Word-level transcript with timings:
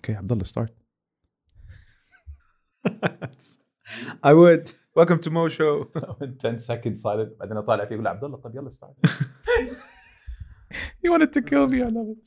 Okay, 0.00 0.14
Abdullah, 0.14 0.44
start. 0.44 0.70
I 4.22 4.32
would. 4.32 4.72
Welcome 4.94 5.18
to 5.20 5.30
Mo 5.30 5.48
Show. 5.48 5.90
10 6.38 6.58
seconds 6.58 7.02
silent 7.02 7.38
بعدين 7.40 7.56
اطالع 7.56 7.84
فيه 7.84 7.94
يقول 7.94 8.06
عبد 8.06 8.24
الله 8.24 8.36
طب 8.36 8.56
يلا 8.56 8.70
start. 8.70 8.94
he 11.02 11.08
wanted 11.08 11.32
to 11.32 11.42
kill 11.42 11.66
me. 11.66 11.82
I 11.82 11.88
love 11.88 12.08
it. 12.10 12.18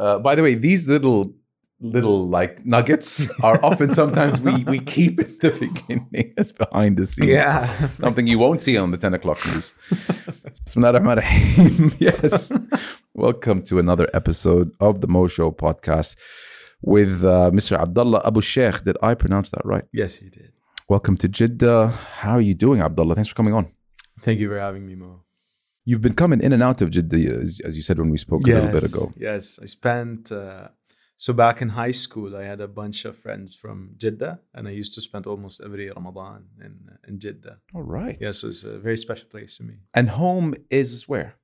Uh, 0.00 0.18
by 0.18 0.34
the 0.34 0.42
way, 0.42 0.54
these 0.54 0.88
little 0.88 1.34
little 1.80 2.28
like 2.28 2.64
nuggets 2.64 3.28
are 3.42 3.58
often 3.64 3.92
sometimes 3.92 4.40
we 4.40 4.54
we 4.72 4.78
keep 4.78 5.14
at 5.20 5.40
the 5.40 5.50
beginning 5.64 6.32
as 6.38 6.52
behind 6.52 6.96
the 6.96 7.06
scenes. 7.06 7.28
Yeah. 7.30 7.66
Something 8.04 8.26
you 8.26 8.38
won't 8.38 8.60
see 8.62 8.76
on 8.78 8.90
the 8.92 8.96
10 8.96 9.14
o'clock 9.14 9.44
news. 9.46 9.74
Bismillah 10.64 10.92
ar-Rahman 10.92 11.18
ar-Rahim. 11.18 11.90
Yes. 11.98 12.52
Welcome 13.14 13.62
to 13.64 13.78
another 13.78 14.08
episode 14.14 14.70
of 14.80 15.00
the 15.02 15.08
Mo 15.08 15.26
Show 15.26 15.50
podcast 15.50 16.16
with 16.81 17.23
uh, 17.23 17.51
Mr. 17.53 17.79
Abdullah 17.79 18.21
Abu 18.25 18.41
Sheikh. 18.41 18.83
Did 18.83 18.97
I 19.01 19.13
pronounce 19.13 19.49
that 19.51 19.65
right? 19.65 19.83
Yes, 19.91 20.21
you 20.21 20.29
did. 20.29 20.51
Welcome 20.89 21.17
to 21.17 21.27
Jeddah. 21.27 21.87
How 21.87 22.33
are 22.33 22.41
you 22.41 22.53
doing, 22.53 22.81
Abdullah? 22.81 23.15
Thanks 23.15 23.29
for 23.29 23.35
coming 23.35 23.53
on. 23.53 23.71
Thank 24.23 24.39
you 24.39 24.49
for 24.49 24.59
having 24.59 24.85
me, 24.85 24.95
Mo. 24.95 25.23
You've 25.85 26.01
been 26.01 26.15
coming 26.15 26.41
in 26.41 26.51
and 26.53 26.61
out 26.63 26.81
of 26.81 26.89
Jeddah, 26.89 27.39
as, 27.41 27.61
as 27.63 27.75
you 27.75 27.81
said 27.81 27.97
when 27.97 28.09
we 28.09 28.17
spoke 28.17 28.45
a 28.47 28.51
little 28.51 28.69
bit 28.71 28.83
ago. 28.83 29.13
Yes, 29.17 29.59
I 29.61 29.65
spent. 29.65 30.31
Uh, 30.31 30.67
so 31.19 31.33
back 31.33 31.61
in 31.61 31.69
high 31.69 31.91
school, 31.91 32.35
I 32.35 32.43
had 32.43 32.61
a 32.61 32.67
bunch 32.67 33.05
of 33.05 33.17
friends 33.17 33.55
from 33.55 33.91
Jeddah, 33.97 34.39
and 34.53 34.67
I 34.67 34.71
used 34.71 34.93
to 34.95 35.01
spend 35.01 35.25
almost 35.27 35.61
every 35.63 35.89
Ramadan 35.89 36.45
in 36.63 36.79
in 37.07 37.19
Jeddah. 37.19 37.57
All 37.73 37.83
right. 37.83 38.17
Yes, 38.19 38.43
it 38.43 38.47
was 38.47 38.63
a 38.65 38.77
very 38.79 38.97
special 38.97 39.27
place 39.29 39.57
to 39.57 39.63
me. 39.63 39.75
And 39.93 40.09
home 40.09 40.53
is 40.69 41.07
where? 41.07 41.35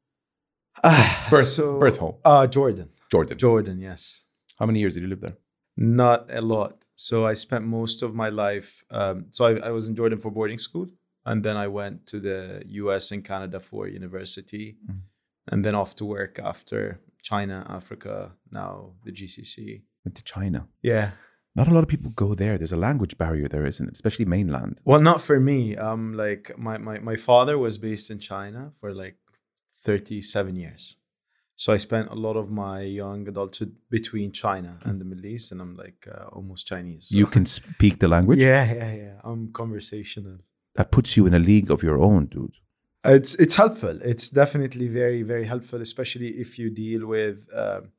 Ah, 0.83 1.27
Birth, 1.29 1.45
so- 1.45 1.79
birth 1.79 1.97
home. 1.97 2.15
Uh, 2.25 2.47
Jordan. 2.47 2.89
Jordan. 3.11 3.37
Jordan, 3.37 3.79
yes. 3.79 4.21
How 4.59 4.65
many 4.65 4.79
years 4.79 4.93
did 4.93 5.03
you 5.03 5.09
live 5.09 5.21
there? 5.21 5.37
Not 5.77 6.29
a 6.33 6.41
lot. 6.41 6.77
So 6.95 7.25
I 7.25 7.33
spent 7.33 7.65
most 7.65 8.03
of 8.03 8.13
my 8.13 8.29
life. 8.29 8.83
Um, 8.91 9.25
so 9.31 9.45
I, 9.45 9.67
I 9.67 9.71
was 9.71 9.87
in 9.89 9.95
Jordan 9.95 10.19
for 10.19 10.31
boarding 10.31 10.59
school, 10.59 10.87
and 11.25 11.43
then 11.43 11.57
I 11.57 11.67
went 11.67 12.07
to 12.07 12.19
the 12.19 12.63
U.S. 12.83 13.11
and 13.11 13.25
Canada 13.25 13.59
for 13.59 13.87
university, 13.87 14.77
Mhm. 14.89 15.01
and 15.51 15.65
then 15.65 15.75
off 15.75 15.95
to 15.97 16.05
work 16.05 16.39
after 16.39 16.99
China, 17.21 17.65
Africa, 17.69 18.31
now 18.51 18.93
the 19.05 19.11
GCC. 19.11 19.81
Went 20.05 20.15
to 20.15 20.23
China. 20.23 20.67
Yeah. 20.81 21.11
Not 21.55 21.67
a 21.67 21.73
lot 21.73 21.83
of 21.83 21.89
people 21.89 22.11
go 22.11 22.33
there. 22.35 22.57
There's 22.57 22.73
a 22.73 22.77
language 22.77 23.17
barrier 23.17 23.47
there, 23.47 23.65
isn't 23.67 23.87
it? 23.87 23.93
Especially 23.93 24.25
mainland. 24.25 24.81
Well, 24.85 24.99
not 25.01 25.21
for 25.21 25.39
me. 25.39 25.77
Um, 25.77 26.13
like 26.13 26.51
my 26.57 26.77
my 26.77 26.99
my 26.99 27.15
father 27.15 27.57
was 27.57 27.77
based 27.77 28.09
in 28.11 28.19
China 28.19 28.71
for 28.79 28.93
like 28.93 29.17
thirty 29.83 30.21
seven 30.21 30.55
years. 30.55 30.95
So 31.55 31.71
I 31.71 31.77
spent 31.77 32.09
a 32.09 32.15
lot 32.15 32.35
of 32.35 32.49
my 32.49 32.81
young 32.81 33.27
adulthood 33.27 33.75
between 33.89 34.31
China 34.31 34.79
and 34.83 34.99
the 34.99 35.05
Middle 35.05 35.25
East, 35.27 35.51
and 35.51 35.61
I'm 35.61 35.75
like 35.75 36.07
uh, 36.11 36.25
almost 36.31 36.67
Chinese. 36.67 37.09
so- 37.09 37.17
You 37.17 37.27
can 37.27 37.45
speak 37.45 37.99
the 37.99 38.07
language. 38.07 38.39
Yeah, 38.39 38.73
yeah, 38.73 38.93
yeah. 38.93 39.15
I'm 39.23 39.51
conversational. 39.51 40.37
That 40.75 40.91
puts 40.91 41.15
you 41.15 41.27
in 41.27 41.33
a 41.35 41.39
league 41.39 41.69
of 41.71 41.83
your 41.83 41.99
own, 42.01 42.25
dude. 42.25 42.53
It's 43.05 43.35
it's 43.35 43.53
helpful. 43.55 43.99
It's 44.01 44.29
definitely 44.29 44.87
very 44.87 45.23
very 45.23 45.45
helpful, 45.45 45.81
especially 45.81 46.29
if 46.29 46.57
you 46.57 46.69
deal 46.71 47.05
with. 47.05 47.45
Um, 47.53 47.89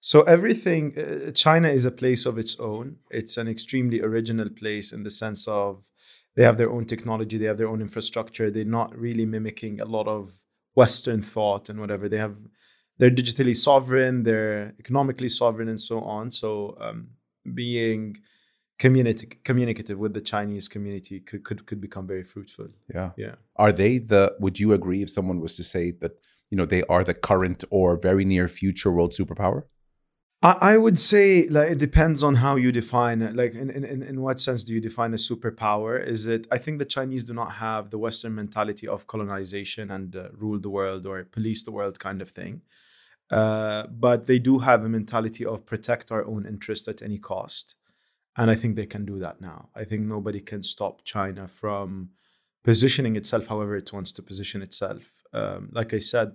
so 0.00 0.22
everything, 0.22 0.94
uh, 0.96 1.32
China 1.32 1.68
is 1.68 1.84
a 1.84 1.90
place 1.90 2.26
of 2.26 2.38
its 2.38 2.56
own. 2.60 2.96
It's 3.10 3.36
an 3.38 3.48
extremely 3.48 4.00
original 4.02 4.48
place 4.48 4.92
in 4.92 5.02
the 5.02 5.10
sense 5.10 5.48
of 5.48 5.82
they 6.36 6.44
have 6.44 6.58
their 6.58 6.70
own 6.70 6.84
technology, 6.86 7.38
they 7.38 7.46
have 7.46 7.58
their 7.58 7.68
own 7.68 7.80
infrastructure. 7.80 8.50
They're 8.50 8.64
not 8.80 8.96
really 8.96 9.26
mimicking 9.26 9.80
a 9.80 9.84
lot 9.84 10.06
of 10.06 10.32
Western 10.74 11.22
thought 11.22 11.68
and 11.70 11.80
whatever. 11.80 12.08
They 12.08 12.18
have, 12.18 12.36
they're 12.98 13.10
digitally 13.10 13.56
sovereign, 13.56 14.22
they're 14.22 14.74
economically 14.78 15.28
sovereign, 15.28 15.68
and 15.68 15.80
so 15.80 16.00
on. 16.00 16.30
So 16.30 16.76
um, 16.80 17.08
being 17.54 18.16
community 18.78 19.26
communicative 19.44 19.98
with 19.98 20.12
the 20.12 20.20
Chinese 20.20 20.68
community 20.68 21.20
could, 21.20 21.44
could 21.44 21.66
could 21.66 21.80
become 21.80 22.06
very 22.06 22.24
fruitful. 22.24 22.68
Yeah. 22.94 23.10
Yeah. 23.16 23.36
Are 23.56 23.72
they 23.72 23.98
the, 23.98 24.34
would 24.38 24.58
you 24.58 24.72
agree 24.72 25.02
if 25.02 25.10
someone 25.10 25.40
was 25.40 25.56
to 25.56 25.64
say 25.64 25.92
that, 26.02 26.12
you 26.50 26.56
know, 26.56 26.66
they 26.66 26.82
are 26.84 27.04
the 27.04 27.14
current 27.14 27.64
or 27.70 27.96
very 27.96 28.24
near 28.24 28.48
future 28.48 28.90
world 28.90 29.12
superpower? 29.12 29.62
I, 30.42 30.56
I 30.72 30.76
would 30.76 30.98
say 30.98 31.48
like 31.48 31.70
it 31.70 31.78
depends 31.78 32.22
on 32.22 32.34
how 32.34 32.56
you 32.56 32.70
define 32.70 33.22
it. 33.22 33.34
Like 33.34 33.54
in, 33.54 33.70
in, 33.70 33.84
in 33.84 34.02
in 34.02 34.20
what 34.20 34.38
sense 34.38 34.64
do 34.64 34.74
you 34.74 34.80
define 34.80 35.14
a 35.14 35.16
superpower? 35.16 36.06
Is 36.06 36.26
it 36.26 36.46
I 36.52 36.58
think 36.58 36.78
the 36.78 36.84
Chinese 36.84 37.24
do 37.24 37.32
not 37.32 37.52
have 37.52 37.90
the 37.90 37.98
Western 37.98 38.34
mentality 38.34 38.86
of 38.88 39.06
colonization 39.06 39.90
and 39.90 40.14
uh, 40.14 40.28
rule 40.36 40.60
the 40.60 40.70
world 40.70 41.06
or 41.06 41.24
police 41.24 41.64
the 41.64 41.72
world 41.72 41.98
kind 41.98 42.20
of 42.20 42.30
thing. 42.30 42.60
Uh, 43.30 43.86
but 43.88 44.26
they 44.26 44.38
do 44.38 44.58
have 44.58 44.84
a 44.84 44.88
mentality 44.88 45.44
of 45.44 45.66
protect 45.66 46.12
our 46.12 46.24
own 46.24 46.46
interest 46.46 46.88
at 46.88 47.02
any 47.02 47.18
cost. 47.18 47.74
And 48.36 48.50
I 48.50 48.54
think 48.54 48.76
they 48.76 48.86
can 48.86 49.04
do 49.04 49.20
that 49.20 49.40
now. 49.40 49.70
I 49.74 49.84
think 49.84 50.02
nobody 50.02 50.40
can 50.40 50.62
stop 50.62 51.04
China 51.04 51.48
from 51.48 52.10
positioning 52.64 53.16
itself 53.16 53.46
however 53.46 53.76
it 53.76 53.92
wants 53.92 54.12
to 54.12 54.22
position 54.22 54.62
itself. 54.62 55.10
Um, 55.32 55.70
like 55.72 55.94
I 55.94 55.98
said, 55.98 56.32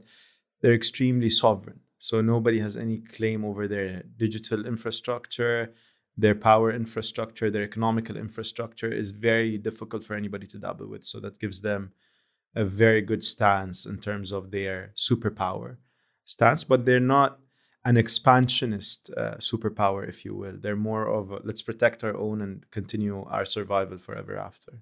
they're 0.61 0.73
extremely 0.73 1.29
sovereign. 1.29 1.81
So 1.99 2.21
nobody 2.21 2.59
has 2.59 2.77
any 2.77 2.99
claim 2.99 3.45
over 3.45 3.67
their 3.67 4.03
digital 4.17 4.65
infrastructure, 4.65 5.73
their 6.17 6.35
power 6.35 6.71
infrastructure, 6.71 7.51
their 7.51 7.63
economical 7.63 8.17
infrastructure 8.17 8.91
is 8.91 9.11
very 9.11 9.57
difficult 9.57 10.03
for 10.03 10.15
anybody 10.15 10.47
to 10.47 10.57
dabble 10.57 10.87
with. 10.87 11.05
So 11.05 11.19
that 11.19 11.39
gives 11.39 11.61
them 11.61 11.93
a 12.55 12.65
very 12.65 13.01
good 13.01 13.23
stance 13.23 13.85
in 13.85 13.99
terms 13.99 14.31
of 14.31 14.51
their 14.51 14.93
superpower 14.97 15.77
stance, 16.25 16.63
but 16.63 16.85
they're 16.85 16.99
not 16.99 17.39
an 17.83 17.97
expansionist 17.97 19.09
uh, 19.17 19.35
superpower, 19.37 20.07
if 20.07 20.23
you 20.23 20.35
will. 20.35 20.53
They're 20.59 20.75
more 20.75 21.07
of 21.07 21.31
a, 21.31 21.39
let's 21.43 21.61
protect 21.63 22.03
our 22.03 22.15
own 22.15 22.41
and 22.41 22.69
continue 22.69 23.23
our 23.23 23.45
survival 23.45 23.97
forever 23.97 24.37
after. 24.37 24.73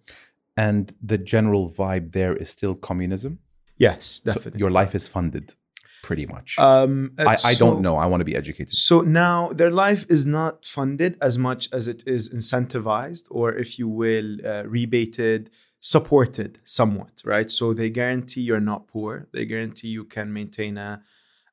And 0.58 0.94
the 1.02 1.18
general 1.18 1.70
vibe 1.70 2.12
there 2.12 2.36
is 2.36 2.50
still 2.50 2.76
communism. 2.76 3.40
Yes, 3.78 4.22
So 4.26 4.34
definitely. 4.34 4.60
your 4.60 4.70
life 4.70 4.94
is 4.96 5.08
funded, 5.08 5.56
pretty 6.04 6.26
much. 6.26 6.60
Um, 6.60 7.14
I, 7.18 7.38
I 7.46 7.54
don't 7.54 7.82
know. 7.82 7.96
I 7.96 8.08
want 8.08 8.20
to 8.20 8.26
be 8.26 8.36
educated. 8.36 8.76
So 8.76 9.00
now 9.00 9.54
their 9.54 9.72
life 9.72 10.06
is 10.10 10.26
not 10.26 10.66
funded 10.66 11.18
as 11.22 11.38
much 11.38 11.70
as 11.72 11.88
it 11.88 12.04
is 12.06 12.30
incentivized, 12.30 13.28
or 13.32 13.54
if 13.54 13.80
you 13.80 13.88
will, 13.88 14.46
uh, 14.46 14.64
rebated, 14.68 15.52
supported 15.80 16.60
somewhat, 16.66 17.22
right? 17.24 17.50
So 17.50 17.74
they 17.74 17.90
guarantee 17.90 18.42
you're 18.42 18.60
not 18.60 18.90
poor. 18.90 19.30
They 19.32 19.46
guarantee 19.46 19.88
you 19.88 20.04
can 20.04 20.34
maintain 20.34 20.78
a, 20.78 21.02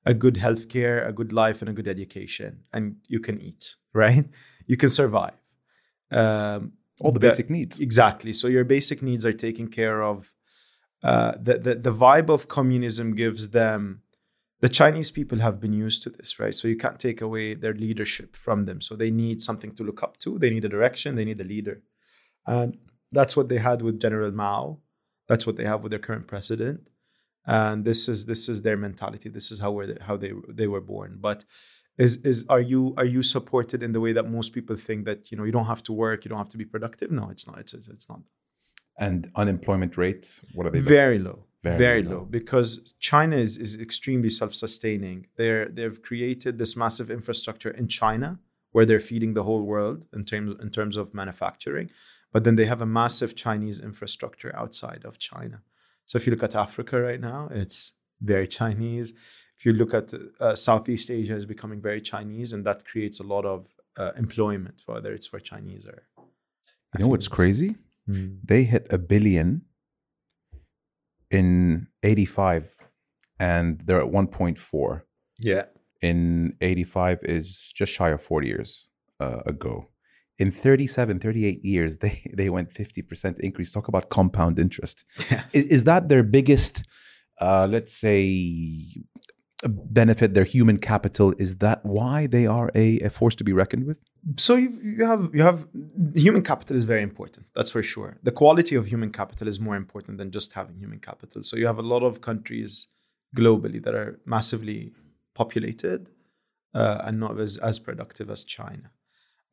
a 0.06 0.15
good 0.15 0.34
healthcare, 0.37 1.06
a 1.06 1.12
good 1.12 1.33
life, 1.33 1.61
and 1.61 1.69
a 1.69 1.72
good 1.72 1.89
education, 1.89 2.62
and 2.72 2.97
you 3.09 3.21
can 3.21 3.43
eat, 3.43 3.75
right? 3.93 4.27
You 4.67 4.77
can 4.77 4.89
survive. 4.89 5.34
Um, 6.11 6.72
All 7.00 7.12
the 7.12 7.21
basic 7.21 7.50
needs. 7.50 7.81
Exactly. 7.81 8.33
So 8.33 8.47
your 8.47 8.65
basic 8.65 9.03
needs 9.03 9.27
are 9.27 9.33
taken 9.33 9.69
care 9.69 10.03
of. 10.03 10.33
Uh, 11.03 11.33
the, 11.43 11.59
the 11.59 11.75
the 11.75 11.93
vibe 11.93 12.31
of 12.31 12.49
communism 12.49 13.15
gives 13.15 13.50
them. 13.50 14.03
The 14.61 14.71
Chinese 14.71 15.11
people 15.11 15.39
have 15.41 15.61
been 15.61 15.75
used 15.75 16.05
to 16.05 16.11
this, 16.11 16.41
right? 16.41 16.55
So 16.55 16.67
you 16.69 16.78
can't 16.78 16.99
take 16.99 17.21
away 17.21 17.55
their 17.55 17.75
leadership 17.75 18.37
from 18.37 18.65
them. 18.65 18.81
So 18.81 18.97
they 18.97 19.11
need 19.11 19.43
something 19.43 19.75
to 19.77 19.84
look 19.84 20.03
up 20.03 20.17
to. 20.21 20.38
They 20.38 20.49
need 20.50 20.65
a 20.65 20.71
direction. 20.71 21.15
They 21.15 21.27
need 21.27 21.41
a 21.41 21.44
leader, 21.44 21.83
and 22.47 22.78
that's 23.12 23.37
what 23.37 23.49
they 23.49 23.59
had 23.59 23.83
with 23.83 24.00
General 24.00 24.33
Mao. 24.33 24.78
That's 25.28 25.47
what 25.47 25.56
they 25.56 25.65
have 25.65 25.83
with 25.83 25.91
their 25.91 25.99
current 25.99 26.27
president, 26.27 26.88
and 27.47 27.84
this 27.84 28.09
is 28.09 28.27
this 28.27 28.49
is 28.49 28.62
their 28.62 28.77
mentality. 28.77 29.29
This 29.29 29.51
is 29.53 29.61
how 29.61 29.73
were 29.73 29.97
how 30.01 30.17
they 30.17 30.33
they 30.49 30.67
were 30.67 30.81
born. 30.81 31.19
But 31.21 31.45
is 31.97 32.17
is 32.19 32.47
are 32.49 32.61
you 32.61 32.95
are 32.97 33.05
you 33.05 33.23
supported 33.23 33.83
in 33.83 33.93
the 33.93 34.01
way 34.01 34.15
that 34.15 34.29
most 34.29 34.53
people 34.53 34.77
think 34.77 35.07
that 35.07 35.31
you 35.31 35.39
know 35.39 35.45
you 35.45 35.53
don't 35.53 35.67
have 35.67 35.83
to 35.85 35.93
work, 35.93 36.25
you 36.25 36.29
don't 36.29 36.39
have 36.39 36.51
to 36.51 36.59
be 36.59 36.65
productive? 36.65 37.11
No, 37.11 37.31
it's 37.31 37.47
not. 37.47 37.59
It's 37.59 37.73
it's, 37.73 38.09
not. 38.09 38.21
And 38.99 39.31
unemployment 39.37 39.97
rates, 39.97 40.43
what 40.55 40.67
are 40.67 40.71
they? 40.71 40.81
Very 40.81 41.19
low. 41.19 41.45
Very 41.62 41.79
Very, 41.79 42.03
low. 42.03 42.19
low. 42.19 42.25
because 42.25 42.95
China 43.01 43.37
is, 43.37 43.59
is 43.59 43.77
extremely 43.81 44.31
self-sustaining. 44.31 45.27
They're 45.37 45.69
they've 45.69 46.01
created 46.01 46.59
this 46.59 46.77
massive 46.77 47.11
infrastructure 47.11 47.71
in 47.71 47.89
China 47.89 48.39
where 48.73 48.87
they're 48.87 49.00
feeding 49.00 49.35
the 49.35 49.43
whole 49.43 49.62
world 49.62 50.06
in 50.12 50.25
terms 50.25 50.61
in 50.61 50.70
terms 50.70 50.97
of 50.97 51.15
manufacturing, 51.15 51.91
but 52.32 52.44
then 52.44 52.56
they 52.56 52.67
have 52.67 52.82
a 52.82 52.87
massive 52.87 53.35
Chinese 53.35 53.81
infrastructure 53.81 54.55
outside 54.55 55.05
of 55.05 55.19
China. 55.19 55.62
So 56.06 56.17
if 56.17 56.26
you 56.26 56.31
look 56.32 56.43
at 56.43 56.55
Africa 56.55 57.00
right 57.00 57.20
now, 57.20 57.49
it's 57.50 57.93
very 58.20 58.49
Chinese. 58.49 59.12
If 59.58 59.67
you 59.67 59.73
look 59.73 59.94
at 59.94 60.12
uh, 60.41 60.55
Southeast 60.55 61.11
Asia, 61.11 61.35
is 61.37 61.47
becoming 61.47 61.81
very 61.81 62.00
Chinese, 62.00 62.53
and 62.53 62.64
that 62.67 62.85
creates 62.85 63.20
a 63.20 63.23
lot 63.25 63.44
of 63.44 63.67
uh, 63.97 64.12
employment, 64.17 64.82
whether 64.87 65.12
it's 65.12 65.26
for 65.26 65.41
Chinese 65.41 65.87
or. 65.87 66.03
You 66.97 67.05
know 67.05 67.08
what's 67.08 67.29
crazy? 67.29 67.76
Mm. 68.08 68.38
They 68.44 68.62
hit 68.64 68.87
a 68.91 68.99
billion 68.99 69.62
in 71.31 71.88
85 72.03 72.76
and 73.38 73.81
they're 73.85 74.00
at 74.00 74.11
1.4 74.11 75.03
Yeah. 75.41 75.64
in 76.00 76.55
85 76.61 77.25
is 77.25 77.73
just 77.75 77.93
shy 77.93 78.11
of 78.11 78.23
40 78.23 78.47
years 78.47 78.88
uh, 79.20 79.41
ago 79.44 79.88
in 80.38 80.50
37 80.50 81.19
38 81.21 81.65
years 81.65 81.97
they 82.03 82.23
they 82.35 82.50
went 82.50 82.71
50% 82.71 83.41
increase 83.41 83.73
talk 83.73 83.88
about 83.88 84.09
compound 84.11 84.59
interest 84.59 85.05
Yeah. 85.31 85.44
is, 85.53 85.65
is 85.65 85.85
that 85.85 86.09
their 86.09 86.23
biggest 86.23 86.85
uh, 87.41 87.67
let's 87.71 87.93
say 87.93 89.05
benefit, 89.65 90.35
their 90.35 90.44
human 90.44 90.79
capital. 90.79 91.33
Is 91.38 91.56
that 91.56 91.85
why 91.85 92.27
they 92.27 92.47
are 92.47 92.71
a, 92.75 93.00
a 93.00 93.11
force 93.11 93.35
to 93.37 93.44
be 93.44 93.53
reckoned 93.53 93.85
with? 93.87 93.99
So 94.37 94.56
you, 94.56 94.79
you 94.83 95.06
have 95.06 95.31
you 95.35 95.43
have 95.43 95.67
human 96.15 96.43
capital 96.43 96.77
is 96.77 96.85
very 96.85 97.03
important. 97.03 97.47
That's 97.55 97.71
for 97.71 97.82
sure. 97.82 98.19
The 98.23 98.32
quality 98.32 98.75
of 98.77 98.87
human 98.87 99.12
capital 99.12 99.49
is 99.49 99.61
more 99.61 99.77
important 99.77 100.19
than 100.19 100.31
just 100.31 100.53
having 100.53 100.77
human 100.77 101.00
capital. 101.00 101.43
So 101.43 101.56
you 101.56 101.67
have 101.67 101.79
a 101.79 101.82
lot 101.82 102.03
of 102.03 102.21
countries 102.21 102.89
globally 103.37 103.82
that 103.85 103.94
are 103.94 104.21
massively 104.25 104.93
populated 105.35 106.09
uh, 106.75 107.03
and 107.05 107.21
not 107.21 107.39
as, 107.41 107.56
as 107.56 107.79
productive 107.79 108.31
as 108.31 108.44
China. 108.44 108.91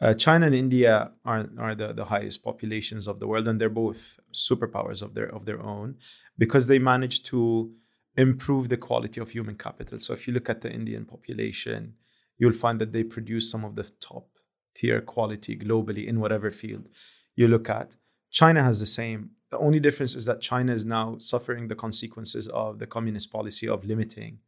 Uh, 0.03 0.13
China 0.13 0.45
and 0.47 0.55
India 0.55 1.11
are, 1.23 1.49
are 1.57 1.75
the, 1.75 1.93
the 1.93 2.03
highest 2.03 2.43
populations 2.43 3.07
of 3.07 3.19
the 3.19 3.27
world, 3.27 3.47
and 3.47 3.59
they're 3.59 3.69
both 3.69 4.19
superpowers 4.33 5.01
of 5.01 5.13
their 5.13 5.29
of 5.33 5.45
their 5.45 5.61
own 5.61 5.95
because 6.37 6.67
they 6.67 6.77
managed 6.77 7.27
to 7.27 7.71
improve 8.17 8.67
the 8.67 8.75
quality 8.75 9.21
of 9.21 9.29
human 9.29 9.55
capital. 9.55 9.99
So 9.99 10.11
if 10.11 10.27
you 10.27 10.33
look 10.33 10.49
at 10.49 10.59
the 10.59 10.69
Indian 10.69 11.05
population, 11.05 11.93
you'll 12.37 12.61
find 12.65 12.81
that 12.81 12.91
they 12.91 13.03
produce 13.03 13.49
some 13.49 13.63
of 13.63 13.75
the 13.75 13.85
top 14.01 14.27
tier 14.75 14.99
quality 14.99 15.55
globally 15.55 16.05
in 16.05 16.19
whatever 16.19 16.51
field 16.51 16.89
you 17.37 17.47
look 17.47 17.69
at. 17.69 17.95
China 18.29 18.61
has 18.61 18.81
the 18.81 18.85
same. 18.85 19.29
The 19.51 19.57
only 19.57 19.79
difference 19.79 20.15
is 20.15 20.25
that 20.25 20.41
China 20.41 20.73
is 20.73 20.83
now 20.83 21.17
suffering 21.19 21.69
the 21.69 21.75
consequences 21.85 22.49
of 22.49 22.77
the 22.77 22.87
communist 22.87 23.31
policy 23.31 23.69
of 23.69 23.85
limiting 23.85 24.39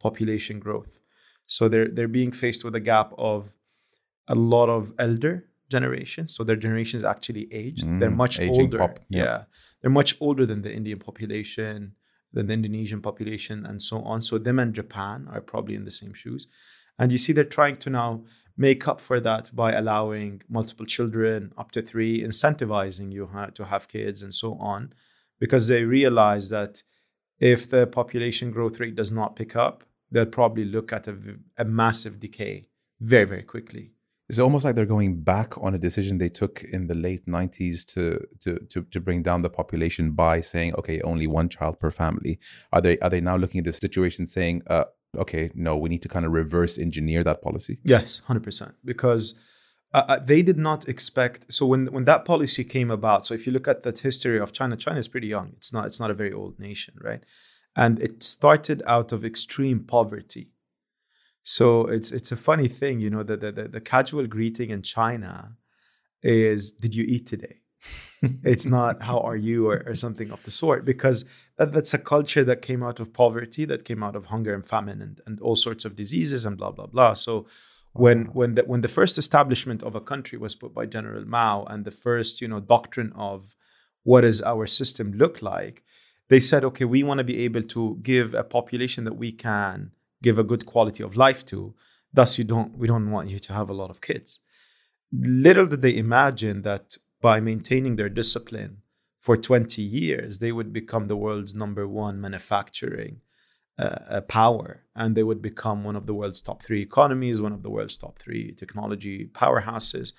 population 0.00 0.58
growth. 0.58 0.98
So 1.46 1.68
they're 1.68 1.90
they're 1.94 2.16
being 2.20 2.32
faced 2.32 2.64
with 2.64 2.74
a 2.74 2.80
gap 2.80 3.12
of 3.16 3.48
a 4.28 4.34
lot 4.34 4.68
of 4.68 4.92
elder 4.98 5.44
generation. 5.70 6.28
So 6.28 6.44
their 6.44 6.56
generation 6.56 6.98
is 6.98 7.04
actually 7.04 7.52
aged. 7.52 7.84
Mm, 7.86 8.00
they're 8.00 8.10
much 8.10 8.40
aging 8.40 8.66
older. 8.66 8.78
pop, 8.78 8.98
yeah. 9.08 9.24
yeah, 9.24 9.42
they're 9.80 9.90
much 9.90 10.16
older 10.20 10.46
than 10.46 10.62
the 10.62 10.72
Indian 10.72 10.98
population, 10.98 11.94
than 12.32 12.46
the 12.46 12.54
Indonesian 12.54 13.00
population, 13.02 13.66
and 13.66 13.80
so 13.80 14.02
on. 14.02 14.22
So 14.22 14.38
them 14.38 14.58
and 14.58 14.74
Japan 14.74 15.28
are 15.30 15.40
probably 15.40 15.74
in 15.74 15.84
the 15.84 15.90
same 15.90 16.14
shoes. 16.14 16.48
And 16.98 17.10
you 17.10 17.18
see, 17.18 17.32
they're 17.32 17.44
trying 17.44 17.76
to 17.78 17.90
now 17.90 18.24
make 18.56 18.86
up 18.86 19.00
for 19.00 19.18
that 19.20 19.54
by 19.54 19.72
allowing 19.72 20.42
multiple 20.48 20.86
children 20.86 21.52
up 21.58 21.72
to 21.72 21.82
three, 21.82 22.22
incentivizing 22.22 23.12
you 23.12 23.26
ha- 23.26 23.46
to 23.46 23.64
have 23.64 23.88
kids, 23.88 24.22
and 24.22 24.34
so 24.34 24.54
on, 24.54 24.92
because 25.40 25.66
they 25.66 25.82
realize 25.82 26.50
that 26.50 26.82
if 27.40 27.68
the 27.68 27.86
population 27.86 28.52
growth 28.52 28.78
rate 28.78 28.94
does 28.94 29.10
not 29.10 29.34
pick 29.34 29.56
up, 29.56 29.82
they'll 30.12 30.26
probably 30.26 30.64
look 30.64 30.92
at 30.92 31.08
a, 31.08 31.16
a 31.58 31.64
massive 31.64 32.20
decay 32.20 32.68
very, 33.00 33.24
very 33.24 33.42
quickly. 33.42 33.93
It's 34.28 34.38
almost 34.38 34.64
like 34.64 34.74
they're 34.74 34.86
going 34.86 35.20
back 35.22 35.58
on 35.58 35.74
a 35.74 35.78
decision 35.78 36.16
they 36.16 36.30
took 36.30 36.62
in 36.64 36.86
the 36.86 36.94
late 36.94 37.26
90s 37.26 37.84
to, 37.92 38.18
to 38.40 38.58
to 38.70 38.82
to 38.82 39.00
bring 39.00 39.22
down 39.22 39.42
the 39.42 39.50
population 39.50 40.12
by 40.12 40.40
saying, 40.40 40.74
okay, 40.76 41.00
only 41.02 41.26
one 41.26 41.48
child 41.50 41.78
per 41.78 41.90
family. 41.90 42.38
Are 42.72 42.80
they 42.80 42.98
are 42.98 43.10
they 43.10 43.20
now 43.20 43.36
looking 43.36 43.58
at 43.58 43.64
the 43.64 43.72
situation 43.72 44.26
saying, 44.26 44.62
uh, 44.66 44.84
okay, 45.16 45.50
no, 45.54 45.76
we 45.76 45.90
need 45.90 46.02
to 46.02 46.08
kind 46.08 46.24
of 46.24 46.32
reverse 46.32 46.78
engineer 46.78 47.22
that 47.24 47.42
policy? 47.42 47.78
Yes, 47.84 48.22
hundred 48.24 48.44
percent. 48.44 48.74
Because 48.82 49.34
uh, 49.92 50.04
uh, 50.08 50.18
they 50.18 50.42
did 50.42 50.58
not 50.58 50.88
expect. 50.88 51.52
So 51.52 51.66
when 51.66 51.86
when 51.86 52.04
that 52.06 52.24
policy 52.24 52.64
came 52.64 52.90
about, 52.90 53.26
so 53.26 53.34
if 53.34 53.46
you 53.46 53.52
look 53.52 53.68
at 53.68 53.82
the 53.82 53.92
history 53.92 54.40
of 54.40 54.52
China, 54.52 54.76
China 54.76 54.98
is 54.98 55.08
pretty 55.08 55.28
young. 55.28 55.52
It's 55.56 55.72
not 55.72 55.86
it's 55.86 56.00
not 56.00 56.10
a 56.10 56.14
very 56.14 56.32
old 56.32 56.58
nation, 56.58 56.94
right? 57.00 57.22
And 57.76 58.00
it 58.02 58.22
started 58.22 58.82
out 58.86 59.12
of 59.12 59.24
extreme 59.24 59.84
poverty. 59.84 60.50
So 61.44 61.88
it's 61.88 62.10
it's 62.10 62.32
a 62.32 62.36
funny 62.36 62.68
thing, 62.68 63.00
you 63.00 63.10
know, 63.10 63.22
the 63.22 63.36
the, 63.36 63.52
the, 63.52 63.80
casual 63.80 64.26
greeting 64.26 64.70
in 64.70 64.80
China 64.82 65.54
is 66.22 66.72
"Did 66.72 66.94
you 66.94 67.04
eat 67.04 67.26
today?" 67.26 67.60
it's 68.22 68.64
not 68.64 69.02
"How 69.02 69.18
are 69.20 69.36
you?" 69.36 69.68
or, 69.68 69.84
or 69.86 69.94
something 69.94 70.30
of 70.30 70.42
the 70.44 70.50
sort, 70.50 70.86
because 70.86 71.26
that, 71.58 71.70
that's 71.70 71.92
a 71.92 71.98
culture 71.98 72.44
that 72.44 72.62
came 72.62 72.82
out 72.82 72.98
of 72.98 73.12
poverty, 73.12 73.66
that 73.66 73.84
came 73.84 74.02
out 74.02 74.16
of 74.16 74.24
hunger 74.24 74.54
and 74.54 74.66
famine 74.66 75.02
and, 75.02 75.20
and 75.26 75.40
all 75.40 75.54
sorts 75.54 75.84
of 75.84 75.96
diseases 75.96 76.46
and 76.46 76.56
blah 76.56 76.70
blah 76.70 76.86
blah. 76.86 77.12
So 77.12 77.46
when 77.92 78.24
when 78.32 78.54
the 78.54 78.62
when 78.62 78.80
the 78.80 78.88
first 78.88 79.18
establishment 79.18 79.82
of 79.82 79.96
a 79.96 80.00
country 80.00 80.38
was 80.38 80.54
put 80.54 80.72
by 80.72 80.86
General 80.86 81.26
Mao 81.26 81.64
and 81.64 81.84
the 81.84 81.90
first 81.90 82.40
you 82.40 82.48
know 82.48 82.60
doctrine 82.60 83.12
of 83.16 83.54
what 84.02 84.22
does 84.22 84.40
our 84.40 84.66
system 84.66 85.12
look 85.12 85.42
like, 85.42 85.82
they 86.28 86.40
said, 86.40 86.64
okay, 86.64 86.86
we 86.86 87.02
want 87.02 87.18
to 87.18 87.24
be 87.24 87.44
able 87.44 87.62
to 87.62 87.98
give 88.02 88.32
a 88.32 88.44
population 88.44 89.04
that 89.04 89.16
we 89.16 89.32
can 89.32 89.90
give 90.24 90.38
a 90.38 90.50
good 90.52 90.64
quality 90.72 91.02
of 91.04 91.16
life 91.16 91.44
to. 91.46 91.74
Thus, 92.12 92.38
you 92.38 92.44
don't 92.52 92.76
we 92.78 92.86
don't 92.92 93.10
want 93.10 93.28
you 93.28 93.38
to 93.46 93.52
have 93.52 93.68
a 93.70 93.78
lot 93.80 93.90
of 93.90 94.00
kids. 94.00 94.40
Little 95.12 95.66
did 95.66 95.82
they 95.82 95.96
imagine 95.96 96.62
that 96.62 96.96
by 97.20 97.40
maintaining 97.40 97.96
their 97.96 98.08
discipline 98.08 98.78
for 99.20 99.36
20 99.36 99.82
years, 99.82 100.38
they 100.38 100.52
would 100.52 100.72
become 100.72 101.06
the 101.06 101.16
world's 101.24 101.54
number 101.54 101.86
one 101.88 102.20
manufacturing 102.20 103.20
uh, 103.78 103.98
uh, 104.16 104.20
power, 104.22 104.84
and 104.94 105.16
they 105.16 105.22
would 105.22 105.42
become 105.42 105.82
one 105.82 105.96
of 105.96 106.06
the 106.06 106.14
world's 106.14 106.42
top 106.42 106.62
three 106.62 106.82
economies, 106.82 107.40
one 107.40 107.52
of 107.52 107.62
the 107.62 107.70
world's 107.70 107.96
top 107.96 108.18
three 108.18 108.52
technology 108.52 109.28
powerhouses, 109.32 110.12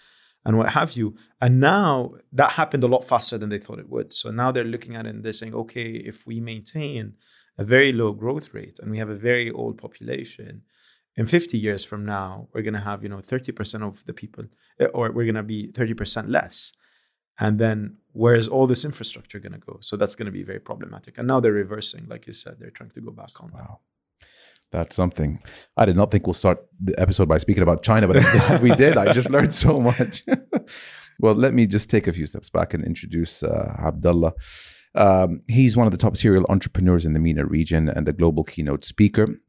and 0.45 0.57
what 0.57 0.69
have 0.69 0.93
you. 0.97 1.15
And 1.41 1.59
now 1.59 2.15
that 2.33 2.51
happened 2.51 2.83
a 2.83 2.93
lot 2.95 3.05
faster 3.05 3.37
than 3.37 3.49
they 3.49 3.59
thought 3.59 3.79
it 3.79 3.89
would. 3.89 4.13
So 4.13 4.31
now 4.31 4.51
they're 4.51 4.73
looking 4.73 4.95
at 4.95 5.05
it 5.05 5.15
and 5.15 5.23
they're 5.23 5.33
saying, 5.41 5.55
okay, 5.55 5.89
if 6.11 6.27
we 6.27 6.39
maintain 6.39 7.13
a 7.57 7.63
very 7.63 7.91
low 7.91 8.11
growth 8.11 8.53
rate 8.53 8.79
and 8.79 8.91
we 8.91 8.97
have 8.97 9.09
a 9.09 9.15
very 9.15 9.51
old 9.51 9.77
population, 9.77 10.61
in 11.17 11.25
50 11.25 11.57
years 11.57 11.83
from 11.83 12.05
now, 12.05 12.47
we're 12.53 12.61
going 12.61 12.73
to 12.73 12.79
have, 12.79 13.03
you 13.03 13.09
know, 13.09 13.17
30% 13.17 13.81
of 13.83 14.03
the 14.05 14.13
people, 14.13 14.45
uh, 14.81 14.85
or 14.85 15.11
we're 15.11 15.25
going 15.25 15.35
to 15.35 15.43
be 15.43 15.71
30% 15.71 16.29
less. 16.29 16.73
And 17.39 17.59
then 17.59 17.97
where's 18.13 18.47
all 18.47 18.67
this 18.67 18.85
infrastructure 18.85 19.39
going 19.39 19.53
to 19.53 19.59
go? 19.59 19.77
So 19.81 19.97
that's 19.97 20.15
going 20.15 20.27
to 20.27 20.31
be 20.31 20.43
very 20.43 20.59
problematic. 20.59 21.17
And 21.17 21.27
now 21.27 21.39
they're 21.39 21.51
reversing, 21.51 22.07
like 22.07 22.27
you 22.27 22.33
said, 22.33 22.55
they're 22.59 22.69
trying 22.69 22.91
to 22.91 23.01
go 23.01 23.11
back 23.11 23.41
on 23.41 23.51
that. 23.53 23.61
Wow. 23.61 23.79
That's 24.71 24.95
something. 24.95 25.39
I 25.77 25.85
did 25.85 25.95
not 25.95 26.11
think 26.11 26.27
we'll 26.27 26.33
start 26.33 26.65
the 26.81 26.99
episode 26.99 27.29
by 27.29 27.37
speaking 27.37 27.63
about 27.63 27.83
China, 27.83 28.07
but 28.07 28.17
I'm 28.17 28.37
glad 28.37 28.63
we 28.63 28.75
did. 28.75 28.97
I 28.97 29.11
just 29.13 29.29
learned 29.29 29.53
so 29.53 29.79
much. 29.79 30.23
well, 31.19 31.35
let 31.35 31.53
me 31.53 31.65
just 31.65 31.89
take 31.89 32.07
a 32.07 32.13
few 32.13 32.25
steps 32.25 32.49
back 32.49 32.73
and 32.73 32.83
introduce 32.83 33.43
uh, 33.43 33.73
Abdullah. 33.79 34.33
Um, 34.95 35.41
he's 35.47 35.75
one 35.75 35.87
of 35.87 35.91
the 35.91 35.97
top 35.97 36.17
serial 36.17 36.45
entrepreneurs 36.49 37.05
in 37.05 37.13
the 37.13 37.19
MENA 37.19 37.45
region 37.45 37.89
and 37.89 38.07
a 38.07 38.13
global 38.13 38.43
keynote 38.43 38.83
speaker. 38.85 39.39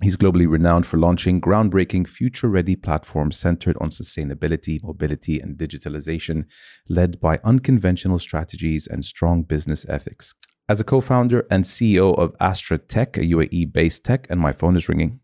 He's 0.00 0.16
globally 0.16 0.50
renowned 0.50 0.86
for 0.86 0.96
launching 0.96 1.40
groundbreaking, 1.40 2.08
future 2.08 2.48
ready 2.48 2.74
platforms 2.74 3.36
centered 3.36 3.76
on 3.80 3.90
sustainability, 3.90 4.82
mobility, 4.82 5.38
and 5.38 5.56
digitalization, 5.56 6.46
led 6.88 7.20
by 7.20 7.38
unconventional 7.44 8.18
strategies 8.18 8.88
and 8.88 9.04
strong 9.04 9.42
business 9.42 9.86
ethics. 9.88 10.34
As 10.68 10.80
a 10.80 10.84
co 10.84 11.00
founder 11.00 11.46
and 11.50 11.64
CEO 11.64 12.16
of 12.18 12.34
Astra 12.40 12.78
Tech, 12.78 13.16
a 13.16 13.20
UAE 13.20 13.72
based 13.72 14.04
tech, 14.04 14.26
and 14.30 14.40
my 14.40 14.52
phone 14.52 14.76
is 14.76 14.88
ringing. 14.88 15.20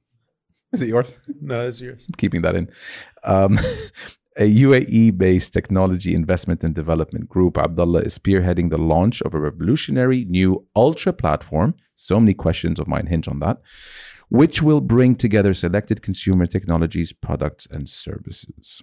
Is 0.73 0.83
it 0.83 0.89
yours? 0.89 1.19
No, 1.41 1.67
it's 1.67 1.81
yours. 1.81 2.07
Keeping 2.17 2.43
that 2.43 2.55
in. 2.55 2.71
Um, 3.25 3.59
a 4.39 4.49
UAE 4.63 5.19
based 5.19 5.53
technology 5.53 6.15
investment 6.15 6.63
and 6.63 6.75
development 6.75 7.29
group, 7.29 7.59
Abdullah 7.59 8.01
is 8.01 8.17
spearheading 8.17 8.71
the 8.71 8.79
launch 8.79 9.21
of 9.23 9.35
a 9.35 9.41
revolutionary 9.41 10.25
new 10.27 10.65
ultra 10.77 11.13
platform. 11.13 11.75
So 11.95 12.21
many 12.21 12.35
questions 12.35 12.79
of 12.79 12.87
mine 12.87 13.07
hinge 13.07 13.27
on 13.29 13.41
that 13.41 13.59
which 14.29 14.63
will 14.63 14.81
bring 14.81 15.15
together 15.15 15.55
selected 15.55 16.03
consumer 16.03 16.47
technologies, 16.47 17.13
products, 17.13 17.67
and 17.71 17.89
services. 17.89 18.83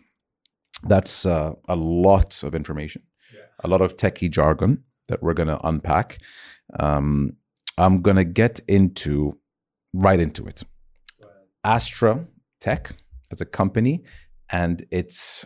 That's 0.84 1.26
uh, 1.26 1.54
a 1.68 1.76
lot 1.76 2.44
of 2.44 2.56
information, 2.56 3.04
yeah. 3.34 3.42
a 3.64 3.68
lot 3.68 3.82
of 3.82 3.96
techie 3.96 4.30
jargon 4.30 4.84
that 5.08 5.22
we're 5.22 5.34
going 5.34 5.50
to 5.50 5.66
unpack. 5.66 6.20
Um, 6.80 7.34
I'm 7.78 8.02
going 8.02 8.18
to 8.18 8.24
get 8.24 8.60
into 8.68 9.38
right 9.94 10.20
into 10.20 10.48
it. 10.48 10.64
Astra 11.64 12.26
Tech 12.60 12.92
as 13.32 13.42
a 13.42 13.46
company 13.46 14.04
and 14.50 14.86
its 14.92 15.46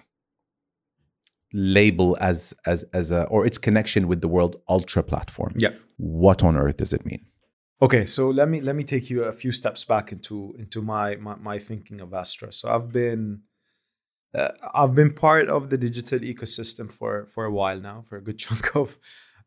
label 1.51 2.15
as 2.22 2.53
as 2.65 2.84
as 2.94 3.12
a 3.12 3.24
or 3.24 3.46
its 3.46 3.58
connection 3.58 4.08
with 4.08 4.22
the 4.22 4.27
world 4.27 4.62
ultra 4.68 5.03
platform. 5.03 5.53
Yeah. 5.58 5.74
What 5.98 6.44
on 6.44 6.56
earth 6.56 6.77
does 6.77 6.94
it 6.94 7.06
mean? 7.06 7.25
Okay, 7.82 8.06
so 8.06 8.29
let 8.29 8.50
me 8.50 8.62
let 8.62 8.75
me 8.75 8.84
take 8.84 9.10
you 9.10 9.24
a 9.24 9.32
few 9.32 9.51
steps 9.51 9.86
back 9.86 10.12
into 10.12 10.53
into 10.60 10.82
my 10.82 11.15
my, 11.15 11.36
my 11.36 11.60
thinking 11.60 12.01
of 12.01 12.13
Astra. 12.13 12.51
So 12.51 12.70
I've 12.70 12.91
been 12.91 13.41
uh, 14.34 14.50
I've 14.74 14.94
been 14.94 15.13
part 15.13 15.50
of 15.50 15.70
the 15.70 15.77
digital 15.77 16.20
ecosystem 16.20 16.91
for 16.91 17.27
for 17.27 17.46
a 17.46 17.51
while 17.51 17.79
now, 17.79 18.03
for 18.08 18.18
a 18.18 18.22
good 18.22 18.38
chunk 18.46 18.75
of 18.75 18.98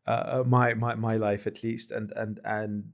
uh, 0.07 0.43
my 0.45 0.73
my 0.73 0.95
my 0.95 1.17
life 1.17 1.47
at 1.47 1.63
least, 1.63 1.91
and 1.91 2.11
and 2.11 2.39
and 2.43 2.91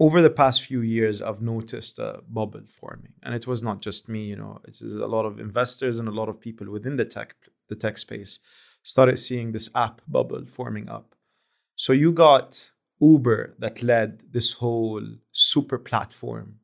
over 0.00 0.22
the 0.22 0.30
past 0.30 0.62
few 0.62 0.80
years, 0.80 1.20
I've 1.20 1.42
noticed 1.42 1.98
a 1.98 2.22
bubble 2.26 2.62
forming, 2.66 3.12
and 3.22 3.34
it 3.34 3.46
was 3.46 3.62
not 3.62 3.82
just 3.82 4.08
me. 4.08 4.24
You 4.24 4.36
know, 4.36 4.60
it's 4.66 4.80
a 4.80 4.86
lot 4.86 5.26
of 5.26 5.38
investors 5.38 5.98
and 5.98 6.08
a 6.08 6.12
lot 6.12 6.30
of 6.30 6.40
people 6.40 6.70
within 6.70 6.96
the 6.96 7.04
tech 7.04 7.34
the 7.68 7.76
tech 7.76 7.98
space 7.98 8.40
started 8.82 9.18
seeing 9.18 9.52
this 9.52 9.68
app 9.74 10.00
bubble 10.08 10.46
forming 10.46 10.88
up. 10.88 11.14
So 11.76 11.92
you 11.92 12.12
got 12.12 12.70
Uber 12.98 13.54
that 13.58 13.82
led 13.82 14.22
this 14.32 14.52
whole 14.52 15.06
super 15.32 15.78
platform 15.78 16.56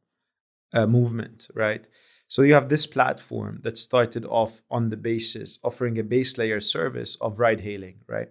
uh, 0.72 0.86
movement, 0.86 1.48
right? 1.54 1.86
So 2.28 2.42
you 2.42 2.54
have 2.54 2.68
this 2.68 2.86
platform 2.86 3.60
that 3.62 3.78
started 3.78 4.24
off 4.24 4.60
on 4.70 4.88
the 4.88 4.96
basis 4.96 5.58
offering 5.62 5.98
a 5.98 6.02
base 6.02 6.38
layer 6.38 6.60
service 6.60 7.16
of 7.20 7.38
ride 7.38 7.60
hailing, 7.60 8.00
right? 8.08 8.28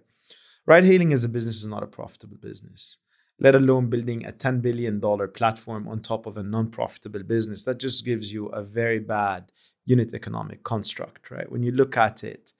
Ride 0.66 0.84
hailing 0.84 1.12
as 1.12 1.24
a 1.24 1.28
business 1.28 1.58
is 1.58 1.66
not 1.66 1.84
a 1.84 1.86
profitable 1.86 2.36
business. 2.36 2.98
Let 3.38 3.54
alone 3.54 3.90
building 3.90 4.24
a 4.24 4.32
$10 4.32 4.62
billion 4.62 5.00
platform 5.32 5.88
on 5.88 6.00
top 6.00 6.26
of 6.26 6.36
a 6.36 6.42
non-profitable 6.42 7.22
business. 7.22 7.64
That 7.64 7.78
just 7.78 8.04
gives 8.04 8.30
you 8.32 8.46
a 8.46 8.62
very 8.62 8.98
bad 8.98 9.50
unit 9.84 10.14
economic 10.14 10.62
construct, 10.62 11.30
right? 11.30 11.50
When 11.50 11.62
you 11.62 11.72
look 11.72 11.96
at 11.96 12.24
it, 12.24 12.52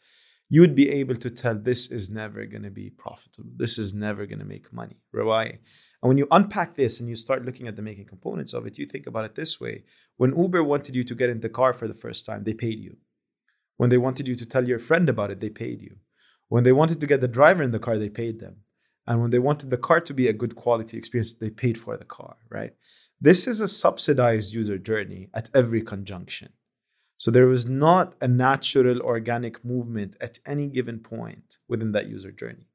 you 0.49 0.61
would 0.61 0.75
be 0.77 0.91
able 0.91 1.17
to 1.17 1.31
tell 1.31 1.55
this 1.57 1.91
is 1.91 2.09
never 2.09 2.47
going 2.47 2.63
to 2.63 2.71
be 2.71 2.91
profitable. 2.91 3.51
This 3.57 3.79
is 3.79 3.93
never 3.93 4.27
going 4.27 4.39
to 4.39 4.45
make 4.45 4.73
money. 4.73 4.97
Right? 5.13 5.61
And 6.03 6.09
when 6.09 6.19
you 6.19 6.29
unpack 6.31 6.77
this 6.77 7.01
and 7.01 7.09
you 7.09 7.17
start 7.17 7.45
looking 7.45 7.67
at 7.67 7.75
the 7.75 7.83
making 7.83 8.07
components 8.07 8.53
of 8.53 8.67
it, 8.67 8.79
you 8.79 8.87
think 8.87 9.07
about 9.07 9.25
it 9.25 9.35
this 9.35 9.61
way. 9.61 9.85
When 10.19 10.37
Uber 10.37 10.63
wanted 10.63 10.95
you 10.95 11.05
to 11.05 11.15
get 11.17 11.31
in 11.31 11.41
the 11.41 11.49
car 11.49 11.73
for 11.73 11.89
the 11.89 11.95
first 11.95 12.27
time, 12.27 12.45
they 12.45 12.55
paid 12.55 12.79
you. 12.79 12.97
When 13.77 13.91
they 13.91 13.99
wanted 13.99 14.29
you 14.29 14.37
to 14.37 14.47
tell 14.47 14.67
your 14.67 14.79
friend 14.79 15.09
about 15.09 15.31
it, 15.31 15.41
they 15.41 15.51
paid 15.51 15.83
you. 15.83 15.97
When 16.49 16.63
they 16.63 16.73
wanted 16.73 17.01
to 17.01 17.07
get 17.09 17.21
the 17.21 17.29
driver 17.29 17.65
in 17.65 17.73
the 17.73 17.81
car, 17.81 17.99
they 17.99 18.09
paid 18.09 18.39
them. 18.39 18.59
And 19.07 19.21
when 19.21 19.31
they 19.31 19.39
wanted 19.39 19.71
the 19.71 19.77
car 19.77 20.01
to 20.01 20.15
be 20.15 20.29
a 20.29 20.33
good 20.33 20.57
quality 20.57 20.99
experience, 20.99 21.35
they 21.35 21.51
paid 21.51 21.79
for 21.79 21.97
the 21.97 22.05
car, 22.05 22.37
right? 22.51 22.75
This 23.21 23.47
is 23.47 23.61
a 23.61 23.69
subsidized 23.69 24.53
user 24.53 24.79
journey 24.79 25.29
at 25.33 25.49
every 25.55 25.83
conjunction. 25.83 26.53
So 27.19 27.31
there 27.31 27.47
was 27.47 27.67
not 27.67 28.15
a 28.21 28.29
natural 28.29 29.01
organic 29.01 29.65
movement 29.65 30.17
at 30.21 30.39
any 30.45 30.67
given 30.69 30.99
point 30.99 31.59
within 31.67 31.93
that 31.93 32.09
user 32.09 32.31
journey. 32.31 32.67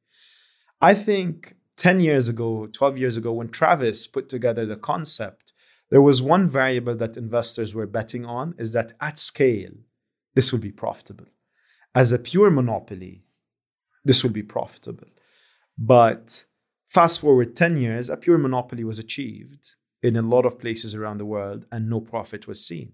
I 0.82 0.96
think 0.96 1.56
10 1.78 2.00
years 2.00 2.30
ago, 2.30 2.68
12 2.68 2.98
years 2.98 3.18
ago, 3.18 3.34
when 3.34 3.50
Travis 3.50 4.08
put 4.08 4.30
together 4.30 4.66
the 4.66 4.76
concept, 4.76 5.54
there 5.92 6.02
was 6.02 6.22
one 6.22 6.50
variable 6.50 6.96
that 6.96 7.18
investors 7.18 7.76
were 7.76 7.86
betting 7.86 8.26
on 8.26 8.56
is 8.58 8.72
that 8.72 8.94
at 9.00 9.20
scale, 9.20 9.74
this 10.34 10.52
would 10.52 10.62
be 10.62 10.72
profitable. 10.72 11.26
As 11.94 12.14
a 12.14 12.20
pure 12.20 12.50
monopoly, 12.50 13.26
this 14.06 14.24
would 14.24 14.34
be 14.34 14.44
profitable. 14.44 15.08
But 15.78 16.44
fast 16.88 17.22
forward 17.22 17.56
10 17.56 17.78
years, 17.78 18.10
a 18.10 18.18
pure 18.18 18.38
monopoly 18.38 18.84
was 18.84 19.00
achieved 19.00 19.76
in 20.04 20.16
a 20.18 20.22
lot 20.22 20.46
of 20.46 20.60
places 20.60 20.96
around 20.96 21.20
the 21.20 21.26
world 21.26 21.66
and 21.72 21.90
no 21.90 22.00
profit 22.00 22.48
was 22.48 22.66
seen. 22.66 22.94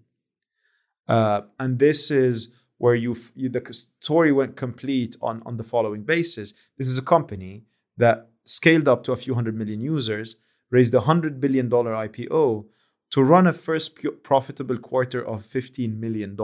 Uh, 1.06 1.42
and 1.58 1.78
this 1.78 2.10
is 2.10 2.48
where 2.76 2.94
you, 2.94 3.16
you 3.34 3.48
the 3.48 3.62
story 4.00 4.30
went 4.30 4.56
complete 4.56 5.16
on, 5.20 5.42
on 5.46 5.56
the 5.56 5.64
following 5.64 6.04
basis. 6.04 6.52
This 6.76 6.88
is 6.88 6.98
a 6.98 7.02
company 7.02 7.64
that 7.96 8.30
scaled 8.44 8.88
up 8.88 9.04
to 9.04 9.12
a 9.12 9.16
few 9.16 9.34
hundred 9.34 9.56
million 9.56 9.80
users, 9.80 10.36
raised 10.70 10.94
a 10.94 11.00
hundred 11.00 11.40
billion 11.40 11.68
dollar 11.68 11.92
IPO 11.92 12.66
to 13.10 13.22
run 13.22 13.46
a 13.46 13.52
first 13.52 13.98
profitable 14.22 14.78
quarter 14.78 15.26
of 15.26 15.42
$15 15.42 15.98
million. 15.98 16.36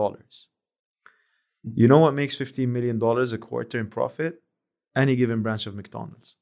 You 1.63 1.87
know 1.87 1.99
what 1.99 2.13
makes 2.13 2.35
$15 2.35 2.67
million 2.67 3.01
a 3.01 3.37
quarter 3.37 3.79
in 3.79 3.87
profit? 3.87 4.41
Any 4.95 5.15
given 5.15 5.41
branch 5.41 5.67
of 5.67 5.75
McDonald's. 5.75 6.35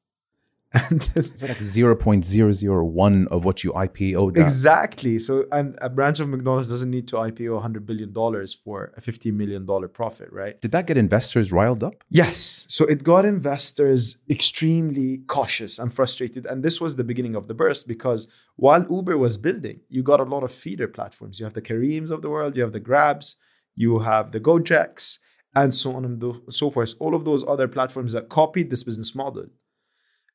And 0.90 1.08
it's 1.16 1.44
like 1.44 1.60
0.001 1.60 3.28
of 3.28 3.46
what 3.46 3.64
you 3.64 3.74
IPO. 3.74 4.36
Exactly. 4.38 5.20
So, 5.20 5.46
and 5.52 5.78
a 5.80 5.88
branch 5.88 6.20
of 6.20 6.30
McDonald's 6.30 6.70
doesn't 6.72 6.90
need 6.90 7.10
to 7.10 7.18
IPO 7.18 7.54
100 7.54 7.86
billion 7.86 8.12
dollars 8.12 8.56
for 8.56 8.92
a 8.98 9.02
50 9.02 9.30
million 9.32 9.68
dollar 9.68 9.88
profit, 9.88 10.32
right? 10.32 10.60
Did 10.60 10.72
that 10.72 10.88
get 10.88 10.98
investors 10.98 11.52
riled 11.52 11.84
up? 11.84 12.04
Yes. 12.10 12.66
So 12.68 12.86
it 12.86 13.04
got 13.04 13.26
investors 13.26 14.18
extremely 14.28 15.20
cautious 15.28 15.78
and 15.78 15.94
frustrated, 15.94 16.48
and 16.48 16.64
this 16.64 16.82
was 16.82 16.96
the 16.96 17.04
beginning 17.04 17.36
of 17.36 17.48
the 17.48 17.54
burst 17.54 17.88
because 17.88 18.28
while 18.56 18.84
Uber 18.90 19.16
was 19.16 19.38
building, 19.38 19.82
you 19.90 20.02
got 20.02 20.22
a 20.22 20.24
lot 20.24 20.42
of 20.44 20.52
feeder 20.52 20.88
platforms. 20.88 21.40
You 21.40 21.46
have 21.46 21.54
the 21.54 21.62
Careems 21.62 22.10
of 22.10 22.24
the 22.24 22.32
world, 22.32 22.56
you 22.56 22.64
have 22.64 22.74
the 22.74 22.80
Grabs, 22.80 23.36
you 23.76 24.00
have 24.00 24.32
the 24.32 24.40
Gojeks, 24.40 25.20
and 25.56 25.74
so 25.74 25.96
on 25.96 26.06
and 26.06 26.54
so 26.54 26.70
forth. 26.70 26.96
All 27.00 27.16
of 27.16 27.26
those 27.26 27.44
other 27.48 27.68
platforms 27.68 28.14
that 28.14 28.30
copied 28.30 28.70
this 28.70 28.84
business 28.84 29.14
model 29.16 29.48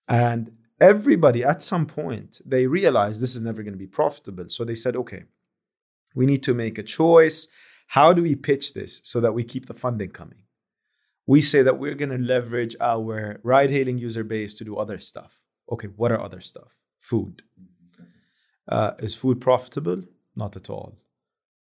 and 0.09 0.53
everybody 0.81 1.45
at 1.45 1.63
some 1.63 1.87
point, 1.87 2.41
they 2.47 2.67
realized 2.67 3.21
this 3.21 3.35
is 3.35 3.43
never 3.43 3.63
going 3.63 3.75
to 3.75 3.79
be 3.79 3.87
profitable. 3.87 4.49
So 4.49 4.65
they 4.65 4.75
said, 4.75 4.97
okay, 4.97 5.25
we 6.15 6.27
need 6.27 6.45
to 6.45 6.55
make 6.55 6.79
a 6.79 6.83
choice. 6.83 7.49
How 7.87 8.13
do 8.13 8.23
we 8.23 8.35
pitch 8.35 8.75
this 8.75 9.01
so 9.05 9.21
that 9.21 9.33
we 9.33 9.45
keep 9.45 9.67
the 9.67 9.75
funding 9.75 10.11
coming? 10.11 10.43
We 11.27 11.43
say 11.43 11.63
that 11.63 11.79
we're 11.79 11.95
going 11.95 12.11
to 12.11 12.19
leverage 12.19 12.77
our 12.81 13.39
ride 13.43 13.71
hailing 13.71 13.99
user 13.99 14.25
base 14.25 14.59
to 14.59 14.65
do 14.65 14.77
other 14.77 14.99
stuff. 14.99 15.33
Okay, 15.71 15.89
what 15.89 16.13
are 16.13 16.21
other 16.21 16.41
stuff? 16.41 16.75
Food. 17.01 17.43
Uh, 18.67 18.93
is 18.99 19.15
food 19.15 19.41
profitable? 19.41 20.03
Not 20.37 20.57
at 20.57 20.71
all. 20.71 20.97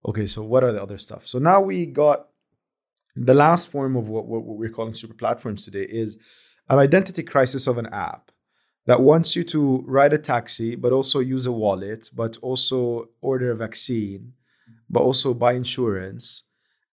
Okay, 0.07 0.27
so 0.27 0.43
what 0.43 0.65
are 0.65 0.73
the 0.73 0.83
other 0.83 0.99
stuff? 0.99 1.27
So 1.27 1.39
now 1.39 1.61
we 1.61 1.87
got 1.87 2.29
the 3.17 3.35
last 3.35 3.71
form 3.71 3.97
of 3.97 4.09
what, 4.09 4.27
what 4.27 4.45
we're 4.45 4.71
calling 4.71 4.95
super 4.95 5.15
platforms 5.15 5.65
today 5.65 5.83
is 5.83 6.19
an 6.69 6.79
identity 6.79 7.23
crisis 7.23 7.67
of 7.67 7.79
an 7.79 7.87
app 7.87 8.31
that 8.87 9.01
wants 9.01 9.37
you 9.37 9.45
to 9.45 9.85
ride 9.87 10.13
a 10.13 10.19
taxi, 10.19 10.75
but 10.75 10.93
also 10.93 11.21
use 11.21 11.47
a 11.47 11.53
wallet, 11.53 12.11
but 12.15 12.37
also 12.43 13.11
order 13.21 13.53
a 13.53 13.57
vaccine, 13.57 14.33
but 14.91 15.01
also 15.01 15.35
buy 15.35 15.53
insurance, 15.53 16.43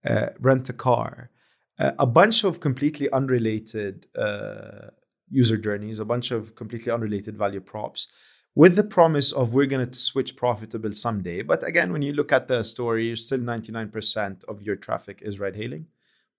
uh, 0.06 0.28
rent 0.40 0.70
a 0.70 0.74
car, 0.74 1.32
uh, 1.80 1.92
a 1.98 2.06
bunch 2.06 2.44
of 2.44 2.60
completely 2.60 3.10
unrelated 3.12 4.06
uh, 4.16 4.90
user 5.32 5.58
journeys, 5.58 6.00
a 6.00 6.06
bunch 6.06 6.32
of 6.32 6.56
completely 6.56 6.92
unrelated 6.92 7.38
value 7.38 7.62
props, 7.62 8.08
with 8.56 8.76
the 8.76 8.84
promise 8.84 9.32
of 9.32 9.54
we're 9.54 9.66
going 9.66 9.90
to 9.90 9.98
switch 9.98 10.36
profitable 10.36 10.92
someday. 10.92 11.42
But 11.42 11.64
again, 11.64 11.92
when 11.94 12.02
you 12.02 12.14
look 12.14 12.32
at 12.32 12.48
the 12.48 12.64
story, 12.64 13.16
still 13.16 13.40
99% 13.40 14.44
of 14.46 14.62
your 14.62 14.76
traffic 14.76 15.22
is 15.22 15.40
ride 15.40 15.56
hailing, 15.56 15.88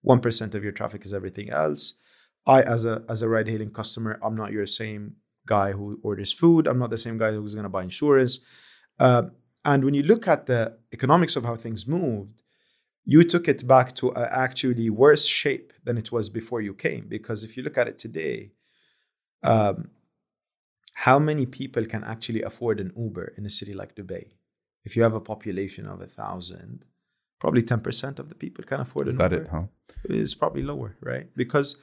1% 0.06 0.54
of 0.54 0.62
your 0.62 0.72
traffic 0.72 1.04
is 1.04 1.14
everything 1.14 1.50
else. 1.50 1.94
I, 2.46 2.62
as 2.62 2.84
a 2.86 3.04
as 3.08 3.22
a 3.22 3.28
ride 3.28 3.48
hailing 3.48 3.70
customer, 3.70 4.18
I'm 4.22 4.34
not 4.34 4.50
your 4.50 4.66
same 4.66 5.16
guy 5.46 5.72
who 5.72 6.00
orders 6.02 6.32
food. 6.32 6.66
I'm 6.66 6.78
not 6.78 6.90
the 6.90 6.98
same 6.98 7.18
guy 7.18 7.32
who's 7.32 7.54
going 7.54 7.64
to 7.64 7.68
buy 7.70 7.82
insurance. 7.82 8.40
Uh, 8.98 9.24
and 9.64 9.84
when 9.84 9.94
you 9.94 10.02
look 10.02 10.26
at 10.26 10.46
the 10.46 10.78
economics 10.92 11.36
of 11.36 11.44
how 11.44 11.56
things 11.56 11.86
moved, 11.86 12.42
you 13.04 13.24
took 13.24 13.48
it 13.48 13.66
back 13.66 13.94
to 13.96 14.10
a 14.10 14.22
actually 14.22 14.88
worse 14.88 15.26
shape 15.26 15.72
than 15.84 15.98
it 15.98 16.10
was 16.10 16.30
before 16.30 16.60
you 16.60 16.74
came. 16.74 17.06
Because 17.08 17.44
if 17.44 17.56
you 17.56 17.62
look 17.62 17.78
at 17.78 17.88
it 17.88 17.98
today, 17.98 18.52
um, 19.42 19.90
how 20.94 21.18
many 21.18 21.46
people 21.46 21.84
can 21.86 22.04
actually 22.04 22.42
afford 22.42 22.80
an 22.80 22.92
Uber 22.96 23.34
in 23.36 23.46
a 23.46 23.50
city 23.50 23.74
like 23.74 23.94
Dubai? 23.94 24.24
If 24.84 24.96
you 24.96 25.02
have 25.02 25.14
a 25.14 25.20
population 25.20 25.86
of 25.86 26.00
a 26.00 26.06
thousand, 26.06 26.84
probably 27.40 27.62
10% 27.62 28.18
of 28.18 28.28
the 28.28 28.34
people 28.34 28.64
can 28.64 28.80
afford 28.80 29.08
Is 29.08 29.16
that 29.16 29.32
Uber. 29.32 29.42
it, 29.44 29.48
huh? 29.48 29.62
It's 30.04 30.34
probably 30.34 30.62
lower, 30.62 30.96
right? 31.00 31.26
Because 31.36 31.76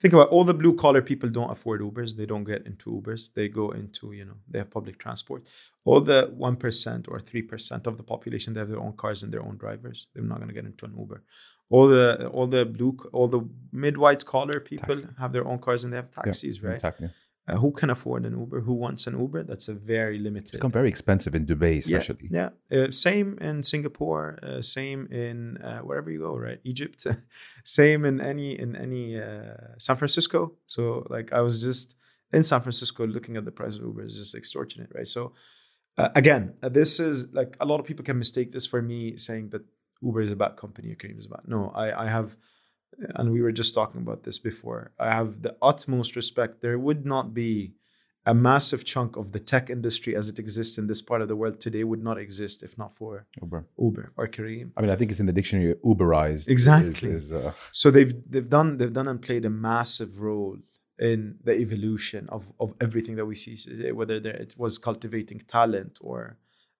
think 0.00 0.12
about 0.12 0.28
all 0.30 0.44
the 0.44 0.54
blue 0.54 0.74
collar 0.76 1.00
people 1.02 1.30
don't 1.30 1.50
afford 1.50 1.80
Ubers. 1.80 2.16
They 2.16 2.26
don't 2.26 2.44
get 2.44 2.66
into 2.66 2.90
Ubers. 2.90 3.32
They 3.32 3.48
go 3.48 3.70
into, 3.70 4.12
you 4.12 4.24
know, 4.24 4.34
they 4.50 4.58
have 4.58 4.70
public 4.70 4.98
transport. 4.98 5.46
All 5.84 6.00
the 6.00 6.34
1% 6.36 7.08
or 7.08 7.20
3% 7.20 7.86
of 7.86 7.96
the 7.96 8.02
population, 8.02 8.54
they 8.54 8.60
have 8.60 8.68
their 8.68 8.80
own 8.80 8.94
cars 8.94 9.22
and 9.22 9.32
their 9.32 9.42
own 9.48 9.56
drivers. 9.56 10.06
They're 10.14 10.24
not 10.24 10.38
going 10.38 10.48
to 10.48 10.54
get 10.54 10.64
into 10.64 10.84
an 10.86 10.94
Uber. 10.98 11.22
All 11.70 11.88
the 11.88 12.28
all 12.28 12.46
the 12.46 12.66
blue 12.66 12.94
all 13.12 13.26
the 13.26 13.40
mid 13.72 13.96
white 13.96 14.22
collar 14.32 14.60
people 14.60 14.96
Taxi. 14.96 15.06
have 15.18 15.32
their 15.32 15.46
own 15.46 15.58
cars 15.58 15.84
and 15.84 15.92
they 15.92 15.96
have 15.96 16.10
taxis, 16.10 16.62
right? 16.62 16.74
Exactly. 16.74 17.08
Uh, 17.46 17.56
who 17.56 17.72
can 17.72 17.90
afford 17.90 18.24
an 18.24 18.38
Uber? 18.38 18.60
Who 18.60 18.72
wants 18.72 19.06
an 19.06 19.18
Uber? 19.18 19.42
That's 19.42 19.68
a 19.68 19.74
very 19.74 20.18
limited. 20.18 20.44
It's 20.44 20.52
become 20.52 20.70
very 20.70 20.88
expensive 20.88 21.34
in 21.34 21.44
Dubai, 21.44 21.78
especially. 21.78 22.28
Yeah, 22.30 22.50
Uh, 22.72 22.90
same 22.90 23.36
in 23.38 23.62
Singapore. 23.62 24.38
Uh, 24.42 24.62
same 24.62 25.08
in 25.08 25.58
uh, 25.58 25.80
wherever 25.80 26.10
you 26.10 26.20
go, 26.20 26.36
right? 26.36 26.58
Egypt. 26.64 27.06
same 27.64 28.06
in 28.06 28.22
any 28.22 28.58
in 28.58 28.76
any 28.76 29.20
uh, 29.20 29.76
San 29.78 29.96
Francisco. 29.96 30.52
So 30.66 31.06
like 31.10 31.34
I 31.34 31.42
was 31.42 31.60
just 31.60 31.96
in 32.32 32.42
San 32.42 32.62
Francisco 32.62 33.06
looking 33.06 33.36
at 33.36 33.44
the 33.44 33.52
price 33.52 33.76
of 33.76 33.82
Uber 33.82 34.06
is 34.06 34.16
just 34.16 34.34
extortionate, 34.34 34.92
right? 34.94 35.06
So 35.06 35.32
uh, 35.98 36.08
again, 36.14 36.54
uh, 36.62 36.70
this 36.70 36.98
is 36.98 37.26
like 37.32 37.56
a 37.60 37.66
lot 37.66 37.78
of 37.78 37.84
people 37.84 38.06
can 38.06 38.18
mistake 38.18 38.52
this 38.52 38.66
for 38.66 38.80
me 38.80 39.18
saying 39.18 39.50
that 39.50 39.62
Uber 40.00 40.22
is 40.22 40.32
a 40.32 40.36
bad 40.36 40.56
company 40.56 40.92
or 40.92 40.96
Careem 40.96 41.18
is 41.18 41.26
bad. 41.26 41.42
No, 41.46 41.70
I 41.74 42.06
I 42.06 42.08
have. 42.08 42.34
And 43.14 43.32
we 43.32 43.42
were 43.42 43.52
just 43.52 43.74
talking 43.74 44.00
about 44.00 44.22
this 44.22 44.38
before. 44.38 44.92
I 44.98 45.08
have 45.14 45.42
the 45.42 45.56
utmost 45.60 46.16
respect. 46.16 46.60
There 46.60 46.78
would 46.78 47.04
not 47.04 47.34
be 47.34 47.74
a 48.26 48.34
massive 48.34 48.84
chunk 48.84 49.16
of 49.16 49.32
the 49.32 49.40
tech 49.40 49.68
industry 49.68 50.16
as 50.16 50.28
it 50.28 50.38
exists 50.38 50.78
in 50.78 50.86
this 50.86 51.02
part 51.02 51.20
of 51.20 51.28
the 51.28 51.36
world 51.36 51.60
today 51.60 51.84
would 51.84 52.02
not 52.02 52.18
exist 52.18 52.62
if 52.62 52.78
not 52.78 52.94
for 52.94 53.26
Uber. 53.42 53.66
Uber 53.78 54.12
or 54.16 54.28
Careem. 54.28 54.72
I 54.76 54.80
mean, 54.80 54.90
I 54.90 54.96
think 54.96 55.10
it's 55.10 55.20
in 55.20 55.26
the 55.26 55.32
dictionary. 55.32 55.74
Uberized. 55.84 56.48
Exactly. 56.48 57.10
Is, 57.10 57.26
is, 57.26 57.32
uh, 57.32 57.52
So 57.72 57.90
they've 57.90 58.14
they've 58.28 58.48
done 58.48 58.78
they've 58.78 58.92
done 58.92 59.08
and 59.08 59.20
played 59.20 59.44
a 59.44 59.50
massive 59.50 60.20
role 60.20 60.56
in 60.98 61.36
the 61.44 61.52
evolution 61.52 62.28
of 62.30 62.50
of 62.58 62.74
everything 62.80 63.16
that 63.16 63.26
we 63.26 63.34
see 63.34 63.56
today, 63.56 63.92
whether 63.92 64.20
there, 64.20 64.36
it 64.36 64.54
was 64.56 64.78
cultivating 64.78 65.40
talent 65.40 65.98
or 66.00 66.38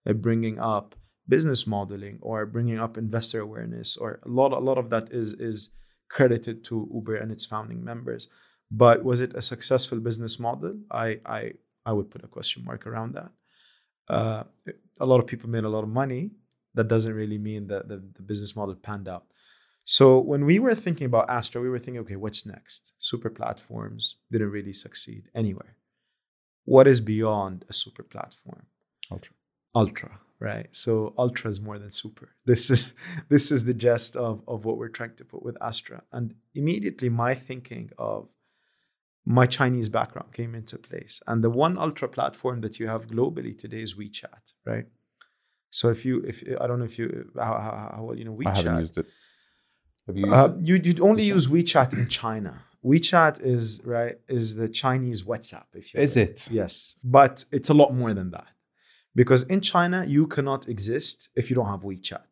uh, 0.09 0.13
bringing 0.15 0.59
up 0.59 0.95
business 1.29 1.67
modeling 1.67 2.19
or 2.23 2.47
bringing 2.47 2.79
up 2.79 2.97
investor 2.99 3.41
awareness 3.41 3.97
or 3.97 4.21
a 4.25 4.29
lot 4.29 4.53
a 4.53 4.59
lot 4.59 4.79
of 4.79 4.91
that 4.91 5.11
is 5.11 5.33
is 5.33 5.71
credited 6.09 6.65
to 6.65 6.89
Uber 6.95 7.17
and 7.17 7.33
its 7.33 7.47
founding 7.47 7.85
members. 7.85 8.29
But 8.71 9.05
was 9.05 9.21
it 9.21 9.35
a 9.35 9.43
successful 9.43 10.01
business 10.01 10.39
model? 10.39 10.79
I 10.91 11.21
I 11.25 11.53
I 11.87 11.93
would 11.93 12.11
put 12.11 12.25
a 12.25 12.29
question 12.29 12.65
mark 12.65 12.87
around 12.87 13.15
that. 13.15 13.31
Uh, 14.09 14.45
a 15.01 15.07
lot 15.07 15.21
of 15.21 15.27
people 15.27 15.51
made 15.51 15.65
a 15.65 15.69
lot 15.69 15.85
of 15.85 15.91
money. 15.91 16.31
That 16.75 16.89
doesn't 16.89 17.15
really 17.15 17.39
mean 17.39 17.69
that 17.69 17.89
the, 17.89 17.97
the 18.17 18.23
business 18.23 18.57
model 18.57 18.75
panned 18.75 19.09
out. 19.09 19.27
So 19.85 20.19
when 20.21 20.45
we 20.47 20.59
were 20.59 20.75
thinking 20.75 21.07
about 21.07 21.31
Astra, 21.31 21.61
we 21.61 21.69
were 21.69 21.79
thinking, 21.79 22.01
okay, 22.03 22.17
what's 22.17 22.47
next? 22.47 22.93
Super 22.99 23.31
platforms 23.31 24.17
didn't 24.33 24.51
really 24.51 24.73
succeed 24.73 25.29
anywhere. 25.35 25.77
what 26.65 26.87
is 26.87 27.01
beyond 27.01 27.65
a 27.69 27.73
super 27.73 28.03
platform? 28.03 28.67
Ultra. 29.11 29.35
Ultra, 29.75 30.19
right? 30.41 30.69
So 30.73 31.15
ultra 31.19 31.51
is 31.51 31.61
more 31.61 31.79
than 31.79 31.91
super. 31.91 32.29
This 32.47 32.71
is 32.71 32.93
this 33.29 33.51
is 33.53 33.65
the 33.65 33.75
gist 33.75 34.17
of, 34.17 34.43
of 34.47 34.65
what 34.65 34.77
we're 34.79 34.89
trying 34.99 35.17
to 35.17 35.25
put 35.25 35.43
with 35.43 35.57
Astra. 35.61 36.03
And 36.13 36.35
immediately 36.55 37.09
my 37.09 37.35
thinking 37.35 37.91
of 37.99 38.29
my 39.27 39.47
Chinese 39.47 39.89
background 39.89 40.33
came 40.33 40.55
into 40.55 40.79
place. 40.79 41.23
And 41.27 41.43
the 41.43 41.51
one 41.51 41.79
ultra 41.79 42.09
platform 42.09 42.61
that 42.63 42.79
you 42.79 42.89
have 42.89 43.07
globally 43.07 43.57
today 43.57 43.83
is 43.83 43.95
WeChat, 43.95 44.53
right? 44.67 44.87
So 45.71 45.89
if 45.89 46.05
you, 46.05 46.23
if 46.27 46.45
I 46.61 46.67
don't 46.67 46.79
know 46.79 46.85
if 46.85 46.99
you, 46.99 47.31
how, 47.37 47.55
how, 47.67 47.93
how 47.97 48.03
well 48.05 48.17
you 48.19 48.25
know 48.25 48.35
WeChat. 48.37 48.47
I 48.47 48.57
haven't 48.57 48.81
used 48.81 48.99
it. 48.99 49.07
Have 50.07 50.17
you 50.17 50.27
used 50.27 50.35
Uh, 50.39 50.53
it? 50.53 50.67
you 50.69 50.75
you'd 50.85 51.01
only 51.01 51.25
WeChat? 51.25 51.35
use 51.35 51.47
WeChat 51.49 51.93
in 51.95 52.09
China. 52.09 52.63
WeChat 52.85 53.41
is 53.45 53.81
right 53.85 54.17
is 54.29 54.55
the 54.55 54.69
Chinese 54.69 55.23
WhatsApp. 55.25 55.67
If 55.75 55.95
you 55.95 56.01
Is 56.01 56.17
will. 56.17 56.23
it? 56.25 56.49
Yes, 56.51 56.97
but 57.03 57.45
it's 57.51 57.71
a 57.71 57.75
lot 57.75 57.95
more 57.95 58.13
than 58.15 58.31
that, 58.33 58.47
because 59.15 59.45
in 59.45 59.61
China 59.61 60.05
you 60.07 60.27
cannot 60.27 60.69
exist 60.69 61.29
if 61.35 61.51
you 61.51 61.57
don't 61.57 61.69
have 61.69 61.81
WeChat. 61.83 62.23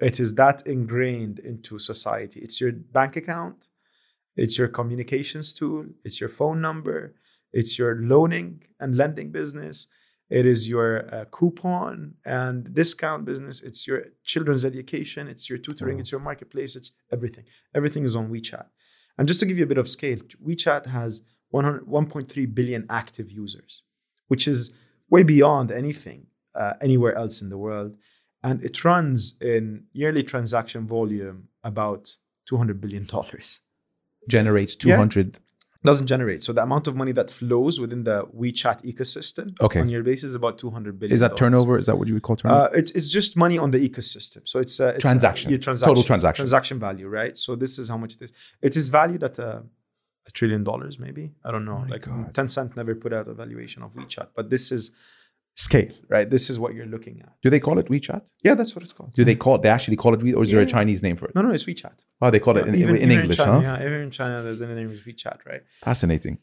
It 0.00 0.20
is 0.20 0.34
that 0.34 0.66
ingrained 0.66 1.38
into 1.38 1.78
society. 1.78 2.40
It's 2.40 2.60
your 2.60 2.72
bank 2.72 3.16
account, 3.16 3.66
it's 4.36 4.58
your 4.58 4.68
communications 4.68 5.52
tool, 5.54 5.86
it's 6.04 6.20
your 6.20 6.28
phone 6.28 6.60
number, 6.60 7.14
it's 7.52 7.78
your 7.78 7.96
loaning 7.96 8.62
and 8.78 8.94
lending 8.96 9.32
business, 9.32 9.86
it 10.28 10.44
is 10.44 10.68
your 10.68 11.14
uh, 11.14 11.24
coupon 11.26 12.14
and 12.24 12.74
discount 12.74 13.24
business, 13.24 13.62
it's 13.62 13.86
your 13.86 14.06
children's 14.24 14.64
education, 14.64 15.28
it's 15.28 15.48
your 15.48 15.58
tutoring, 15.58 15.96
Oh. 15.96 16.00
it's 16.00 16.12
your 16.12 16.20
marketplace, 16.20 16.76
it's 16.76 16.92
everything. 17.12 17.44
Everything 17.74 18.04
is 18.04 18.16
on 18.16 18.28
WeChat. 18.28 18.66
And 19.16 19.28
just 19.28 19.40
to 19.40 19.46
give 19.46 19.56
you 19.56 19.64
a 19.64 19.68
bit 19.68 19.78
of 19.78 19.88
scale, 19.88 20.18
WeChat 20.44 20.84
has 20.86 21.22
100, 21.50 21.86
1.3 21.86 22.54
billion 22.54 22.86
active 22.90 23.30
users, 23.30 23.82
which 24.28 24.46
is 24.48 24.72
way 25.10 25.22
beyond 25.22 25.70
anything 25.70 26.26
uh, 26.54 26.74
anywhere 26.80 27.14
else 27.14 27.42
in 27.42 27.48
the 27.48 27.58
world. 27.58 27.96
And 28.42 28.62
it 28.62 28.84
runs 28.84 29.34
in 29.40 29.84
yearly 29.92 30.22
transaction 30.22 30.86
volume 30.86 31.48
about 31.64 32.14
200 32.48 32.80
billion 32.80 33.04
dollars. 33.04 33.60
Generates 34.28 34.76
Yeah. 34.84 34.96
200. 34.96 35.38
Doesn't 35.84 36.08
generate. 36.08 36.42
So 36.42 36.52
the 36.52 36.62
amount 36.62 36.88
of 36.88 36.96
money 36.96 37.12
that 37.12 37.30
flows 37.30 37.78
within 37.78 38.02
the 38.02 38.24
WeChat 38.24 38.82
ecosystem 38.84 39.54
Okay. 39.60 39.78
on 39.80 39.88
year 39.88 40.02
basis 40.02 40.30
is 40.30 40.34
about 40.34 40.58
200 40.58 40.98
billion. 40.98 41.14
Is 41.14 41.20
that 41.20 41.36
turnover? 41.36 41.78
Is 41.78 41.86
that 41.86 41.96
what 41.96 42.08
you 42.08 42.14
would 42.14 42.24
call 42.24 42.34
turnover? 42.36 42.62
Uh, 42.62 42.78
it's, 42.78 42.90
it's 42.90 43.10
just 43.10 43.36
money 43.36 43.58
on 43.58 43.70
the 43.70 43.78
ecosystem. 43.88 44.40
So 44.48 44.58
it's, 44.58 44.80
uh, 44.80 44.88
it's 44.96 45.02
Transaction. 45.02 45.52
yeah, 45.52 45.58
Total 45.58 45.76
transactions, 45.76 46.06
transactions. 46.06 46.50
Transaction 46.50 46.80
value, 46.80 47.06
right? 47.06 47.38
So 47.38 47.54
this 47.54 47.78
is 47.78 47.88
how 47.88 47.98
much 47.98 48.14
it 48.16 48.22
is. 48.22 48.32
It 48.62 48.74
is 48.76 48.88
valued 48.88 49.22
at 49.22 49.38
a, 49.38 49.62
a 50.26 50.30
trillion 50.30 50.64
dollars, 50.64 50.98
maybe. 50.98 51.32
I 51.44 51.50
don't 51.52 51.64
know. 51.64 51.78
My 51.78 51.86
like 51.88 52.02
God. 52.02 52.34
Tencent 52.34 52.76
never 52.76 52.94
put 52.94 53.12
out 53.12 53.28
a 53.28 53.34
valuation 53.34 53.82
of 53.82 53.94
WeChat, 53.94 54.28
but 54.34 54.50
this 54.50 54.72
is 54.72 54.90
scale, 55.54 55.92
right? 56.08 56.28
This 56.28 56.50
is 56.50 56.58
what 56.58 56.74
you're 56.74 56.86
looking 56.86 57.22
at. 57.22 57.32
Do 57.42 57.50
they 57.50 57.60
call 57.60 57.78
it 57.78 57.86
WeChat? 57.88 58.30
Yeah, 58.42 58.54
that's 58.54 58.74
what 58.74 58.82
it's 58.82 58.92
called. 58.92 59.14
Do 59.14 59.24
they 59.24 59.34
call? 59.36 59.56
it, 59.56 59.62
They 59.62 59.68
actually 59.70 59.96
call 59.96 60.14
it 60.14 60.22
We, 60.22 60.34
or 60.34 60.42
is 60.42 60.50
there 60.50 60.60
a 60.60 60.66
Chinese 60.66 61.02
name 61.02 61.16
for 61.16 61.26
it? 61.26 61.34
No, 61.34 61.42
no, 61.42 61.50
it's 61.50 61.64
WeChat. 61.64 61.94
Oh, 62.20 62.30
they 62.30 62.40
call 62.40 62.56
it 62.56 62.66
in, 62.66 62.74
Even- 62.74 62.96
in 62.96 63.02
even 63.10 63.20
English, 63.20 63.36
China, 63.38 63.52
huh? 63.52 63.60
Yeah, 63.78 63.86
even 63.86 64.00
in 64.02 64.10
China, 64.10 64.42
the 64.42 64.66
name 64.66 64.90
is 64.90 65.00
WeChat, 65.00 65.38
right? 65.46 65.62
Fascinating. 65.82 66.38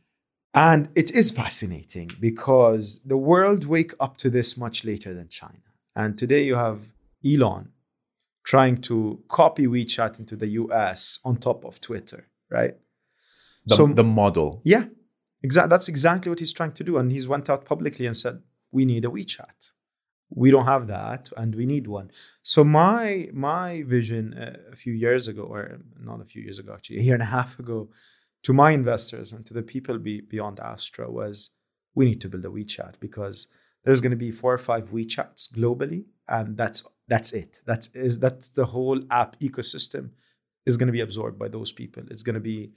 And 0.56 0.90
it 0.96 1.12
is 1.12 1.32
fascinating 1.32 2.12
because 2.20 3.02
the 3.06 3.18
world 3.18 3.66
wake 3.66 3.94
up 4.00 4.18
to 4.18 4.30
this 4.30 4.56
much 4.56 4.84
later 4.84 5.14
than 5.16 5.28
China. 5.28 5.58
And 5.96 6.18
today 6.18 6.44
you 6.44 6.56
have 6.56 6.80
Elon 7.26 7.70
trying 8.44 8.82
to 8.82 9.24
copy 9.30 9.66
WeChat 9.68 10.20
into 10.20 10.36
the 10.36 10.48
US 10.48 11.20
on 11.24 11.38
top 11.38 11.66
of 11.66 11.82
Twitter, 11.82 12.28
right? 12.52 12.76
The, 13.66 13.76
So- 13.76 13.88
the 13.88 14.04
model. 14.04 14.62
Yeah, 14.64 14.86
exactly. 15.42 15.70
That's 15.70 15.88
exactly 15.88 16.30
what 16.30 16.40
he's 16.40 16.54
trying 16.54 16.74
to 16.74 16.84
do. 16.84 16.98
And 16.98 17.12
he's 17.12 17.28
went 17.28 17.50
out 17.50 17.66
publicly 17.66 18.06
and 18.06 18.16
said, 18.16 18.42
"We 18.72 18.86
need 18.86 19.06
a 19.06 19.10
WeChat. 19.10 19.72
We 20.36 20.52
don't 20.52 20.66
have 20.66 20.88
that, 20.88 21.30
and 21.38 21.54
we 21.56 21.66
need 21.66 21.88
one." 21.88 22.12
So 22.42 22.64
my 22.64 23.30
my 23.34 23.84
vision 23.84 24.34
uh, 24.34 24.58
a 24.72 24.76
few 24.76 24.94
years 24.94 25.28
ago, 25.28 25.44
or 25.44 25.80
not 26.00 26.22
a 26.22 26.26
few 26.26 26.42
years 26.42 26.60
ago, 26.60 26.74
actually 26.74 27.00
a 27.00 27.04
year 27.04 27.14
and 27.14 27.24
a 27.24 27.28
half 27.38 27.60
ago, 27.60 27.90
to 28.44 28.54
my 28.54 28.72
investors 28.72 29.32
and 29.34 29.46
to 29.46 29.54
the 29.54 29.62
people 29.62 29.98
be, 30.00 30.22
beyond 30.22 30.60
Astra 30.60 31.10
was, 31.10 31.50
we 31.96 32.06
need 32.06 32.22
to 32.22 32.30
build 32.30 32.46
a 32.46 32.50
WeChat 32.50 32.96
because 33.00 33.48
there's 33.84 34.02
going 34.02 34.12
to 34.12 34.18
be 34.18 34.32
four 34.32 34.54
or 34.54 34.58
five 34.58 34.92
WeChats 34.92 35.52
globally, 35.54 36.06
and 36.28 36.58
that's 36.58 36.84
that's 37.08 37.32
it. 37.34 37.60
That's 37.66 37.88
is 37.94 38.20
that's 38.20 38.50
the 38.50 38.66
whole 38.66 39.02
app 39.12 39.40
ecosystem 39.40 40.12
is 40.66 40.78
going 40.78 40.88
to 40.88 40.94
be 40.94 41.02
absorbed 41.02 41.38
by 41.38 41.50
those 41.50 41.72
people. 41.72 42.04
It's 42.10 42.24
going 42.24 42.36
to 42.36 42.40
be 42.40 42.72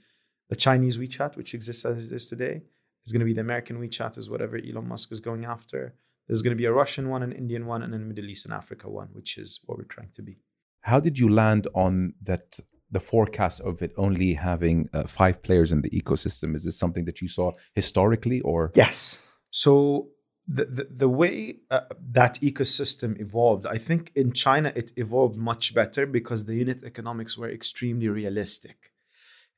the 0.49 0.55
Chinese 0.55 0.97
WeChat, 0.97 1.35
which 1.35 1.53
exists 1.53 1.85
as 1.85 2.11
it 2.11 2.15
is 2.15 2.27
today. 2.27 2.61
It's 3.03 3.11
going 3.11 3.19
to 3.21 3.25
be 3.25 3.33
the 3.33 3.41
American 3.41 3.79
WeChat, 3.79 4.17
is 4.17 4.29
whatever 4.29 4.57
Elon 4.57 4.87
Musk 4.87 5.11
is 5.11 5.19
going 5.19 5.45
after. 5.45 5.93
There's 6.27 6.41
going 6.41 6.55
to 6.55 6.57
be 6.57 6.65
a 6.65 6.73
Russian 6.73 7.09
one, 7.09 7.23
an 7.23 7.31
Indian 7.31 7.65
one, 7.65 7.83
and 7.83 7.93
a 7.93 7.99
Middle 7.99 8.25
East 8.25 8.45
and 8.45 8.53
Africa 8.53 8.89
one, 8.89 9.09
which 9.13 9.37
is 9.37 9.61
what 9.65 9.77
we're 9.77 9.85
trying 9.85 10.11
to 10.15 10.21
be. 10.21 10.37
How 10.81 10.99
did 10.99 11.17
you 11.17 11.29
land 11.29 11.67
on 11.73 12.13
that? 12.23 12.59
The 12.89 13.01
forecast 13.01 13.59
of 13.59 13.81
it 13.81 13.91
only 13.97 14.33
having 14.33 14.87
uh, 14.93 15.07
five 15.07 15.43
players 15.43 15.73
in 15.73 15.81
the 15.81 15.89
ecosystem 15.89 16.55
is 16.55 16.63
this 16.63 16.79
something 16.79 17.03
that 17.03 17.19
you 17.21 17.27
saw 17.27 17.51
historically, 17.75 18.39
or 18.39 18.71
Yes. 18.75 19.19
So 19.51 20.11
the 20.47 20.63
the, 20.63 20.87
the 20.89 21.09
way 21.09 21.57
uh, 21.69 21.81
that 22.11 22.35
ecosystem 22.35 23.19
evolved, 23.19 23.65
I 23.65 23.77
think 23.77 24.13
in 24.15 24.31
China 24.31 24.71
it 24.73 24.93
evolved 24.95 25.35
much 25.35 25.73
better 25.73 26.05
because 26.05 26.45
the 26.45 26.55
unit 26.55 26.83
economics 26.83 27.37
were 27.37 27.49
extremely 27.49 28.07
realistic. 28.07 28.93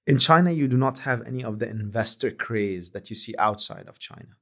In 0.09 0.17
China, 0.17 0.51
you 0.51 0.67
do 0.67 0.75
not 0.75 0.97
have 0.99 1.27
any 1.27 1.43
of 1.43 1.59
the 1.59 1.69
investor 1.69 2.31
craze 2.31 2.89
that 2.91 3.11
you 3.11 3.15
see 3.15 3.35
outside 3.37 3.87
of 3.87 3.99
China. 3.99 4.33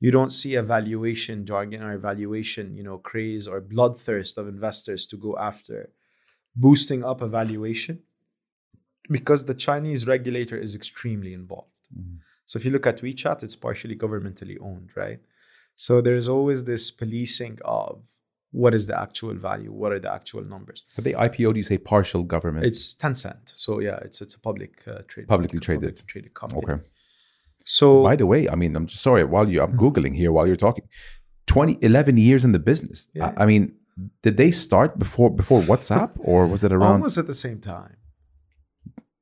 You 0.00 0.10
don't 0.10 0.32
see 0.32 0.54
a 0.54 0.62
valuation 0.62 1.44
jargon 1.44 1.82
or 1.82 1.98
valuation, 1.98 2.74
you 2.74 2.82
know, 2.82 2.96
craze 2.96 3.46
or 3.46 3.60
bloodthirst 3.60 4.38
of 4.38 4.48
investors 4.48 5.04
to 5.08 5.18
go 5.18 5.36
after 5.36 5.90
boosting 6.54 7.04
up 7.04 7.20
a 7.20 7.28
valuation 7.28 8.02
because 9.10 9.44
the 9.44 9.58
Chinese 9.66 10.06
regulator 10.06 10.56
is 10.56 10.74
extremely 10.74 11.34
involved. 11.34 11.84
Mhm. 11.94 12.20
So 12.46 12.58
if 12.58 12.64
you 12.64 12.70
look 12.70 12.86
at 12.86 13.02
WeChat, 13.02 13.42
it's 13.42 13.56
partially 13.56 13.96
governmentally 13.96 14.56
owned, 14.58 14.90
right? 14.96 15.20
So 15.76 16.00
there's 16.00 16.28
always 16.30 16.64
this 16.64 16.90
policing 16.90 17.58
of 17.62 18.02
what 18.52 18.74
is 18.74 18.86
the 18.86 18.98
actual 18.98 19.34
value, 19.34 19.70
what 19.72 19.92
are 19.92 19.98
the 20.00 20.12
actual 20.12 20.42
numbers. 20.44 20.84
have 20.96 21.04
they 21.04 21.12
IPO'd? 21.12 21.56
You 21.56 21.62
say 21.62 21.78
partial 21.78 22.22
government. 22.22 22.64
It's 22.66 22.94
Tencent, 22.94 23.52
so 23.54 23.80
yeah, 23.80 23.98
it's 24.02 24.20
it's 24.20 24.34
a 24.34 24.40
public 24.40 24.72
uh, 24.86 25.02
trade, 25.08 25.28
Publicly 25.28 25.60
traded. 25.60 26.02
traded 26.06 26.32
company. 26.34 26.62
okay. 26.64 26.82
So 27.64 28.02
By 28.02 28.16
the 28.16 28.26
way, 28.26 28.48
I 28.48 28.54
mean, 28.54 28.76
I'm 28.76 28.86
just 28.86 29.02
sorry. 29.02 29.24
While 29.24 29.48
you, 29.48 29.60
I'm 29.62 29.76
googling 29.84 30.14
here 30.16 30.30
while 30.32 30.46
you're 30.46 30.56
talking. 30.56 30.84
20, 31.46 31.78
11 31.82 32.16
years 32.16 32.44
in 32.44 32.52
the 32.52 32.58
business. 32.58 33.08
Yeah. 33.14 33.32
I, 33.36 33.42
I 33.42 33.46
mean, 33.46 33.74
did 34.22 34.36
they 34.36 34.50
start 34.50 34.98
before 34.98 35.30
before 35.30 35.60
WhatsApp, 35.62 36.10
or 36.18 36.46
was 36.46 36.62
it 36.64 36.72
around 36.72 36.92
almost 36.92 37.18
at 37.18 37.26
the 37.26 37.34
same 37.34 37.60
time, 37.60 37.96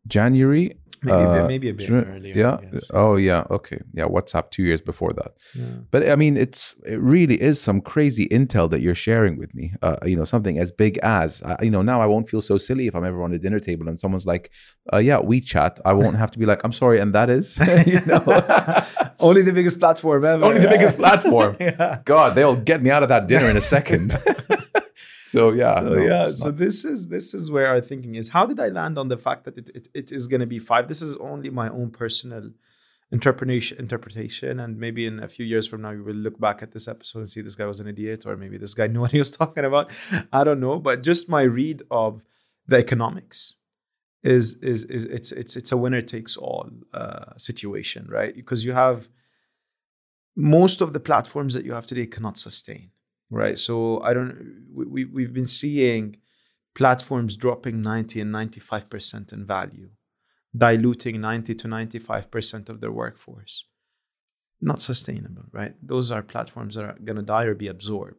January? 0.06 0.72
Maybe 1.04 1.16
a 1.16 1.34
bit, 1.34 1.42
Uh, 1.44 1.46
maybe 1.46 1.68
a 1.68 1.74
bit 1.74 1.86
June- 1.86 2.04
earlier. 2.14 2.34
Yeah. 2.34 2.58
Oh, 2.92 3.16
yeah. 3.16 3.44
Okay. 3.50 3.78
Yeah. 3.92 4.04
WhatsApp 4.06 4.50
two 4.50 4.62
years 4.62 4.80
before 4.80 5.12
that. 5.20 5.32
Yeah. 5.54 5.64
But 5.90 6.08
I 6.08 6.16
mean, 6.16 6.36
it's 6.36 6.74
it 6.86 7.00
really 7.00 7.40
is 7.40 7.60
some 7.60 7.80
crazy 7.80 8.26
intel 8.28 8.68
that 8.70 8.80
you're 8.80 8.94
sharing 9.08 9.38
with 9.38 9.54
me. 9.54 9.72
Uh, 9.82 9.96
you 10.04 10.16
know, 10.16 10.24
something 10.24 10.58
as 10.58 10.70
big 10.72 10.98
as 11.02 11.42
uh, 11.42 11.56
you 11.62 11.70
know. 11.70 11.82
Now 11.82 12.00
I 12.02 12.06
won't 12.06 12.28
feel 12.28 12.40
so 12.40 12.56
silly 12.58 12.86
if 12.86 12.94
I'm 12.96 13.04
ever 13.04 13.22
on 13.22 13.32
a 13.32 13.38
dinner 13.38 13.60
table 13.60 13.88
and 13.88 13.98
someone's 13.98 14.26
like, 14.26 14.50
uh, 14.92 14.98
"Yeah, 14.98 15.18
WeChat." 15.18 15.80
I 15.84 15.92
won't 15.92 16.16
have 16.16 16.30
to 16.32 16.38
be 16.38 16.46
like, 16.46 16.62
"I'm 16.64 16.72
sorry," 16.72 16.98
and 17.00 17.14
that 17.14 17.28
is, 17.30 17.56
you 17.86 18.00
know, 18.06 18.22
Only 19.20 19.42
the 19.42 19.52
biggest 19.52 19.78
platform 19.78 20.24
ever. 20.24 20.44
Only 20.44 20.60
the 20.60 20.68
biggest 20.68 20.96
platform. 21.02 21.56
yeah. 21.60 22.00
God, 22.04 22.34
they'll 22.34 22.56
get 22.56 22.82
me 22.82 22.90
out 22.90 23.02
of 23.02 23.08
that 23.08 23.26
dinner 23.28 23.48
in 23.48 23.56
a 23.56 23.60
second. 23.60 24.16
So 25.34 25.52
yeah, 25.52 25.74
so 25.74 25.88
no, 25.88 26.02
yeah 26.02 26.24
so 26.24 26.48
not- 26.48 26.56
this 26.56 26.84
is 26.84 27.08
this 27.08 27.34
is 27.34 27.50
where 27.50 27.66
our 27.66 27.80
thinking 27.80 28.14
is 28.14 28.28
how 28.28 28.46
did 28.46 28.60
i 28.60 28.68
land 28.68 28.98
on 28.98 29.08
the 29.08 29.16
fact 29.16 29.44
that 29.44 29.58
it, 29.58 29.70
it, 29.74 29.88
it 29.94 30.12
is 30.12 30.28
going 30.28 30.40
to 30.40 30.46
be 30.46 30.58
five? 30.58 30.88
This 30.88 31.02
is 31.02 31.16
only 31.16 31.50
my 31.50 31.68
own 31.68 31.90
personal 31.90 32.50
interpretation 33.10 33.78
interpretation 33.78 34.60
and 34.60 34.78
maybe 34.78 35.06
in 35.06 35.20
a 35.20 35.28
few 35.28 35.46
years 35.46 35.66
from 35.66 35.82
now 35.82 35.90
you 35.90 36.02
will 36.02 36.14
look 36.14 36.38
back 36.40 36.62
at 36.62 36.72
this 36.72 36.88
episode 36.88 37.20
and 37.20 37.30
see 37.30 37.42
this 37.42 37.54
guy 37.54 37.66
was 37.66 37.80
an 37.80 37.86
idiot 37.86 38.24
or 38.26 38.36
maybe 38.36 38.58
this 38.58 38.74
guy 38.74 38.86
knew 38.92 39.00
what 39.00 39.12
he 39.12 39.18
was 39.18 39.30
talking 39.30 39.64
about. 39.64 39.90
I 40.32 40.44
don't 40.44 40.60
know 40.60 40.78
but 40.78 41.02
just 41.02 41.28
my 41.28 41.42
read 41.42 41.82
of 41.90 42.24
the 42.66 42.78
economics 42.78 43.54
is 44.22 44.54
is 44.62 44.84
is 44.84 45.04
it's 45.04 45.32
it's 45.32 45.56
it's 45.56 45.72
a 45.72 45.76
winner 45.76 46.00
takes 46.00 46.36
all 46.36 46.70
uh, 46.94 47.36
situation 47.36 48.06
right? 48.08 48.34
Because 48.34 48.64
you 48.64 48.72
have 48.72 49.08
most 50.34 50.80
of 50.80 50.92
the 50.92 51.00
platforms 51.00 51.54
that 51.54 51.64
you 51.64 51.74
have 51.74 51.86
today 51.86 52.06
cannot 52.06 52.38
sustain 52.38 52.90
right? 53.34 53.58
So 53.58 54.00
i 54.02 54.14
don't 54.14 54.66
we, 54.72 54.86
we, 54.86 55.04
we've 55.04 55.32
been 55.32 55.46
seeing 55.46 56.16
platforms 56.74 57.36
dropping 57.36 57.82
90 57.82 58.20
and 58.20 58.34
95% 58.34 59.32
in 59.32 59.46
value 59.46 59.90
diluting 60.56 61.20
90 61.20 61.54
to 61.56 61.68
95% 61.68 62.68
of 62.68 62.80
their 62.80 62.92
workforce. 62.92 63.64
Not 64.60 64.80
sustainable 64.80 65.44
right? 65.52 65.74
Those 65.82 66.10
are 66.10 66.22
platforms 66.22 66.76
that 66.76 66.84
are 66.84 66.98
going 67.04 67.16
to 67.16 67.22
die 67.22 67.44
or 67.44 67.54
be 67.54 67.68
absorbed. 67.68 68.16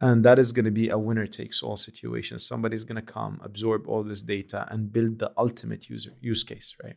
And 0.00 0.24
that 0.26 0.38
is 0.38 0.52
going 0.52 0.66
to 0.66 0.70
be 0.70 0.90
a 0.90 0.98
winner 0.98 1.26
takes 1.26 1.62
all 1.62 1.76
situation. 1.78 2.38
Somebody's 2.38 2.84
going 2.84 3.02
to 3.04 3.12
come 3.12 3.40
absorb 3.42 3.88
all 3.88 4.04
this 4.04 4.22
data 4.22 4.66
and 4.70 4.92
build 4.92 5.18
the 5.18 5.32
ultimate 5.38 5.88
user 5.88 6.12
use 6.20 6.44
case 6.44 6.76
right? 6.82 6.96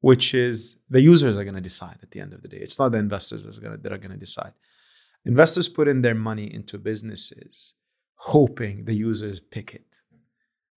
Which 0.00 0.32
is 0.32 0.76
the 0.88 1.00
users 1.00 1.36
are 1.36 1.44
going 1.44 1.56
to 1.56 1.60
decide 1.60 1.98
at 2.02 2.10
the 2.12 2.20
end 2.20 2.32
of 2.32 2.42
the 2.42 2.48
day. 2.48 2.58
It's 2.58 2.78
not 2.78 2.92
the 2.92 2.98
investors 2.98 3.44
that 3.44 3.92
are 3.92 3.98
going 3.98 4.10
to 4.12 4.16
decide. 4.16 4.52
Investors 5.28 5.68
put 5.68 5.88
in 5.88 6.00
their 6.02 6.14
money 6.14 6.52
into 6.52 6.78
businesses 6.78 7.74
hoping 8.18 8.84
the 8.84 8.94
users 8.94 9.40
pick 9.40 9.74
it. 9.74 9.84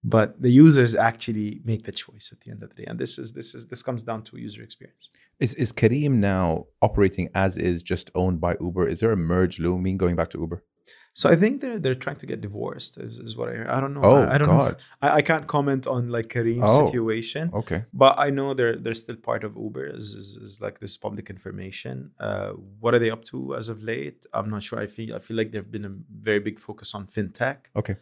But 0.04 0.42
the 0.42 0.50
users 0.50 0.96
actually 0.96 1.62
make 1.64 1.84
the 1.86 1.92
choice 1.92 2.30
at 2.32 2.40
the 2.42 2.52
end 2.52 2.64
of 2.64 2.70
the 2.70 2.78
day. 2.82 2.86
And 2.88 3.00
this 3.00 3.20
is 3.20 3.34
this 3.34 3.54
is 3.54 3.68
this 3.68 3.84
comes 3.84 4.04
down 4.04 4.24
to 4.26 4.38
user 4.38 4.64
experience. 4.64 5.08
Is 5.40 5.54
is 5.56 5.72
Careem 5.72 6.14
now 6.34 6.66
operating 6.82 7.30
as 7.36 7.56
is, 7.56 7.84
just 7.84 8.10
owned 8.16 8.42
by 8.42 8.56
Uber? 8.60 8.88
Is 8.88 9.00
there 9.02 9.12
a 9.12 9.18
merge 9.18 9.60
looming 9.60 9.98
going 9.98 10.16
back 10.16 10.30
to 10.32 10.40
Uber? 10.40 10.64
So 11.14 11.30
I 11.30 11.36
think 11.36 11.60
they're 11.62 11.78
they're 11.78 11.96
trying 12.06 12.16
to 12.18 12.26
get 12.26 12.40
divorced. 12.42 12.98
Is, 12.98 13.18
is 13.18 13.36
what 13.36 13.50
I 13.50 13.54
hear. 13.54 13.68
I 13.70 13.80
don't 13.82 13.94
know. 13.94 14.02
Oh 14.04 14.16
I, 14.24 14.36
I 14.36 14.38
don't 14.38 14.48
God. 14.48 14.72
know. 14.74 14.78
I, 15.10 15.16
I 15.18 15.22
can't 15.22 15.46
comment 15.46 15.86
on 15.86 16.08
like 16.10 16.30
Careem's 16.30 16.64
Oh. 16.72 16.86
situation. 16.86 17.52
Okay. 17.54 17.84
But 17.94 18.18
I 18.18 18.30
know 18.30 18.54
they're 18.54 18.78
they're 18.78 18.94
still 19.06 19.18
part 19.18 19.44
of 19.44 19.58
Uber. 19.58 19.86
Is, 19.88 20.14
is, 20.14 20.38
is 20.42 20.62
like 20.62 20.80
this 20.80 20.96
public 20.96 21.30
information. 21.30 22.12
Uh, 22.20 22.52
what 22.80 22.94
are 22.94 23.00
they 23.00 23.12
up 23.12 23.24
to 23.26 23.56
as 23.56 23.68
of 23.68 23.84
late? 23.84 24.26
I'm 24.34 24.50
not 24.50 24.64
sure. 24.64 24.80
I 24.80 24.88
feel 24.88 25.16
I 25.16 25.20
feel 25.20 25.36
like 25.36 25.52
there've 25.52 25.72
been 25.72 25.86
a 25.86 25.96
very 26.30 26.40
big 26.40 26.58
focus 26.60 26.96
on 26.96 27.08
fintech 27.08 27.58
Okay. 27.76 27.98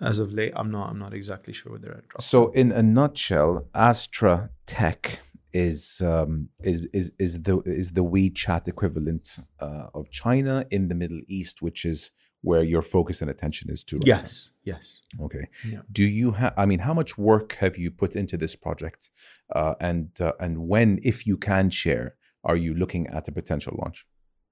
as 0.00 0.18
of 0.18 0.32
late. 0.32 0.52
I'm 0.56 0.70
not 0.70 0.88
I'm 0.90 0.98
not 0.98 1.12
exactly 1.12 1.52
sure 1.52 1.72
where 1.72 1.80
they're 1.80 1.98
at. 1.98 2.22
So, 2.22 2.48
in 2.52 2.72
a 2.72 2.82
nutshell, 2.82 3.68
Astra 3.74 4.48
Tech 4.66 5.20
is 5.52 6.00
um, 6.02 6.48
is 6.62 6.80
is 6.94 7.12
is 7.18 7.42
the 7.42 7.58
is 7.82 7.92
the 7.92 8.02
WeChat 8.04 8.66
equivalent 8.68 9.38
uh, 9.60 9.86
of 9.94 10.10
China 10.10 10.64
in 10.70 10.88
the 10.88 10.94
Middle 10.94 11.20
East, 11.28 11.60
which 11.62 11.84
is 11.84 12.10
where 12.44 12.62
your 12.62 12.82
focus 12.82 13.22
and 13.22 13.30
attention 13.30 13.70
is 13.70 13.82
to. 13.84 13.96
right 13.96 14.06
now. 14.06 14.16
yes, 14.20 14.50
yes. 14.64 15.00
Okay. 15.20 15.46
Yeah. 15.66 15.80
Do 15.90 16.04
you 16.04 16.32
have? 16.32 16.54
I 16.56 16.66
mean, 16.66 16.80
how 16.80 16.94
much 16.94 17.16
work 17.16 17.54
have 17.54 17.76
you 17.78 17.90
put 17.90 18.14
into 18.16 18.36
this 18.36 18.54
project, 18.54 19.10
uh, 19.54 19.74
and 19.80 20.08
uh, 20.20 20.32
and 20.38 20.68
when, 20.68 21.00
if 21.02 21.26
you 21.26 21.36
can 21.36 21.70
share, 21.70 22.16
are 22.44 22.56
you 22.56 22.74
looking 22.74 23.06
at 23.08 23.28
a 23.28 23.32
potential 23.32 23.74
launch? 23.80 24.06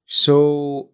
So 0.07 0.91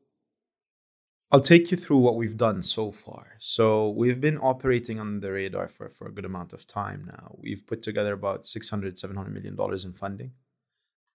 I'll 1.31 1.41
take 1.41 1.71
you 1.71 1.77
through 1.77 1.99
what 1.99 2.17
we've 2.17 2.37
done 2.37 2.63
so 2.63 2.91
far. 2.91 3.37
So 3.39 3.91
we've 3.91 4.21
been 4.21 4.39
operating 4.39 4.99
on 4.99 5.21
the 5.21 5.31
radar 5.31 5.69
for, 5.69 5.91
for 5.91 6.09
a 6.09 6.13
good 6.13 6.25
amount 6.25 6.53
of 6.53 6.67
time 6.67 7.05
now. 7.07 7.37
We've 7.39 7.65
put 7.67 7.83
together 7.83 8.15
about 8.15 8.47
600, 8.47 8.99
700 8.99 9.33
million 9.33 9.55
dollars 9.55 9.85
in 9.85 9.93
funding 9.93 10.33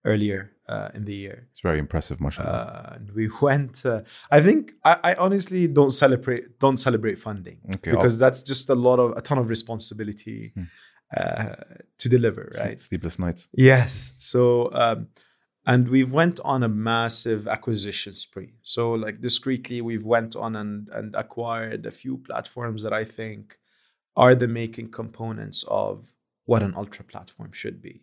earlier 0.05 0.51
uh, 0.67 0.89
in 0.93 1.05
the 1.05 1.13
year. 1.15 1.47
It's 1.51 1.61
very 1.61 1.79
impressive, 1.79 2.19
mashallah. 2.19 2.49
Uh, 2.49 2.95
and 2.95 3.11
we 3.11 3.29
went. 3.41 3.85
Uh, 3.85 4.01
I 4.31 4.41
think 4.41 4.73
I, 4.83 4.97
I 5.03 5.13
honestly 5.15 5.67
don't 5.67 5.91
celebrate 5.91 6.59
don't 6.59 6.77
celebrate 6.77 7.17
funding 7.19 7.59
okay. 7.75 7.91
because 7.91 8.17
that's 8.17 8.43
just 8.43 8.69
a 8.69 8.75
lot 8.75 8.99
of 8.99 9.17
a 9.17 9.21
ton 9.21 9.37
of 9.37 9.49
responsibility 9.49 10.53
Hmm. 10.55 10.63
uh, 11.15 11.55
to 11.99 12.09
deliver, 12.09 12.51
I'll- 12.55 12.65
right? 12.65 12.79
Sleepless 12.79 13.19
nights. 13.19 13.47
Yes. 13.53 14.11
So, 14.19 14.73
um, 14.73 15.07
and 15.65 15.87
we've 15.87 16.11
went 16.11 16.39
on 16.43 16.63
a 16.63 16.67
massive 16.69 17.47
acquisition 17.47 18.13
spree. 18.13 18.53
So, 18.63 18.93
like 18.93 19.21
discreetly, 19.21 19.81
we've 19.81 20.05
went 20.05 20.35
on 20.35 20.55
and 20.55 20.89
and 20.89 21.15
acquired 21.15 21.85
a 21.85 21.91
few 21.91 22.17
platforms 22.17 22.83
that 22.83 22.93
I 22.93 23.05
think 23.05 23.57
are 24.15 24.35
the 24.35 24.47
making 24.47 24.91
components 24.91 25.63
of 25.67 26.11
what 26.45 26.61
an 26.61 26.73
ultra 26.75 27.05
platform 27.05 27.51
should 27.53 27.81
be. 27.81 28.01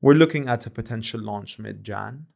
We're 0.00 0.14
looking 0.14 0.46
at 0.48 0.66
a 0.66 0.70
potential 0.70 1.20
launch 1.20 1.58
mid 1.58 1.84
Jan. 1.84 2.26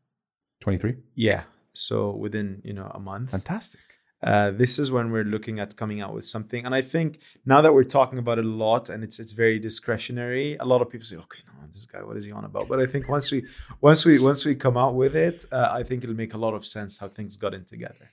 Twenty 0.60 0.78
three. 0.78 0.96
Yeah. 1.14 1.44
So 1.74 2.10
within 2.10 2.60
you 2.64 2.72
know 2.72 2.90
a 2.92 3.00
month. 3.00 3.30
Fantastic. 3.30 3.80
Uh, 4.22 4.52
this 4.52 4.78
is 4.78 4.88
when 4.88 5.10
we're 5.10 5.24
looking 5.24 5.58
at 5.58 5.76
coming 5.76 6.00
out 6.00 6.14
with 6.14 6.24
something. 6.24 6.64
And 6.64 6.72
I 6.72 6.80
think 6.82 7.18
now 7.44 7.62
that 7.62 7.74
we're 7.74 7.82
talking 7.82 8.20
about 8.20 8.38
it 8.38 8.44
a 8.44 8.48
lot 8.48 8.88
and 8.88 9.02
it's 9.02 9.18
it's 9.18 9.32
very 9.32 9.58
discretionary, 9.58 10.56
a 10.56 10.64
lot 10.64 10.80
of 10.80 10.90
people 10.90 11.04
say, 11.04 11.16
okay, 11.16 11.40
no, 11.46 11.66
this 11.72 11.86
guy, 11.86 12.04
what 12.04 12.16
is 12.16 12.24
he 12.24 12.30
on 12.30 12.44
about? 12.44 12.68
But 12.68 12.78
I 12.78 12.86
think 12.86 13.08
once 13.08 13.32
we 13.32 13.46
once 13.80 14.04
we 14.04 14.20
once 14.20 14.44
we 14.44 14.54
come 14.54 14.76
out 14.76 14.94
with 14.94 15.16
it, 15.16 15.44
uh, 15.50 15.70
I 15.72 15.82
think 15.82 16.04
it'll 16.04 16.14
make 16.16 16.34
a 16.34 16.38
lot 16.38 16.54
of 16.54 16.64
sense 16.64 16.98
how 16.98 17.08
things 17.08 17.36
got 17.36 17.52
in 17.52 17.64
together. 17.64 18.10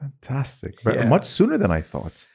Fantastic. 0.00 0.82
But 0.82 0.94
Yeah. 0.94 1.08
Much 1.08 1.26
sooner 1.26 1.58
than 1.58 1.70
I 1.70 1.82
thought. 1.82 2.26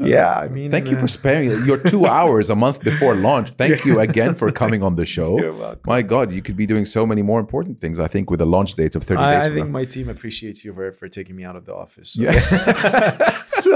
Uh, 0.00 0.06
yeah, 0.06 0.32
I 0.38 0.48
mean, 0.48 0.70
Thank 0.70 0.88
you 0.88 0.96
for 0.96 1.04
uh, 1.04 1.08
sparing 1.08 1.50
your 1.66 1.76
two 1.76 2.06
hours 2.18 2.48
a 2.48 2.56
month 2.56 2.80
before 2.82 3.14
launch. 3.14 3.50
Thank 3.50 3.84
you 3.84 4.00
again 4.00 4.34
for 4.34 4.50
coming 4.50 4.82
on 4.82 4.96
the 4.96 5.04
show. 5.16 5.38
You're 5.38 5.52
welcome. 5.52 5.80
My 5.86 6.00
God, 6.00 6.32
you 6.32 6.40
could 6.40 6.56
be 6.56 6.64
doing 6.64 6.86
so 6.86 7.04
many 7.04 7.20
more 7.20 7.38
important 7.38 7.78
things. 7.78 8.00
I 8.00 8.08
think 8.08 8.30
with 8.30 8.40
a 8.40 8.46
launch 8.46 8.72
date 8.74 8.96
of 8.96 9.02
thirty 9.02 9.20
days. 9.20 9.44
I, 9.44 9.46
I 9.48 9.50
think 9.50 9.66
now. 9.66 9.72
my 9.72 9.84
team 9.84 10.08
appreciates 10.08 10.64
you 10.64 10.72
for, 10.72 10.92
for 10.92 11.08
taking 11.08 11.36
me 11.36 11.44
out 11.44 11.56
of 11.56 11.66
the 11.66 11.74
office. 11.74 12.12
So. 12.14 12.22
Yeah. 12.22 12.40
so, 13.60 13.72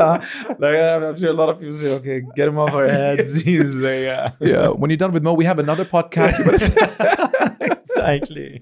like, 0.58 0.76
I'm 0.76 1.16
sure 1.18 1.28
a 1.30 1.34
lot 1.34 1.50
of 1.50 1.58
people 1.58 1.72
say, 1.72 1.94
okay, 1.96 2.22
get 2.34 2.48
him 2.48 2.58
off 2.58 2.72
our 2.72 2.88
heads. 2.88 3.42
He's 3.44 3.74
like, 3.74 4.00
yeah. 4.00 4.30
yeah. 4.40 4.68
When 4.68 4.88
you're 4.90 4.96
done 4.96 5.12
with 5.12 5.22
Mo, 5.22 5.34
we 5.34 5.44
have 5.44 5.58
another 5.58 5.84
podcast. 5.84 6.38
You 6.38 6.44
better 6.46 6.58
say- 6.58 7.56
exactly. 7.60 8.60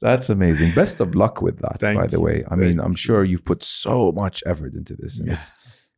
That's 0.00 0.28
amazing. 0.30 0.74
Best 0.74 1.00
of 1.00 1.14
luck 1.14 1.42
with 1.42 1.58
that, 1.60 1.78
Thank 1.80 1.98
by 1.98 2.06
the 2.06 2.16
you. 2.16 2.22
way. 2.22 2.44
I 2.50 2.56
mean, 2.56 2.80
I'm 2.80 2.94
sure 2.94 3.22
you've 3.24 3.44
put 3.44 3.62
so 3.62 4.12
much 4.12 4.42
effort 4.46 4.74
into 4.74 4.96
this. 4.96 5.18
And 5.18 5.28
Yeah. 5.28 5.38
it's, 5.40 5.52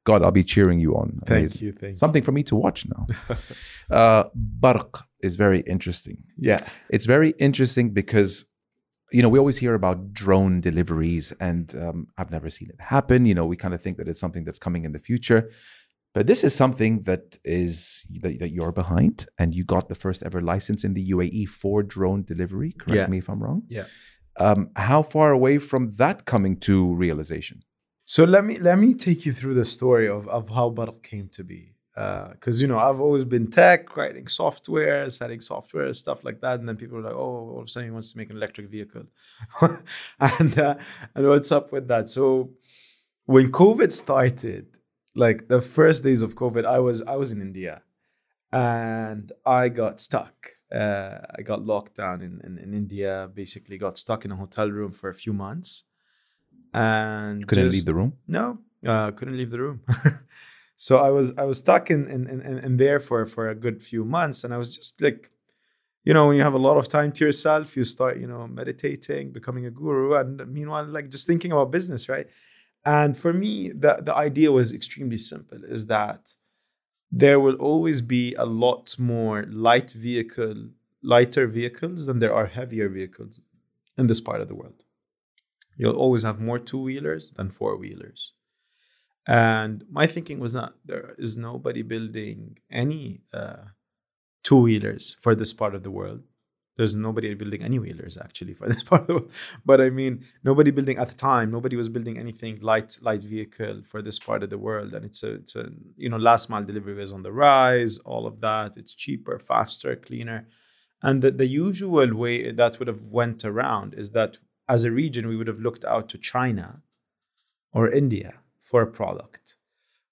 God, 0.04 0.22
I'll 0.22 0.32
be 0.32 0.44
cheering 0.44 0.80
you 0.80 0.94
on. 0.96 1.20
Thank 1.26 1.38
Amazing. 1.40 1.62
you. 1.66 1.72
Thank 1.72 1.94
Something 1.94 2.22
for 2.22 2.32
me 2.32 2.42
to 2.44 2.56
watch 2.56 2.86
now. 2.94 3.06
uh, 3.90 4.24
Barq 4.60 5.02
is 5.20 5.36
very 5.36 5.60
interesting. 5.60 6.18
Yeah. 6.36 6.58
It's 6.90 7.06
very 7.06 7.30
interesting 7.38 7.90
because, 7.90 8.44
you 9.12 9.22
know, 9.22 9.28
we 9.28 9.38
always 9.38 9.58
hear 9.58 9.74
about 9.74 10.12
drone 10.12 10.60
deliveries, 10.60 11.32
and 11.38 11.72
um, 11.76 12.08
I've 12.18 12.30
never 12.32 12.50
seen 12.50 12.68
it 12.70 12.80
happen. 12.80 13.24
You 13.26 13.34
know, 13.34 13.46
we 13.46 13.56
kind 13.56 13.74
of 13.74 13.80
think 13.80 13.96
that 13.98 14.08
it's 14.08 14.18
something 14.18 14.44
that's 14.44 14.58
coming 14.58 14.84
in 14.84 14.92
the 14.92 14.98
future. 14.98 15.50
But 16.14 16.26
this 16.26 16.44
is 16.44 16.54
something 16.54 17.00
that 17.02 17.38
is 17.44 18.04
that, 18.22 18.38
that 18.40 18.50
you're 18.50 18.72
behind, 18.72 19.26
and 19.38 19.54
you 19.54 19.64
got 19.64 19.88
the 19.88 19.94
first 19.94 20.22
ever 20.24 20.40
license 20.42 20.82
in 20.84 20.94
the 20.94 21.10
UAE 21.10 21.48
for 21.48 21.82
drone 21.82 22.22
delivery. 22.24 22.72
Correct 22.72 22.96
Yeah. 22.96 23.06
me 23.06 23.18
if 23.18 23.30
I'm 23.30 23.42
wrong. 23.42 23.62
Yeah. 23.68 23.84
Um, 24.38 24.70
how 24.76 25.02
far 25.02 25.30
away 25.30 25.58
from 25.58 25.90
that 25.92 26.24
coming 26.24 26.56
to 26.60 26.92
realization? 26.94 27.60
So 28.04 28.24
let 28.24 28.44
me 28.44 28.58
let 28.58 28.78
me 28.78 28.94
take 28.94 29.24
you 29.24 29.32
through 29.32 29.54
the 29.54 29.64
story 29.64 30.08
of, 30.08 30.28
of 30.28 30.48
how 30.48 30.70
Barq 30.70 31.02
came 31.02 31.28
to 31.32 31.44
be. 31.44 31.74
Because 31.94 32.60
you 32.60 32.68
know 32.68 32.78
I've 32.78 33.00
always 33.00 33.24
been 33.24 33.50
tech, 33.50 33.96
writing 33.96 34.26
software, 34.26 35.08
setting 35.10 35.40
software, 35.40 35.92
stuff 35.92 36.24
like 36.24 36.40
that, 36.40 36.58
and 36.58 36.68
then 36.68 36.76
people 36.76 36.98
are 36.98 37.02
like, 37.02 37.12
"Oh, 37.12 37.50
all 37.52 37.58
of 37.58 37.66
a 37.66 37.68
sudden 37.68 37.88
he 37.88 37.92
wants 37.92 38.12
to 38.12 38.18
make 38.18 38.30
an 38.30 38.36
electric 38.36 38.70
vehicle," 38.70 39.04
and 40.20 40.58
uh, 40.58 40.76
and 41.14 41.28
what's 41.28 41.52
up 41.52 41.70
with 41.70 41.88
that? 41.88 42.08
So 42.08 42.50
when 43.26 43.52
COVID 43.52 43.92
started, 43.92 44.66
like 45.14 45.48
the 45.48 45.60
first 45.60 46.02
days 46.02 46.22
of 46.22 46.34
COVID, 46.34 46.64
I 46.64 46.78
was 46.78 47.02
I 47.02 47.16
was 47.16 47.30
in 47.30 47.42
India, 47.42 47.82
and 48.52 49.30
I 49.44 49.68
got 49.68 50.00
stuck. 50.00 50.48
Uh, 50.74 51.18
I 51.38 51.42
got 51.42 51.66
locked 51.66 51.96
down 51.96 52.22
in, 52.22 52.40
in, 52.42 52.58
in 52.58 52.72
India. 52.74 53.28
Basically, 53.34 53.76
got 53.76 53.98
stuck 53.98 54.24
in 54.24 54.32
a 54.32 54.36
hotel 54.36 54.70
room 54.70 54.92
for 54.92 55.10
a 55.10 55.14
few 55.14 55.34
months, 55.34 55.84
and 56.72 57.40
You 57.40 57.46
couldn't 57.46 57.64
just- 57.66 57.74
leave 57.76 57.84
the 57.84 57.94
room. 57.94 58.12
no, 58.26 58.58
uh, 58.86 59.10
couldn't 59.12 59.36
leave 59.36 59.50
the 59.50 59.60
room. 59.60 59.80
so 60.76 60.98
I 60.98 61.10
was 61.10 61.32
I 61.38 61.44
was 61.44 61.58
stuck 61.58 61.90
in 61.90 62.08
in, 62.08 62.28
in 62.28 62.58
in 62.58 62.76
there 62.76 63.00
for 63.00 63.26
for 63.26 63.48
a 63.50 63.54
good 63.54 63.82
few 63.82 64.04
months, 64.04 64.44
and 64.44 64.52
I 64.54 64.58
was 64.58 64.74
just 64.76 65.00
like, 65.00 65.30
you 66.04 66.14
know, 66.14 66.26
when 66.26 66.36
you 66.36 66.42
have 66.42 66.54
a 66.54 66.64
lot 66.68 66.76
of 66.78 66.88
time 66.88 67.12
to 67.12 67.24
yourself, 67.24 67.76
you 67.76 67.84
start 67.84 68.18
you 68.18 68.26
know 68.26 68.46
meditating, 68.46 69.32
becoming 69.32 69.66
a 69.66 69.70
guru, 69.70 70.14
and 70.14 70.46
meanwhile 70.52 70.86
like 70.86 71.08
just 71.10 71.26
thinking 71.26 71.52
about 71.52 71.70
business, 71.70 72.08
right? 72.08 72.26
And 72.84 73.16
for 73.16 73.32
me, 73.32 73.70
the 73.70 74.02
the 74.08 74.14
idea 74.28 74.50
was 74.50 74.72
extremely 74.74 75.18
simple: 75.18 75.58
is 75.64 75.86
that 75.86 76.34
there 77.12 77.38
will 77.38 77.56
always 77.56 78.00
be 78.02 78.34
a 78.34 78.44
lot 78.46 78.98
more 78.98 79.44
light 79.48 79.90
vehicle, 79.92 80.70
lighter 81.02 81.46
vehicles 81.46 82.06
than 82.06 82.18
there 82.18 82.34
are 82.34 82.46
heavier 82.46 82.88
vehicles 82.88 83.40
in 83.98 84.06
this 84.06 84.20
part 84.20 84.40
of 84.40 84.48
the 84.48 84.54
world. 84.54 84.82
You'll 85.76 85.96
always 85.96 86.22
have 86.22 86.40
more 86.40 86.58
two 86.58 86.78
wheelers 86.78 87.32
than 87.36 87.50
four 87.50 87.76
wheelers. 87.76 88.32
And 89.26 89.84
my 89.90 90.06
thinking 90.06 90.40
was 90.40 90.54
not 90.54 90.74
there 90.84 91.14
is 91.18 91.36
nobody 91.36 91.82
building 91.82 92.58
any 92.70 93.20
uh, 93.32 93.64
two 94.42 94.56
wheelers 94.56 95.16
for 95.20 95.34
this 95.34 95.52
part 95.52 95.74
of 95.74 95.82
the 95.82 95.90
world. 95.90 96.22
There's 96.76 96.96
nobody 96.96 97.34
building 97.34 97.62
any 97.62 97.78
wheelers 97.78 98.16
actually 98.16 98.54
for 98.54 98.66
this 98.72 98.82
part 98.82 99.02
of 99.02 99.06
the 99.06 99.14
world. 99.14 99.32
But 99.64 99.80
I 99.80 99.90
mean, 99.90 100.24
nobody 100.42 100.70
building 100.70 100.98
at 100.98 101.08
the 101.08 101.14
time. 101.14 101.50
Nobody 101.50 101.76
was 101.76 101.88
building 101.88 102.18
anything 102.18 102.60
light 102.60 102.98
light 103.02 103.22
vehicle 103.22 103.82
for 103.86 104.02
this 104.02 104.18
part 104.18 104.42
of 104.42 104.50
the 104.50 104.58
world. 104.58 104.94
And 104.94 105.04
it's 105.04 105.22
a 105.22 105.34
it's 105.34 105.54
a 105.54 105.68
you 105.96 106.08
know 106.08 106.16
last 106.16 106.50
mile 106.50 106.64
delivery 106.64 107.00
is 107.02 107.12
on 107.12 107.22
the 107.22 107.32
rise. 107.32 107.98
All 107.98 108.26
of 108.26 108.40
that. 108.40 108.76
It's 108.76 108.94
cheaper, 108.94 109.38
faster, 109.38 109.94
cleaner. 109.96 110.48
And 111.02 111.20
the, 111.20 111.32
the 111.32 111.46
usual 111.46 112.14
way 112.14 112.52
that 112.52 112.78
would 112.78 112.88
have 112.88 113.02
went 113.06 113.44
around 113.44 113.94
is 113.94 114.10
that 114.10 114.38
as 114.74 114.84
a 114.84 114.96
region 115.02 115.28
we 115.28 115.36
would 115.36 115.50
have 115.52 115.64
looked 115.66 115.84
out 115.84 116.06
to 116.10 116.24
China 116.34 116.68
or 117.76 117.84
India 118.02 118.30
for 118.68 118.80
a 118.82 118.92
product. 119.00 119.56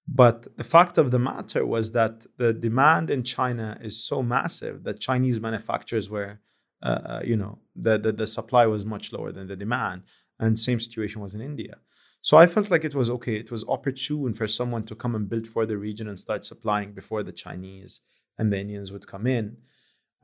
But 0.07 0.37
the 0.59 0.69
fact 0.75 0.95
of 0.99 1.09
the 1.09 1.23
matter 1.31 1.63
was 1.75 1.85
that 1.99 2.15
the 2.37 2.53
demand 2.67 3.09
in 3.15 3.23
China 3.23 3.67
is 3.87 4.05
so 4.09 4.17
massive 4.37 4.75
that 4.83 5.07
Chinese 5.09 5.39
manufacturers 5.47 6.07
were, 6.15 6.31
uh, 6.83 7.01
uh, 7.11 7.21
you 7.29 7.37
know, 7.41 7.53
the, 7.85 7.93
the 8.05 8.11
the 8.21 8.27
supply 8.37 8.65
was 8.73 8.93
much 8.93 9.05
lower 9.15 9.31
than 9.31 9.47
the 9.47 9.61
demand, 9.65 9.99
and 10.39 10.49
same 10.59 10.79
situation 10.79 11.21
was 11.21 11.33
in 11.33 11.41
India. 11.51 11.75
So 12.29 12.33
I 12.43 12.47
felt 12.53 12.69
like 12.71 12.85
it 12.85 12.99
was 13.01 13.09
okay. 13.15 13.35
It 13.43 13.51
was 13.53 13.71
opportune 13.75 14.33
for 14.39 14.47
someone 14.47 14.85
to 14.87 14.95
come 15.01 15.15
and 15.15 15.29
build 15.31 15.47
for 15.53 15.65
the 15.65 15.77
region 15.87 16.07
and 16.07 16.19
start 16.19 16.45
supplying 16.45 16.89
before 16.99 17.23
the 17.23 17.37
Chinese 17.45 17.93
and 18.37 18.51
the 18.51 18.59
Indians 18.63 18.91
would 18.91 19.07
come 19.13 19.25
in. 19.39 19.45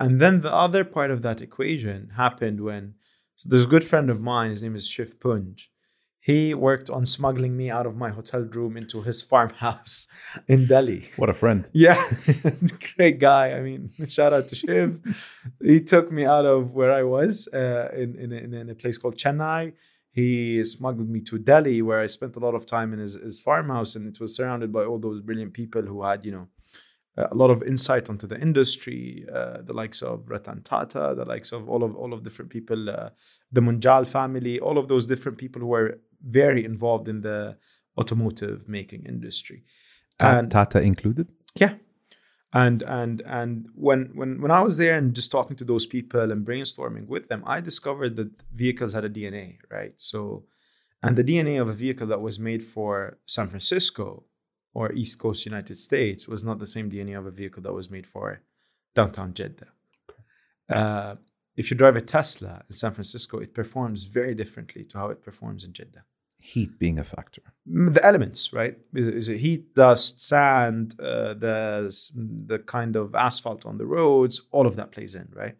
And 0.03 0.21
then 0.21 0.41
the 0.41 0.53
other 0.65 0.83
part 0.95 1.11
of 1.11 1.23
that 1.23 1.41
equation 1.41 1.99
happened 2.23 2.59
when 2.69 2.83
so 3.37 3.49
there's 3.49 3.63
a 3.63 3.67
good 3.67 3.83
friend 3.83 4.09
of 4.09 4.19
mine, 4.19 4.49
his 4.49 4.63
name 4.63 4.75
is 4.75 4.87
Shiv 4.87 5.19
Punj. 5.19 5.67
He 6.19 6.53
worked 6.53 6.89
on 6.89 7.05
smuggling 7.05 7.55
me 7.55 7.69
out 7.69 7.85
of 7.85 7.95
my 7.95 8.09
hotel 8.09 8.41
room 8.41 8.75
into 8.75 9.01
his 9.01 9.21
farmhouse 9.21 10.07
in 10.47 10.67
Delhi. 10.67 11.07
What 11.15 11.29
a 11.29 11.33
friend. 11.33 11.69
Yeah, 11.71 12.03
great 12.97 13.19
guy. 13.19 13.53
I 13.53 13.61
mean, 13.61 13.91
shout 14.07 14.33
out 14.33 14.49
to 14.49 14.55
Shiv. 14.55 14.99
he 15.63 15.79
took 15.81 16.11
me 16.11 16.25
out 16.25 16.45
of 16.45 16.73
where 16.73 16.91
I 16.91 17.03
was 17.03 17.47
uh, 17.53 17.89
in, 17.95 18.15
in, 18.19 18.33
in, 18.33 18.53
in 18.53 18.69
a 18.69 18.75
place 18.75 18.97
called 18.97 19.17
Chennai. 19.17 19.73
He 20.11 20.65
smuggled 20.65 21.07
me 21.07 21.21
to 21.29 21.37
Delhi, 21.37 21.83
where 21.83 22.01
I 22.01 22.07
spent 22.07 22.35
a 22.35 22.39
lot 22.39 22.55
of 22.55 22.65
time 22.65 22.91
in 22.91 22.99
his, 22.99 23.13
his 23.13 23.39
farmhouse, 23.39 23.95
and 23.95 24.07
it 24.07 24.19
was 24.19 24.35
surrounded 24.35 24.73
by 24.73 24.83
all 24.83 24.97
those 24.97 25.21
brilliant 25.21 25.53
people 25.53 25.83
who 25.83 26.03
had, 26.03 26.25
you 26.25 26.31
know, 26.31 26.47
a 27.17 27.33
lot 27.33 27.49
of 27.49 27.63
insight 27.63 28.09
onto 28.09 28.27
the 28.27 28.39
industry, 28.39 29.25
uh, 29.33 29.61
the 29.63 29.73
likes 29.73 30.01
of 30.01 30.29
Ratan 30.29 30.61
Tata, 30.61 31.15
the 31.17 31.25
likes 31.25 31.51
of 31.51 31.67
all 31.67 31.83
of 31.83 31.95
all 31.95 32.13
of 32.13 32.23
different 32.23 32.51
people, 32.51 32.89
uh, 32.89 33.09
the 33.51 33.61
Munjal 33.61 34.05
family, 34.05 34.59
all 34.59 34.77
of 34.77 34.87
those 34.87 35.07
different 35.07 35.37
people 35.37 35.61
who 35.61 35.73
are 35.73 35.99
very 36.21 36.63
involved 36.63 37.07
in 37.07 37.21
the 37.21 37.57
automotive 37.97 38.69
making 38.69 39.05
industry. 39.05 39.63
And, 40.19 40.51
Tata 40.51 40.81
included. 40.81 41.27
Yeah, 41.55 41.73
and 42.53 42.83
and 42.83 43.21
and 43.21 43.67
when 43.73 44.11
when 44.13 44.41
when 44.41 44.51
I 44.51 44.61
was 44.61 44.77
there 44.77 44.95
and 44.95 45.15
just 45.15 45.31
talking 45.31 45.57
to 45.57 45.65
those 45.65 45.87
people 45.87 46.31
and 46.31 46.45
brainstorming 46.45 47.07
with 47.07 47.27
them, 47.29 47.43
I 47.47 47.61
discovered 47.61 48.15
that 48.17 48.29
vehicles 48.53 48.93
had 48.93 49.05
a 49.05 49.09
DNA, 49.09 49.57
right? 49.71 49.93
So, 49.97 50.45
and 51.01 51.15
the 51.15 51.23
DNA 51.23 51.59
of 51.61 51.67
a 51.67 51.73
vehicle 51.73 52.07
that 52.07 52.21
was 52.21 52.37
made 52.39 52.63
for 52.63 53.17
San 53.25 53.47
Francisco 53.47 54.23
or 54.73 54.91
East 54.91 55.19
Coast 55.19 55.45
United 55.45 55.77
States 55.77 56.27
was 56.27 56.43
not 56.43 56.59
the 56.59 56.67
same 56.67 56.91
DNA 56.91 57.17
of 57.17 57.25
a 57.25 57.31
vehicle 57.31 57.63
that 57.63 57.73
was 57.73 57.89
made 57.89 58.07
for 58.07 58.41
downtown 58.95 59.33
Jeddah. 59.33 59.67
Uh, 60.69 61.15
if 61.55 61.71
you 61.71 61.77
drive 61.77 61.95
a 61.95 62.01
Tesla 62.01 62.63
in 62.69 62.75
San 62.75 62.91
Francisco, 62.91 63.39
it 63.39 63.53
performs 63.53 64.03
very 64.03 64.35
differently 64.35 64.83
to 64.85 64.97
how 64.97 65.09
it 65.09 65.23
performs 65.23 65.63
in 65.63 65.73
Jeddah. 65.73 66.03
Heat 66.39 66.77
being 66.77 66.99
a 66.99 67.03
factor. 67.03 67.41
Mm, 67.67 67.93
the 67.95 68.05
elements, 68.05 68.53
right? 68.53 68.77
Is 68.93 69.29
it 69.29 69.37
heat, 69.37 69.73
dust, 69.73 70.21
sand, 70.21 70.95
uh, 70.99 71.33
the 71.33 72.11
the 72.45 72.59
kind 72.59 72.95
of 72.95 73.15
asphalt 73.15 73.65
on 73.65 73.77
the 73.77 73.87
roads? 73.87 74.41
All 74.51 74.67
of 74.67 74.75
that 74.75 74.91
plays 74.91 75.15
in, 75.15 75.29
right? 75.33 75.55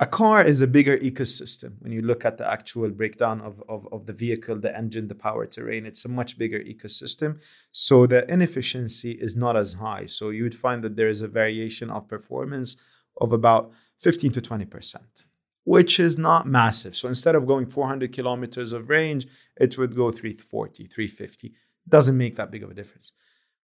A 0.00 0.06
car 0.06 0.44
is 0.44 0.62
a 0.62 0.68
bigger 0.68 0.96
ecosystem. 0.96 1.72
When 1.80 1.90
you 1.90 2.02
look 2.02 2.24
at 2.24 2.38
the 2.38 2.48
actual 2.48 2.88
breakdown 2.90 3.40
of, 3.40 3.60
of, 3.68 3.88
of 3.90 4.06
the 4.06 4.12
vehicle 4.12 4.60
the 4.60 4.76
engine 4.76 5.08
the 5.08 5.16
powertrain 5.16 5.86
it's 5.86 6.04
a 6.04 6.08
much 6.08 6.38
bigger 6.38 6.60
ecosystem. 6.60 7.40
So 7.72 8.06
the 8.06 8.24
inefficiency 8.32 9.10
is 9.10 9.34
not 9.34 9.56
as 9.56 9.72
high. 9.72 10.06
So 10.06 10.30
you 10.30 10.44
would 10.44 10.54
find 10.54 10.84
that 10.84 10.94
there 10.94 11.08
is 11.08 11.22
a 11.22 11.26
variation 11.26 11.90
of 11.90 12.06
performance 12.06 12.76
of 13.20 13.32
about 13.32 13.72
15 13.98 14.30
to 14.32 14.40
20 14.40 14.66
percent 14.66 15.24
which 15.64 15.98
is 15.98 16.16
not 16.16 16.46
massive. 16.46 16.96
So 16.96 17.08
instead 17.08 17.34
of 17.34 17.48
going 17.48 17.66
400 17.66 18.12
kilometers 18.12 18.70
of 18.70 18.88
range 18.88 19.26
it 19.56 19.76
would 19.78 19.96
go 19.96 20.12
340 20.12 20.86
350 20.86 21.54
doesn't 21.88 22.16
make 22.16 22.36
that 22.36 22.52
big 22.52 22.62
of 22.62 22.70
a 22.70 22.74
difference. 22.74 23.14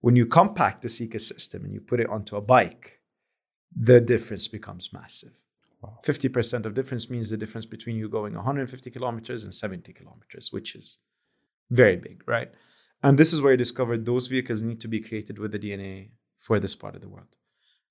When 0.00 0.14
you 0.14 0.26
compact 0.26 0.80
this 0.80 1.00
ecosystem 1.00 1.64
and 1.64 1.72
you 1.74 1.80
put 1.80 1.98
it 1.98 2.08
onto 2.08 2.36
a 2.36 2.40
bike 2.40 3.00
the 3.76 4.00
difference 4.00 4.46
becomes 4.46 4.92
massive 4.92 5.32
50% 5.82 6.66
of 6.66 6.74
difference 6.74 7.08
means 7.08 7.30
the 7.30 7.36
difference 7.36 7.66
between 7.66 7.96
you 7.96 8.08
going 8.08 8.34
150 8.34 8.90
kilometers 8.90 9.44
and 9.44 9.54
70 9.54 9.92
kilometers, 9.94 10.52
which 10.52 10.74
is 10.74 10.98
very 11.70 11.96
big, 11.96 12.22
right? 12.26 12.50
And 13.02 13.18
this 13.18 13.32
is 13.32 13.40
where 13.40 13.54
I 13.54 13.56
discovered 13.56 14.04
those 14.04 14.26
vehicles 14.26 14.62
need 14.62 14.80
to 14.80 14.88
be 14.88 15.00
created 15.00 15.38
with 15.38 15.52
the 15.52 15.58
DNA 15.58 16.10
for 16.38 16.60
this 16.60 16.74
part 16.74 16.96
of 16.96 17.00
the 17.00 17.08
world. 17.08 17.34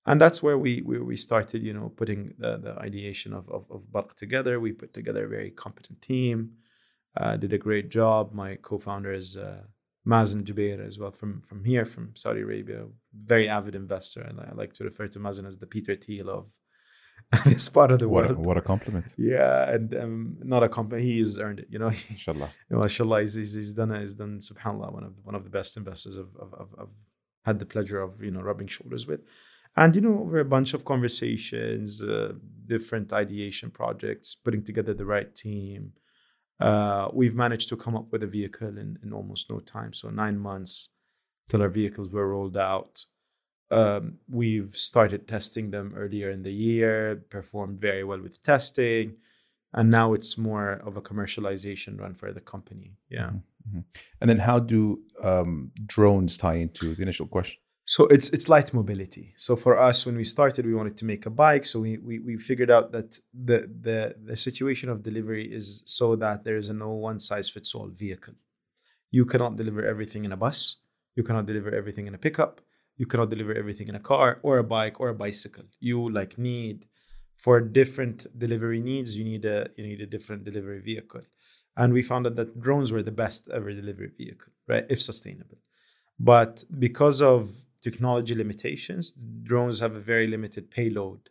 And 0.05 0.19
that's 0.21 0.41
where 0.41 0.57
we 0.57 0.81
we, 0.81 0.99
we 0.99 1.15
started, 1.17 1.63
you 1.63 1.73
know, 1.73 1.89
putting 1.89 2.33
the, 2.37 2.57
the 2.57 2.71
ideation 2.79 3.33
of, 3.33 3.49
of, 3.49 3.65
of 3.69 4.15
together. 4.15 4.59
We 4.59 4.71
put 4.71 4.93
together 4.93 5.25
a 5.25 5.29
very 5.29 5.51
competent 5.51 6.01
team, 6.01 6.53
uh, 7.17 7.37
did 7.37 7.53
a 7.53 7.57
great 7.57 7.89
job. 7.89 8.33
My 8.33 8.55
co-founder 8.55 9.13
is 9.13 9.35
uh, 9.35 9.61
Mazen 10.07 10.43
Jubair 10.43 10.87
as 10.87 10.97
well 10.97 11.11
from, 11.11 11.41
from 11.41 11.63
here, 11.63 11.85
from 11.85 12.15
Saudi 12.15 12.41
Arabia, 12.41 12.85
very 13.13 13.49
avid 13.49 13.75
investor. 13.75 14.21
And 14.21 14.39
I 14.39 14.51
like 14.53 14.73
to 14.73 14.83
refer 14.83 15.07
to 15.09 15.19
Mazen 15.19 15.47
as 15.47 15.57
the 15.57 15.67
Peter 15.67 15.95
Thiel 15.95 16.29
of 16.29 16.51
this 17.45 17.69
part 17.69 17.91
of 17.91 17.99
the 17.99 18.09
what 18.09 18.25
world. 18.25 18.37
A, 18.37 18.41
what 18.41 18.57
a 18.57 18.61
compliment. 18.61 19.13
Yeah, 19.17 19.69
and 19.69 19.93
um, 19.95 20.37
not 20.43 20.63
a 20.63 20.69
compliment. 20.69 21.07
He's 21.07 21.37
earned 21.37 21.59
it. 21.59 21.67
You 21.69 21.79
know. 21.79 21.91
Inshallah. 22.09 22.49
Mashallah, 22.69 23.21
he's, 23.21 23.35
he's, 23.35 23.53
he's 23.53 23.73
done 23.73 23.91
it. 23.91 24.01
He's 24.01 24.15
done. 24.15 24.39
Subhanallah, 24.39 24.91
one 24.93 25.03
of 25.03 25.13
one 25.23 25.35
of 25.35 25.43
the 25.43 25.49
best 25.49 25.77
investors 25.77 26.17
I've, 26.17 26.41
I've, 26.41 26.67
I've 26.81 26.87
had 27.45 27.59
the 27.59 27.65
pleasure 27.65 28.01
of 28.01 28.21
you 28.23 28.31
know 28.31 28.41
rubbing 28.41 28.67
shoulders 28.67 29.05
with, 29.05 29.21
and 29.75 29.93
you 29.95 30.01
know 30.01 30.19
over 30.19 30.39
a 30.39 30.45
bunch 30.45 30.73
of 30.73 30.85
conversations, 30.85 32.01
uh, 32.01 32.33
different 32.65 33.13
ideation 33.13 33.71
projects, 33.71 34.35
putting 34.35 34.63
together 34.63 34.93
the 34.93 35.05
right 35.05 35.33
team. 35.35 35.93
Uh, 36.59 37.07
we've 37.13 37.35
managed 37.35 37.69
to 37.69 37.77
come 37.77 37.95
up 37.95 38.11
with 38.11 38.21
a 38.23 38.27
vehicle 38.27 38.67
in, 38.67 38.97
in 39.01 39.13
almost 39.13 39.49
no 39.49 39.59
time. 39.59 39.93
So 39.93 40.09
nine 40.09 40.37
months 40.37 40.89
till 41.49 41.61
our 41.61 41.69
vehicles 41.69 42.09
were 42.09 42.27
rolled 42.27 42.57
out. 42.57 43.05
Um, 43.71 44.17
we've 44.29 44.75
started 44.75 45.27
testing 45.27 45.69
them 45.69 45.93
earlier 45.95 46.31
in 46.31 46.41
the 46.41 46.51
year, 46.51 47.23
performed 47.29 47.79
very 47.79 48.03
well 48.03 48.19
with 48.19 48.41
testing, 48.41 49.17
and 49.73 49.91
now 49.91 50.13
it's 50.13 50.37
more 50.37 50.71
of 50.71 50.97
a 50.97 51.01
commercialization 51.01 51.99
run 51.99 52.15
for 52.15 52.33
the 52.33 52.41
company. 52.41 52.97
Yeah. 53.09 53.27
Mm-hmm. 53.27 53.37
mm-hmm. 53.67 53.79
And 54.21 54.29
then, 54.29 54.39
how 54.39 54.59
do 54.59 55.01
um, 55.23 55.71
drones 55.85 56.37
tie 56.37 56.55
into 56.55 56.95
the 56.95 57.03
initial 57.03 57.27
question? 57.27 57.59
So 57.85 58.05
it's 58.05 58.29
it's 58.29 58.49
light 58.49 58.71
mobility. 58.73 59.33
So 59.37 59.55
for 59.55 59.79
us, 59.79 60.05
when 60.05 60.15
we 60.15 60.23
started, 60.23 60.65
we 60.65 60.75
wanted 60.75 60.97
to 60.97 61.05
make 61.05 61.25
a 61.25 61.31
bike. 61.31 61.65
So 61.65 61.79
we 61.79 61.97
we, 61.97 62.19
we 62.19 62.37
figured 62.37 62.69
out 62.69 62.91
that 62.91 63.19
the 63.33 63.67
the 63.81 64.15
the 64.23 64.37
situation 64.37 64.89
of 64.89 65.01
delivery 65.03 65.45
is 65.51 65.81
so 65.85 66.15
that 66.17 66.43
there 66.43 66.57
is 66.57 66.69
a 66.69 66.73
no 66.73 66.91
one 66.91 67.17
size 67.17 67.49
fits 67.49 67.73
all 67.73 67.87
vehicle. 67.87 68.35
You 69.09 69.25
cannot 69.25 69.55
deliver 69.55 69.83
everything 69.83 70.23
in 70.25 70.31
a 70.31 70.37
bus. 70.37 70.77
You 71.15 71.23
cannot 71.23 71.47
deliver 71.47 71.73
everything 71.73 72.05
in 72.05 72.13
a 72.13 72.19
pickup 72.19 72.61
you 72.99 73.05
cannot 73.05 73.29
deliver 73.29 73.53
everything 73.55 73.87
in 73.87 73.95
a 73.95 74.05
car 74.11 74.39
or 74.43 74.57
a 74.57 74.63
bike 74.63 74.99
or 74.99 75.07
a 75.09 75.19
bicycle. 75.25 75.63
You 75.79 76.11
like 76.11 76.37
need 76.37 76.85
for 77.37 77.61
different 77.61 78.27
delivery 78.37 78.81
needs 78.81 79.15
you 79.17 79.23
need 79.23 79.45
a 79.45 79.69
you 79.77 79.85
need 79.89 80.01
a 80.01 80.11
different 80.15 80.43
delivery 80.43 80.81
vehicle. 80.81 81.21
And 81.77 81.93
we 81.93 82.01
found 82.01 82.27
out 82.27 82.35
that 82.35 82.59
drones 82.59 82.91
were 82.91 83.01
the 83.01 83.19
best 83.23 83.49
ever 83.49 83.71
delivery 83.73 84.11
vehicle 84.17 84.51
right 84.67 84.85
if 84.89 85.01
sustainable. 85.01 85.59
But 86.19 86.63
because 86.77 87.21
of 87.21 87.49
technology 87.81 88.35
limitations 88.35 89.13
drones 89.51 89.79
have 89.79 89.95
a 89.95 90.05
very 90.13 90.27
limited 90.27 90.69
payload 90.69 91.21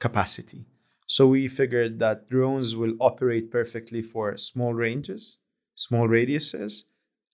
capacity. 0.00 0.64
So 1.06 1.26
we 1.26 1.46
figured 1.48 1.98
that 1.98 2.28
drones 2.30 2.74
will 2.74 2.94
operate 3.00 3.50
perfectly 3.50 4.02
for 4.02 4.36
small 4.38 4.72
ranges 4.72 5.38
small 5.86 6.08
radiuses 6.08 6.84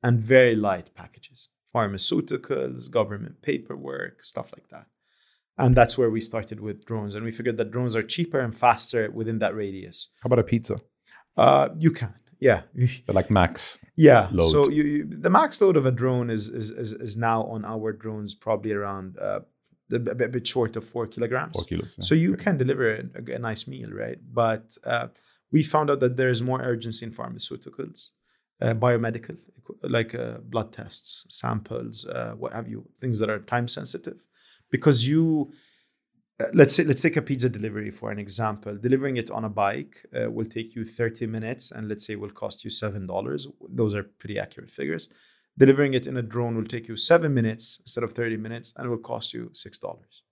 and 0.02 0.18
very 0.34 0.56
light 0.56 0.92
packages 0.96 1.48
pharmaceuticals, 1.74 2.90
government 2.90 3.42
paperwork, 3.42 4.24
stuff 4.24 4.50
like 4.52 4.68
that. 4.70 4.86
And 5.58 5.74
that's 5.74 5.98
where 5.98 6.10
we 6.10 6.20
started 6.20 6.60
with 6.60 6.84
drones. 6.84 7.14
And 7.14 7.24
we 7.24 7.30
figured 7.30 7.58
that 7.58 7.70
drones 7.70 7.94
are 7.94 8.02
cheaper 8.02 8.40
and 8.40 8.56
faster 8.56 9.10
within 9.10 9.38
that 9.40 9.54
radius. 9.54 10.08
How 10.22 10.28
about 10.28 10.38
a 10.38 10.44
pizza? 10.44 10.80
Uh, 11.36 11.68
you 11.78 11.90
can, 11.90 12.14
yeah. 12.40 12.62
But 13.06 13.14
like 13.14 13.30
max. 13.30 13.78
Yeah. 13.96 14.28
Load. 14.32 14.50
So 14.50 14.70
you, 14.70 14.82
you, 14.82 15.04
the 15.04 15.30
max 15.30 15.60
load 15.60 15.76
of 15.76 15.86
a 15.86 15.90
drone 15.90 16.30
is 16.30 16.48
is, 16.48 16.70
is, 16.70 16.92
is 16.92 17.16
now 17.16 17.44
on 17.44 17.64
our 17.64 17.92
drones 17.92 18.34
probably 18.34 18.72
around 18.72 19.18
uh, 19.18 19.40
a, 19.92 19.98
bit, 19.98 20.20
a 20.20 20.28
bit 20.28 20.46
short 20.46 20.76
of 20.76 20.84
four 20.84 21.06
kilograms. 21.06 21.52
Four 21.54 21.64
kilos. 21.64 21.96
Yeah. 21.98 22.04
So 22.04 22.14
you 22.14 22.36
can 22.36 22.56
deliver 22.56 22.94
a, 22.94 23.34
a, 23.34 23.38
nice 23.38 23.68
meal, 23.68 23.90
right? 23.90 24.18
But 24.32 24.76
uh, 24.84 25.08
we 25.52 25.62
found 25.62 25.90
out 25.90 26.00
that 26.00 26.16
there 26.16 26.30
is 26.30 26.42
more 26.42 26.60
urgency 26.60 27.06
in 27.06 27.12
pharmaceuticals 27.12 28.10
biomedical, 28.74 29.36
like 29.82 30.14
uh, 30.14 30.38
blood 30.42 30.72
tests, 30.72 31.26
samples, 31.28 32.06
uh, 32.06 32.34
what 32.36 32.52
have 32.52 32.68
you, 32.68 32.86
things 33.00 33.18
that 33.18 33.30
are 33.30 33.40
time 33.40 33.68
sensitive, 33.68 34.22
because 34.70 35.06
you. 35.06 35.52
Uh, 36.40 36.46
let's 36.54 36.74
say 36.74 36.84
let's 36.84 37.02
take 37.02 37.18
a 37.18 37.22
pizza 37.22 37.48
delivery 37.48 37.90
for 37.90 38.10
an 38.10 38.18
example. 38.18 38.76
Delivering 38.76 39.18
it 39.18 39.30
on 39.30 39.44
a 39.44 39.50
bike 39.50 39.96
uh, 40.16 40.30
will 40.30 40.46
take 40.46 40.74
you 40.74 40.84
30 40.84 41.26
minutes, 41.26 41.72
and 41.72 41.88
let's 41.88 42.06
say 42.06 42.16
will 42.16 42.30
cost 42.30 42.64
you 42.64 42.70
seven 42.70 43.06
dollars. 43.06 43.46
Those 43.68 43.94
are 43.94 44.02
pretty 44.02 44.38
accurate 44.38 44.70
figures. 44.70 45.08
Delivering 45.58 45.92
it 45.94 46.06
in 46.06 46.16
a 46.16 46.22
drone 46.22 46.56
will 46.56 46.64
take 46.64 46.88
you 46.88 46.96
seven 46.96 47.34
minutes 47.34 47.78
instead 47.82 48.04
of 48.04 48.12
30 48.12 48.38
minutes, 48.38 48.72
and 48.76 48.88
will 48.88 48.98
cost 48.98 49.34
you 49.34 49.50
six 49.52 49.78
dollars. 49.78 50.22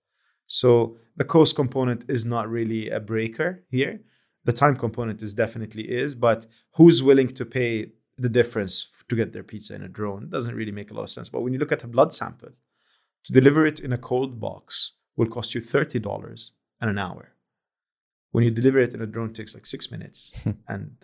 So 0.47 0.97
the 1.17 1.23
cost 1.23 1.55
component 1.55 2.05
is 2.09 2.25
not 2.25 2.49
really 2.49 2.89
a 2.89 2.99
breaker 2.99 3.63
here. 3.69 4.01
The 4.43 4.53
time 4.53 4.75
component 4.75 5.21
is 5.21 5.33
definitely 5.33 5.83
is, 5.83 6.15
but 6.15 6.47
who's 6.75 7.03
willing 7.03 7.29
to 7.35 7.45
pay 7.45 7.91
the 8.21 8.29
difference 8.29 8.87
to 9.09 9.15
get 9.15 9.33
their 9.33 9.43
pizza 9.43 9.73
in 9.75 9.83
a 9.83 9.87
drone 9.87 10.29
doesn't 10.29 10.55
really 10.55 10.71
make 10.71 10.91
a 10.91 10.93
lot 10.93 11.03
of 11.03 11.09
sense. 11.09 11.29
But 11.29 11.41
when 11.41 11.53
you 11.53 11.59
look 11.59 11.71
at 11.71 11.83
a 11.83 11.87
blood 11.87 12.13
sample, 12.13 12.49
to 13.25 13.33
deliver 13.33 13.65
it 13.65 13.79
in 13.79 13.93
a 13.93 13.97
cold 13.97 14.39
box 14.39 14.93
will 15.15 15.27
cost 15.27 15.53
you 15.55 15.61
$30 15.61 16.51
and 16.79 16.89
an 16.89 16.97
hour. 16.97 17.33
When 18.31 18.43
you 18.43 18.51
deliver 18.51 18.79
it 18.79 18.93
in 18.93 19.01
a 19.01 19.05
drone, 19.05 19.29
it 19.29 19.35
takes 19.35 19.53
like 19.53 19.65
six 19.65 19.91
minutes 19.91 20.31
hmm. 20.43 20.51
and 20.67 20.95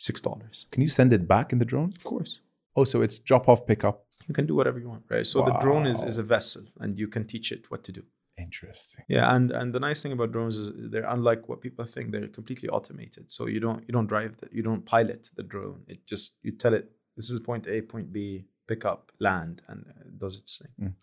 $6. 0.00 0.70
Can 0.70 0.82
you 0.82 0.88
send 0.88 1.12
it 1.12 1.28
back 1.28 1.52
in 1.52 1.58
the 1.58 1.64
drone? 1.64 1.92
Of 1.94 2.04
course. 2.04 2.40
Oh, 2.74 2.84
so 2.84 3.02
it's 3.02 3.18
drop 3.18 3.48
off, 3.48 3.66
pick 3.66 3.84
up. 3.84 4.06
You 4.26 4.34
can 4.34 4.46
do 4.46 4.54
whatever 4.54 4.78
you 4.78 4.88
want, 4.88 5.04
right? 5.10 5.26
So 5.26 5.42
wow. 5.42 5.50
the 5.50 5.58
drone 5.60 5.86
is, 5.86 6.02
is 6.02 6.18
a 6.18 6.22
vessel 6.22 6.62
and 6.80 6.98
you 6.98 7.08
can 7.08 7.26
teach 7.26 7.52
it 7.52 7.70
what 7.70 7.84
to 7.84 7.92
do. 7.92 8.02
Interesting. 8.38 9.04
Yeah, 9.08 9.34
and 9.34 9.50
and 9.50 9.74
the 9.74 9.80
nice 9.80 10.02
thing 10.02 10.12
about 10.12 10.32
drones 10.32 10.56
is 10.56 10.70
they're 10.90 11.08
unlike 11.08 11.48
what 11.48 11.60
people 11.60 11.84
think. 11.84 12.12
They're 12.12 12.28
completely 12.28 12.68
automated. 12.70 13.30
So 13.30 13.46
you 13.46 13.60
don't 13.60 13.84
you 13.86 13.92
don't 13.92 14.06
drive 14.06 14.36
the, 14.38 14.48
you 14.50 14.62
don't 14.62 14.84
pilot 14.84 15.30
the 15.36 15.42
drone. 15.42 15.82
It 15.86 16.06
just 16.06 16.34
you 16.42 16.52
tell 16.52 16.74
it 16.74 16.90
this 17.16 17.30
is 17.30 17.40
point 17.40 17.66
A, 17.66 17.82
point 17.82 18.12
B, 18.12 18.46
pick 18.66 18.84
up, 18.84 19.12
land, 19.20 19.60
and 19.68 19.84
it 20.06 20.18
does 20.18 20.38
its 20.38 20.58
thing. 20.58 20.94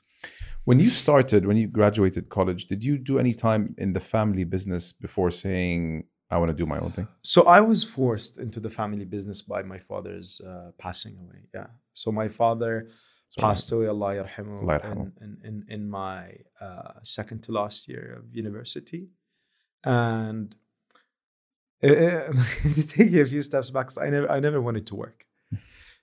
When 0.65 0.79
you 0.79 0.89
started, 0.89 1.45
when 1.45 1.55
you 1.57 1.67
graduated 1.67 2.29
college, 2.29 2.65
did 2.65 2.83
you 2.83 2.97
do 2.97 3.19
any 3.19 3.33
time 3.33 3.75
in 3.77 3.93
the 3.93 3.99
family 3.99 4.43
business 4.43 4.91
before 4.91 5.31
saying 5.31 6.05
I 6.29 6.37
want 6.37 6.51
to 6.51 6.57
do 6.57 6.65
my 6.65 6.79
own 6.79 6.91
thing? 6.91 7.07
So 7.21 7.43
I 7.43 7.61
was 7.61 7.83
forced 7.83 8.37
into 8.37 8.59
the 8.59 8.69
family 8.69 9.05
business 9.05 9.41
by 9.41 9.61
my 9.63 9.79
father's 9.79 10.41
uh, 10.41 10.71
passing 10.77 11.17
away. 11.17 11.47
Yeah. 11.53 11.67
So 11.93 12.11
my 12.11 12.27
father 12.27 12.89
passed 13.37 13.71
away, 13.71 13.87
Allah 13.87 14.15
yarhamu, 14.15 14.59
Allah 14.61 14.79
yarhamu. 14.79 15.11
in, 15.21 15.37
in, 15.43 15.65
in, 15.69 15.89
my 15.89 16.33
uh, 16.59 16.93
second 17.03 17.43
to 17.43 17.51
last 17.51 17.87
year 17.87 18.17
of 18.19 18.35
university. 18.35 19.07
And 19.83 20.55
uh, 21.83 21.87
to 21.87 22.83
take 22.87 23.11
you 23.11 23.21
a 23.21 23.25
few 23.25 23.41
steps 23.41 23.69
back, 23.69 23.89
I 24.01 24.09
never, 24.09 24.29
I 24.31 24.39
never 24.39 24.61
wanted 24.61 24.87
to 24.87 24.95
work. 24.95 25.25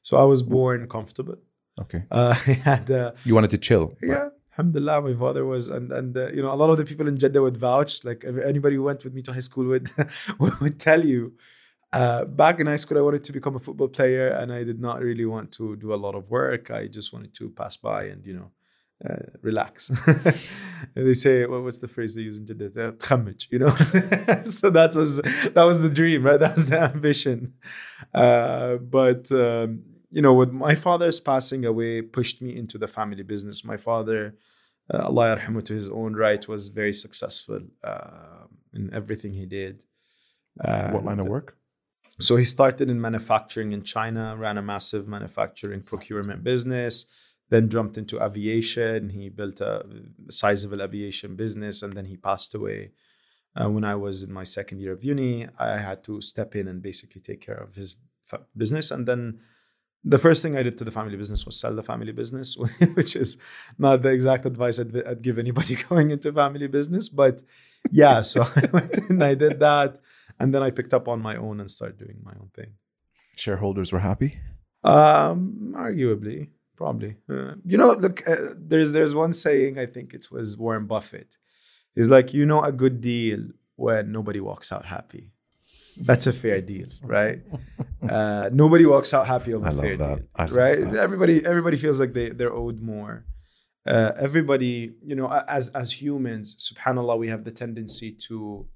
So 0.03 0.17
I 0.17 0.23
was 0.23 0.43
born 0.43 0.89
comfortable. 0.89 1.37
Okay. 1.81 2.05
Uh, 2.11 2.35
I 2.47 2.53
had, 2.53 2.91
uh, 2.91 3.13
You 3.25 3.35
wanted 3.35 3.51
to 3.51 3.59
chill. 3.59 3.89
right? 4.01 4.11
yeah, 4.11 4.29
alhamdulillah, 4.53 5.03
my 5.03 5.15
father 5.15 5.45
was, 5.45 5.69
and 5.69 5.93
and 5.93 6.17
uh, 6.17 6.29
you 6.29 6.43
know, 6.43 6.53
a 6.53 6.59
lot 6.63 6.71
of 6.71 6.79
the 6.79 6.85
people 6.85 7.09
in 7.09 7.19
Jeddah 7.19 7.43
would 7.43 7.59
vouch. 7.59 8.05
Like 8.05 8.25
anybody 8.25 8.77
who 8.77 8.85
went 8.85 9.05
with 9.05 9.13
me 9.13 9.23
to 9.23 9.33
high 9.33 9.41
school 9.41 9.67
would 9.67 9.91
would 10.61 10.79
tell 10.81 11.05
you. 11.05 11.33
Uh, 11.93 12.25
back 12.25 12.61
in 12.61 12.67
high 12.67 12.77
school, 12.77 12.99
I 12.99 13.01
wanted 13.01 13.25
to 13.25 13.33
become 13.33 13.57
a 13.57 13.61
football 13.61 13.89
player, 13.89 14.29
and 14.29 14.53
I 14.53 14.65
did 14.65 14.81
not 14.81 15.01
really 15.01 15.25
want 15.25 15.53
to 15.53 15.77
do 15.77 15.95
a 15.95 15.97
lot 15.97 16.15
of 16.15 16.29
work. 16.29 16.71
I 16.71 16.89
just 16.89 17.13
wanted 17.13 17.35
to 17.37 17.51
pass 17.51 17.77
by 17.77 18.05
and 18.05 18.27
you 18.27 18.35
know 18.35 18.51
uh, 19.09 19.17
relax. 19.43 19.91
they 20.95 21.15
say, 21.15 21.47
"What 21.47 21.63
what's 21.63 21.79
the 21.79 21.89
phrase 21.89 22.15
they 22.15 22.23
use 22.23 22.37
in 22.37 22.47
Jeddah? 22.47 22.93
Tchamij, 22.93 23.47
you 23.51 23.59
know. 23.59 23.69
so 24.45 24.71
that 24.71 24.95
was 24.95 25.17
that 25.19 25.65
was 25.65 25.81
the 25.81 25.91
dream, 25.91 26.25
right? 26.25 26.41
That 26.47 26.55
was 26.55 26.67
the 26.67 26.81
ambition. 26.81 27.55
Uh, 28.13 28.77
but 28.77 29.31
um, 29.33 29.83
you 30.11 30.23
know, 30.23 30.35
with 30.35 30.51
my 30.51 30.75
father's 30.75 31.21
passing 31.21 31.65
away, 31.65 32.03
pushed 32.03 32.41
me 32.41 32.57
into 32.57 32.79
the 32.79 32.87
family 32.87 33.23
business. 33.23 33.65
My 33.65 33.77
father, 33.77 34.37
uh, 34.93 35.03
Allah 35.05 35.37
yarhamu, 35.37 35.65
to 35.67 35.75
his 35.75 35.89
own 35.89 36.15
right, 36.15 36.47
was 36.49 36.69
very 36.69 36.93
successful 36.93 37.61
um, 37.85 38.49
in 38.73 38.95
everything 38.95 39.33
he 39.33 39.47
did. 39.47 39.83
what 40.57 41.05
line 41.05 41.21
of 41.21 41.27
work? 41.27 41.57
So 42.19 42.37
he 42.37 42.45
started 42.45 42.89
in 42.89 43.01
manufacturing 43.01 43.73
in 43.73 43.83
China, 43.83 44.37
ran 44.37 44.59
a 44.59 44.63
massive 44.63 45.07
manufacturing 45.07 45.83
procurement 45.83 46.43
business, 46.43 47.07
then 47.51 47.69
jumped 47.69 47.99
into 47.99 48.23
aviation. 48.23 49.11
He 49.11 49.29
built 49.29 49.61
a 49.61 49.85
sizable 50.31 50.83
aviation 50.83 51.37
business, 51.37 51.83
and 51.83 51.93
then 51.93 52.07
he 52.07 52.17
passed 52.17 52.55
away. 52.55 52.93
Uh, 53.55 53.71
when 53.71 53.85
I 53.85 53.95
was 53.95 54.23
in 54.23 54.33
my 54.33 54.45
second 54.45 54.81
year 54.81 54.93
of 54.93 55.05
uni, 55.05 55.47
I 55.59 55.79
had 55.79 56.05
to 56.05 56.21
step 56.21 56.57
in 56.57 56.69
and 56.69 56.83
basically 56.83 57.23
take 57.23 57.41
care 57.41 57.57
of 57.57 57.75
his 57.75 57.97
fa- 58.25 58.45
business. 58.55 58.91
And 58.91 59.07
then 59.07 59.41
the 60.05 60.19
first 60.19 60.43
thing 60.43 60.57
I 60.57 60.63
did 60.63 60.79
to 60.79 60.85
the 60.85 60.91
family 60.91 61.17
business 61.17 61.47
was 61.47 61.59
sell 61.59 61.75
the 61.75 61.83
family 61.83 62.13
business, 62.13 62.57
which 62.95 63.17
is 63.17 63.39
not 63.79 64.03
the 64.03 64.11
exact 64.11 64.47
advice 64.47 64.79
I'd, 64.79 65.07
I'd 65.07 65.23
give 65.23 65.39
anybody 65.39 65.77
going 65.89 66.11
into 66.11 66.33
family 66.33 66.67
business. 66.67 67.09
But 67.09 67.41
yeah, 67.91 68.23
so 68.23 68.43
I 68.57 68.69
went 68.73 68.97
and 69.11 69.23
I 69.23 69.35
did 69.35 69.61
that. 69.61 70.01
And 70.39 70.55
then 70.55 70.63
I 70.63 70.71
picked 70.71 70.95
up 70.95 71.09
on 71.09 71.21
my 71.21 71.37
own 71.37 71.61
and 71.61 71.71
started 71.71 71.99
doing 71.99 72.19
my 72.23 72.33
own 72.33 72.51
thing. 72.55 72.73
Shareholders 73.37 73.93
were 73.93 73.99
happy. 73.99 74.39
Um, 74.85 75.75
arguably, 75.77 76.49
probably. 76.77 77.17
Uh, 77.29 77.55
you 77.65 77.79
know, 77.79 77.93
look, 77.93 78.27
uh, 78.29 78.37
there's 78.57 78.93
there's 78.93 79.15
one 79.15 79.33
saying 79.33 79.79
I 79.79 79.87
think 79.87 80.15
it 80.15 80.31
was 80.31 80.57
Warren 80.57 80.87
Buffett. 80.87 81.37
He's 81.95 82.11
like, 82.11 82.35
you 82.35 82.47
know, 82.47 82.63
a 82.63 82.73
good 82.73 83.01
deal 83.01 83.41
when 83.77 84.13
nobody 84.13 84.41
walks 84.41 84.73
out 84.73 84.85
happy. 84.85 85.33
That's 85.99 86.27
a 86.27 86.33
fair 86.33 86.61
deal, 86.61 86.89
right? 87.03 87.41
Uh, 88.07 88.51
nobody 88.53 88.87
walks 88.87 89.13
out 89.13 89.27
happy 89.27 89.51
of 89.51 89.65
a 89.65 89.67
I 89.67 89.71
love 89.71 89.81
fair 89.81 89.97
that. 89.97 90.17
deal, 90.19 90.27
I 90.37 90.43
love 90.45 90.53
right? 90.55 90.81
that. 90.93 90.97
Everybody 90.97 91.45
everybody 91.45 91.77
feels 91.77 91.99
like 91.99 92.13
they 92.13 92.29
they're 92.29 92.53
owed 92.53 92.81
more. 92.81 93.25
Uh, 93.85 94.13
everybody, 94.17 94.95
you 95.05 95.17
know, 95.17 95.27
as 95.49 95.71
as 95.71 95.91
humans, 95.91 96.71
Subhanallah, 96.71 97.19
we 97.19 97.29
have 97.29 97.43
the 97.43 97.51
tendency 97.51 98.13
to, 98.29 98.67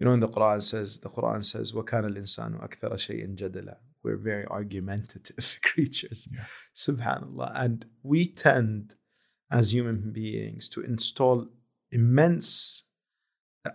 you 0.00 0.04
know, 0.06 0.12
in 0.12 0.20
the 0.20 0.28
Quran 0.28 0.62
says 0.62 0.98
the 0.98 1.08
Quran 1.10 1.42
says, 1.44 1.72
وَكَانَ 1.72 2.04
الْإِنسَانُ 2.04 2.62
أَكْثَرَ 2.62 2.92
شَيْءٍ 2.92 3.36
جَدَلًا 3.36 3.76
We're 4.02 4.16
very 4.16 4.44
argumentative 4.46 5.58
creatures, 5.62 6.28
Yeah. 6.30 6.44
Subhanallah, 6.74 7.52
and 7.54 7.84
we 8.02 8.28
tend, 8.28 8.94
as 9.50 9.72
human 9.72 10.12
beings, 10.12 10.68
to 10.70 10.82
install 10.82 11.48
immense 11.90 12.82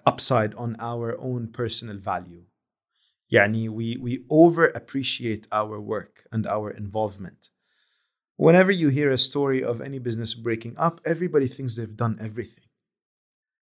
upside 0.05 0.53
on 0.55 0.77
our 0.79 1.19
own 1.19 1.47
personal 1.51 1.97
value. 1.97 2.43
Yani 3.31 3.69
we 3.69 3.97
we 3.97 4.25
over 4.29 4.67
appreciate 4.67 5.47
our 5.51 5.79
work 5.79 6.23
and 6.31 6.45
our 6.45 6.69
involvement. 6.71 7.49
Whenever 8.35 8.71
you 8.71 8.89
hear 8.89 9.11
a 9.11 9.17
story 9.17 9.63
of 9.63 9.81
any 9.81 9.99
business 9.99 10.33
breaking 10.33 10.75
up, 10.77 11.01
everybody 11.05 11.47
thinks 11.47 11.75
they've 11.75 11.95
done 11.95 12.17
everything. 12.19 12.64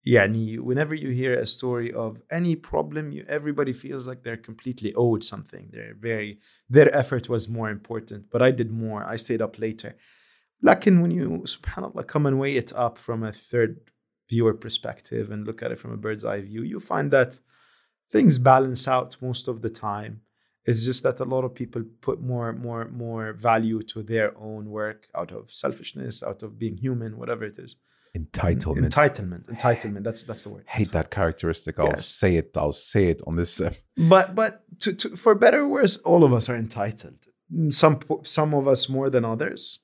Yani 0.07 0.59
whenever 0.59 0.95
you 0.95 1.11
hear 1.11 1.39
a 1.39 1.47
story 1.47 1.93
of 1.93 2.23
any 2.31 2.57
problem, 2.57 3.13
you, 3.13 3.25
everybody 3.29 3.73
feels 3.73 4.07
like 4.07 4.23
they're 4.23 4.37
completely 4.37 4.95
owed 4.95 5.23
something. 5.23 5.69
They're 5.71 5.95
very 5.95 6.41
their 6.71 6.95
effort 6.95 7.29
was 7.29 7.49
more 7.49 7.71
important, 7.71 8.31
but 8.31 8.41
I 8.41 8.51
did 8.51 8.71
more. 8.71 9.05
I 9.05 9.17
stayed 9.17 9.43
up 9.43 9.59
later. 9.59 9.97
Lakin 10.63 11.01
when 11.03 11.11
you 11.11 11.43
subhanallah 11.45 12.07
come 12.07 12.27
and 12.27 12.39
weigh 12.39 12.57
it 12.57 12.73
up 12.75 12.99
from 12.99 13.23
a 13.25 13.33
third 13.33 13.81
viewer 14.31 14.55
perspective 14.55 15.31
and 15.31 15.47
look 15.47 15.63
at 15.63 15.73
it 15.73 15.79
from 15.79 15.93
a 15.93 15.97
bird's 15.97 16.25
eye 16.25 16.41
view, 16.41 16.63
you 16.63 16.81
find 16.81 17.11
that 17.11 17.39
things 18.11 18.39
balance 18.39 18.89
out 18.89 19.17
most 19.21 19.49
of 19.49 19.61
the 19.61 19.71
time. 19.71 20.23
It's 20.65 20.85
just 20.85 21.03
that 21.03 21.21
a 21.21 21.25
lot 21.25 21.45
of 21.45 21.55
people 21.55 21.83
put 22.01 22.21
more, 22.21 22.53
more, 22.53 22.89
more 22.89 23.33
value 23.33 23.83
to 23.95 24.03
their 24.03 24.37
own 24.39 24.69
work 24.69 25.09
out 25.15 25.33
of 25.33 25.51
selfishness, 25.51 26.23
out 26.23 26.43
of 26.43 26.59
being 26.59 26.77
human, 26.77 27.17
whatever 27.17 27.45
it 27.45 27.59
is 27.59 27.77
Entitlement. 28.18 28.90
Entitlement. 28.94 29.46
Entitlement. 29.50 30.04
That's 30.04 30.24
that's 30.24 30.44
the 30.44 30.50
word. 30.50 30.64
Hate 30.68 30.92
that 30.94 31.12
characteristic. 31.12 31.78
I'll 31.80 31.88
Yes. 31.88 32.06
say 32.08 32.38
it. 32.38 32.56
I'll 32.56 32.72
say 32.72 33.10
it 33.10 33.22
on 33.28 33.36
this. 33.36 33.60
Uh, 33.60 33.74
But 33.98 34.36
but 34.36 34.64
to, 34.82 34.94
to 34.94 35.18
for 35.18 35.36
better 35.36 35.62
or 35.62 35.68
worse, 35.68 35.98
all 35.98 36.24
of 36.24 36.32
us 36.32 36.48
are 36.50 36.56
entitled. 36.56 37.18
Some 37.70 38.00
po- 38.00 38.24
some 38.24 38.54
of 38.54 38.68
us 38.70 38.88
more 38.90 39.10
than 39.10 39.26
others. 39.26 39.80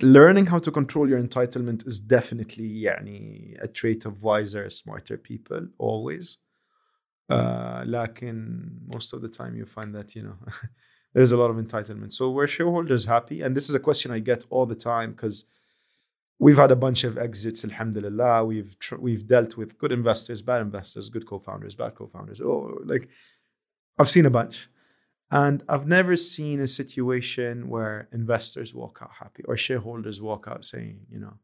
Learning 0.00 0.46
how 0.46 0.58
to 0.58 0.70
control 0.70 1.08
your 1.08 1.20
entitlement 1.22 1.86
is 1.86 2.00
definitely 2.00 2.82
يعني, 2.86 3.56
a 3.62 3.68
trait 3.68 4.06
of 4.06 4.22
wiser, 4.22 4.68
smarter 4.70 5.16
people 5.18 5.68
always. 5.78 6.38
Uh, 7.30 7.84
lakin 7.86 8.80
most 8.86 9.12
of 9.12 9.20
the 9.20 9.28
time 9.28 9.54
you 9.54 9.66
find 9.66 9.94
that 9.94 10.14
you 10.16 10.22
know 10.22 10.36
there's 11.14 11.32
a 11.32 11.36
lot 11.36 11.50
of 11.50 11.56
entitlement. 11.56 12.10
So 12.12 12.30
were 12.30 12.46
shareholders 12.48 13.04
happy? 13.04 13.42
And 13.42 13.54
this 13.54 13.68
is 13.68 13.74
a 13.74 13.80
question 13.80 14.10
I 14.12 14.20
get 14.20 14.44
all 14.48 14.64
the 14.64 14.74
time 14.74 15.10
because 15.12 15.44
we've 16.43 16.57
had 16.57 16.71
a 16.71 16.75
bunch 16.75 17.05
of 17.05 17.17
exits. 17.17 17.63
Alhamdulillah, 17.63 18.43
we've 18.45 18.77
tr- 18.77 18.97
we've 19.07 19.25
dealt 19.27 19.55
with 19.55 19.77
good 19.77 19.93
investors, 19.93 20.41
bad 20.41 20.61
investors, 20.61 21.09
good 21.09 21.25
co-founders, 21.25 21.75
bad 21.75 21.95
co-founders. 21.95 22.41
Oh, 22.41 22.79
like 22.83 23.07
I've 23.97 24.09
seen 24.09 24.25
a 24.25 24.29
bunch, 24.29 24.69
and 25.31 25.63
I've 25.69 25.87
never 25.87 26.15
seen 26.17 26.59
a 26.59 26.67
situation 26.67 27.69
where 27.69 28.09
investors 28.11 28.73
walk 28.73 28.99
out 29.01 29.11
happy 29.17 29.43
or 29.47 29.55
shareholders 29.55 30.21
walk 30.21 30.47
out 30.47 30.65
saying, 30.65 31.05
you 31.09 31.19
know, 31.19 31.35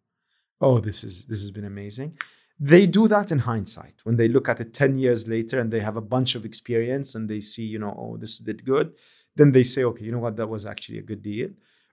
oh, 0.60 0.80
this 0.80 1.04
is 1.04 1.26
this 1.26 1.42
has 1.42 1.52
been 1.52 1.66
amazing. 1.66 2.18
They 2.60 2.86
do 2.88 3.08
that 3.08 3.32
in 3.32 3.40
hindsight 3.40 3.96
when 4.04 4.18
they 4.18 4.28
look 4.28 4.50
at 4.50 4.60
it 4.60 4.74
10 4.74 4.98
years 4.98 5.30
later 5.30 5.62
and 5.62 5.72
they 5.72 5.80
have 5.80 5.96
a 5.96 6.02
bunch 6.16 6.36
of 6.36 6.44
experience 6.44 7.16
and 7.16 7.30
they 7.30 7.40
see, 7.40 7.64
you 7.64 7.80
know, 7.80 7.96
oh, 7.98 8.18
this 8.18 8.38
did 8.38 8.66
good. 8.66 8.96
Then 9.38 9.54
they 9.54 9.64
say, 9.64 9.86
okay, 9.86 10.04
you 10.04 10.12
know 10.12 10.20
what, 10.20 10.36
that 10.36 10.50
was 10.50 10.66
actually 10.66 10.98
a 10.98 11.04
good 11.04 11.22
deal. 11.22 11.52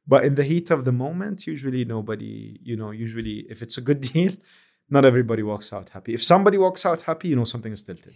But 0.09 0.25
in 0.25 0.35
the 0.37 0.45
heat 0.45 0.71
of 0.71 0.85
the 0.85 0.93
moment, 0.93 1.47
usually 1.47 1.85
nobody, 1.85 2.59
you 2.63 2.77
know, 2.77 2.91
usually 2.93 3.47
if 3.51 3.63
it's 3.63 3.77
a 3.79 3.81
good 3.81 4.01
deal, 4.13 4.33
not 4.89 5.05
everybody 5.05 5.43
walks 5.43 5.73
out 5.73 5.89
happy. 5.89 6.15
If 6.15 6.23
somebody 6.23 6.59
walks 6.59 6.87
out 6.87 7.03
happy, 7.03 7.29
you 7.29 7.37
know 7.37 7.45
something 7.45 7.73
is 7.73 7.83
tilted. 7.83 8.15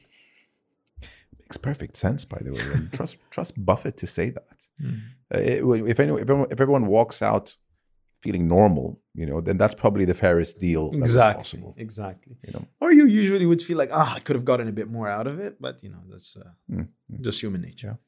makes 1.40 1.57
perfect 1.57 1.96
sense, 1.96 2.24
by 2.24 2.38
the 2.44 2.53
way. 2.53 2.61
And 2.74 2.92
trust 2.96 3.16
trust 3.31 3.53
Buffett 3.64 3.96
to 3.98 4.07
say 4.07 4.31
that. 4.31 4.68
Uh, 5.35 5.38
it- 5.38 5.64
if 5.92 5.98
anyone, 6.00 6.21
if 6.23 6.29
everyone, 6.31 6.48
if 6.50 6.60
everyone 6.60 6.87
walks 6.87 7.23
out 7.23 7.56
feeling 8.23 8.46
normal, 8.46 9.00
you 9.14 9.25
know, 9.27 9.40
then 9.40 9.56
that's 9.56 9.75
probably 9.75 10.04
the 10.04 10.14
fairest 10.14 10.60
deal 10.60 10.90
Exactly. 10.92 11.35
possible. 11.42 11.75
Exactly. 11.79 12.37
You 12.46 12.52
know, 12.52 12.64
Or 12.81 12.92
you 12.92 13.06
usually 13.06 13.46
would 13.46 13.62
feel 13.62 13.79
like, 13.79 13.88
ah, 13.92 14.14
I 14.17 14.21
could 14.21 14.37
have 14.37 14.44
gotten 14.44 14.69
a 14.69 14.73
bit 14.73 14.88
more 14.90 15.08
out 15.08 15.27
of 15.27 15.40
it, 15.40 15.56
but 15.58 15.83
you 15.83 15.88
know, 15.88 16.02
that's 16.10 16.37
uh, 16.37 16.50
Mm, 16.71 16.88
just 17.23 17.40
human 17.42 17.62
nature. 17.62 17.98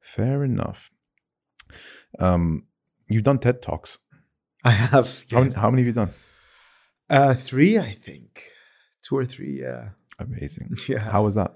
fair 0.00 0.44
enough. 0.44 0.90
Um, 2.18 2.64
you've 3.08 3.24
done 3.24 3.38
TED 3.38 3.62
talks. 3.62 3.98
I 4.64 4.70
have 4.70 5.08
How, 5.30 5.42
yes. 5.44 5.56
how 5.56 5.70
many 5.70 5.82
have 5.82 5.86
you 5.86 5.92
done? 5.92 6.10
uh, 7.10 7.34
three, 7.34 7.78
I 7.78 7.94
think, 7.94 8.42
two 9.02 9.16
or 9.16 9.24
three. 9.24 9.60
Yeah, 9.60 9.90
Amazing. 10.18 10.76
yeah. 10.88 10.98
How 10.98 11.22
was 11.22 11.36
that? 11.36 11.54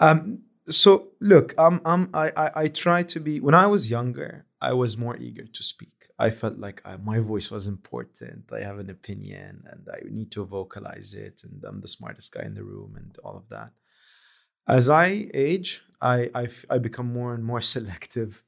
Um, 0.00 0.42
so 0.68 1.08
look, 1.20 1.54
um, 1.58 1.80
um, 1.84 2.10
I, 2.12 2.30
I, 2.36 2.50
I 2.62 2.68
try 2.68 3.04
to 3.04 3.20
be. 3.20 3.40
When 3.40 3.54
I 3.54 3.66
was 3.66 3.90
younger, 3.90 4.44
I 4.60 4.72
was 4.74 4.96
more 4.98 5.16
eager 5.16 5.46
to 5.46 5.62
speak. 5.62 5.92
I 6.18 6.30
felt 6.30 6.58
like 6.58 6.82
I, 6.84 6.96
my 6.96 7.20
voice 7.20 7.50
was 7.50 7.68
important. 7.68 8.50
I 8.52 8.60
have 8.60 8.80
an 8.80 8.90
opinion 8.90 9.62
and 9.70 9.86
I 9.92 10.00
need 10.10 10.32
to 10.32 10.44
vocalize 10.44 11.14
it, 11.14 11.42
and 11.44 11.62
I'm 11.64 11.80
the 11.80 11.88
smartest 11.88 12.32
guy 12.32 12.42
in 12.42 12.54
the 12.54 12.64
room, 12.64 12.96
and 12.96 13.16
all 13.24 13.36
of 13.36 13.48
that. 13.50 13.70
As 14.66 14.88
I 14.88 15.28
age, 15.32 15.82
I 16.02 16.28
I, 16.34 16.48
I 16.68 16.78
become 16.78 17.12
more 17.12 17.32
and 17.34 17.44
more 17.44 17.62
selective 17.76 18.42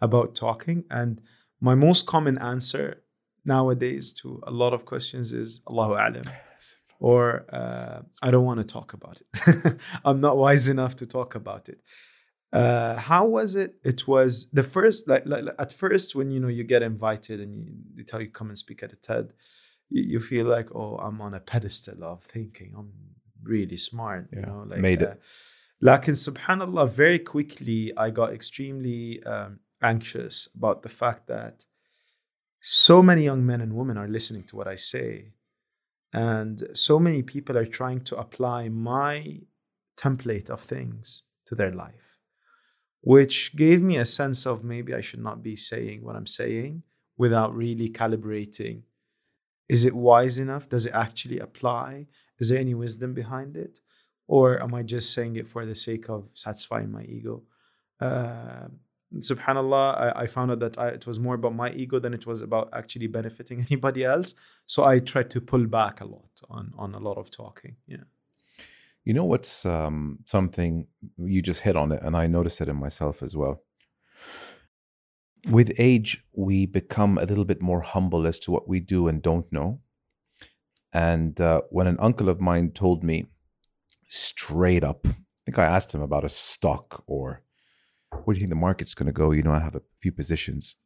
about 0.00 0.34
talking, 0.34 0.84
and 0.90 1.20
my 1.62 1.74
most 1.74 2.06
common 2.06 2.38
answer 2.38 3.02
nowadays 3.44 4.12
to 4.14 4.42
a 4.46 4.50
lot 4.50 4.74
of 4.74 4.84
questions 4.84 5.32
is 5.32 5.60
Allahu 5.70 5.94
Alam 5.94 6.24
or 6.98 7.46
uh, 7.52 8.02
I 8.22 8.30
don't 8.30 8.44
want 8.44 8.60
to 8.60 8.64
talk 8.64 8.92
about 8.92 9.20
it. 9.20 9.80
I'm 10.04 10.20
not 10.20 10.36
wise 10.36 10.68
enough 10.68 10.96
to 10.96 11.06
talk 11.06 11.34
about 11.34 11.68
it. 11.68 11.80
Uh, 12.52 12.96
how 12.96 13.26
was 13.26 13.56
it? 13.56 13.74
It 13.82 14.06
was 14.06 14.46
the 14.52 14.62
first, 14.62 15.08
like, 15.08 15.24
like 15.26 15.44
at 15.58 15.72
first 15.72 16.14
when 16.14 16.30
you 16.30 16.38
know 16.38 16.48
you 16.48 16.64
get 16.64 16.82
invited 16.82 17.40
and 17.40 17.54
you, 17.54 17.64
they 17.96 18.02
tell 18.04 18.20
you 18.20 18.28
come 18.28 18.50
and 18.50 18.58
speak 18.58 18.82
at 18.82 18.92
a 18.92 18.96
TED, 18.96 19.32
you, 19.88 20.02
you 20.02 20.20
feel 20.20 20.46
like 20.46 20.68
oh 20.74 20.96
I'm 20.96 21.20
on 21.20 21.34
a 21.34 21.40
pedestal 21.40 22.04
of 22.04 22.22
thinking 22.22 22.74
I'm 22.76 22.92
really 23.42 23.78
smart, 23.78 24.28
you 24.32 24.42
know, 24.42 24.64
like 24.68 24.80
made 24.80 25.02
it. 25.02 25.08
Uh, 25.08 25.14
like 25.80 26.06
in 26.06 26.14
Subhanallah, 26.14 26.88
very 26.90 27.18
quickly 27.18 27.92
I 27.96 28.10
got 28.10 28.32
extremely 28.32 29.22
um, 29.24 29.58
anxious 29.82 30.48
about 30.56 30.82
the 30.82 30.88
fact 30.88 31.28
that 31.28 31.64
so 32.60 33.02
many 33.02 33.24
young 33.24 33.44
men 33.44 33.60
and 33.60 33.74
women 33.74 33.98
are 33.98 34.08
listening 34.08 34.44
to 34.44 34.56
what 34.56 34.68
I 34.68 34.76
say 34.76 35.32
and 36.12 36.68
so 36.74 36.98
many 36.98 37.22
people 37.22 37.56
are 37.56 37.66
trying 37.66 38.02
to 38.04 38.16
apply 38.16 38.68
my 38.68 39.40
template 39.96 40.50
of 40.50 40.60
things 40.60 41.22
to 41.46 41.54
their 41.54 41.72
life 41.72 42.18
which 43.00 43.54
gave 43.56 43.82
me 43.82 43.96
a 43.98 44.04
sense 44.04 44.46
of 44.46 44.62
maybe 44.62 44.94
i 44.94 45.00
should 45.00 45.20
not 45.20 45.42
be 45.42 45.56
saying 45.56 46.02
what 46.04 46.16
i'm 46.16 46.26
saying 46.26 46.82
without 47.16 47.54
really 47.54 47.88
calibrating. 47.88 48.82
Is 49.68 49.84
it 49.84 49.94
wise 49.94 50.38
enough? 50.38 50.68
Does 50.68 50.86
it 50.86 50.94
actually 50.94 51.38
apply? 51.38 52.06
Is 52.38 52.48
there 52.48 52.58
any 52.58 52.74
wisdom 52.74 53.14
behind 53.14 53.56
it? 53.56 53.80
Or 54.26 54.62
am 54.62 54.74
i 54.74 54.82
just 54.82 55.12
saying 55.12 55.36
it 55.36 55.48
for 55.48 55.66
the 55.66 55.74
sake 55.74 56.08
of 56.08 56.28
satisfying 56.34 56.90
my 56.90 57.04
ego? 57.04 57.42
Uh, 58.00 58.68
subhanallah 59.18 60.14
I, 60.16 60.22
I 60.22 60.26
found 60.26 60.50
out 60.50 60.60
that 60.60 60.78
I, 60.78 60.88
it 60.88 61.06
was 61.06 61.20
more 61.20 61.34
about 61.34 61.54
my 61.54 61.70
ego 61.72 61.98
than 61.98 62.14
it 62.14 62.26
was 62.26 62.40
about 62.40 62.70
actually 62.72 63.06
benefiting 63.06 63.60
anybody 63.70 64.04
else 64.04 64.34
so 64.66 64.84
i 64.84 64.98
tried 64.98 65.30
to 65.30 65.40
pull 65.40 65.66
back 65.66 66.00
a 66.00 66.04
lot 66.04 66.30
on 66.48 66.72
on 66.78 66.94
a 66.94 66.98
lot 66.98 67.18
of 67.18 67.30
talking 67.30 67.76
yeah 67.86 68.04
You 69.04 69.14
know 69.14 69.24
what's 69.24 69.66
um, 69.66 70.18
something 70.26 70.86
you 71.18 71.42
just 71.42 71.62
hit 71.62 71.76
on 71.76 71.90
it, 71.92 72.00
and 72.02 72.16
I 72.16 72.26
noticed 72.28 72.60
it 72.60 72.68
in 72.68 72.76
myself 72.76 73.22
as 73.22 73.36
well. 73.36 73.62
With 75.50 75.72
age, 75.76 76.24
we 76.32 76.66
become 76.66 77.18
a 77.18 77.24
little 77.24 77.44
bit 77.44 77.60
more 77.60 77.80
humble 77.80 78.26
as 78.26 78.38
to 78.40 78.52
what 78.52 78.68
we 78.68 78.78
do 78.78 79.08
and 79.08 79.20
don't 79.20 79.52
know. 79.52 79.80
And 80.92 81.40
uh, 81.40 81.62
when 81.70 81.88
an 81.88 81.96
uncle 81.98 82.28
of 82.28 82.40
mine 82.40 82.70
told 82.70 83.02
me 83.02 83.26
straight 84.08 84.84
up, 84.84 85.00
I 85.04 85.40
think 85.46 85.58
I 85.58 85.64
asked 85.64 85.92
him 85.92 86.02
about 86.02 86.24
a 86.24 86.28
stock 86.28 87.02
or 87.08 87.42
where 88.24 88.34
do 88.34 88.38
you 88.38 88.44
think 88.44 88.50
the 88.50 88.56
market's 88.56 88.94
going 88.94 89.06
to 89.06 89.12
go? 89.12 89.32
You 89.32 89.42
know, 89.42 89.52
I 89.52 89.60
have 89.60 89.74
a 89.76 89.82
few 89.98 90.12
positions. 90.12 90.76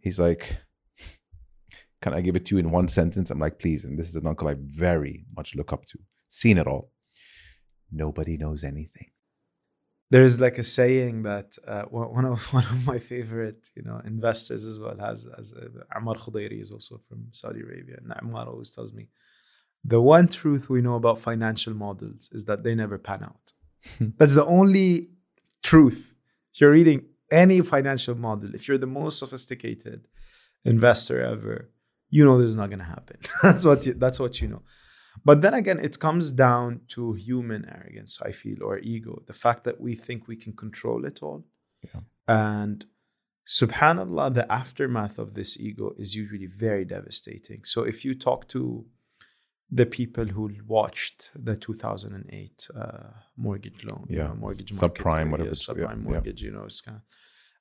He's 0.00 0.18
like, 0.20 0.58
Can 2.00 2.14
I 2.14 2.20
give 2.20 2.36
it 2.36 2.46
to 2.46 2.54
you 2.54 2.58
in 2.58 2.70
one 2.70 2.88
sentence? 2.88 3.30
I'm 3.30 3.38
like, 3.38 3.58
Please. 3.58 3.84
And 3.84 3.98
this 3.98 4.08
is 4.08 4.16
an 4.16 4.26
uncle 4.26 4.48
I 4.48 4.56
very 4.58 5.24
much 5.36 5.54
look 5.54 5.72
up 5.72 5.84
to, 5.86 5.98
seen 6.28 6.58
it 6.58 6.66
all. 6.66 6.90
Nobody 7.90 8.36
knows 8.36 8.64
anything. 8.64 9.08
there 10.10 10.22
is 10.24 10.38
like 10.40 10.58
a 10.58 10.64
saying 10.64 11.22
that 11.22 11.56
uh, 11.66 11.82
one 11.82 12.08
one 12.14 12.24
of 12.24 12.40
one 12.58 12.64
of 12.64 12.86
my 12.86 12.98
favorite 12.98 13.68
you 13.76 13.82
know 13.82 14.00
investors 14.04 14.64
as 14.64 14.78
well 14.78 14.96
has 14.98 15.24
as 15.38 15.52
uh, 15.52 15.68
Ammar 15.98 16.16
Khudairi 16.22 16.60
is 16.60 16.70
also 16.70 17.00
from 17.08 17.26
Saudi 17.30 17.60
Arabia 17.60 17.96
and 18.02 18.10
Ammar 18.20 18.46
always 18.46 18.70
tells 18.76 18.92
me 18.92 19.08
the 19.84 20.00
one 20.00 20.28
truth 20.28 20.68
we 20.70 20.80
know 20.86 20.96
about 21.02 21.18
financial 21.30 21.74
models 21.74 22.28
is 22.32 22.44
that 22.46 22.62
they 22.64 22.74
never 22.74 22.98
pan 22.98 23.22
out 23.30 23.46
that's 24.18 24.34
the 24.34 24.44
only 24.44 25.08
truth 25.62 26.11
if 26.52 26.60
you're 26.60 26.70
reading 26.70 27.04
any 27.30 27.60
financial 27.60 28.14
model 28.14 28.54
if 28.54 28.68
you're 28.68 28.78
the 28.78 28.86
most 28.86 29.18
sophisticated 29.18 30.06
investor 30.64 31.22
ever 31.22 31.70
you 32.10 32.24
know 32.24 32.38
there's 32.38 32.56
not 32.56 32.68
going 32.68 32.78
to 32.78 32.84
happen 32.84 33.16
that's 33.42 33.64
what 33.64 33.84
you, 33.86 33.94
that's 33.94 34.20
what 34.20 34.40
you 34.40 34.48
know 34.48 34.62
but 35.24 35.42
then 35.42 35.54
again, 35.54 35.78
it 35.78 35.98
comes 35.98 36.32
down 36.32 36.80
to 36.88 37.14
human 37.14 37.68
arrogance, 37.68 38.18
I 38.22 38.32
feel, 38.32 38.62
or 38.62 38.78
ego. 38.78 39.22
The 39.26 39.32
fact 39.32 39.64
that 39.64 39.80
we 39.80 39.94
think 39.94 40.26
we 40.26 40.36
can 40.36 40.54
control 40.54 41.04
it 41.04 41.22
all. 41.22 41.44
Yeah. 41.82 42.00
And 42.26 42.84
subhanAllah, 43.46 44.34
the 44.34 44.50
aftermath 44.50 45.18
of 45.18 45.34
this 45.34 45.58
ego 45.58 45.94
is 45.98 46.14
usually 46.14 46.46
very 46.46 46.84
devastating. 46.84 47.64
So 47.64 47.82
if 47.82 48.04
you 48.04 48.14
talk 48.14 48.48
to 48.48 48.84
the 49.74 49.86
people 49.86 50.26
who 50.26 50.50
watched 50.66 51.30
the 51.34 51.56
2008 51.56 52.68
uh, 52.76 53.08
mortgage 53.36 53.84
loan, 53.84 54.06
you 54.08 54.18
Yeah, 54.18 54.28
know, 54.28 54.34
mortgage 54.34 54.70
subprime, 54.72 55.28
market, 55.28 55.30
whatever 55.30 55.48
yeah, 55.48 55.52
it's- 55.52 55.68
yeah, 55.68 55.74
subprime 55.74 56.04
yeah. 56.04 56.10
mortgage, 56.10 56.42
you 56.42 56.52
know, 56.56 56.66
scam. 56.78 57.00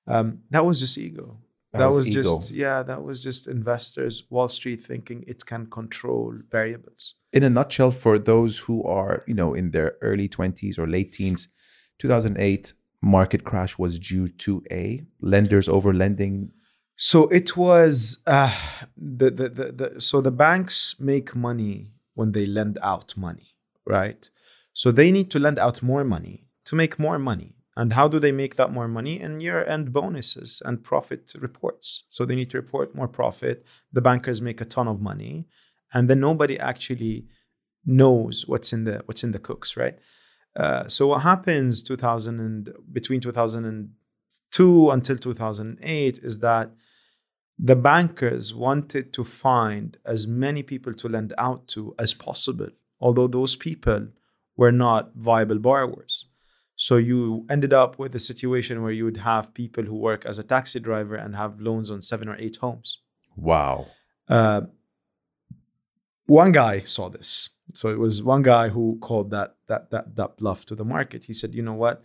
Um, 0.08 0.28
that 0.50 0.66
was 0.66 0.80
just 0.80 0.98
ego 0.98 1.38
That 1.74 1.80
that, 1.80 1.86
was 1.86 1.96
was, 1.98 2.08
ego. 2.10 2.22
just 2.24 2.52
yeah 2.52 2.84
that 2.84 3.02
was 3.08 3.18
just 3.24 3.48
investors 3.48 4.24
wall 4.34 4.50
street 4.50 4.82
thinking 4.92 5.24
it 5.28 5.46
can 5.46 5.64
control 5.80 6.34
variables 6.58 7.04
In 7.38 7.44
a 7.44 7.50
nutshell, 7.50 7.92
for 7.92 8.16
those 8.20 8.54
who 8.66 8.78
are, 9.00 9.24
you 9.30 9.36
know, 9.36 9.54
in 9.54 9.72
their 9.72 9.90
early 10.02 10.28
20s 10.28 10.78
or 10.80 10.88
late 10.96 11.12
teens, 11.18 11.48
2008 12.00 12.74
market 13.02 13.44
crash 13.44 13.78
was 13.78 14.00
due 14.00 14.28
to 14.46 14.62
a 14.72 14.84
lenders 15.22 15.68
over 15.70 15.94
lending. 15.94 16.52
so 16.98 17.20
it 17.30 17.56
was 17.56 18.18
uh, 18.28 18.54
the, 19.20 19.30
the, 19.40 19.48
the, 19.58 19.66
the 19.80 20.02
so 20.02 20.16
the 20.22 20.32
banks 20.46 20.96
make 21.00 21.36
money 21.36 21.92
when 22.16 22.32
they 22.32 22.46
lend 22.46 22.78
out 22.82 23.16
money 23.18 23.52
right? 23.86 24.30
So 24.74 24.92
they 24.92 25.12
need 25.12 25.32
to 25.32 25.40
lend 25.40 25.60
out 25.60 25.82
more 25.82 26.04
money 26.04 26.48
to 26.66 26.76
make 26.76 27.00
more 27.00 27.20
money. 27.20 27.56
And 27.78 27.92
how 27.94 28.08
do 28.08 28.20
they 28.20 28.32
make 28.32 28.56
that 28.56 28.72
more 28.72 28.88
money? 28.88 29.20
In 29.20 29.40
year 29.40 29.64
end 29.66 29.94
bonuses 29.94 30.62
and 30.66 30.84
profit 30.84 31.34
reports. 31.40 32.04
So 32.10 32.26
they 32.26 32.36
need 32.36 32.50
to 32.52 32.58
report 32.58 32.96
more 32.96 33.08
profit. 33.08 33.66
The 33.94 34.02
bankers 34.02 34.42
make 34.42 34.62
a 34.62 34.66
ton 34.66 34.88
of 34.88 35.02
money. 35.02 35.48
And 35.94 36.10
then 36.10 36.20
nobody 36.20 36.60
actually 36.60 37.28
knows 37.86 38.46
what's 38.48 38.74
in 38.74 38.84
the 38.84 39.02
what's 39.06 39.24
in 39.24 39.32
the 39.32 39.40
cooks 39.40 39.76
right? 39.76 39.98
Uh, 40.56 40.88
so 40.88 41.08
what 41.08 41.22
happens 41.22 41.82
2000 41.84 42.40
and 42.40 42.70
between 42.92 43.22
2002 43.22 44.92
until 44.92 45.18
2008 45.18 46.20
is 46.22 46.40
that 46.40 46.72
the 47.64 47.76
bankers 47.76 48.54
wanted 48.56 49.14
to 49.14 49.24
find 49.24 49.98
as 50.04 50.28
many 50.28 50.64
people 50.64 50.94
to 50.94 51.08
lend 51.08 51.34
out 51.38 51.68
to 51.68 51.94
as 52.00 52.14
possible 52.14 52.70
although 53.00 53.28
those 53.28 53.56
people 53.56 54.08
were 54.58 54.72
not 54.72 55.12
viable 55.16 55.60
borrowers 55.60 56.26
so 56.76 56.98
you 56.98 57.46
ended 57.50 57.74
up 57.74 58.00
with 58.00 58.16
a 58.16 58.20
situation 58.20 58.82
where 58.82 58.92
you 58.92 59.06
would 59.06 59.18
have 59.18 59.54
people 59.54 59.84
who 59.84 59.96
work 59.96 60.26
as 60.26 60.40
a 60.40 60.44
taxi 60.44 60.80
driver 60.80 61.16
and 61.16 61.36
have 61.36 61.62
loans 61.62 61.90
on 61.92 62.02
seven 62.02 62.28
or 62.28 62.36
eight 62.38 62.58
homes 62.58 62.98
Wow. 63.38 63.88
uh, 64.28 64.62
one 66.26 66.52
guy 66.52 66.82
saw 66.82 67.10
this. 67.10 67.50
So 67.74 67.90
it 67.90 68.00
was 68.00 68.22
one 68.24 68.42
guy 68.42 68.70
who 68.70 68.98
called 69.02 69.32
that 69.32 69.56
that 69.68 69.90
that 69.92 70.16
that 70.16 70.38
bluff 70.38 70.66
to 70.68 70.76
the 70.76 70.86
market. 70.86 71.24
He 71.24 71.34
said, 71.34 71.54
"You 71.54 71.62
know 71.62 71.74
what? 71.74 72.04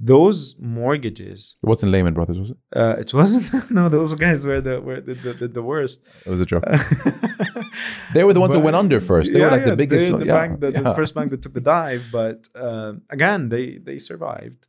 Those 0.00 0.54
mortgages. 0.60 1.56
It 1.60 1.66
wasn't 1.66 1.90
Lehman 1.90 2.14
Brothers, 2.14 2.38
was 2.38 2.50
it? 2.50 2.56
Uh, 2.74 2.96
it 3.00 3.12
wasn't. 3.12 3.70
no, 3.70 3.88
those 3.88 4.14
guys 4.14 4.46
were 4.46 4.60
the 4.60 4.80
were 4.80 5.00
the 5.00 5.14
the, 5.14 5.48
the, 5.48 5.62
worst. 5.62 6.04
It 6.24 6.30
was 6.30 6.40
a 6.40 6.46
joke. 6.46 6.64
They 8.14 8.24
were 8.24 8.32
the 8.32 8.40
ones 8.40 8.54
that 8.54 8.60
went 8.60 8.76
under 8.76 9.00
first. 9.00 9.32
They 9.32 9.40
were 9.40 9.50
like 9.50 9.64
the 9.64 9.76
biggest. 9.76 10.10
the, 10.10 10.24
yeah, 10.24 10.34
bank, 10.34 10.60
the, 10.60 10.70
the 10.70 10.94
first 10.94 11.14
bank 11.14 11.30
that 11.30 11.42
took 11.42 11.52
the 11.52 11.60
dive. 11.60 12.08
But 12.12 12.48
um, 12.54 13.02
again, 13.10 13.48
they 13.48 13.78
they 13.78 13.98
survived. 13.98 14.66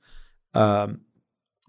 Um, 0.54 1.02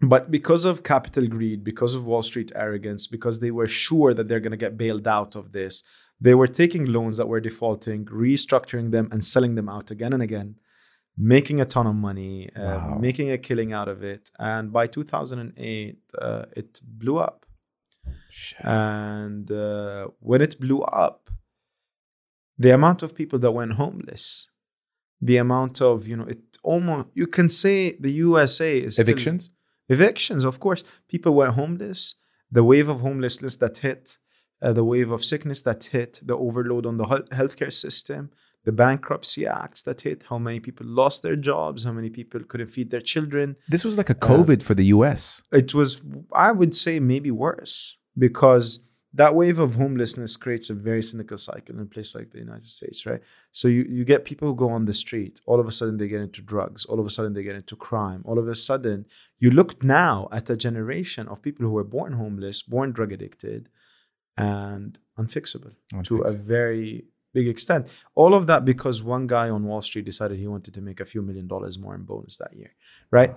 but 0.00 0.30
because 0.30 0.64
of 0.64 0.82
capital 0.82 1.26
greed, 1.26 1.62
because 1.62 1.94
of 1.94 2.04
Wall 2.04 2.22
Street 2.22 2.52
arrogance, 2.54 3.06
because 3.06 3.38
they 3.38 3.50
were 3.50 3.68
sure 3.68 4.14
that 4.14 4.26
they're 4.26 4.40
going 4.40 4.52
to 4.52 4.56
get 4.56 4.78
bailed 4.78 5.06
out 5.06 5.36
of 5.36 5.52
this, 5.52 5.82
they 6.20 6.34
were 6.34 6.48
taking 6.48 6.86
loans 6.86 7.18
that 7.18 7.28
were 7.28 7.40
defaulting, 7.40 8.06
restructuring 8.06 8.90
them, 8.90 9.08
and 9.12 9.24
selling 9.24 9.54
them 9.54 9.68
out 9.68 9.90
again 9.90 10.14
and 10.14 10.22
again, 10.22 10.56
making 11.22 11.60
a 11.60 11.64
ton 11.64 11.86
of 11.86 11.94
money, 11.94 12.50
uh, 12.56 12.60
Wow. 12.62 12.98
making 12.98 13.30
a 13.30 13.38
killing 13.38 13.72
out 13.72 13.88
of 13.88 14.02
it. 14.02 14.30
And 14.38 14.72
by 14.72 14.86
2008, 14.86 15.98
uh, 16.18 16.44
it 16.56 16.80
blew 16.82 17.18
up. 17.18 17.44
Shit. 18.30 18.64
And 18.64 19.50
uh, 19.50 20.08
when 20.20 20.40
it 20.40 20.58
blew 20.58 20.80
up, 20.82 21.28
the 22.58 22.70
amount 22.70 23.02
of 23.02 23.14
people 23.14 23.38
that 23.40 23.52
went 23.52 23.72
homeless, 23.72 24.48
the 25.20 25.36
amount 25.38 25.80
of, 25.82 26.06
you 26.08 26.16
know, 26.16 26.24
it 26.34 26.40
almost, 26.62 27.08
you 27.14 27.26
can 27.26 27.48
say 27.48 27.96
the 28.00 28.12
USA 28.12 28.78
is 28.78 28.94
still- 28.94 29.04
Evictions? 29.08 29.50
evictions, 29.88 30.44
of 30.44 30.58
course. 30.60 30.82
People 31.08 31.34
went 31.34 31.52
homeless. 31.54 32.14
The 32.52 32.62
wave 32.64 32.88
of 32.88 33.00
homelessness 33.00 33.56
that 33.56 33.78
hit, 33.78 34.18
uh, 34.62 34.72
the 34.72 34.84
wave 34.84 35.10
of 35.10 35.24
sickness 35.24 35.62
that 35.62 35.84
hit, 35.84 36.20
the 36.22 36.36
overload 36.36 36.86
on 36.86 36.96
the 36.96 37.04
healthcare 37.04 37.72
system, 37.72 38.30
the 38.64 38.72
bankruptcy 38.72 39.46
acts 39.46 39.82
that 39.82 40.00
hit, 40.02 40.22
how 40.28 40.38
many 40.38 40.60
people 40.60 40.86
lost 40.86 41.22
their 41.22 41.36
jobs, 41.36 41.84
how 41.84 41.92
many 41.92 42.10
people 42.10 42.40
couldn't 42.44 42.68
feed 42.68 42.90
their 42.90 43.00
children 43.00 43.56
This 43.68 43.84
was 43.84 43.96
like 43.96 44.10
a 44.10 44.16
uh, 44.16 44.28
COVID 44.28 44.62
for 44.62 44.74
the 44.74 44.86
US. 44.96 45.42
it 45.52 45.74
was 45.74 46.00
i 46.32 46.50
would 46.52 46.74
say 46.74 47.00
maybe 47.00 47.30
worse 47.30 47.96
because 48.18 48.80
that 49.14 49.34
wave 49.34 49.58
of 49.58 49.74
homelessness 49.74 50.36
creates 50.36 50.70
a 50.70 50.74
very 50.74 51.02
cynical 51.02 51.36
cycle 51.36 51.74
in 51.74 51.82
a 51.82 51.86
place 51.86 52.14
like 52.14 52.30
the 52.30 52.38
United 52.38 52.68
States, 52.68 53.04
right? 53.06 53.20
So 53.50 53.66
you, 53.66 53.84
you 53.88 54.04
get 54.04 54.24
people 54.24 54.46
who 54.48 54.54
go 54.54 54.70
on 54.70 54.84
the 54.84 54.94
street, 54.94 55.40
all 55.46 55.58
of 55.58 55.66
a 55.66 55.72
sudden 55.72 55.96
they 55.96 56.06
get 56.06 56.20
into 56.20 56.42
drugs, 56.42 56.84
all 56.84 57.00
of 57.00 57.06
a 57.06 57.10
sudden 57.10 57.34
they 57.34 57.42
get 57.42 57.56
into 57.56 57.74
crime, 57.74 58.22
all 58.24 58.38
of 58.38 58.46
a 58.46 58.54
sudden 58.54 59.06
you 59.40 59.50
look 59.50 59.82
now 59.82 60.28
at 60.30 60.48
a 60.48 60.56
generation 60.56 61.26
of 61.26 61.42
people 61.42 61.66
who 61.66 61.72
were 61.72 61.84
born 61.84 62.12
homeless, 62.12 62.62
born 62.62 62.92
drug 62.92 63.12
addicted, 63.12 63.68
and 64.36 64.96
unfixable 65.18 65.72
to 66.04 66.20
a 66.20 66.32
very 66.32 67.04
big 67.32 67.48
extent. 67.48 67.88
All 68.14 68.34
of 68.34 68.46
that 68.46 68.64
because 68.64 69.02
one 69.02 69.26
guy 69.26 69.50
on 69.50 69.64
Wall 69.64 69.82
Street 69.82 70.04
decided 70.04 70.38
he 70.38 70.46
wanted 70.46 70.74
to 70.74 70.80
make 70.80 71.00
a 71.00 71.04
few 71.04 71.22
million 71.22 71.46
dollars 71.46 71.78
more 71.78 71.94
in 71.94 72.02
bonus 72.02 72.36
that 72.38 72.54
year, 72.56 72.72
right? 73.10 73.34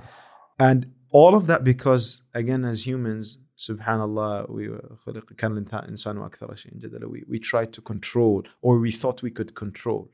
And 0.59 0.91
all 1.11 1.35
of 1.35 1.47
that 1.47 1.63
because, 1.63 2.21
again, 2.33 2.65
as 2.65 2.85
humans, 2.85 3.37
subhanallah, 3.57 4.49
we, 4.49 4.69
we, 7.07 7.23
we 7.27 7.39
tried 7.39 7.73
to 7.73 7.81
control 7.81 8.43
or 8.61 8.79
we 8.79 8.91
thought 8.91 9.21
we 9.21 9.31
could 9.31 9.53
control 9.55 10.11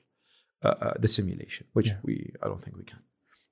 uh, 0.64 0.76
uh, 0.82 0.94
the 1.00 1.08
simulation, 1.08 1.66
which 1.74 1.88
yeah. 1.88 1.98
we 2.04 2.34
I 2.44 2.48
don't 2.48 2.64
think 2.64 2.76
we 2.76 2.84
can. 2.84 3.00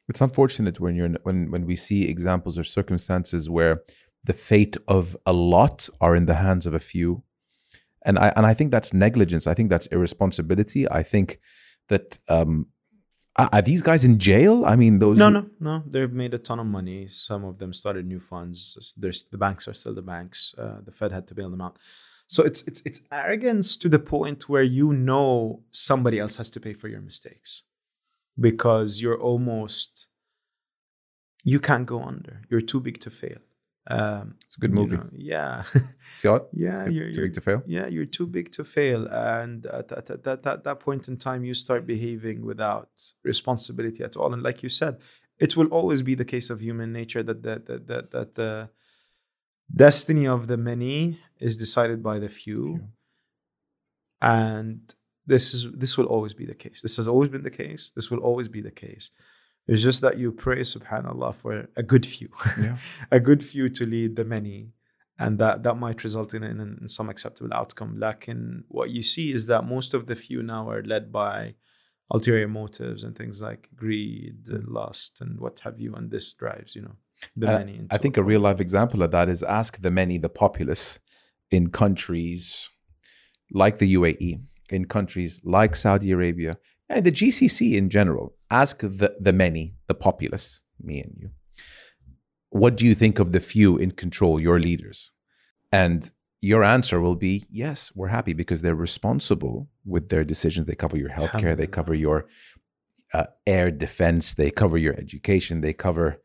It's 0.09 0.21
unfortunate 0.21 0.79
when 0.79 0.95
you're 0.95 1.05
in, 1.05 1.17
when 1.23 1.51
when 1.51 1.65
we 1.65 1.77
see 1.77 2.09
examples 2.09 2.57
or 2.57 2.65
circumstances 2.65 3.49
where 3.49 3.81
the 4.25 4.33
fate 4.33 4.75
of 4.87 5.15
a 5.25 5.31
lot 5.31 5.87
are 6.01 6.15
in 6.17 6.25
the 6.25 6.35
hands 6.35 6.65
of 6.65 6.73
a 6.73 6.79
few 6.79 7.23
and 8.07 8.17
i 8.17 8.33
and 8.35 8.45
i 8.45 8.53
think 8.53 8.71
that's 8.71 8.93
negligence 8.93 9.45
i 9.45 9.53
think 9.53 9.69
that's 9.69 9.87
irresponsibility 9.87 10.89
i 10.89 11.03
think 11.03 11.39
that 11.89 12.19
um 12.27 12.67
are 13.37 13.61
these 13.61 13.83
guys 13.83 14.03
in 14.03 14.17
jail? 14.17 14.65
I 14.65 14.75
mean, 14.75 14.97
those. 14.97 15.17
No, 15.17 15.29
no, 15.29 15.45
no. 15.59 15.83
They've 15.85 16.11
made 16.11 16.33
a 16.33 16.39
ton 16.39 16.59
of 16.59 16.65
money. 16.65 17.07
Some 17.07 17.45
of 17.45 17.59
them 17.59 17.71
started 17.71 18.07
new 18.07 18.19
funds. 18.19 18.95
There's 18.97 19.25
the 19.25 19.37
banks 19.37 19.67
are 19.67 19.75
still 19.75 19.93
the 19.93 20.01
banks. 20.01 20.55
Uh, 20.57 20.77
the 20.83 20.91
Fed 20.91 21.11
had 21.11 21.27
to 21.27 21.35
bail 21.35 21.51
them 21.51 21.61
out. 21.61 21.77
So 22.25 22.43
it's 22.43 22.63
it's 22.63 22.81
it's 22.83 22.99
arrogance 23.11 23.77
to 23.77 23.89
the 23.89 23.99
point 23.99 24.49
where 24.49 24.63
you 24.63 24.91
know 24.91 25.61
somebody 25.71 26.17
else 26.17 26.35
has 26.37 26.49
to 26.51 26.59
pay 26.59 26.73
for 26.73 26.87
your 26.87 27.01
mistakes, 27.01 27.61
because 28.39 28.99
you're 28.99 29.21
almost 29.21 30.07
you 31.43 31.59
can't 31.59 31.85
go 31.85 32.01
under. 32.01 32.41
You're 32.49 32.61
too 32.61 32.79
big 32.79 33.01
to 33.01 33.11
fail. 33.11 33.37
Um, 33.89 34.35
it's 34.45 34.57
a 34.57 34.59
good 34.59 34.73
movie. 34.73 34.97
know, 34.97 35.09
yeah. 35.13 35.63
See 36.15 36.27
what? 36.27 36.49
yeah, 36.53 36.87
you're, 36.87 37.11
too 37.11 37.21
you're, 37.21 37.25
big 37.27 37.33
to 37.33 37.41
fail. 37.41 37.63
Yeah, 37.65 37.87
you're 37.87 38.05
too 38.05 38.27
big 38.27 38.51
to 38.53 38.63
fail, 38.63 39.07
and 39.07 39.65
at, 39.65 39.91
at, 39.91 40.09
at, 40.09 40.27
at, 40.27 40.45
at 40.45 40.63
that 40.65 40.79
point 40.81 41.07
in 41.07 41.17
time, 41.17 41.45
you 41.45 41.53
start 41.53 41.87
behaving 41.87 42.45
without 42.45 42.89
responsibility 43.23 44.03
at 44.03 44.17
all. 44.17 44.33
And 44.33 44.43
like 44.43 44.61
you 44.61 44.69
said, 44.69 44.99
it 45.39 45.55
will 45.55 45.67
always 45.67 46.01
be 46.01 46.15
the 46.15 46.25
case 46.25 46.49
of 46.49 46.59
human 46.59 46.91
nature 46.91 47.23
that 47.23 47.43
that 47.43 47.65
that 47.67 47.87
that, 47.87 48.11
that 48.11 48.35
the 48.35 48.69
destiny 49.73 50.27
of 50.27 50.47
the 50.47 50.57
many 50.57 51.19
is 51.39 51.57
decided 51.57 52.03
by 52.03 52.19
the 52.19 52.29
few, 52.29 52.77
few. 52.77 52.87
and 54.21 54.93
this 55.25 55.53
is 55.53 55.65
this 55.73 55.97
will 55.97 56.07
always 56.07 56.33
be 56.33 56.45
the 56.45 56.55
case. 56.55 56.81
This 56.81 56.97
has 56.97 57.07
always 57.07 57.29
been 57.29 57.43
the 57.43 57.51
case. 57.51 57.91
This 57.95 58.09
will 58.09 58.19
always 58.19 58.49
be 58.49 58.61
the 58.61 58.71
case. 58.71 59.11
It's 59.67 59.81
just 59.81 60.01
that 60.01 60.17
you 60.17 60.31
pray, 60.31 60.61
subhanAllah, 60.61 61.35
for 61.35 61.67
a 61.75 61.83
good 61.83 62.05
few, 62.05 62.29
yeah. 62.59 62.77
a 63.11 63.19
good 63.19 63.43
few 63.43 63.69
to 63.69 63.85
lead 63.85 64.15
the 64.15 64.23
many. 64.23 64.71
And 65.19 65.39
that, 65.39 65.63
that 65.63 65.75
might 65.75 66.03
result 66.03 66.33
in, 66.35 66.43
in, 66.43 66.77
in 66.81 66.87
some 66.87 67.09
acceptable 67.09 67.53
outcome. 67.53 67.99
Like 67.99 68.27
in 68.27 68.63
what 68.67 68.91
you 68.91 69.01
see 69.01 69.33
is 69.33 69.47
that 69.47 69.65
most 69.65 69.93
of 69.93 70.05
the 70.05 70.15
few 70.15 70.43
now 70.43 70.69
are 70.69 70.83
led 70.83 71.11
by 71.11 71.55
ulterior 72.11 72.47
motives 72.47 73.03
and 73.03 73.15
things 73.17 73.41
like 73.41 73.67
greed, 73.75 74.45
mm. 74.45 74.63
lust, 74.67 75.19
and 75.21 75.39
what 75.39 75.59
have 75.61 75.79
you. 75.79 75.95
And 75.95 76.09
this 76.11 76.33
drives, 76.33 76.75
you 76.75 76.83
know, 76.83 76.95
the 77.35 77.47
many. 77.47 77.81
I 77.89 77.97
think 77.97 78.17
a 78.17 78.23
real 78.23 78.41
life 78.41 78.59
example 78.59 79.03
of 79.03 79.11
that 79.11 79.27
is 79.27 79.43
ask 79.43 79.81
the 79.81 79.91
many, 79.91 80.17
the 80.17 80.29
populace 80.29 80.99
in 81.51 81.69
countries 81.69 82.69
like 83.51 83.79
the 83.79 83.95
UAE, 83.95 84.41
in 84.69 84.85
countries 84.85 85.39
like 85.43 85.75
Saudi 85.75 86.11
Arabia, 86.11 86.57
and 86.89 87.05
the 87.05 87.11
GCC 87.11 87.73
in 87.73 87.89
general, 87.89 88.35
ask 88.49 88.79
the, 88.79 89.15
the 89.19 89.33
many, 89.33 89.75
the 89.87 89.93
populace, 89.93 90.61
me 90.81 91.01
and 91.01 91.13
you, 91.17 91.29
what 92.49 92.77
do 92.77 92.85
you 92.85 92.95
think 92.95 93.19
of 93.19 93.31
the 93.31 93.39
few 93.39 93.77
in 93.77 93.91
control, 93.91 94.41
your 94.41 94.59
leaders? 94.59 95.11
And 95.71 96.09
your 96.39 96.63
answer 96.63 97.01
will 97.01 97.15
be 97.15 97.45
yes, 97.49 97.91
we're 97.95 98.07
happy 98.07 98.33
because 98.33 98.61
they're 98.61 98.75
responsible 98.75 99.69
with 99.85 100.09
their 100.09 100.23
decisions. 100.23 100.67
They 100.67 100.75
cover 100.75 100.97
your 100.97 101.09
healthcare, 101.09 101.57
they 101.57 101.67
cover 101.67 101.93
your 101.93 102.27
uh, 103.13 103.25
air 103.45 103.71
defense, 103.71 104.33
they 104.33 104.51
cover 104.51 104.77
your 104.77 104.93
education, 104.93 105.61
they 105.61 105.73
cover 105.73 106.21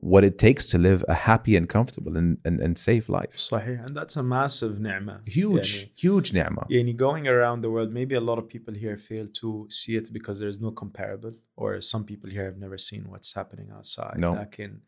what 0.00 0.24
it 0.24 0.38
takes 0.38 0.68
to 0.68 0.78
live 0.78 1.04
a 1.08 1.14
happy 1.14 1.56
and 1.56 1.68
comfortable 1.68 2.16
and, 2.16 2.38
and, 2.44 2.60
and 2.60 2.78
safe 2.78 3.08
life. 3.08 3.38
صحيح. 3.38 3.86
And 3.86 3.96
that's 3.96 4.16
a 4.16 4.22
massive 4.22 4.78
ni'mah. 4.78 5.20
Huge, 5.26 5.84
يعني, 5.84 5.90
huge 5.96 6.32
ni'mah. 6.32 6.66
يعني 6.70 6.96
going 6.96 7.26
around 7.26 7.62
the 7.62 7.70
world, 7.70 7.92
maybe 7.92 8.14
a 8.14 8.20
lot 8.20 8.38
of 8.38 8.48
people 8.48 8.74
here 8.74 8.98
fail 8.98 9.26
to 9.40 9.66
see 9.70 9.96
it 9.96 10.12
because 10.12 10.38
there's 10.38 10.60
no 10.60 10.70
comparable, 10.70 11.32
or 11.56 11.80
some 11.80 12.04
people 12.04 12.30
here 12.30 12.44
have 12.44 12.58
never 12.58 12.76
seen 12.76 13.04
what's 13.08 13.32
happening 13.32 13.70
outside. 13.74 14.18
No. 14.18 14.34
لكن 14.34 14.80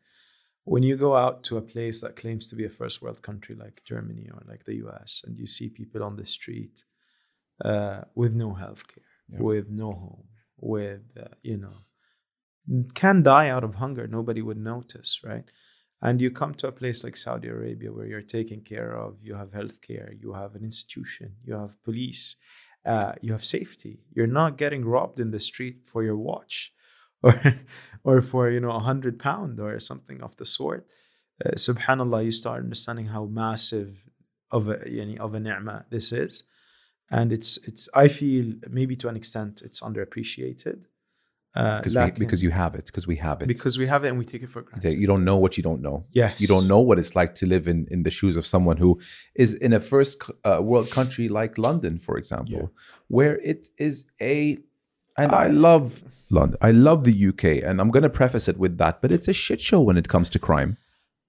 when 0.64 0.82
you 0.82 0.96
go 0.96 1.16
out 1.16 1.44
to 1.44 1.56
a 1.56 1.62
place 1.62 2.02
that 2.02 2.14
claims 2.14 2.48
to 2.48 2.54
be 2.54 2.66
a 2.66 2.68
first 2.68 3.00
world 3.00 3.22
country 3.22 3.54
like 3.54 3.82
Germany 3.84 4.28
or 4.30 4.42
like 4.46 4.64
the 4.64 4.76
US, 4.86 5.22
and 5.24 5.38
you 5.38 5.46
see 5.46 5.70
people 5.70 6.02
on 6.02 6.16
the 6.16 6.26
street 6.26 6.84
uh, 7.64 8.02
with 8.14 8.34
no 8.34 8.50
healthcare, 8.50 9.08
yeah. 9.30 9.40
with 9.40 9.70
no 9.70 9.92
home, 9.92 10.28
with, 10.58 11.04
uh, 11.18 11.34
you 11.42 11.56
know, 11.56 11.78
can 12.93 13.23
die 13.23 13.49
out 13.49 13.63
of 13.63 13.75
hunger. 13.75 14.07
Nobody 14.07 14.41
would 14.41 14.57
notice, 14.57 15.19
right? 15.23 15.45
And 16.01 16.19
you 16.19 16.31
come 16.31 16.53
to 16.55 16.67
a 16.67 16.71
place 16.71 17.03
like 17.03 17.15
Saudi 17.15 17.47
Arabia 17.47 17.91
where 17.91 18.05
you're 18.05 18.21
taken 18.21 18.61
care 18.61 18.95
of, 18.95 19.21
you 19.21 19.35
have 19.35 19.51
healthcare, 19.51 20.21
you 20.21 20.33
have 20.33 20.55
an 20.55 20.63
institution, 20.63 21.35
you 21.45 21.53
have 21.53 21.81
police, 21.83 22.35
uh, 22.85 23.13
you 23.21 23.31
have 23.31 23.45
safety. 23.45 24.01
You're 24.13 24.27
not 24.27 24.57
getting 24.57 24.83
robbed 24.83 25.19
in 25.19 25.31
the 25.31 25.39
street 25.39 25.85
for 25.85 26.03
your 26.03 26.17
watch 26.17 26.73
or 27.23 27.55
or 28.03 28.21
for 28.21 28.49
you 28.49 28.59
know 28.59 28.71
a 28.71 28.79
hundred 28.79 29.19
pound 29.19 29.59
or 29.59 29.79
something 29.79 30.21
of 30.21 30.35
the 30.35 30.45
sort. 30.45 30.87
Uh, 31.43 31.51
Subhanallah, 31.51 32.25
you 32.25 32.31
start 32.31 32.63
understanding 32.63 33.05
how 33.05 33.25
massive 33.25 33.95
of 34.51 34.67
a 34.67 34.75
yani, 34.75 35.19
of 35.19 35.33
a 35.33 35.39
ni'mah 35.39 35.85
this 35.89 36.11
is, 36.11 36.43
and 37.09 37.31
it's 37.31 37.57
it's 37.63 37.87
I 37.93 38.09
feel 38.09 38.55
maybe 38.69 38.97
to 38.97 39.07
an 39.07 39.15
extent 39.15 39.61
it's 39.63 39.79
underappreciated 39.79 40.83
uh, 41.55 41.81
because, 41.81 41.95
we, 41.95 42.11
because 42.11 42.41
you 42.41 42.49
have 42.49 42.73
it 42.73 42.85
because 42.85 43.05
we 43.05 43.15
have 43.15 43.41
it 43.41 43.47
because 43.47 43.77
we 43.77 43.85
have 43.85 44.03
it 44.03 44.09
and 44.09 44.17
we 44.17 44.25
take 44.25 44.41
it 44.41 44.49
for 44.49 44.63
granted 44.63 44.93
you 44.93 45.05
don't 45.05 45.23
know 45.23 45.37
what 45.37 45.55
you 45.55 45.61
don't 45.61 45.81
know 45.81 46.03
yes 46.11 46.41
you 46.41 46.47
don't 46.47 46.67
know 46.67 46.79
what 46.79 46.97
it's 46.97 47.15
like 47.15 47.35
to 47.35 47.45
live 47.45 47.67
in 47.67 47.87
in 47.91 48.03
the 48.03 48.09
shoes 48.09 48.35
of 48.35 48.45
someone 48.45 48.77
who 48.77 48.99
is 49.35 49.53
in 49.53 49.71
a 49.71 49.79
first 49.79 50.23
uh, 50.45 50.59
world 50.61 50.89
country 50.89 51.29
like 51.29 51.57
london 51.57 51.99
for 51.99 52.17
example 52.17 52.55
yeah. 52.55 52.67
where 53.07 53.37
it 53.39 53.69
is 53.77 54.05
a 54.19 54.57
and 55.17 55.31
I, 55.31 55.43
I 55.43 55.47
love 55.47 56.03
london 56.31 56.57
i 56.61 56.71
love 56.71 57.03
the 57.03 57.27
uk 57.27 57.43
and 57.43 57.79
i'm 57.79 57.91
going 57.91 58.03
to 58.03 58.09
preface 58.09 58.47
it 58.47 58.57
with 58.57 58.79
that 58.79 59.01
but 59.01 59.11
it's 59.11 59.27
a 59.27 59.33
shit 59.33 59.61
show 59.61 59.81
when 59.81 59.97
it 59.97 60.07
comes 60.07 60.31
to 60.31 60.39
crime 60.39 60.77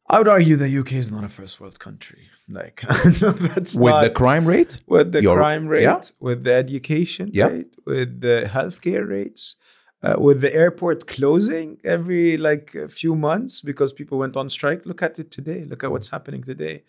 I 0.06 0.18
would 0.18 0.28
argue 0.28 0.56
the 0.56 0.80
UK 0.80 0.92
is 0.94 1.10
not 1.10 1.24
a 1.24 1.30
first 1.30 1.60
world 1.60 1.78
country. 1.78 2.28
Like 2.46 2.82
that's 3.04 3.74
with 3.74 4.02
the 4.02 4.12
crime 4.14 4.44
rate, 4.46 4.78
with 4.86 5.12
the 5.12 5.22
crime 5.22 5.66
rate, 5.66 5.84
yeah. 5.84 6.02
with 6.20 6.44
the 6.44 6.52
education 6.52 7.30
yeah. 7.32 7.46
rate, 7.46 7.74
with 7.86 8.20
the 8.20 8.44
healthcare 8.46 9.08
rates, 9.08 9.56
uh, 10.04 10.16
with 10.18 10.40
the 10.40 10.54
airport 10.54 11.06
closing 11.06 11.78
every 11.82 12.36
like 12.36 12.74
a 12.74 12.88
few 12.88 13.16
months 13.16 13.62
because 13.62 13.92
people 13.92 14.18
went 14.18 14.36
on 14.36 14.50
strike. 14.50 14.84
Look 14.84 15.02
at 15.02 15.18
it 15.18 15.30
today. 15.30 15.64
Look 15.64 15.82
at 15.82 15.90
what's 15.90 16.08
happening 16.08 16.42
today. 16.42 16.82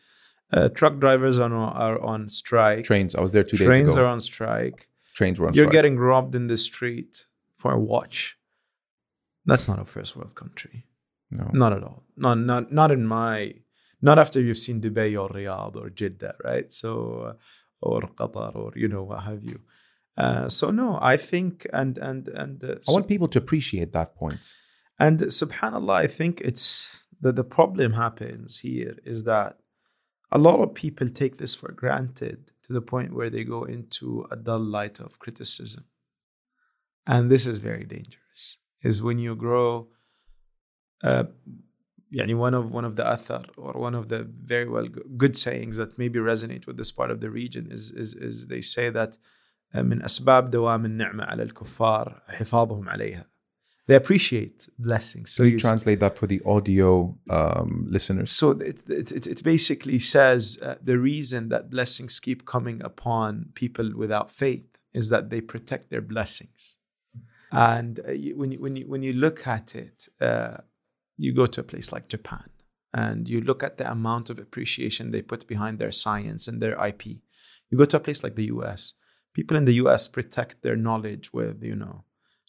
Uh, 0.51 0.69
truck 0.69 0.99
drivers 0.99 1.39
are 1.39 1.53
on, 1.53 1.73
are 1.73 1.99
on 2.01 2.29
strike. 2.29 2.83
Trains. 2.83 3.15
I 3.15 3.21
was 3.21 3.31
there 3.31 3.43
two 3.43 3.57
days 3.57 3.67
Trains 3.67 3.79
ago. 3.79 3.85
Trains 3.85 3.97
are 3.97 4.05
on 4.05 4.21
strike. 4.21 4.89
Trains 5.13 5.39
were 5.39 5.47
on 5.47 5.53
strike. 5.53 5.63
You're 5.63 5.71
strike. 5.71 5.73
getting 5.73 5.97
robbed 5.97 6.35
in 6.35 6.47
the 6.47 6.57
street 6.57 7.25
for 7.55 7.71
a 7.71 7.79
watch. 7.79 8.37
That's 9.45 9.67
not 9.67 9.79
a 9.79 9.85
first 9.85 10.15
world 10.15 10.35
country. 10.35 10.85
No. 11.31 11.49
Not 11.53 11.73
at 11.73 11.83
all. 11.83 12.03
Not 12.17 12.37
not 12.37 12.71
not 12.71 12.91
in 12.91 13.05
my. 13.07 13.53
Not 14.01 14.19
after 14.19 14.41
you've 14.41 14.57
seen 14.57 14.81
Dubai 14.81 15.19
or 15.19 15.29
Riyadh 15.29 15.75
or 15.77 15.89
Jeddah, 15.89 16.35
right? 16.43 16.71
So, 16.71 16.91
uh, 17.29 17.33
or 17.81 18.01
Qatar 18.01 18.55
or 18.55 18.73
you 18.75 18.87
know 18.87 19.03
what 19.03 19.23
have 19.23 19.43
you. 19.43 19.61
Uh, 20.16 20.48
so 20.48 20.70
no, 20.70 20.98
I 21.00 21.16
think 21.16 21.66
and 21.72 21.96
and 21.98 22.28
and 22.28 22.62
uh, 22.62 22.74
I 22.88 22.92
want 22.92 23.08
people 23.08 23.28
to 23.28 23.38
appreciate 23.38 23.92
that 23.92 24.16
point. 24.16 24.54
And 24.98 25.18
subhanallah, 25.18 25.94
I 25.94 26.06
think 26.08 26.42
it's 26.42 27.00
that 27.22 27.36
the 27.36 27.44
problem 27.44 27.92
happens 27.92 28.58
here 28.58 28.96
is 29.04 29.24
that 29.24 29.58
a 30.30 30.38
lot 30.38 30.60
of 30.60 30.74
people 30.74 31.08
take 31.08 31.38
this 31.38 31.54
for 31.54 31.72
granted 31.72 32.50
to 32.64 32.72
the 32.72 32.82
point 32.82 33.14
where 33.14 33.30
they 33.30 33.44
go 33.44 33.64
into 33.64 34.26
a 34.30 34.36
dull 34.36 34.60
light 34.60 35.00
of 35.00 35.18
criticism. 35.18 35.84
And 37.06 37.30
this 37.30 37.46
is 37.46 37.58
very 37.58 37.84
dangerous. 37.84 38.56
Is 38.82 39.02
when 39.02 39.18
you 39.18 39.34
grow 39.36 39.88
uh, 41.02 41.24
يعني 42.12 42.36
one 42.36 42.54
of 42.54 42.70
one 42.70 42.84
of 42.84 42.96
the 42.96 43.04
athar 43.04 43.46
or 43.56 43.80
one 43.80 43.94
of 43.94 44.08
the 44.08 44.24
very 44.24 44.68
well 44.68 44.86
good 45.16 45.36
sayings 45.36 45.76
that 45.76 45.98
maybe 45.98 46.18
resonate 46.18 46.66
with 46.66 46.76
this 46.76 46.90
part 46.90 47.10
of 47.10 47.20
the 47.20 47.30
region 47.30 47.70
is 47.70 47.90
is, 47.90 48.14
is 48.14 48.46
they 48.46 48.60
say 48.60 48.90
that 48.90 49.16
من 49.74 50.02
أسباب 50.02 50.50
دوام 50.50 50.84
النعمة 50.84 51.24
على 51.24 51.42
الكفار 51.42 52.22
حفاظهم 52.28 52.88
عليها 52.88 53.30
they 53.90 53.96
appreciate 53.96 54.68
blessings. 54.78 55.32
So 55.32 55.42
you 55.42 55.58
translate 55.58 55.98
that 55.98 56.16
for 56.16 56.28
the 56.28 56.40
audio 56.46 57.18
um, 57.28 57.88
listeners. 57.90 58.30
So 58.30 58.52
it, 58.52 58.88
it, 58.88 59.26
it 59.26 59.42
basically 59.42 59.98
says 59.98 60.58
uh, 60.62 60.76
the 60.80 60.96
reason 60.96 61.48
that 61.48 61.70
blessings 61.70 62.20
keep 62.20 62.46
coming 62.46 62.82
upon 62.84 63.46
people 63.54 63.90
without 63.96 64.30
faith 64.30 64.64
is 64.94 65.08
that 65.08 65.28
they 65.28 65.40
protect 65.40 65.90
their 65.90 66.02
blessings. 66.02 66.76
And 67.50 67.98
uh, 67.98 68.12
when 68.36 68.52
you, 68.52 68.60
when 68.60 68.76
you 68.76 68.88
when 68.88 69.02
you 69.02 69.12
look 69.12 69.48
at 69.48 69.74
it, 69.74 70.06
uh, 70.20 70.58
you 71.16 71.34
go 71.34 71.46
to 71.46 71.60
a 71.60 71.64
place 71.64 71.90
like 71.90 72.06
Japan, 72.06 72.48
and 72.94 73.28
you 73.28 73.40
look 73.40 73.64
at 73.64 73.76
the 73.76 73.90
amount 73.90 74.30
of 74.30 74.38
appreciation 74.38 75.10
they 75.10 75.22
put 75.22 75.48
behind 75.48 75.80
their 75.80 75.90
science 75.90 76.46
and 76.46 76.62
their 76.62 76.78
IP. 76.86 77.06
You 77.70 77.78
go 77.78 77.86
to 77.86 77.96
a 77.96 78.00
place 78.06 78.22
like 78.22 78.36
the 78.36 78.52
U.S. 78.56 78.94
People 79.35 79.57
in 79.57 79.65
the 79.65 79.79
U.S. 79.83 80.07
protect 80.07 80.63
their 80.63 80.75
knowledge 80.75 81.31
with 81.31 81.61
you 81.61 81.75
know 81.75 82.03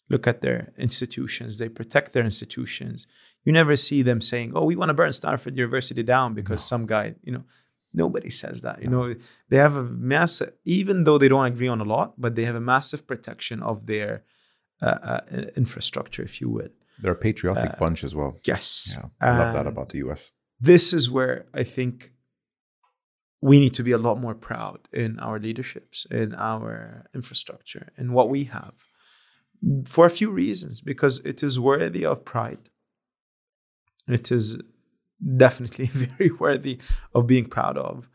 look 0.09 0.27
at 0.27 0.41
their 0.41 0.73
institutions. 0.79 1.59
They 1.59 1.69
protect 1.69 2.13
their 2.13 2.25
institutions. 2.25 3.09
You 3.45 3.53
never 3.53 3.77
see 3.77 4.03
them 4.03 4.21
saying, 4.21 4.53
"Oh, 4.55 4.65
we 4.65 4.77
want 4.77 4.91
to 4.91 4.95
burn 4.95 5.13
Stanford 5.13 5.57
University 5.57 6.03
down 6.03 6.33
because 6.33 6.63
no. 6.63 6.71
some 6.73 6.87
guy," 6.87 7.15
you 7.23 7.33
know. 7.33 7.45
Nobody 7.95 8.29
says 8.29 8.61
that. 8.63 8.83
You 8.83 8.89
know, 8.89 9.15
they 9.49 9.57
have 9.57 9.75
a 9.75 9.83
massive, 9.83 10.53
even 10.67 11.05
though 11.05 11.17
they 11.17 11.29
don't 11.29 11.47
agree 11.47 11.69
on 11.69 11.81
a 11.81 11.85
lot, 11.85 12.13
but 12.19 12.35
they 12.35 12.45
have 12.45 12.55
a 12.55 12.61
massive 12.75 13.07
protection 13.07 13.63
of 13.63 13.87
their 13.87 14.23
uh, 14.83 14.85
uh, 14.87 15.21
infrastructure, 15.57 16.23
if 16.23 16.43
you 16.43 16.51
will. 16.51 16.69
They're 17.01 17.13
a 17.13 17.17
patriotic 17.17 17.71
uh, 17.71 17.77
bunch 17.79 18.05
as 18.05 18.15
well. 18.15 18.37
Yes. 18.45 18.91
Yeah, 18.93 19.09
I 19.21 19.39
love 19.39 19.55
that 19.55 19.67
about 19.67 19.89
the 19.89 19.99
US. 20.09 20.33
This 20.61 20.93
is 20.93 21.11
where 21.11 21.47
I 21.55 21.65
think 21.65 22.13
we 23.41 23.61
need 23.61 23.75
to 23.75 23.83
be 23.83 23.93
a 23.93 23.99
lot 23.99 24.21
more 24.21 24.35
proud 24.35 24.81
in 24.93 25.19
our 25.21 25.39
leaderships, 25.39 26.07
in 26.11 26.35
our 26.35 27.07
infrastructure, 27.15 27.93
in 27.99 28.13
what 28.13 28.31
we 28.31 28.45
have 28.45 28.75
for 29.85 30.07
a 30.07 30.11
few 30.11 30.31
reasons 30.31 30.81
because 30.81 31.21
it 31.25 31.43
is 31.43 31.59
worthy 31.59 32.05
of 32.05 32.25
pride. 32.25 32.69
It 34.09 34.31
is 34.31 34.57
definitely 35.37 35.87
very 35.93 36.31
worthy 36.31 36.81
of 37.15 37.27
being 37.27 37.47
proud 37.47 37.79
of. 37.79 38.09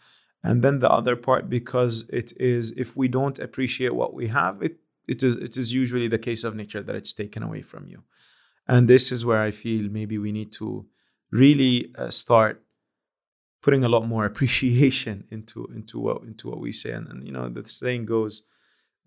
And 0.43 0.63
then 0.63 0.79
the 0.79 0.89
other 0.89 1.15
part 1.15 1.49
because 1.49 2.09
it 2.09 2.33
is 2.37 2.71
if 2.71 2.95
we 2.97 3.07
don't 3.07 3.37
appreciate 3.37 3.93
what 3.93 4.13
we 4.13 4.27
have, 4.27 4.63
it 4.63 4.77
it 5.07 5.23
is 5.23 5.35
it 5.35 5.57
is 5.57 5.71
usually 5.71 6.07
the 6.07 6.17
case 6.17 6.43
of 6.43 6.55
nature 6.55 6.81
that 6.81 6.95
it's 6.95 7.13
taken 7.13 7.43
away 7.43 7.61
from 7.61 7.87
you. 7.87 8.03
And 8.67 8.87
this 8.87 9.11
is 9.11 9.25
where 9.25 9.41
I 9.41 9.51
feel 9.51 9.89
maybe 9.89 10.17
we 10.17 10.31
need 10.31 10.53
to 10.53 10.85
really 11.31 11.93
uh, 11.95 12.09
start 12.09 12.63
putting 13.62 13.84
a 13.84 13.88
lot 13.88 14.06
more 14.06 14.24
appreciation 14.24 15.24
into 15.30 15.66
into 15.74 15.98
what 15.98 16.22
into 16.22 16.48
what 16.48 16.60
we 16.60 16.72
say 16.72 16.92
and, 16.92 17.08
and 17.08 17.26
you 17.26 17.32
know 17.32 17.48
the 17.48 17.66
saying 17.66 18.06
goes 18.06 18.42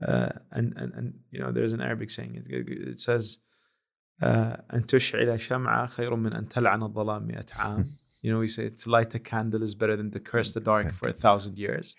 uh, 0.05 0.30
and, 0.51 0.74
and 0.78 0.93
and 0.93 1.14
you 1.32 1.39
know 1.39 1.51
there's 1.51 1.74
an 1.74 1.82
Arabic 1.82 2.10
saying 2.10 2.36
it, 2.36 2.45
it 2.49 2.99
says 2.99 3.39
أن 4.22 4.86
تشعل 4.86 5.39
شمعة 5.39 5.88
خير 5.88 6.16
من 6.16 6.34
أن 6.34 6.47
تلعن 6.49 6.84
الظلام 6.84 7.28
مئة 7.28 7.45
عام 7.55 7.86
you 8.22 8.32
know 8.32 8.39
we 8.39 8.47
say 8.47 8.70
to 8.70 8.89
light 8.89 9.16
a 9.16 9.20
candle 9.20 9.64
is 9.64 9.76
better 9.76 9.95
than 9.95 10.12
to 10.12 10.20
curse 10.20 10.51
the 10.53 10.60
dark 10.60 10.93
for 10.93 11.07
a 11.07 11.14
thousand 11.14 11.57
years 11.57 11.95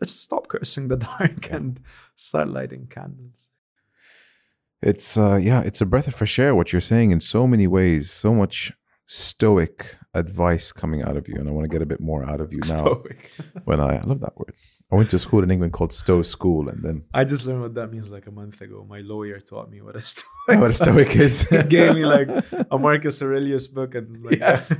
let's 0.00 0.12
stop 0.12 0.48
cursing 0.48 0.88
the 0.88 0.96
dark 0.96 1.50
and 1.52 1.80
start 2.16 2.48
lighting 2.48 2.86
candles 2.88 3.48
it's 4.82 5.16
uh 5.16 5.36
yeah 5.36 5.60
it's 5.60 5.80
a 5.80 5.86
breath 5.86 6.08
of 6.08 6.14
fresh 6.14 6.38
air 6.38 6.54
what 6.54 6.72
you're 6.72 6.80
saying 6.80 7.12
in 7.12 7.20
so 7.20 7.46
many 7.46 7.68
ways 7.68 8.10
so 8.10 8.34
much 8.34 8.72
stoic 9.07 9.97
advice 10.13 10.71
coming 10.71 11.03
out 11.03 11.15
of 11.17 11.27
you, 11.27 11.35
and 11.35 11.47
I 11.47 11.51
want 11.51 11.65
to 11.65 11.69
get 11.69 11.81
a 11.81 11.85
bit 11.85 11.99
more 11.99 12.23
out 12.23 12.41
of 12.41 12.51
you 12.51 12.59
now. 12.67 12.77
Stoic. 12.77 13.31
when 13.65 13.79
I, 13.79 13.97
I 13.97 14.01
love 14.01 14.21
that 14.21 14.37
word. 14.37 14.53
I 14.91 14.95
went 14.95 15.09
to 15.11 15.15
a 15.17 15.19
school 15.19 15.43
in 15.43 15.51
England 15.51 15.73
called 15.73 15.93
Stowe 15.93 16.21
School, 16.21 16.69
and 16.69 16.83
then 16.83 17.03
I 17.13 17.23
just 17.23 17.45
learned 17.45 17.61
what 17.61 17.73
that 17.75 17.91
means 17.91 18.09
like 18.09 18.27
a 18.27 18.31
month 18.31 18.61
ago. 18.61 18.85
My 18.87 18.99
lawyer 18.99 19.39
taught 19.39 19.69
me 19.69 19.81
what 19.81 19.95
a 19.95 20.01
stoic. 20.13 20.59
what 20.59 20.71
a 20.71 20.73
stoic 20.73 21.15
is. 21.15 21.47
he 21.49 21.63
gave 21.63 21.95
me 21.95 22.05
like 22.05 22.29
a 22.71 22.77
Marcus 22.77 23.21
Aurelius 23.21 23.67
book, 23.67 23.95
and 23.95 24.23
like 24.23 24.39
yes, 24.39 24.75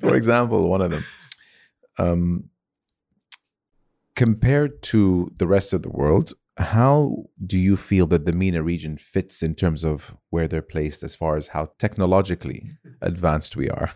for 0.00 0.14
example, 0.14 0.68
one 0.68 0.82
of 0.82 0.90
them. 0.90 1.04
Um, 1.98 2.44
compared 4.16 4.82
to 4.82 5.30
the 5.38 5.46
rest 5.46 5.72
of 5.72 5.82
the 5.82 5.90
world, 5.90 6.34
how 6.60 7.24
do 7.44 7.58
you 7.58 7.76
feel 7.76 8.06
that 8.08 8.26
the 8.26 8.32
MENA 8.32 8.62
region 8.62 8.96
fits 8.96 9.42
in 9.42 9.54
terms 9.54 9.84
of 9.84 10.14
where 10.30 10.46
they're 10.46 10.62
placed 10.62 11.02
as 11.02 11.16
far 11.16 11.36
as 11.36 11.48
how 11.48 11.70
technologically 11.78 12.70
advanced 13.02 13.56
we 13.56 13.70
are? 13.70 13.92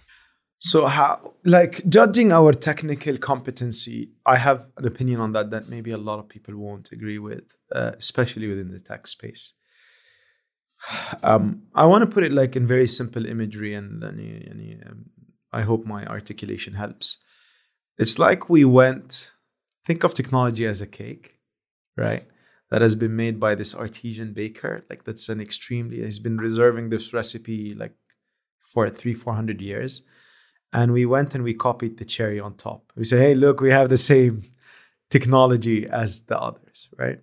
So 0.58 0.86
how 0.86 1.34
like 1.44 1.86
judging 1.88 2.32
our 2.32 2.52
technical 2.52 3.18
competency, 3.18 4.12
I 4.24 4.38
have 4.38 4.64
an 4.78 4.86
opinion 4.86 5.20
on 5.20 5.32
that 5.32 5.50
that 5.50 5.68
maybe 5.68 5.90
a 5.90 5.98
lot 5.98 6.18
of 6.18 6.28
people 6.28 6.56
won't 6.56 6.90
agree 6.90 7.18
with, 7.18 7.44
uh, 7.74 7.92
especially 7.98 8.48
within 8.48 8.70
the 8.70 8.80
tech 8.80 9.06
space. 9.06 9.52
Um, 11.22 11.62
I 11.74 11.86
want 11.86 12.02
to 12.02 12.06
put 12.14 12.24
it 12.24 12.32
like 12.32 12.56
in 12.56 12.66
very 12.66 12.86
simple 12.88 13.24
imagery, 13.24 13.74
and, 13.74 14.02
and 14.04 14.84
um, 14.86 15.06
I 15.50 15.62
hope 15.62 15.86
my 15.86 16.04
articulation 16.04 16.74
helps. 16.74 17.18
It's 17.98 18.18
like 18.18 18.50
we 18.50 18.64
went. 18.64 19.32
Think 19.86 20.04
of 20.04 20.14
technology 20.14 20.66
as 20.66 20.80
a 20.80 20.86
cake, 20.86 21.34
right? 21.96 22.26
That 22.74 22.82
has 22.82 22.96
been 22.96 23.14
made 23.14 23.38
by 23.38 23.54
this 23.54 23.72
artisan 23.72 24.32
baker. 24.32 24.84
Like 24.90 25.04
that's 25.04 25.28
an 25.28 25.40
extremely 25.40 26.02
he's 26.02 26.18
been 26.18 26.38
reserving 26.38 26.90
this 26.90 27.12
recipe 27.12 27.72
like 27.72 27.94
for 28.58 28.90
three, 28.90 29.14
four 29.14 29.32
hundred 29.32 29.60
years. 29.60 30.02
And 30.72 30.92
we 30.92 31.06
went 31.06 31.36
and 31.36 31.44
we 31.44 31.54
copied 31.54 31.98
the 31.98 32.04
cherry 32.04 32.40
on 32.40 32.56
top. 32.56 32.90
We 32.96 33.04
say, 33.04 33.18
hey, 33.18 33.34
look, 33.36 33.60
we 33.60 33.70
have 33.70 33.90
the 33.90 33.96
same 33.96 34.42
technology 35.08 35.86
as 35.86 36.22
the 36.22 36.36
others, 36.36 36.88
right? 36.98 37.20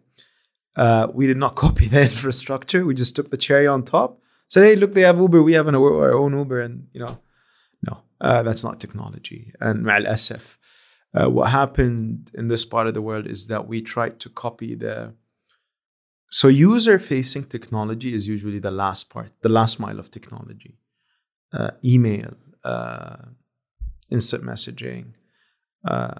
Uh, 0.73 1.07
we 1.13 1.27
did 1.27 1.35
not 1.35 1.55
copy 1.65 1.89
the 1.89 2.03
infrastructure. 2.03 2.85
We 2.85 2.95
just 2.95 3.17
took 3.17 3.29
the 3.29 3.35
cherry 3.35 3.67
on 3.67 3.83
top. 3.83 4.21
Said, 4.47 4.63
hey, 4.63 4.77
look, 4.77 4.93
they 4.93 5.01
have 5.01 5.17
Uber. 5.17 5.43
We 5.43 5.55
have 5.55 5.67
an, 5.67 5.75
our 5.75 6.13
own 6.13 6.31
Uber, 6.37 6.61
and 6.61 6.87
you 6.93 7.01
know, 7.01 7.17
no, 7.85 7.97
uh, 8.21 8.43
that's 8.43 8.63
not 8.63 8.79
technology. 8.79 9.51
And 9.59 9.85
asaf, 9.89 10.57
uh, 11.13 11.29
what 11.29 11.51
happened 11.51 12.31
in 12.33 12.47
this 12.47 12.63
part 12.63 12.87
of 12.87 12.93
the 12.93 13.01
world 13.01 13.27
is 13.27 13.47
that 13.47 13.67
we 13.67 13.81
tried 13.81 14.21
to 14.21 14.29
copy 14.29 14.75
the 14.75 15.13
so 16.31 16.47
user 16.47 16.97
facing 16.97 17.43
technology 17.43 18.15
is 18.15 18.25
usually 18.25 18.59
the 18.59 18.71
last 18.71 19.09
part, 19.09 19.31
the 19.41 19.49
last 19.49 19.79
mile 19.79 19.99
of 19.99 20.09
technology. 20.09 20.77
Uh, 21.53 21.71
email, 21.83 22.33
uh, 22.63 23.17
instant 24.09 24.43
messaging, 24.43 25.13
uh, 25.85 26.15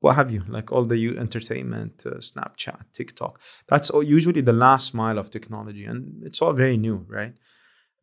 what 0.00 0.16
have 0.16 0.30
you, 0.30 0.42
like 0.48 0.72
all 0.72 0.84
the 0.84 1.16
entertainment, 1.18 2.04
uh, 2.06 2.10
Snapchat, 2.18 2.80
TikTok. 2.92 3.40
That's 3.68 3.90
all, 3.90 4.02
usually 4.02 4.40
the 4.40 4.52
last 4.52 4.94
mile 4.94 5.18
of 5.18 5.30
technology, 5.30 5.84
and 5.84 6.22
it's 6.24 6.40
all 6.42 6.52
very 6.52 6.76
new, 6.76 7.04
right? 7.08 7.34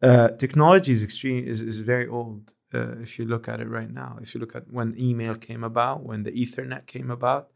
Uh, 0.02 0.30
technology 0.30 0.92
is 0.92 1.04
extreme 1.04 1.48
is, 1.48 1.62
is 1.62 1.80
very 1.80 2.08
old. 2.08 2.54
Uh, 2.74 3.00
if 3.02 3.18
you 3.18 3.26
look 3.26 3.48
at 3.48 3.62
it 3.62 3.68
right 3.68 3.90
now, 3.90 4.18
if 4.22 4.34
you 4.34 4.42
look 4.42 4.56
at 4.56 4.64
when 4.70 4.96
email 5.00 5.36
came 5.36 5.64
about, 5.64 6.04
when 6.04 6.24
the 6.24 6.32
Ethernet 6.32 6.86
came 6.86 7.12
about, 7.12 7.50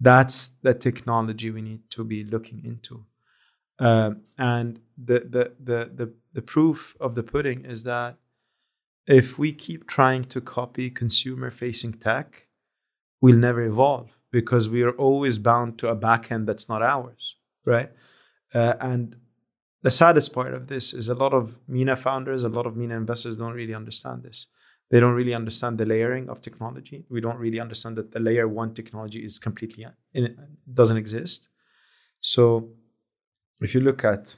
that's 0.00 0.50
the 0.62 0.74
technology 0.74 1.50
we 1.50 1.62
need 1.62 1.90
to 1.90 2.04
be 2.04 2.24
looking 2.24 2.64
into. 2.64 3.04
Uh, 3.78 4.12
and 4.36 4.80
the, 4.96 5.20
the, 5.20 5.52
the, 5.60 5.90
the, 5.94 6.14
the 6.32 6.42
proof 6.42 6.96
of 7.00 7.14
the 7.14 7.22
pudding 7.22 7.64
is 7.64 7.84
that 7.84 8.16
if 9.06 9.38
we 9.38 9.52
keep 9.52 9.86
trying 9.86 10.24
to 10.24 10.40
copy 10.40 10.90
consumer 10.90 11.50
facing 11.50 11.92
tech, 11.92 12.46
we'll 13.20 13.36
never 13.36 13.62
evolve 13.62 14.10
because 14.30 14.68
we 14.68 14.82
are 14.82 14.92
always 14.92 15.38
bound 15.38 15.78
to 15.78 15.88
a 15.88 15.96
backend 15.96 16.46
that's 16.46 16.68
not 16.68 16.82
ours, 16.82 17.36
right? 17.64 17.90
Uh, 18.52 18.74
and 18.80 19.16
the 19.82 19.90
saddest 19.90 20.32
part 20.32 20.54
of 20.54 20.66
this 20.66 20.92
is 20.92 21.08
a 21.08 21.14
lot 21.14 21.32
of 21.32 21.56
MENA 21.68 21.96
founders, 21.96 22.42
a 22.42 22.48
lot 22.48 22.66
of 22.66 22.76
MENA 22.76 22.96
investors 22.96 23.38
don't 23.38 23.54
really 23.54 23.74
understand 23.74 24.22
this. 24.22 24.46
They 24.90 25.00
don't 25.00 25.14
really 25.14 25.34
understand 25.34 25.78
the 25.78 25.86
layering 25.86 26.28
of 26.28 26.40
technology. 26.40 27.04
We 27.10 27.20
don't 27.20 27.38
really 27.38 27.60
understand 27.60 27.96
that 27.96 28.10
the 28.10 28.20
layer 28.20 28.48
one 28.48 28.74
technology 28.74 29.22
is 29.24 29.38
completely 29.38 29.86
in, 30.14 30.36
doesn't 30.72 30.96
exist. 30.96 31.48
So 32.20 32.70
if 33.60 33.74
you 33.74 33.80
look 33.80 34.04
at 34.04 34.36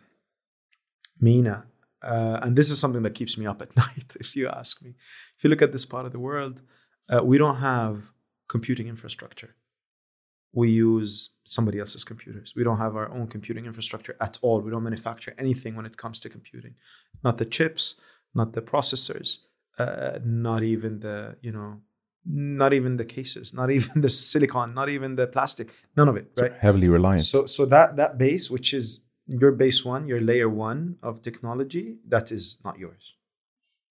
MENA, 1.21 1.65
uh, 2.03 2.39
and 2.43 2.57
this 2.57 2.71
is 2.71 2.79
something 2.79 3.03
that 3.03 3.15
keeps 3.15 3.37
me 3.37 3.47
up 3.47 3.61
at 3.63 3.77
night, 3.85 4.17
if 4.19 4.37
you 4.37 4.49
ask 4.49 4.83
me. 4.83 4.95
If 5.37 5.45
you 5.45 5.51
look 5.51 5.63
at 5.63 5.73
this 5.73 5.87
part 5.87 6.07
of 6.07 6.13
the 6.13 6.19
world, 6.19 6.61
uh, 7.09 7.23
we 7.23 7.39
don't 7.39 7.57
have 7.57 8.03
computing 8.49 8.89
infrastructure. 8.89 9.55
We 10.53 10.71
use 10.71 11.31
somebody 11.45 11.79
else's 11.79 12.03
computers. 12.03 12.55
We 12.57 12.65
don't 12.65 12.79
have 12.79 12.97
our 12.97 13.09
own 13.13 13.29
computing 13.29 13.67
infrastructure 13.67 14.17
at 14.21 14.39
all. 14.43 14.61
We 14.61 14.71
don't 14.73 14.83
manufacture 14.83 15.33
anything 15.39 15.77
when 15.77 15.87
it 15.87 15.97
comes 15.97 16.21
to 16.21 16.29
computing. 16.29 16.75
Not 17.23 17.39
the 17.39 17.45
chips, 17.45 17.95
not 18.35 18.53
the 18.53 18.63
processors, 18.63 19.37
uh, 19.79 20.19
not 20.25 20.65
even 20.65 20.99
the 20.99 21.37
you 21.41 21.53
know, 21.53 21.81
not 22.27 22.73
even 22.73 22.97
the 22.97 23.05
cases, 23.05 23.55
not 23.55 23.71
even 23.79 24.01
the 24.01 24.11
silicon, 24.11 24.75
not 24.75 24.89
even 24.89 25.15
the 25.15 25.29
plastic. 25.29 25.73
None 25.97 26.09
of 26.09 26.17
it. 26.17 26.33
Right. 26.37 26.51
So 26.51 26.59
heavily 26.59 26.89
reliant. 26.89 27.23
So 27.23 27.47
so 27.47 27.67
that 27.67 27.97
that 27.97 28.19
base, 28.19 28.51
which 28.51 28.75
is 28.75 29.01
your 29.27 29.53
base 29.53 29.85
one, 29.85 30.09
your 30.09 30.21
layer 30.21 30.49
one 30.49 30.97
of 31.03 31.23
technology, 31.23 31.99
that 32.09 32.33
is 32.33 32.59
not 32.65 32.79
yours. 32.79 33.15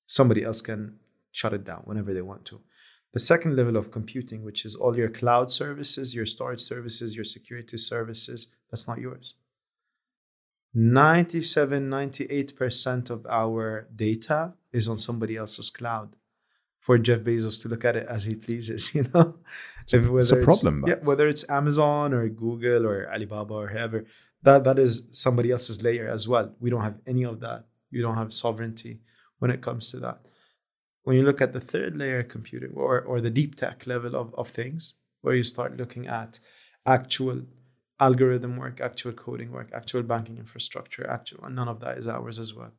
Somebody 0.08 0.44
else 0.44 0.62
can 0.62 1.00
shut 1.32 1.54
it 1.54 1.64
down 1.64 1.82
whenever 1.86 2.14
they 2.14 2.22
want 2.22 2.46
to. 2.46 2.60
The 3.14 3.20
second 3.20 3.56
level 3.56 3.78
of 3.78 3.92
computing, 3.92 4.44
which 4.44 4.66
is 4.66 4.76
all 4.76 4.96
your 4.96 5.10
cloud 5.10 5.50
services, 5.50 6.14
your 6.14 6.26
storage 6.26 6.62
services, 6.62 7.16
your 7.16 7.26
security 7.26 7.78
services, 7.78 8.48
that's 8.70 8.88
not 8.88 9.00
yours. 9.00 9.34
97 10.76 11.90
98% 11.90 13.10
of 13.10 13.26
our 13.26 13.88
data 13.96 14.54
is 14.72 14.88
on 14.88 15.00
somebody 15.00 15.36
else's 15.36 15.72
cloud 15.72 16.16
for 16.80 16.98
Jeff 16.98 17.20
Bezos 17.20 17.62
to 17.62 17.70
look 17.70 17.86
at 17.86 17.96
it 17.96 18.08
as 18.10 18.24
he 18.24 18.36
pleases, 18.36 18.94
you 18.96 19.06
know. 19.14 19.36
It's 19.82 19.94
a, 19.94 20.18
it's 20.18 20.32
a 20.32 20.38
problem. 20.38 20.84
yeah, 20.88 20.96
whether 21.04 21.28
it's 21.28 21.50
Amazon 21.50 22.14
or 22.14 22.28
Google 22.30 22.86
or 22.86 23.12
Alibaba 23.12 23.54
or 23.54 23.68
whoever, 23.68 24.06
that 24.44 24.64
that 24.64 24.80
is 24.80 25.08
somebody 25.12 25.52
else's 25.52 25.82
layer 25.82 26.08
as 26.08 26.28
well. 26.28 26.54
We 26.60 26.70
don't 26.70 26.84
have 26.84 27.00
any 27.06 27.24
of 27.24 27.42
that. 27.42 27.66
You 27.92 28.02
don't 28.02 28.18
have 28.18 28.34
sovereignty 28.34 29.02
when 29.40 29.52
it 29.52 29.62
comes 29.62 29.92
to 29.92 30.00
that. 30.02 30.20
When 31.04 31.16
you 31.16 31.24
look 31.24 31.42
at 31.42 31.54
the 31.54 31.60
third 31.60 31.98
layer 31.98 32.24
computing 32.24 32.74
or 32.76 33.02
or 33.02 33.20
the 33.20 33.30
deep 33.30 33.56
tech 33.56 33.88
level 33.88 34.16
of, 34.16 34.34
of 34.36 34.50
things, 34.50 34.94
where 35.22 35.36
you 35.36 35.44
start 35.44 35.78
looking 35.78 36.08
at 36.08 36.40
actual 36.86 37.42
algorithm 38.00 38.58
work, 38.58 38.80
actual 38.80 39.12
coding 39.14 39.52
work, 39.52 39.72
actual 39.74 40.04
banking 40.04 40.38
infrastructure, 40.38 41.10
actual 41.10 41.44
and 41.44 41.56
none 41.56 41.68
of 41.68 41.80
that 41.82 41.98
is 41.98 42.08
ours 42.08 42.40
as 42.40 42.54
well. 42.54 42.72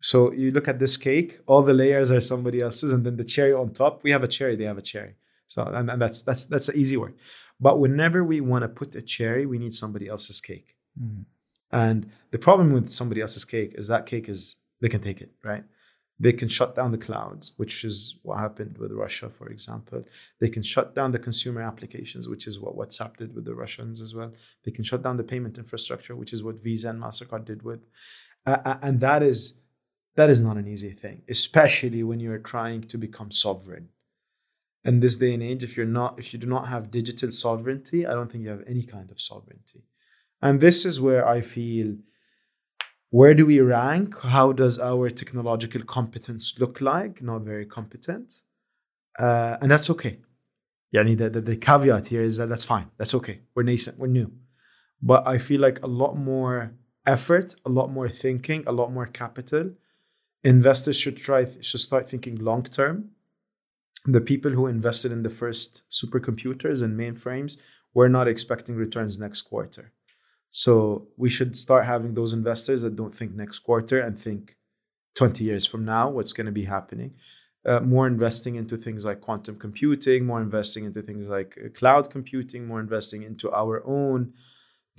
So 0.00 0.32
you 0.32 0.50
look 0.50 0.68
at 0.68 0.78
this 0.78 0.96
cake, 0.96 1.40
all 1.46 1.62
the 1.62 1.74
layers 1.74 2.10
are 2.10 2.20
somebody 2.20 2.60
else's, 2.60 2.92
and 2.92 3.04
then 3.04 3.16
the 3.16 3.24
cherry 3.24 3.52
on 3.52 3.72
top. 3.72 4.02
We 4.02 4.12
have 4.12 4.24
a 4.24 4.28
cherry, 4.28 4.56
they 4.56 4.64
have 4.64 4.78
a 4.78 4.82
cherry. 4.82 5.14
So 5.46 5.64
and, 5.64 5.90
and 5.90 6.00
that's 6.00 6.22
that's 6.22 6.46
that's 6.46 6.68
the 6.68 6.76
easy 6.76 6.96
work. 6.96 7.16
But 7.60 7.78
whenever 7.78 8.24
we 8.24 8.40
want 8.40 8.62
to 8.62 8.68
put 8.68 8.94
a 8.94 9.02
cherry, 9.02 9.46
we 9.46 9.58
need 9.58 9.74
somebody 9.74 10.08
else's 10.08 10.40
cake. 10.40 10.74
Mm. 10.98 11.24
And 11.70 12.10
the 12.30 12.38
problem 12.38 12.72
with 12.72 12.90
somebody 12.90 13.20
else's 13.20 13.44
cake 13.44 13.74
is 13.76 13.88
that 13.88 14.06
cake 14.06 14.28
is 14.28 14.56
they 14.80 14.88
can 14.88 15.00
take 15.00 15.20
it, 15.20 15.32
right? 15.44 15.64
They 16.18 16.32
can 16.32 16.48
shut 16.48 16.74
down 16.74 16.92
the 16.92 16.98
clouds, 16.98 17.52
which 17.56 17.84
is 17.84 18.16
what 18.22 18.38
happened 18.38 18.76
with 18.76 18.92
Russia, 18.92 19.30
for 19.30 19.48
example. 19.48 20.04
They 20.38 20.48
can 20.48 20.62
shut 20.62 20.94
down 20.94 21.12
the 21.12 21.18
consumer 21.18 21.62
applications, 21.62 22.28
which 22.28 22.46
is 22.46 22.58
what 22.58 22.76
WhatsApp 22.76 23.16
did 23.16 23.34
with 23.34 23.44
the 23.44 23.54
Russians 23.54 24.00
as 24.02 24.14
well. 24.14 24.32
They 24.64 24.70
can 24.70 24.84
shut 24.84 25.02
down 25.02 25.16
the 25.16 25.24
payment 25.24 25.56
infrastructure, 25.58 26.14
which 26.14 26.32
is 26.32 26.42
what 26.42 26.62
Visa 26.62 26.90
and 26.90 27.02
Mastercard 27.02 27.46
did 27.46 27.62
with, 27.62 27.80
uh, 28.46 28.76
and 28.82 29.00
that 29.00 29.22
is 29.22 29.54
that 30.16 30.30
is 30.30 30.42
not 30.42 30.56
an 30.56 30.68
easy 30.68 30.92
thing, 30.92 31.22
especially 31.28 32.02
when 32.02 32.20
you're 32.20 32.38
trying 32.38 32.82
to 32.88 32.98
become 32.98 33.30
sovereign. 33.30 33.88
In 34.84 35.00
this 35.00 35.16
day 35.16 35.34
and 35.34 35.42
age, 35.42 35.62
if 35.62 35.76
you're 35.76 35.86
not, 35.86 36.18
if 36.18 36.32
you 36.32 36.38
do 36.38 36.46
not 36.46 36.68
have 36.68 36.90
digital 36.90 37.30
sovereignty, 37.30 38.06
I 38.06 38.14
don't 38.14 38.30
think 38.30 38.44
you 38.44 38.50
have 38.50 38.64
any 38.66 38.82
kind 38.82 39.10
of 39.10 39.20
sovereignty. 39.20 39.84
And 40.40 40.60
this 40.60 40.86
is 40.86 41.00
where 41.00 41.26
I 41.28 41.42
feel 41.42 41.96
where 43.10 43.34
do 43.34 43.44
we 43.44 43.60
rank? 43.60 44.18
How 44.20 44.52
does 44.52 44.78
our 44.78 45.10
technological 45.10 45.82
competence 45.82 46.54
look 46.58 46.80
like? 46.80 47.20
Not 47.20 47.42
very 47.42 47.66
competent. 47.66 48.40
Uh, 49.18 49.56
and 49.60 49.70
that's 49.70 49.90
okay. 49.90 50.18
Yeah, 50.92 51.02
the, 51.02 51.28
the, 51.28 51.40
the 51.40 51.56
caveat 51.56 52.06
here 52.06 52.22
is 52.22 52.36
that 52.36 52.48
that's 52.48 52.64
fine. 52.64 52.90
That's 52.96 53.14
okay. 53.14 53.40
We're 53.54 53.64
nascent, 53.64 53.98
we're 53.98 54.06
new. 54.06 54.32
But 55.02 55.26
I 55.26 55.38
feel 55.38 55.60
like 55.60 55.82
a 55.82 55.88
lot 55.88 56.16
more 56.16 56.72
effort, 57.06 57.54
a 57.66 57.68
lot 57.68 57.90
more 57.90 58.08
thinking, 58.08 58.64
a 58.66 58.72
lot 58.72 58.92
more 58.92 59.06
capital. 59.06 59.72
Investors 60.42 60.96
should 60.96 61.16
try 61.16 61.46
should 61.60 61.80
start 61.80 62.08
thinking 62.08 62.36
long 62.36 62.62
term. 62.64 63.10
The 64.06 64.20
people 64.20 64.50
who 64.50 64.66
invested 64.66 65.12
in 65.12 65.22
the 65.22 65.30
first 65.30 65.82
supercomputers 65.90 66.82
and 66.82 66.98
mainframes 66.98 67.58
were 67.92 68.08
not 68.08 68.28
expecting 68.28 68.76
returns 68.76 69.18
next 69.18 69.42
quarter. 69.42 69.92
So 70.50 71.08
we 71.16 71.30
should 71.30 71.56
start 71.56 71.84
having 71.84 72.14
those 72.14 72.32
investors 72.32 72.82
that 72.82 72.96
don't 72.96 73.14
think 73.14 73.34
next 73.34 73.60
quarter 73.60 74.00
and 74.00 74.18
think 74.18 74.56
20 75.16 75.44
years 75.44 75.66
from 75.66 75.84
now 75.84 76.10
what's 76.10 76.32
going 76.32 76.46
to 76.46 76.52
be 76.52 76.64
happening. 76.64 77.14
Uh, 77.64 77.80
more 77.80 78.06
investing 78.06 78.54
into 78.54 78.78
things 78.78 79.04
like 79.04 79.20
quantum 79.20 79.56
computing, 79.56 80.24
more 80.24 80.40
investing 80.40 80.86
into 80.86 81.02
things 81.02 81.28
like 81.28 81.58
uh, 81.62 81.68
cloud 81.68 82.10
computing, 82.10 82.66
more 82.66 82.80
investing 82.80 83.22
into 83.22 83.52
our 83.52 83.86
own 83.86 84.32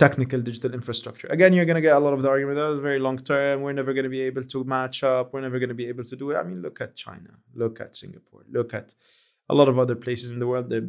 technical 0.02 0.42
digital 0.42 0.74
infrastructure. 0.74 1.28
Again, 1.28 1.54
you're 1.54 1.70
going 1.72 1.82
to 1.82 1.88
get 1.90 1.96
a 1.96 2.00
lot 2.00 2.14
of 2.14 2.24
the 2.24 2.30
argument 2.30 2.58
oh, 2.58 2.70
that 2.72 2.78
is 2.78 2.82
very 2.82 2.98
long 3.08 3.20
term. 3.20 3.62
We're 3.62 3.80
never 3.82 3.94
going 3.94 4.10
to 4.12 4.16
be 4.20 4.22
able 4.22 4.44
to 4.46 4.64
match 4.64 5.04
up. 5.04 5.32
We're 5.32 5.42
never 5.42 5.60
going 5.60 5.70
to 5.76 5.82
be 5.84 5.90
able 5.90 6.06
to 6.06 6.16
do 6.16 6.32
it. 6.32 6.38
I 6.38 6.44
mean, 6.44 6.64
look 6.64 6.82
at 6.82 6.96
China, 6.96 7.30
look 7.54 7.80
at 7.80 7.96
Singapore, 7.96 8.44
look 8.50 8.74
at 8.74 8.96
a 9.48 9.54
lot 9.54 9.70
of 9.70 9.78
other 9.78 9.96
places 9.96 10.32
in 10.32 10.40
the 10.40 10.48
world. 10.48 10.70
They 10.70 10.82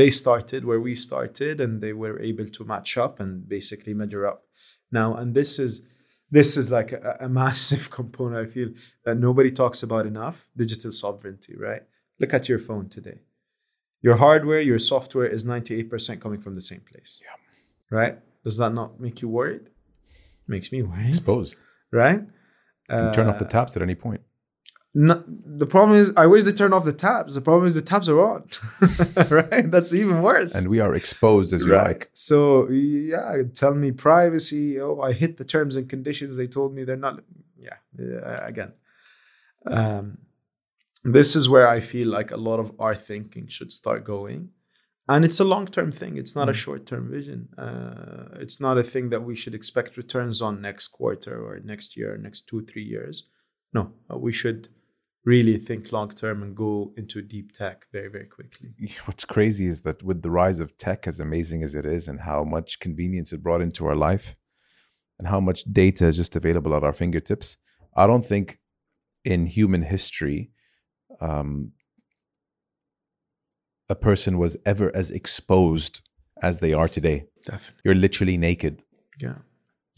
they 0.00 0.10
started 0.10 0.64
where 0.64 0.80
we 0.80 0.94
started, 0.94 1.60
and 1.60 1.80
they 1.82 1.92
were 1.92 2.20
able 2.30 2.48
to 2.56 2.64
match 2.64 2.96
up 2.96 3.20
and 3.20 3.46
basically 3.56 3.94
measure 3.94 4.26
up 4.26 4.44
now. 4.90 5.08
And 5.16 5.34
this 5.34 5.58
is 5.58 5.82
this 6.30 6.56
is 6.56 6.70
like 6.70 6.92
a, 6.92 7.18
a 7.20 7.28
massive 7.28 7.90
component. 7.98 8.48
I 8.48 8.50
feel 8.50 8.70
that 9.04 9.18
nobody 9.18 9.50
talks 9.50 9.82
about 9.82 10.06
enough: 10.06 10.38
digital 10.56 10.92
sovereignty. 10.92 11.54
Right? 11.56 11.82
Look 12.18 12.32
at 12.32 12.48
your 12.48 12.60
phone 12.60 12.88
today. 12.88 13.18
Your 14.00 14.16
hardware, 14.16 14.60
your 14.60 14.78
software 14.78 15.26
is 15.26 15.44
98% 15.44 16.20
coming 16.20 16.40
from 16.40 16.54
the 16.54 16.66
same 16.70 16.82
place. 16.90 17.20
Yeah. 17.20 17.98
Right? 17.98 18.18
Does 18.44 18.56
that 18.58 18.72
not 18.72 19.00
make 19.00 19.20
you 19.22 19.28
worried? 19.28 19.68
Makes 20.46 20.72
me 20.72 20.82
worried. 20.82 21.08
Exposed. 21.08 21.56
Right? 21.90 22.20
You 22.90 22.96
can 22.96 23.12
turn 23.12 23.28
off 23.28 23.38
the 23.38 23.44
Uh, 23.44 23.48
taps 23.48 23.76
at 23.76 23.82
any 23.82 23.94
point. 23.94 24.22
no, 24.94 25.22
the 25.26 25.66
problem 25.66 25.98
is, 25.98 26.12
I 26.16 26.26
wish 26.26 26.44
they 26.44 26.52
turn 26.52 26.72
off 26.72 26.84
the 26.86 26.92
taps. 26.92 27.34
The 27.34 27.42
problem 27.42 27.66
is 27.66 27.74
the 27.74 27.82
taps 27.82 28.08
are 28.08 28.20
on, 28.20 28.44
right? 29.30 29.70
That's 29.70 29.92
even 29.92 30.22
worse. 30.22 30.54
And 30.54 30.68
we 30.68 30.80
are 30.80 30.94
exposed 30.94 31.52
as 31.52 31.64
you 31.64 31.72
Right. 31.74 31.88
like. 31.88 32.10
So 32.14 32.68
yeah, 32.70 33.36
tell 33.54 33.74
me 33.74 33.92
privacy. 33.92 34.80
Oh, 34.80 35.00
I 35.00 35.12
hit 35.12 35.36
the 35.36 35.44
terms 35.44 35.76
and 35.76 35.88
conditions. 35.88 36.36
They 36.36 36.46
told 36.46 36.74
me 36.74 36.84
they're 36.84 36.96
not. 36.96 37.22
Yeah, 37.58 37.76
yeah, 37.98 38.46
again. 38.46 38.72
Um, 39.66 40.18
this 41.04 41.36
is 41.36 41.48
where 41.48 41.68
I 41.68 41.80
feel 41.80 42.08
like 42.08 42.30
a 42.30 42.36
lot 42.36 42.58
of 42.58 42.72
our 42.80 42.94
thinking 42.94 43.48
should 43.48 43.70
start 43.72 44.04
going, 44.04 44.50
and 45.08 45.24
it's 45.24 45.40
a 45.40 45.44
long-term 45.44 45.92
thing. 45.92 46.16
It's 46.16 46.34
not 46.36 46.48
a 46.48 46.52
Mm. 46.52 46.62
short-term 46.64 47.10
vision. 47.10 47.48
Uh, 47.56 48.38
it's 48.40 48.60
not 48.60 48.78
a 48.78 48.82
thing 48.82 49.10
that 49.10 49.22
we 49.24 49.34
should 49.36 49.54
expect 49.54 49.96
returns 49.96 50.42
on 50.42 50.60
next 50.60 50.88
quarter 50.88 51.34
or 51.44 51.60
next 51.60 51.96
year, 51.96 52.14
or 52.14 52.18
next 52.18 52.48
two, 52.48 52.64
three 52.64 52.84
years. 52.84 53.28
No, 53.72 53.92
uh, 54.10 54.18
we 54.18 54.32
should 54.32 54.68
really 55.24 55.58
think 55.58 55.92
long-term 55.92 56.42
and 56.42 56.56
go 56.56 56.92
into 56.96 57.20
deep 57.20 57.52
tech 57.52 57.84
very, 57.92 58.08
very 58.08 58.26
quickly. 58.26 58.68
What's 59.06 59.24
crazy 59.24 59.66
is 59.66 59.82
that 59.82 60.02
with 60.02 60.22
the 60.22 60.30
rise 60.30 60.60
of 60.60 60.76
tech, 60.76 61.06
as 61.06 61.20
amazing 61.20 61.62
as 61.62 61.74
it 61.74 61.84
is, 61.84 62.08
and 62.08 62.20
how 62.20 62.44
much 62.44 62.80
convenience 62.80 63.32
it 63.32 63.42
brought 63.42 63.60
into 63.60 63.86
our 63.86 63.96
life, 63.96 64.36
and 65.18 65.28
how 65.28 65.40
much 65.40 65.64
data 65.64 66.06
is 66.06 66.16
just 66.16 66.36
available 66.36 66.74
at 66.74 66.84
our 66.84 66.92
fingertips, 66.92 67.56
I 67.96 68.06
don't 68.06 68.24
think 68.24 68.60
in 69.24 69.46
human 69.46 69.82
history 69.82 70.50
um, 71.20 71.72
a 73.88 73.94
person 73.94 74.38
was 74.38 74.56
ever 74.66 74.94
as 74.94 75.10
exposed 75.10 76.02
as 76.42 76.58
they 76.58 76.72
are 76.72 76.88
today. 76.88 77.26
Definitely. 77.44 77.80
You're 77.84 77.94
literally 77.94 78.36
naked. 78.36 78.84
Yeah. 79.18 79.36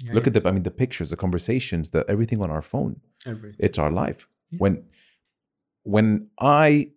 yeah 0.02 0.12
Look 0.14 0.26
at 0.26 0.34
the, 0.34 0.46
I 0.46 0.52
mean, 0.52 0.62
the 0.62 0.70
pictures, 0.70 1.10
the 1.10 1.16
conversations, 1.16 1.90
the 1.90 2.08
everything 2.08 2.40
on 2.42 2.50
our 2.50 2.62
phone. 2.62 3.00
everything. 3.26 3.56
It's 3.58 3.78
our 3.78 3.90
life. 3.90 4.28
Yeah. 4.50 4.58
When 4.58 4.84
when 5.82 6.28
I 6.38 6.90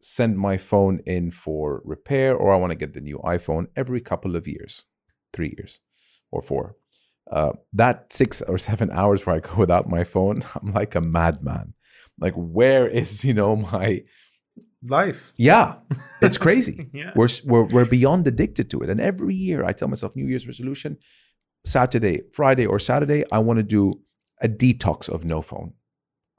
send 0.00 0.38
my 0.38 0.56
phone 0.56 1.00
in 1.06 1.30
for 1.30 1.82
repair 1.84 2.34
or 2.34 2.52
I 2.52 2.56
want 2.56 2.70
to 2.70 2.76
get 2.76 2.94
the 2.94 3.02
new 3.02 3.18
iPhone 3.18 3.66
every 3.76 4.00
couple 4.00 4.34
of 4.34 4.48
years, 4.48 4.86
three 5.32 5.54
years 5.58 5.80
or 6.30 6.40
four, 6.40 6.76
uh, 7.30 7.52
that 7.74 8.12
six 8.12 8.42
or 8.42 8.58
seven 8.58 8.90
hours 8.92 9.26
where 9.26 9.36
I 9.36 9.40
go 9.40 9.54
without 9.56 9.88
my 9.88 10.04
phone, 10.04 10.42
I'm 10.54 10.72
like 10.72 10.94
a 10.94 11.00
madman. 11.00 11.74
Like, 12.18 12.34
where 12.34 12.86
is 12.86 13.24
you 13.24 13.34
know 13.34 13.56
my 13.56 14.02
life. 14.82 15.32
yeah? 15.36 15.76
It's 16.20 16.38
crazy. 16.46 16.88
yeah. 16.92 17.12
we're, 17.14 17.28
we're 17.44 17.64
we're 17.64 17.84
beyond 17.84 18.26
addicted 18.26 18.70
to 18.70 18.80
it, 18.80 18.90
and 18.90 19.00
every 19.00 19.34
year 19.34 19.64
I 19.64 19.72
tell 19.72 19.88
myself 19.88 20.16
New 20.16 20.26
Year's 20.26 20.46
resolution: 20.46 20.98
Saturday, 21.64 22.22
Friday, 22.32 22.66
or 22.66 22.78
Saturday, 22.78 23.24
I 23.30 23.38
want 23.38 23.58
to 23.58 23.62
do 23.62 24.00
a 24.40 24.48
detox 24.48 25.08
of 25.08 25.24
no 25.24 25.42
phone. 25.42 25.74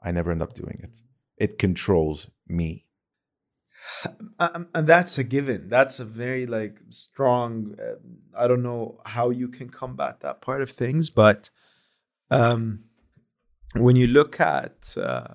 I 0.02 0.10
never 0.10 0.32
end 0.32 0.42
up 0.42 0.54
doing 0.54 0.80
it. 0.82 0.90
It 1.36 1.58
controls 1.58 2.28
me. 2.48 2.86
Um, 4.38 4.66
and 4.74 4.86
that's 4.88 5.18
a 5.18 5.24
given. 5.24 5.68
That's 5.68 6.00
a 6.00 6.04
very 6.04 6.46
like 6.46 6.76
strong. 6.90 7.76
Uh, 7.78 7.94
I 8.36 8.48
don't 8.48 8.62
know 8.64 9.00
how 9.04 9.30
you 9.30 9.48
can 9.48 9.68
combat 9.70 10.20
that 10.20 10.40
part 10.40 10.62
of 10.62 10.70
things, 10.70 11.10
but 11.10 11.50
um, 12.30 12.84
when 13.74 13.94
you 13.94 14.08
look 14.08 14.40
at 14.40 14.94
uh, 14.96 15.34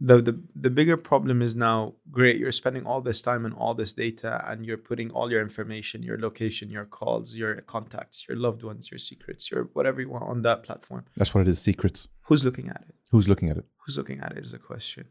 the, 0.00 0.22
the 0.22 0.42
the 0.56 0.70
bigger 0.70 0.96
problem 0.96 1.42
is 1.42 1.54
now 1.56 1.94
great. 2.10 2.38
You're 2.38 2.52
spending 2.52 2.86
all 2.86 3.02
this 3.02 3.20
time 3.22 3.44
and 3.44 3.54
all 3.54 3.74
this 3.74 3.92
data, 3.92 4.42
and 4.48 4.64
you're 4.64 4.78
putting 4.78 5.10
all 5.10 5.30
your 5.30 5.42
information, 5.42 6.02
your 6.02 6.18
location, 6.18 6.70
your 6.70 6.86
calls, 6.86 7.34
your 7.34 7.60
contacts, 7.62 8.26
your 8.28 8.38
loved 8.38 8.62
ones, 8.62 8.90
your 8.90 8.98
secrets, 8.98 9.50
your 9.50 9.64
whatever 9.74 10.00
you 10.00 10.08
want 10.08 10.24
on 10.24 10.42
that 10.42 10.62
platform. 10.62 11.04
That's 11.16 11.34
what 11.34 11.42
it 11.42 11.48
is. 11.48 11.60
Secrets. 11.60 12.08
Who's 12.22 12.44
looking 12.44 12.68
at 12.68 12.84
it? 12.88 12.94
Who's 13.10 13.28
looking 13.28 13.50
at 13.50 13.58
it? 13.58 13.66
who's 13.90 13.96
looking 13.96 14.20
at 14.20 14.32
it 14.32 14.38
is 14.38 14.52
the 14.52 14.58
question. 14.58 15.06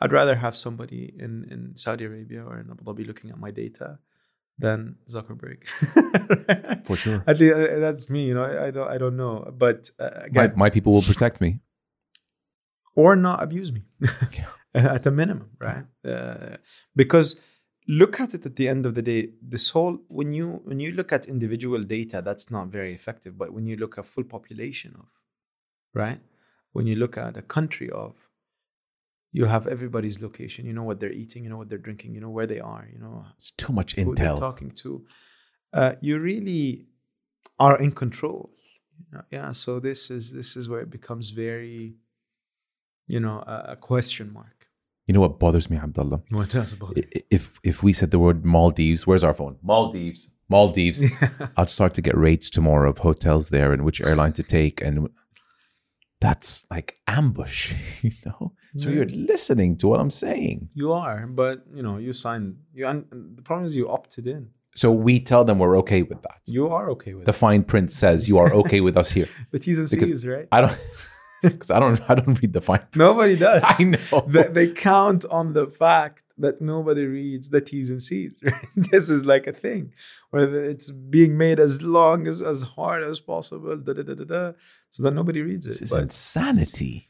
I'd 0.00 0.12
rather 0.12 0.34
have 0.34 0.56
somebody 0.56 1.12
in, 1.16 1.46
in 1.50 1.76
Saudi 1.76 2.04
Arabia 2.04 2.44
or 2.44 2.58
in 2.58 2.70
Abu 2.70 2.82
Dhabi 2.82 3.06
looking 3.06 3.30
at 3.30 3.38
my 3.38 3.50
data 3.50 3.98
than 4.58 4.96
Zuckerberg. 5.08 5.64
For 6.84 6.96
sure. 6.96 7.22
At 7.26 7.38
least, 7.38 7.54
uh, 7.54 7.78
that's 7.78 8.10
me, 8.10 8.24
you 8.24 8.34
know. 8.34 8.44
I, 8.44 8.66
I 8.66 8.70
don't 8.70 8.88
I 8.88 8.98
don't 8.98 9.16
know, 9.16 9.52
but 9.56 9.90
uh, 9.98 10.26
My, 10.32 10.48
my 10.56 10.70
people 10.70 10.92
will 10.92 11.02
protect 11.02 11.40
me. 11.40 11.60
Or 12.94 13.16
not 13.16 13.42
abuse 13.42 13.72
me. 13.72 13.82
At 14.74 15.06
a 15.06 15.10
minimum, 15.10 15.50
right? 15.60 15.84
Uh, 16.06 16.56
because 16.96 17.36
look 17.88 18.20
at 18.20 18.32
it 18.32 18.46
at 18.46 18.56
the 18.56 18.68
end 18.68 18.86
of 18.86 18.94
the 18.94 19.02
day 19.02 19.30
this 19.42 19.68
whole 19.68 19.98
when 20.08 20.32
you 20.32 20.60
when 20.64 20.78
you 20.80 20.92
look 20.92 21.12
at 21.12 21.26
individual 21.26 21.82
data 21.82 22.22
that's 22.24 22.50
not 22.50 22.68
very 22.68 22.94
effective. 22.94 23.36
But 23.36 23.52
when 23.52 23.66
you 23.66 23.76
look 23.76 23.98
at 23.98 24.06
full 24.06 24.24
population 24.24 24.94
of 24.98 25.06
right? 25.92 26.20
When 26.72 26.86
you 26.86 26.96
look 26.96 27.18
at 27.18 27.36
a 27.36 27.42
country 27.42 27.90
of 27.90 28.14
you 29.32 29.44
have 29.46 29.66
everybody's 29.66 30.20
location 30.22 30.64
you 30.66 30.72
know 30.72 30.82
what 30.84 31.00
they're 31.00 31.12
eating 31.12 31.44
you 31.44 31.50
know 31.50 31.56
what 31.58 31.68
they're 31.68 31.78
drinking 31.88 32.14
you 32.14 32.20
know 32.20 32.30
where 32.30 32.46
they 32.46 32.60
are 32.60 32.86
you 32.92 32.98
know 32.98 33.24
It's 33.36 33.50
too 33.50 33.72
much 33.72 33.94
who 33.96 34.14
intel. 34.14 34.38
talking 34.38 34.70
to. 34.82 35.04
Uh, 35.72 35.92
you 36.00 36.18
really 36.18 36.86
are 37.58 37.78
in 37.78 37.92
control 37.92 38.50
yeah 39.30 39.52
so 39.52 39.80
this 39.80 40.10
is 40.10 40.30
this 40.30 40.56
is 40.56 40.68
where 40.68 40.80
it 40.80 40.90
becomes 40.90 41.30
very 41.30 41.94
you 43.08 43.20
know 43.20 43.38
a, 43.46 43.72
a 43.72 43.76
question 43.76 44.32
mark 44.32 44.58
You 45.06 45.14
know 45.14 45.20
what 45.20 45.38
bothers 45.38 45.68
me, 45.70 45.76
Abdullah? 45.76 46.20
what 46.30 46.48
does 46.50 46.74
i- 46.96 47.22
If 47.30 47.58
if 47.70 47.82
we 47.82 47.92
said 47.92 48.10
the 48.10 48.18
word 48.18 48.44
Maldives, 48.44 49.06
where's 49.06 49.24
our 49.24 49.34
phone? 49.34 49.56
Maldives, 49.62 50.30
Maldives. 50.48 51.00
I'd 51.58 51.70
start 51.70 51.92
to 51.94 52.02
get 52.02 52.16
rates 52.16 52.50
tomorrow 52.50 52.88
of 52.90 52.98
hotels 52.98 53.44
there 53.50 53.72
and 53.74 53.82
which 53.86 54.00
airline 54.00 54.32
to 54.40 54.42
take, 54.58 54.76
and 54.86 55.08
that's 56.20 56.64
like 56.70 56.98
ambush, 57.06 57.74
you 58.02 58.12
know. 58.26 58.52
So 58.76 58.88
you're 58.90 59.06
listening 59.06 59.76
to 59.78 59.88
what 59.88 60.00
I'm 60.00 60.10
saying. 60.10 60.68
You 60.74 60.92
are, 60.92 61.26
but 61.26 61.64
you 61.74 61.82
know, 61.82 61.98
you 61.98 62.12
signed. 62.12 62.56
You 62.74 62.86
and 62.86 63.04
the 63.36 63.42
problem 63.42 63.66
is 63.66 63.74
you 63.76 63.88
opted 63.88 64.26
in. 64.26 64.48
So 64.74 64.90
we 64.90 65.20
tell 65.20 65.44
them 65.44 65.58
we're 65.58 65.76
okay 65.78 66.02
with 66.02 66.22
that. 66.22 66.40
You 66.46 66.68
are 66.68 66.88
okay 66.94 67.12
with 67.14 67.26
The 67.26 67.34
fine 67.34 67.62
print 67.64 67.90
says 67.92 68.26
you 68.30 68.38
are 68.38 68.50
okay 68.54 68.80
with 68.80 68.96
us 68.96 69.10
here. 69.10 69.24
it. 69.26 69.30
The 69.50 69.58
T's 69.58 69.78
and 69.78 69.88
C's, 69.90 70.24
right? 70.26 70.48
I 70.50 70.58
don't, 70.62 70.78
because 71.52 71.70
I 71.70 71.80
don't, 71.80 72.00
I 72.10 72.14
don't 72.14 72.40
read 72.40 72.52
the 72.52 72.60
fine. 72.60 72.78
print. 72.78 72.96
Nobody 72.96 73.36
does. 73.46 73.62
I 73.64 73.84
know. 73.84 74.20
They, 74.28 74.44
they 74.44 74.68
count 74.68 75.24
on 75.30 75.52
the 75.52 75.66
fact 75.66 76.22
that 76.38 76.60
nobody 76.60 77.04
reads 77.04 77.48
the 77.50 77.60
T's 77.60 77.90
and 77.90 78.02
C's. 78.02 78.38
Right? 78.42 78.54
This 78.76 79.10
is 79.10 79.24
like 79.24 79.46
a 79.46 79.52
thing 79.52 79.92
where 80.30 80.70
it's 80.70 80.90
being 80.90 81.36
made 81.36 81.60
as 81.60 81.82
long 81.82 82.26
as 82.26 82.40
as 82.42 82.62
hard 82.62 83.02
as 83.04 83.20
possible, 83.20 83.76
da, 83.76 83.92
da, 83.92 84.02
da, 84.02 84.14
da, 84.14 84.24
da, 84.24 84.52
so 84.90 85.02
that 85.02 85.12
nobody 85.12 85.42
reads 85.42 85.66
it. 85.66 85.70
This 85.70 85.82
is 85.82 85.90
But 85.90 86.02
insanity. 86.04 87.08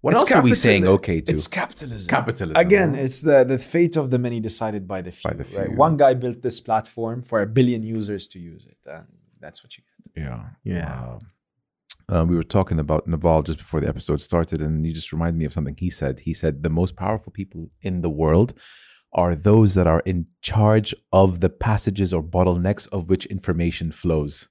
What 0.00 0.12
else 0.14 0.30
are 0.32 0.42
we 0.42 0.54
saying 0.54 0.86
okay 0.86 1.22
to? 1.22 1.32
It's 1.32 1.48
capitalism. 1.48 2.04
It's 2.04 2.06
capitalism. 2.06 2.56
Again, 2.56 2.92
right? 2.92 3.04
it's 3.04 3.22
the 3.22 3.44
the 3.44 3.58
fate 3.58 3.96
of 3.96 4.10
the 4.10 4.18
many 4.18 4.38
decided 4.38 4.86
by 4.86 5.00
the 5.00 5.10
few. 5.12 5.30
By 5.30 5.36
the 5.36 5.44
Right? 5.56 5.68
few. 5.68 5.76
One 5.78 5.96
guy 5.96 6.12
built 6.12 6.42
this 6.42 6.60
platform 6.60 7.22
for 7.22 7.40
a 7.40 7.46
billion 7.46 7.82
users 7.82 8.28
to 8.28 8.38
use 8.38 8.66
it, 8.66 8.76
and 8.86 9.06
that's 9.40 9.62
what 9.64 9.78
you 9.78 9.82
get. 10.14 10.24
Yeah. 10.24 10.42
Yeah. 10.62 11.18
Uh, 12.12 12.24
we 12.26 12.36
were 12.36 12.42
talking 12.42 12.78
about 12.78 13.06
Naval 13.06 13.42
just 13.42 13.58
before 13.58 13.80
the 13.80 13.88
episode 13.88 14.20
started, 14.20 14.60
and 14.60 14.84
you 14.86 14.92
just 14.92 15.12
reminded 15.12 15.38
me 15.38 15.44
of 15.44 15.52
something 15.52 15.76
he 15.78 15.90
said. 15.90 16.20
He 16.20 16.34
said 16.34 16.62
the 16.62 16.70
most 16.70 16.96
powerful 16.96 17.32
people 17.32 17.70
in 17.82 18.02
the 18.02 18.10
world 18.10 18.52
are 19.12 19.34
those 19.34 19.74
that 19.74 19.86
are 19.86 20.00
in 20.00 20.26
charge 20.42 20.94
of 21.12 21.40
the 21.40 21.48
passages 21.48 22.12
or 22.12 22.22
bottlenecks 22.22 22.88
of 22.92 23.08
which 23.08 23.26
information 23.26 23.90
flows. 23.92 24.48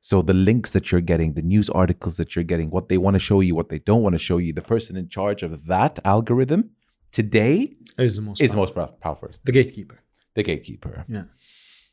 So 0.00 0.22
the 0.22 0.34
links 0.34 0.72
that 0.72 0.90
you're 0.90 1.00
getting, 1.00 1.34
the 1.34 1.42
news 1.42 1.68
articles 1.70 2.16
that 2.16 2.34
you're 2.34 2.44
getting, 2.44 2.70
what 2.70 2.88
they 2.88 2.98
want 2.98 3.14
to 3.14 3.18
show 3.18 3.40
you, 3.40 3.54
what 3.54 3.68
they 3.68 3.80
don't 3.80 4.02
want 4.02 4.14
to 4.14 4.18
show 4.18 4.38
you, 4.38 4.52
the 4.52 4.62
person 4.62 4.96
in 4.96 5.08
charge 5.08 5.42
of 5.42 5.66
that 5.66 5.98
algorithm 6.04 6.70
today 7.12 7.74
Is 7.98 8.16
the 8.16 8.22
most 8.22 8.40
is 8.40 8.52
the 8.52 8.56
powerful. 8.56 8.82
most 8.82 9.00
powerful. 9.00 9.30
the 9.44 9.52
gatekeeper. 9.52 10.00
The 10.34 10.42
gatekeeper. 10.44 11.04
Yeah. 11.08 11.24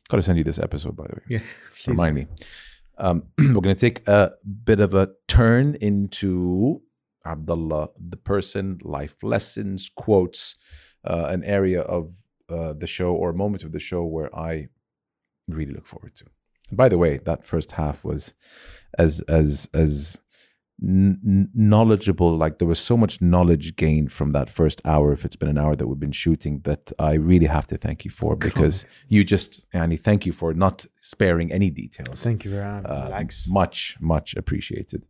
Got 0.08 0.18
to 0.18 0.22
send 0.22 0.38
you 0.38 0.44
this 0.44 0.58
episode, 0.60 0.96
by 0.96 1.04
the 1.08 1.16
way. 1.16 1.22
Yeah. 1.28 1.40
Remind 1.88 2.14
me. 2.14 2.26
Um, 2.98 3.24
we're 3.38 3.60
going 3.60 3.76
to 3.76 3.90
take 3.90 4.06
a 4.08 4.32
bit 4.64 4.80
of 4.80 4.94
a 4.94 5.10
turn 5.28 5.76
into 5.80 6.82
Abdullah, 7.24 7.90
the 7.98 8.16
person, 8.16 8.78
life 8.82 9.22
lessons, 9.22 9.90
quotes, 9.94 10.56
uh, 11.04 11.26
an 11.28 11.44
area 11.44 11.82
of 11.82 12.14
uh, 12.48 12.72
the 12.72 12.86
show 12.86 13.12
or 13.12 13.30
a 13.30 13.34
moment 13.34 13.64
of 13.64 13.72
the 13.72 13.80
show 13.80 14.04
where 14.04 14.34
I 14.34 14.68
really 15.48 15.72
look 15.72 15.86
forward 15.86 16.14
to. 16.16 16.24
By 16.72 16.88
the 16.88 16.98
way, 16.98 17.18
that 17.18 17.44
first 17.44 17.72
half 17.72 18.04
was 18.04 18.34
as 18.98 19.20
as 19.22 19.68
as 19.72 20.20
n- 20.82 21.48
knowledgeable. 21.54 22.36
Like 22.36 22.58
there 22.58 22.68
was 22.68 22.80
so 22.80 22.96
much 22.96 23.20
knowledge 23.20 23.76
gained 23.76 24.12
from 24.12 24.32
that 24.32 24.48
first 24.50 24.80
hour. 24.84 25.12
If 25.12 25.24
it's 25.24 25.36
been 25.36 25.48
an 25.48 25.58
hour 25.58 25.74
that 25.76 25.86
we've 25.86 26.00
been 26.00 26.12
shooting, 26.12 26.60
that 26.64 26.92
I 26.98 27.14
really 27.14 27.46
have 27.46 27.66
to 27.68 27.76
thank 27.76 28.04
you 28.04 28.10
for 28.10 28.36
because 28.36 28.84
you 29.08 29.24
just, 29.24 29.64
Annie, 29.72 29.96
thank 29.96 30.26
you 30.26 30.32
for 30.32 30.54
not 30.54 30.86
sparing 31.00 31.52
any 31.52 31.70
details. 31.70 32.22
Thank 32.22 32.44
you 32.44 32.50
very 32.50 32.82
much. 32.82 32.86
Uh, 32.86 33.24
much, 33.48 33.96
much 34.00 34.34
appreciated. 34.36 35.06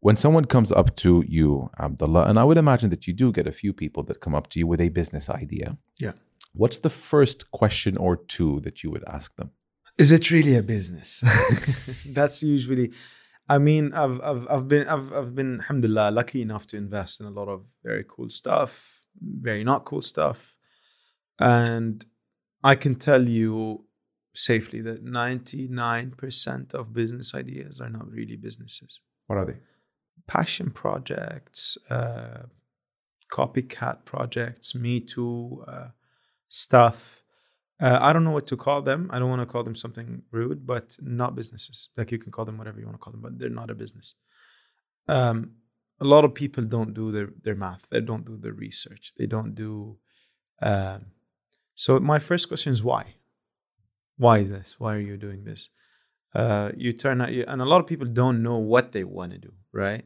When 0.00 0.16
someone 0.16 0.46
comes 0.46 0.72
up 0.72 0.96
to 0.96 1.24
you, 1.28 1.70
Abdullah, 1.78 2.24
and 2.24 2.36
I 2.38 2.44
would 2.44 2.58
imagine 2.58 2.90
that 2.90 3.06
you 3.06 3.12
do 3.12 3.30
get 3.30 3.46
a 3.46 3.52
few 3.52 3.72
people 3.72 4.02
that 4.04 4.20
come 4.20 4.34
up 4.34 4.48
to 4.50 4.58
you 4.58 4.66
with 4.66 4.80
a 4.80 4.88
business 4.88 5.30
idea. 5.30 5.78
Yeah. 5.98 6.12
What's 6.54 6.80
the 6.80 6.90
first 6.90 7.50
question 7.52 7.96
or 7.96 8.16
two 8.16 8.60
that 8.60 8.82
you 8.82 8.90
would 8.90 9.04
ask 9.08 9.34
them? 9.36 9.52
Is 9.98 10.10
it 10.10 10.30
really 10.30 10.56
a 10.56 10.62
business? 10.62 11.22
That's 12.06 12.42
usually. 12.42 12.92
I 13.48 13.58
mean, 13.58 13.92
I've 13.92 14.20
I've 14.20 14.46
I've 14.48 14.68
been 14.68 14.88
I've 14.88 15.12
I've 15.12 15.34
been 15.34 15.60
alhamdulillah 15.60 16.10
lucky 16.10 16.42
enough 16.42 16.66
to 16.68 16.76
invest 16.76 17.20
in 17.20 17.26
a 17.26 17.30
lot 17.30 17.48
of 17.48 17.64
very 17.82 18.04
cool 18.08 18.30
stuff, 18.30 19.02
very 19.20 19.64
not 19.64 19.84
cool 19.84 20.00
stuff, 20.00 20.54
and 21.38 22.04
I 22.62 22.76
can 22.76 22.94
tell 22.94 23.26
you 23.26 23.84
safely 24.34 24.82
that 24.82 25.02
ninety 25.02 25.68
nine 25.68 26.12
percent 26.12 26.74
of 26.74 26.92
business 26.92 27.34
ideas 27.34 27.80
are 27.80 27.90
not 27.90 28.10
really 28.10 28.36
businesses. 28.36 29.00
What 29.26 29.38
are 29.38 29.46
they? 29.46 29.56
passion 30.26 30.70
projects, 30.70 31.78
uh, 31.90 32.42
copycat 33.32 34.04
projects, 34.04 34.74
Me 34.74 35.00
Too 35.00 35.64
uh, 35.66 35.88
stuff. 36.48 37.21
Uh, 37.82 37.98
I 38.00 38.12
don't 38.12 38.22
know 38.22 38.30
what 38.30 38.46
to 38.46 38.56
call 38.56 38.82
them. 38.82 39.10
I 39.12 39.18
don't 39.18 39.28
want 39.28 39.42
to 39.42 39.46
call 39.46 39.64
them 39.64 39.74
something 39.74 40.22
rude, 40.30 40.64
but 40.64 40.96
not 41.00 41.34
businesses. 41.34 41.88
Like 41.96 42.12
you 42.12 42.18
can 42.18 42.30
call 42.30 42.44
them 42.44 42.56
whatever 42.56 42.78
you 42.78 42.86
want 42.86 42.96
to 42.96 43.02
call 43.02 43.12
them, 43.12 43.22
but 43.22 43.36
they're 43.38 43.48
not 43.48 43.70
a 43.70 43.74
business. 43.74 44.14
Um, 45.08 45.54
a 46.00 46.04
lot 46.04 46.24
of 46.24 46.34
people 46.34 46.62
don't 46.62 46.94
do 46.94 47.10
their, 47.10 47.30
their 47.42 47.56
math. 47.56 47.84
They 47.90 48.00
don't 48.00 48.24
do 48.24 48.36
their 48.36 48.52
research. 48.52 49.12
They 49.18 49.26
don't 49.26 49.56
do. 49.56 49.98
Um, 50.60 51.06
so 51.74 51.98
my 51.98 52.20
first 52.20 52.46
question 52.46 52.72
is 52.72 52.84
why? 52.84 53.14
Why 54.16 54.38
is 54.38 54.48
this? 54.50 54.76
Why 54.78 54.94
are 54.94 55.00
you 55.00 55.16
doing 55.16 55.42
this? 55.42 55.70
Uh, 56.32 56.70
you 56.76 56.92
turn 56.92 57.20
out, 57.20 57.32
you, 57.32 57.44
and 57.48 57.60
a 57.60 57.64
lot 57.64 57.80
of 57.80 57.88
people 57.88 58.06
don't 58.06 58.44
know 58.44 58.58
what 58.58 58.92
they 58.92 59.02
want 59.02 59.32
to 59.32 59.38
do, 59.38 59.52
right? 59.72 60.04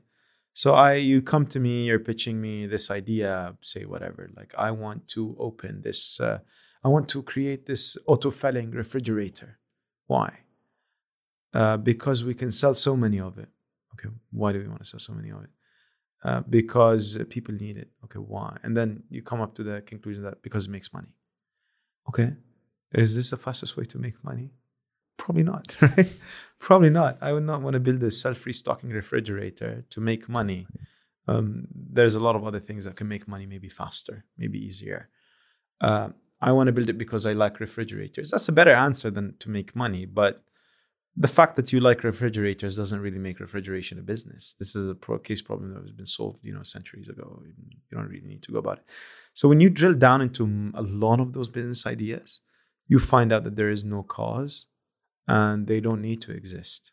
So 0.54 0.72
I, 0.72 0.94
you 0.94 1.20
come 1.20 1.46
to 1.48 1.60
me, 1.60 1.84
you're 1.84 1.98
pitching 1.98 2.40
me 2.40 2.66
this 2.66 2.90
idea, 2.90 3.54
say 3.60 3.84
whatever. 3.84 4.30
Like 4.34 4.54
I 4.56 4.70
want 4.70 5.08
to 5.08 5.36
open 5.38 5.82
this, 5.82 6.18
uh, 6.20 6.38
I 6.86 6.88
want 6.88 7.08
to 7.08 7.22
create 7.24 7.66
this 7.66 7.96
auto-felling 8.06 8.70
refrigerator. 8.70 9.58
Why? 10.06 10.38
Uh, 11.52 11.78
because 11.78 12.22
we 12.22 12.32
can 12.32 12.52
sell 12.52 12.74
so 12.74 12.96
many 12.96 13.18
of 13.18 13.38
it. 13.38 13.48
Okay, 13.94 14.08
why 14.30 14.52
do 14.52 14.60
we 14.60 14.68
want 14.68 14.84
to 14.84 14.84
sell 14.84 15.00
so 15.00 15.12
many 15.12 15.30
of 15.30 15.42
it? 15.42 15.50
Uh, 16.22 16.42
because 16.48 17.18
people 17.28 17.54
need 17.54 17.76
it. 17.76 17.88
Okay, 18.04 18.20
why? 18.20 18.58
And 18.62 18.76
then 18.76 19.02
you 19.10 19.20
come 19.20 19.40
up 19.40 19.56
to 19.56 19.64
the 19.64 19.80
conclusion 19.80 20.22
that 20.22 20.42
because 20.42 20.66
it 20.66 20.70
makes 20.70 20.92
money. 20.92 21.08
Okay, 22.08 22.34
is 22.92 23.16
this 23.16 23.30
the 23.30 23.36
fastest 23.36 23.76
way 23.76 23.86
to 23.86 23.98
make 23.98 24.22
money? 24.22 24.52
Probably 25.16 25.42
not, 25.42 25.76
right? 25.82 26.12
Probably 26.60 26.90
not. 26.90 27.18
I 27.20 27.32
would 27.32 27.46
not 27.46 27.62
want 27.62 27.74
to 27.74 27.80
build 27.80 28.00
a 28.04 28.12
self-restocking 28.12 28.90
refrigerator 28.90 29.84
to 29.90 30.00
make 30.00 30.28
money. 30.28 30.68
Um, 31.26 31.66
there's 31.74 32.14
a 32.14 32.20
lot 32.20 32.36
of 32.36 32.46
other 32.46 32.60
things 32.60 32.84
that 32.84 32.94
can 32.94 33.08
make 33.08 33.26
money 33.26 33.46
maybe 33.46 33.68
faster, 33.68 34.24
maybe 34.38 34.60
easier. 34.64 35.08
Uh, 35.80 36.10
I 36.46 36.52
want 36.52 36.68
to 36.68 36.72
build 36.72 36.88
it 36.88 36.96
because 36.96 37.26
I 37.26 37.32
like 37.32 37.58
refrigerators. 37.58 38.30
That's 38.30 38.48
a 38.48 38.52
better 38.52 38.72
answer 38.72 39.10
than 39.10 39.34
to 39.40 39.50
make 39.50 39.74
money. 39.74 40.06
But 40.06 40.44
the 41.16 41.26
fact 41.26 41.56
that 41.56 41.72
you 41.72 41.80
like 41.80 42.04
refrigerators 42.04 42.76
doesn't 42.76 43.00
really 43.00 43.18
make 43.18 43.40
refrigeration 43.40 43.98
a 43.98 44.02
business. 44.02 44.54
This 44.60 44.76
is 44.76 44.88
a 44.88 44.94
pro- 44.94 45.18
case 45.18 45.42
problem 45.42 45.74
that 45.74 45.80
has 45.80 45.90
been 45.90 46.06
solved, 46.06 46.44
you 46.44 46.54
know, 46.54 46.62
centuries 46.62 47.08
ago. 47.08 47.42
You 47.44 47.52
don't 47.90 48.06
really 48.06 48.28
need 48.28 48.44
to 48.44 48.52
go 48.52 48.58
about 48.58 48.78
it. 48.78 48.84
So 49.34 49.48
when 49.48 49.58
you 49.58 49.70
drill 49.70 49.94
down 49.94 50.22
into 50.22 50.70
a 50.74 50.82
lot 50.82 51.18
of 51.18 51.32
those 51.32 51.48
business 51.48 51.84
ideas, 51.84 52.40
you 52.86 53.00
find 53.00 53.32
out 53.32 53.42
that 53.44 53.56
there 53.56 53.70
is 53.70 53.84
no 53.84 54.04
cause 54.04 54.66
and 55.26 55.66
they 55.66 55.80
don't 55.80 56.02
need 56.02 56.22
to 56.22 56.32
exist. 56.32 56.92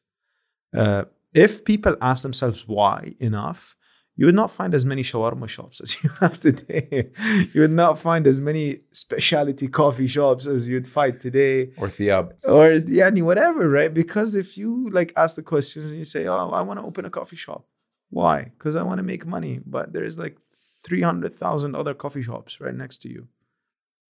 Uh, 0.75 1.03
if 1.31 1.63
people 1.63 1.95
ask 2.01 2.23
themselves 2.23 2.67
why 2.67 3.13
enough, 3.19 3.75
you 4.15 4.25
would 4.27 4.35
not 4.35 4.51
find 4.51 4.73
as 4.75 4.85
many 4.85 5.01
shawarma 5.03 5.47
shops 5.49 5.81
as 5.81 5.97
you 6.03 6.09
have 6.19 6.39
today. 6.39 7.09
you 7.53 7.61
would 7.61 7.71
not 7.71 7.97
find 7.99 8.27
as 8.27 8.39
many 8.39 8.81
specialty 8.91 9.67
coffee 9.67 10.07
shops 10.07 10.45
as 10.45 10.69
you'd 10.69 10.87
find 10.87 11.19
today, 11.19 11.71
Or 11.77 11.87
Thiab. 11.89 12.33
or 12.43 12.79
yani 12.99 13.21
whatever, 13.23 13.67
right? 13.67 13.93
Because 13.93 14.35
if 14.35 14.57
you 14.57 14.89
like 14.91 15.13
ask 15.17 15.35
the 15.35 15.43
questions 15.43 15.85
and 15.91 15.97
you 15.97 16.05
say, 16.05 16.27
"Oh, 16.27 16.49
I 16.49 16.61
want 16.61 16.79
to 16.79 16.85
open 16.85 17.05
a 17.05 17.09
coffee 17.09 17.35
shop," 17.45 17.65
why? 18.09 18.43
Because 18.43 18.75
I 18.75 18.83
want 18.83 18.99
to 18.99 19.03
make 19.03 19.25
money, 19.25 19.59
but 19.65 19.91
there's 19.93 20.17
like 20.17 20.37
three 20.83 21.01
hundred 21.01 21.33
thousand 21.33 21.75
other 21.75 21.93
coffee 21.93 22.21
shops 22.21 22.59
right 22.61 22.75
next 22.75 22.99
to 23.03 23.09
you. 23.09 23.27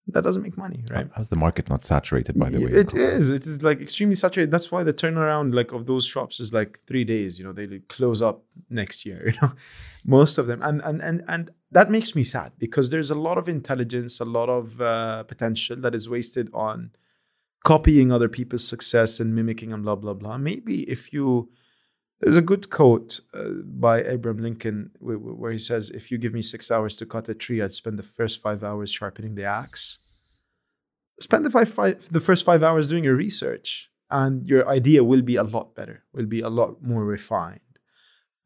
That 0.08 0.22
doesn't 0.22 0.42
make 0.42 0.58
money, 0.58 0.84
right? 0.90 1.08
How's 1.14 1.30
the 1.30 1.36
market 1.36 1.70
not 1.70 1.86
saturated, 1.86 2.38
by 2.38 2.50
the 2.50 2.60
way? 2.60 2.70
It 2.70 2.92
is. 2.92 3.30
It 3.30 3.46
is 3.46 3.62
like 3.62 3.80
extremely 3.80 4.14
saturated. 4.14 4.50
That's 4.50 4.70
why 4.70 4.82
the 4.82 4.92
turnaround 4.92 5.54
like 5.54 5.72
of 5.72 5.86
those 5.86 6.04
shops 6.04 6.40
is 6.40 6.52
like 6.52 6.78
three 6.86 7.04
days. 7.04 7.38
You 7.38 7.46
know, 7.46 7.52
they 7.52 7.78
close 7.88 8.20
up 8.20 8.42
next 8.68 9.06
year. 9.06 9.22
You 9.34 9.38
know, 9.40 9.52
most 10.04 10.36
of 10.36 10.46
them, 10.46 10.62
and 10.62 10.82
and 10.82 11.00
and 11.00 11.24
and 11.26 11.50
that 11.72 11.90
makes 11.90 12.14
me 12.14 12.22
sad 12.22 12.52
because 12.58 12.90
there's 12.90 13.10
a 13.10 13.14
lot 13.14 13.38
of 13.38 13.48
intelligence, 13.48 14.20
a 14.20 14.26
lot 14.26 14.50
of 14.50 14.78
uh, 14.78 15.22
potential 15.22 15.76
that 15.76 15.94
is 15.94 16.06
wasted 16.06 16.50
on 16.52 16.90
copying 17.64 18.12
other 18.12 18.28
people's 18.28 18.68
success 18.68 19.20
and 19.20 19.34
mimicking 19.34 19.72
and 19.72 19.84
blah 19.84 19.96
blah 19.96 20.12
blah. 20.12 20.36
Maybe 20.36 20.82
if 20.82 21.14
you 21.14 21.48
there's 22.20 22.36
a 22.36 22.42
good 22.42 22.70
quote 22.70 23.20
uh, 23.34 23.48
by 23.64 24.02
Abraham 24.02 24.42
Lincoln 24.42 24.90
where, 24.98 25.18
where 25.18 25.52
he 25.52 25.58
says, 25.58 25.90
"If 25.90 26.10
you 26.10 26.18
give 26.18 26.32
me 26.32 26.42
six 26.42 26.70
hours 26.70 26.96
to 26.96 27.06
cut 27.06 27.28
a 27.28 27.34
tree, 27.34 27.62
I'd 27.62 27.74
spend 27.74 27.98
the 27.98 28.02
first 28.02 28.40
five 28.40 28.64
hours 28.64 28.92
sharpening 28.92 29.34
the 29.34 29.44
axe. 29.44 29.98
Spend 31.20 31.44
the 31.44 31.50
five, 31.50 31.68
five 31.68 32.08
the 32.10 32.20
first 32.20 32.44
five 32.44 32.62
hours 32.62 32.88
doing 32.88 33.04
your 33.04 33.16
research, 33.16 33.90
and 34.10 34.46
your 34.48 34.68
idea 34.68 35.04
will 35.04 35.22
be 35.22 35.36
a 35.36 35.42
lot 35.42 35.74
better, 35.74 36.04
will 36.12 36.26
be 36.26 36.40
a 36.40 36.48
lot 36.48 36.82
more 36.82 37.04
refined. 37.04 37.60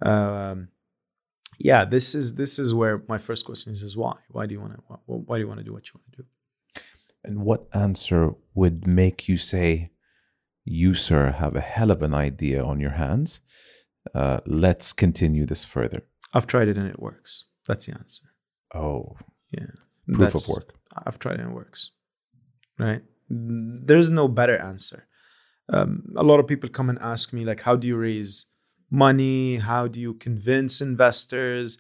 Um, 0.03 0.69
yeah, 1.59 1.85
this 1.85 2.15
is 2.15 2.35
this 2.35 2.59
is 2.59 2.73
where 2.73 3.03
my 3.09 3.19
first 3.19 3.45
question 3.45 3.73
is: 3.73 3.83
is 3.83 3.97
why? 3.97 4.17
Why 4.31 4.47
do 4.47 4.55
you 4.55 4.61
want 4.61 4.75
to? 4.75 4.83
Why, 4.87 4.97
why 5.07 5.37
do 5.37 5.41
you 5.43 5.49
want 5.49 5.61
to 5.61 5.65
do 5.65 5.73
what 5.73 5.89
you 5.89 5.93
want 5.95 6.13
to 6.13 6.23
do? 6.23 6.29
And 7.25 7.43
what 7.43 7.67
answer 7.75 8.33
would 8.55 8.87
make 8.87 9.29
you 9.29 9.37
say, 9.37 9.91
"You, 10.71 10.95
sir, 10.95 11.33
have 11.33 11.57
a 11.57 11.61
hell 11.61 11.91
of 11.91 12.03
an 12.03 12.15
idea 12.15 12.63
on 12.65 12.81
your 12.81 12.93
hands. 12.93 13.41
Uh, 14.15 14.41
let's 14.47 14.93
continue 14.93 15.47
this 15.47 15.65
further." 15.65 16.03
I've 16.35 16.47
tried 16.47 16.69
it 16.69 16.77
and 16.77 16.89
it 16.89 16.99
works. 17.01 17.47
That's 17.67 17.87
the 17.87 17.95
answer. 17.95 18.25
Oh, 18.75 19.17
Yeah, 19.51 19.67
proof 20.07 20.19
That's- 20.33 20.49
of 20.49 20.55
work. 20.57 20.75
I've 21.07 21.19
tried 21.19 21.35
it 21.35 21.41
and 21.41 21.51
it 21.53 21.55
works. 21.55 21.91
Right? 22.79 23.03
There's 23.31 24.11
no 24.11 24.29
better 24.29 24.57
answer. 24.59 25.07
Um, 25.71 25.91
a 26.17 26.23
lot 26.23 26.41
of 26.41 26.47
people 26.47 26.69
come 26.71 26.91
and 26.91 26.99
ask 26.99 27.33
me, 27.33 27.45
like, 27.45 27.61
how 27.63 27.77
do 27.77 27.87
you 27.87 27.97
raise 27.97 28.47
money? 28.91 29.57
How 29.57 29.87
do 29.89 30.01
you 30.01 30.15
convince 30.15 30.81
investors? 30.81 31.79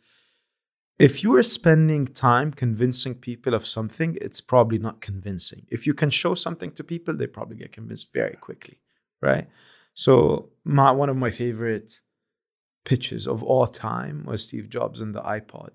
If 0.99 1.22
you 1.22 1.36
are 1.36 1.42
spending 1.42 2.07
time 2.07 2.53
convincing 2.53 3.14
people 3.14 3.55
of 3.55 3.66
something, 3.66 4.18
it's 4.20 4.40
probably 4.40 4.78
not 4.78 5.01
convincing. 5.01 5.66
If 5.70 5.86
you 5.86 5.94
can 5.94 6.11
show 6.11 6.34
something 6.34 6.72
to 6.72 6.84
people, 6.84 7.16
they 7.16 7.26
probably 7.26 7.57
get 7.57 7.72
convinced 7.72 8.12
very 8.12 8.36
quickly, 8.36 8.80
right? 9.22 9.49
So, 9.94 10.51
my, 10.64 10.90
one 10.90 11.09
of 11.09 11.16
my 11.16 11.30
favorite 11.30 12.01
pitches 12.84 13.28
of 13.28 13.42
all 13.42 13.66
time 13.66 14.24
was 14.24 14.42
Steve 14.42 14.68
Jobs 14.68 15.01
and 15.01 15.14
the 15.14 15.22
iPod. 15.22 15.70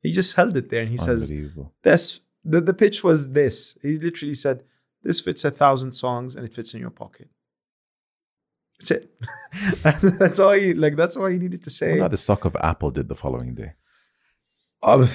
He 0.00 0.12
just 0.12 0.34
held 0.34 0.56
it 0.56 0.68
there 0.70 0.82
and 0.82 0.90
he 0.90 0.98
says, 0.98 1.30
this 1.82 2.20
the, 2.46 2.60
the 2.60 2.74
pitch 2.74 3.02
was 3.02 3.30
this 3.30 3.76
he 3.82 3.96
literally 3.96 4.34
said 4.34 4.62
this 5.02 5.20
fits 5.20 5.44
a 5.44 5.50
thousand 5.50 5.92
songs 5.92 6.36
and 6.36 6.44
it 6.46 6.54
fits 6.54 6.74
in 6.74 6.80
your 6.80 6.90
pocket 6.90 7.28
that's 8.78 8.90
it 8.92 9.10
that's 10.18 10.38
all 10.38 10.52
he 10.52 10.72
like 10.72 10.96
that's 10.96 11.16
all 11.16 11.26
he 11.26 11.38
needed 11.38 11.64
to 11.64 11.70
say 11.70 11.98
Well, 11.98 12.08
the 12.08 12.16
stock 12.16 12.44
of 12.44 12.56
Apple 12.56 12.90
did 12.90 13.08
the 13.08 13.14
following 13.14 13.54
day. 13.54 13.72
Um, 14.82 15.08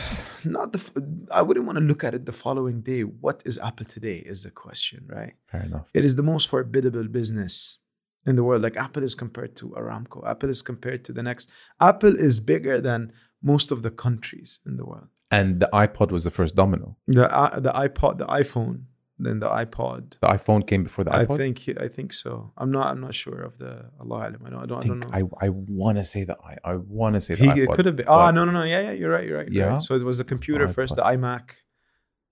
not 0.43 0.73
the 0.73 1.27
i 1.31 1.41
wouldn't 1.41 1.65
want 1.65 1.77
to 1.77 1.83
look 1.83 2.03
at 2.03 2.13
it 2.13 2.25
the 2.25 2.31
following 2.31 2.81
day. 2.81 3.01
What 3.01 3.43
is 3.45 3.57
apple 3.57 3.85
today 3.85 4.17
is 4.17 4.43
the 4.43 4.51
question 4.51 5.05
right? 5.07 5.33
Fair 5.51 5.63
enough. 5.63 5.87
it 5.93 6.03
is 6.03 6.15
the 6.15 6.23
most 6.23 6.47
formidable 6.49 7.07
business 7.07 7.77
in 8.25 8.35
the 8.35 8.43
world. 8.43 8.61
Like 8.63 8.77
apple 8.77 9.03
is 9.03 9.15
compared 9.15 9.55
to 9.57 9.69
aramco. 9.69 10.27
Apple 10.27 10.49
is 10.49 10.61
compared 10.61 11.05
to 11.05 11.13
the 11.13 11.23
next. 11.23 11.51
Apple 11.79 12.15
is 12.15 12.39
bigger 12.39 12.81
than 12.81 13.13
most 13.41 13.71
of 13.71 13.81
the 13.81 13.91
countries 13.91 14.59
in 14.65 14.77
the 14.77 14.85
world. 14.85 15.07
And 15.31 15.59
the 15.59 15.69
iPod 15.73 16.11
was 16.11 16.23
the 16.23 16.31
first 16.31 16.55
domino. 16.55 16.97
the 17.07 17.25
uh, 17.33 17.59
the 17.59 17.71
ipod 17.71 18.17
the 18.17 18.27
iphone 18.27 18.83
then 19.25 19.39
the 19.39 19.49
ipod 19.63 20.03
The 20.19 20.27
iPhone 20.37 20.61
came 20.69 20.83
before 20.83 21.03
the 21.05 21.11
iPod. 21.11 21.35
I 21.35 21.37
think 21.41 21.55
I 21.85 21.87
think 21.87 22.09
so. 22.13 22.51
I'm 22.57 22.71
not 22.71 22.85
I'm 22.91 23.01
not 23.07 23.13
sure 23.23 23.41
of 23.49 23.53
the 23.63 23.73
Allah 24.01 24.19
alam. 24.27 24.41
I 24.45 24.49
don't 24.51 24.63
I 24.63 24.65
don't, 24.71 24.83
I 24.83 24.87
don't 24.87 24.99
know. 24.99 25.11
I, 25.41 25.45
I 25.45 25.49
want 25.81 25.95
to 26.01 26.05
say 26.13 26.21
the 26.23 26.37
i 26.51 26.53
I 26.71 26.75
want 26.99 27.13
to 27.17 27.21
say 27.21 27.33
the 27.35 27.43
he, 27.43 27.49
iPod. 27.49 27.63
it 27.63 27.69
could 27.75 27.85
have 27.89 27.95
been. 27.99 28.07
Oh 28.07 28.29
no 28.37 28.41
no 28.47 28.51
no 28.59 28.63
yeah 28.73 28.81
yeah 28.87 28.91
you're 28.99 29.13
right 29.15 29.25
you're 29.27 29.37
right. 29.41 29.49
you're 29.51 29.65
Yeah. 29.65 29.73
right. 29.73 29.81
So 29.87 29.95
it 29.95 30.03
was 30.11 30.17
the 30.23 30.27
computer 30.33 30.67
first, 30.77 30.95
the 31.01 31.03
iMac. 31.15 31.45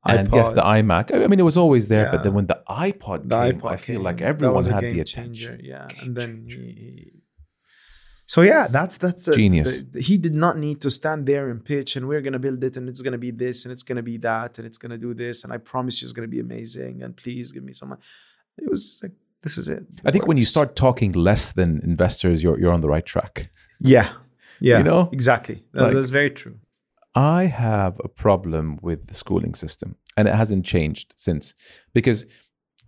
iPod. 0.08 0.20
and 0.20 0.34
yes, 0.40 0.52
the 0.60 0.62
iMac. 0.78 1.06
I 1.14 1.28
mean, 1.28 1.40
it 1.44 1.48
was 1.52 1.58
always 1.58 1.86
there, 1.94 2.06
but 2.12 2.24
then 2.24 2.34
when 2.34 2.48
the 2.54 2.60
iPod 2.88 3.20
the 3.30 3.40
came, 3.44 3.60
iPod 3.60 3.72
I 3.76 3.78
feel 3.78 3.96
came. 3.98 4.04
like 4.10 4.20
everyone 4.22 4.64
had 4.66 4.84
the 4.84 5.04
changer, 5.04 5.54
attention. 5.54 5.60
Yeah, 5.72 5.88
Game 5.90 6.00
and 6.04 6.12
then 6.20 6.32
he, 6.48 6.56
he- 6.56 7.19
So 8.34 8.40
yeah, 8.44 8.68
that's 8.68 8.96
that's 8.98 9.28
a, 9.28 9.34
Genius. 9.34 9.82
the- 9.82 10.02
he 10.10 10.16
did 10.26 10.36
not 10.44 10.56
need 10.66 10.78
to 10.86 10.90
stand 11.00 11.26
there 11.26 11.50
and 11.50 11.60
pitch, 11.72 11.96
and 11.96 12.08
we're 12.08 12.22
gonna 12.22 12.38
build 12.48 12.64
it, 12.64 12.78
and 12.78 12.88
it's 12.92 13.02
gonna 13.06 13.18
be 13.28 13.32
this, 13.32 13.66
and 13.66 13.72
it's 13.74 13.82
gonna 13.90 14.04
be 14.04 14.18
that, 14.20 14.52
and 14.60 14.68
it's 14.68 14.78
gonna 14.78 15.00
do 15.08 15.14
this, 15.16 15.44
and 15.44 15.52
I 15.52 15.58
promise 15.58 15.94
you, 16.00 16.06
it's 16.08 16.14
gonna 16.18 16.28
be 16.38 16.40
amazing, 16.40 17.02
and 17.04 17.12
please 17.24 17.52
give 17.52 17.64
me 17.70 17.74
some. 17.74 17.90
money. 17.90 18.02
It 18.64 18.70
was 18.70 19.00
like 19.04 19.14
this 19.42 19.58
is 19.58 19.68
it. 19.68 19.84
I 20.06 20.12
think 20.12 20.28
when 20.28 20.38
you 20.38 20.46
start 20.46 20.76
talking 20.76 21.12
less 21.30 21.54
than 21.54 21.70
investors, 21.84 22.44
you're 22.44 22.60
you're 22.60 22.74
on 22.74 22.82
the 22.82 22.90
right 22.96 23.06
track. 23.14 23.50
yeah, 23.80 24.10
yeah, 24.62 24.78
You 24.80 24.84
know? 24.84 25.10
exactly. 25.12 25.58
That's, 25.74 25.86
Like- 25.86 25.94
that's 25.96 26.10
very 26.22 26.30
true. 26.42 26.56
I 27.16 27.46
have 27.46 28.00
a 28.04 28.10
problem 28.26 28.78
with 28.88 29.08
the 29.08 29.16
schooling 29.16 29.56
system, 29.56 29.96
and 30.16 30.28
it 30.28 30.36
hasn't 30.36 30.66
changed 30.74 31.08
since. 31.18 31.56
Because 31.94 32.20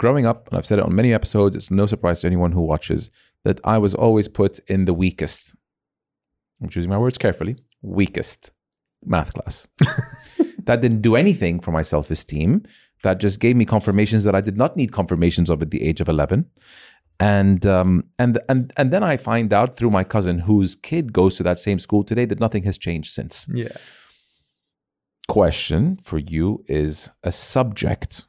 growing 0.04 0.26
up, 0.26 0.48
and 0.48 0.58
I've 0.58 0.66
said 0.66 0.80
it 0.80 0.86
on 0.86 0.96
many 0.96 1.14
episodes, 1.14 1.56
it's 1.56 1.70
no 1.82 1.86
surprise 1.86 2.22
to 2.22 2.28
anyone 2.28 2.54
who 2.54 2.62
watches 2.74 3.12
that 3.46 3.60
I 3.64 3.78
was 3.78 3.94
always 4.06 4.28
put 4.28 4.54
in 4.74 4.86
the 4.86 4.96
weakest. 5.04 5.56
I'm 6.62 6.70
choosing 6.70 6.90
my 6.90 6.98
words 6.98 7.18
carefully. 7.26 7.56
Weakest 7.84 8.52
math 9.06 9.32
class. 9.36 9.68
that 10.68 10.82
didn't 10.82 11.02
do 11.10 11.16
anything 11.16 11.60
for 11.60 11.72
my 11.72 11.84
self 11.84 12.10
esteem. 12.10 12.64
That 13.04 13.20
just 13.20 13.40
gave 13.40 13.56
me 13.56 13.66
confirmations 13.66 14.24
that 14.26 14.36
I 14.36 14.42
did 14.42 14.58
not 14.58 14.76
need 14.76 14.92
confirmations 14.92 15.50
of 15.52 15.62
at 15.62 15.70
the 15.72 15.84
age 15.90 16.02
of 16.02 16.10
11. 16.10 16.46
And 17.20 17.62
um, 17.78 17.92
and 18.18 18.40
and 18.50 18.74
and 18.78 18.92
then 18.94 19.04
I 19.04 19.18
find 19.18 19.54
out 19.54 19.76
through 19.78 19.92
my 19.92 20.04
cousin 20.04 20.40
whose 20.40 20.76
kid 20.76 21.14
goes 21.14 21.36
to 21.38 21.44
that 21.44 21.60
same 21.60 21.78
school 21.78 22.04
today 22.04 22.26
that 22.26 22.40
nothing 22.40 22.64
has 22.64 22.78
changed 22.80 23.12
since 23.18 23.48
Yeah. 23.54 23.76
question 25.28 25.98
for 26.04 26.18
you 26.18 26.64
is 26.68 27.10
a 27.24 27.32
subject. 27.32 28.26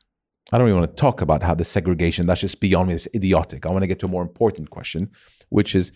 I 0.52 0.58
don't 0.58 0.68
even 0.68 0.80
want 0.80 0.94
to 0.94 1.00
talk 1.00 1.22
about 1.22 1.42
how 1.42 1.54
the 1.54 1.64
segregation, 1.64 2.26
that's 2.26 2.42
just 2.42 2.60
beyond 2.60 2.88
me, 2.88 2.94
it's 2.94 3.08
idiotic. 3.14 3.64
I 3.64 3.70
want 3.70 3.82
to 3.82 3.86
get 3.86 3.98
to 4.00 4.06
a 4.06 4.10
more 4.10 4.22
important 4.22 4.68
question, 4.68 5.10
which 5.48 5.74
is 5.74 5.92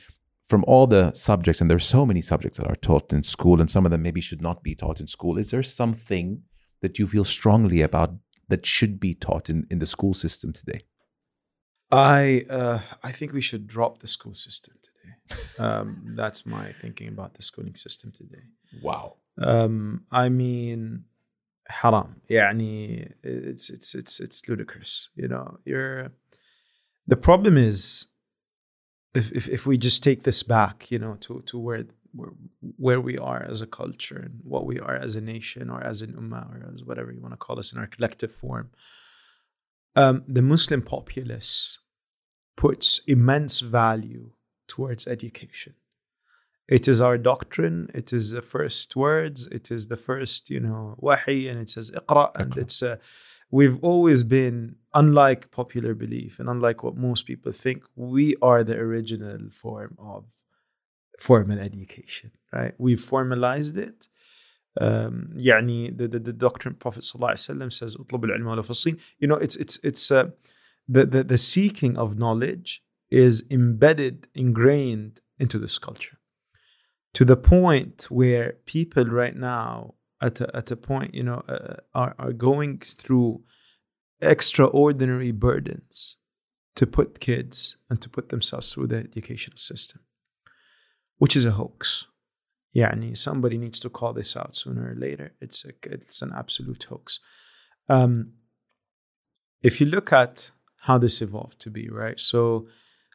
from 0.49 0.65
all 0.67 0.87
the 0.87 1.13
subjects, 1.13 1.61
and 1.61 1.71
there's 1.71 1.87
so 1.87 2.07
many 2.07 2.23
subjects 2.23 2.59
that 2.59 2.67
are 2.67 2.77
taught 2.77 3.13
in 3.13 3.23
school, 3.23 3.61
and 3.61 3.71
some 3.71 3.85
of 3.85 3.91
them 3.91 4.03
maybe 4.03 4.23
should 4.23 4.41
not 4.41 4.63
be 4.63 4.75
taught 4.75 4.99
in 4.99 5.07
school. 5.07 5.37
Is 5.37 5.51
there 5.51 5.63
something 5.63 6.43
that 6.81 6.99
you 6.99 7.07
feel 7.07 7.25
strongly 7.25 7.83
about 7.83 8.15
that 8.49 8.65
should 8.65 8.99
be 8.99 9.15
taught 9.15 9.51
in, 9.51 9.67
in 9.71 9.79
the 9.79 9.87
school 9.87 10.15
system 10.15 10.53
today? 10.53 10.81
I 11.91 12.47
uh, 12.49 12.81
I 13.03 13.13
think 13.13 13.33
we 13.33 13.41
should 13.41 13.67
drop 13.67 14.01
the 14.01 14.09
school 14.09 14.35
system 14.35 14.75
today. 14.83 14.93
Um, 15.59 16.15
that's 16.15 16.45
my 16.45 16.73
thinking 16.81 17.09
about 17.09 17.35
the 17.35 17.43
schooling 17.43 17.75
system 17.75 18.13
today. 18.13 18.43
Wow. 18.83 19.17
Um, 19.39 20.05
I 20.11 20.29
mean, 20.29 21.05
haram. 21.68 22.22
يعني 22.30 23.14
it's 23.24 23.70
it's 23.70 23.96
it's 23.96 24.20
it's 24.20 24.48
ludicrous. 24.48 25.10
You 25.16 25.28
know, 25.28 25.58
you're. 25.66 26.12
The 27.08 27.18
problem 27.18 27.58
is, 27.58 28.08
if 29.14 29.32
if 29.32 29.48
if 29.50 29.66
we 29.66 29.78
just 29.78 30.04
take 30.04 30.24
this 30.24 30.44
back, 30.44 30.92
you 30.92 31.00
know, 31.00 31.16
to 31.22 31.42
to 31.48 31.58
where 31.58 31.86
where 32.14 32.34
where 32.78 33.02
we 33.02 33.18
are 33.18 33.44
as 33.44 33.62
a 33.62 33.68
culture 33.68 34.18
and 34.18 34.40
what 34.44 34.66
we 34.66 34.80
are 34.80 34.96
as 34.96 35.16
a 35.16 35.22
nation 35.22 35.70
or 35.70 35.82
as 35.84 36.02
an 36.02 36.14
ummah 36.14 36.48
or 36.52 36.74
as 36.74 36.84
whatever 36.84 37.12
you 37.12 37.22
want 37.22 37.34
to 37.34 37.38
call 37.38 37.60
us 37.60 37.74
in 37.74 37.80
our 37.80 37.88
collective 37.88 38.34
form. 38.36 38.70
Um, 39.96 40.24
the 40.28 40.42
Muslim 40.42 40.82
populace 40.82 41.80
puts 42.56 43.02
immense 43.08 43.60
value 43.60 44.32
towards 44.68 45.08
education. 45.08 45.74
It 46.72 46.88
is 46.88 47.02
our 47.02 47.18
doctrine. 47.18 47.90
It 47.94 48.14
is 48.14 48.32
the 48.32 48.42
first 48.42 48.96
words. 48.96 49.46
It 49.46 49.72
is 49.72 49.88
the 49.88 49.98
first, 49.98 50.50
you 50.50 50.62
know, 50.62 50.96
wahi, 50.98 51.50
and 51.50 51.60
it 51.60 51.70
says 51.70 51.92
iqra. 51.92 52.32
And 52.36 52.54
Iqra. 52.54 52.62
it's 52.62 52.82
uh, 52.82 52.96
we've 53.52 53.84
always 53.84 54.24
been 54.24 54.78
unlike 54.94 55.52
popular 55.52 55.94
belief 55.94 56.40
and 56.40 56.48
unlike 56.48 56.82
what 56.82 56.96
most 56.96 57.26
people 57.26 57.52
think. 57.52 57.84
We 57.98 58.36
are 58.42 58.64
the 58.64 58.78
original 58.78 59.50
form 59.50 59.98
of 60.00 60.24
formal 61.20 61.60
education, 61.60 62.32
right? 62.54 62.74
We've 62.78 63.02
formalized 63.02 63.78
it. 63.78 64.08
Um, 64.80 65.34
يعني 65.36 65.98
the, 65.98 66.08
the, 66.08 66.20
the 66.20 66.32
doctrine 66.32 66.76
Prophet 66.76 67.04
ﷺ 67.04 67.74
says 67.74 67.98
اطلب 67.98 68.24
العلم 68.24 68.48
ولو 68.48 68.62
في 68.62 68.70
الصين. 68.70 68.98
You 69.20 69.28
know, 69.28 69.36
it's 69.36 69.58
it's 69.58 69.78
it's 69.84 70.10
uh, 70.10 70.30
the, 70.88 71.06
the 71.06 71.24
the 71.26 71.38
seeking 71.38 71.98
of 71.98 72.18
knowledge 72.18 72.82
is 73.10 73.44
embedded, 73.52 74.30
ingrained 74.34 75.20
into 75.38 75.60
this 75.60 75.78
culture 75.78 76.18
to 77.17 77.25
the 77.25 77.37
point 77.37 78.07
where 78.11 78.55
people 78.65 79.05
right 79.05 79.37
now 79.37 79.95
at 80.23 80.41
a, 80.41 80.57
at 80.57 80.71
a 80.71 80.77
point 80.77 81.15
you 81.15 81.23
know 81.23 81.43
uh, 81.49 81.53
uh, 81.53 81.77
are 81.95 82.15
are 82.19 82.33
going 82.33 82.79
through 82.79 83.43
extraordinary 84.23 85.33
burdens 85.33 86.17
to 86.75 86.87
put 86.87 87.21
kids 87.21 87.77
and 87.91 88.01
to 88.01 88.09
put 88.09 88.29
themselves 88.29 88.73
through 88.73 88.87
the 88.87 88.97
educational 88.97 89.57
system 89.57 90.01
which 91.19 91.37
is 91.37 91.45
a 91.45 91.51
hoax 91.51 92.07
yeah, 92.77 92.91
I 92.93 92.95
mean, 92.95 93.17
somebody 93.17 93.57
needs 93.57 93.81
to 93.81 93.89
call 93.89 94.13
this 94.13 94.37
out 94.37 94.55
sooner 94.55 94.91
or 94.91 94.95
later. 94.95 95.33
It's 95.41 95.65
a, 95.65 95.71
it's 95.85 96.21
an 96.21 96.35
absolute 96.37 96.85
hoax. 96.85 97.21
Um, 97.89 98.33
if 99.63 99.81
you 99.81 99.87
look 99.87 100.13
at 100.13 100.51
how 100.77 100.99
this 100.99 101.23
evolved 101.23 101.61
to 101.61 101.71
be, 101.71 101.89
right? 101.89 102.21
So 102.21 102.69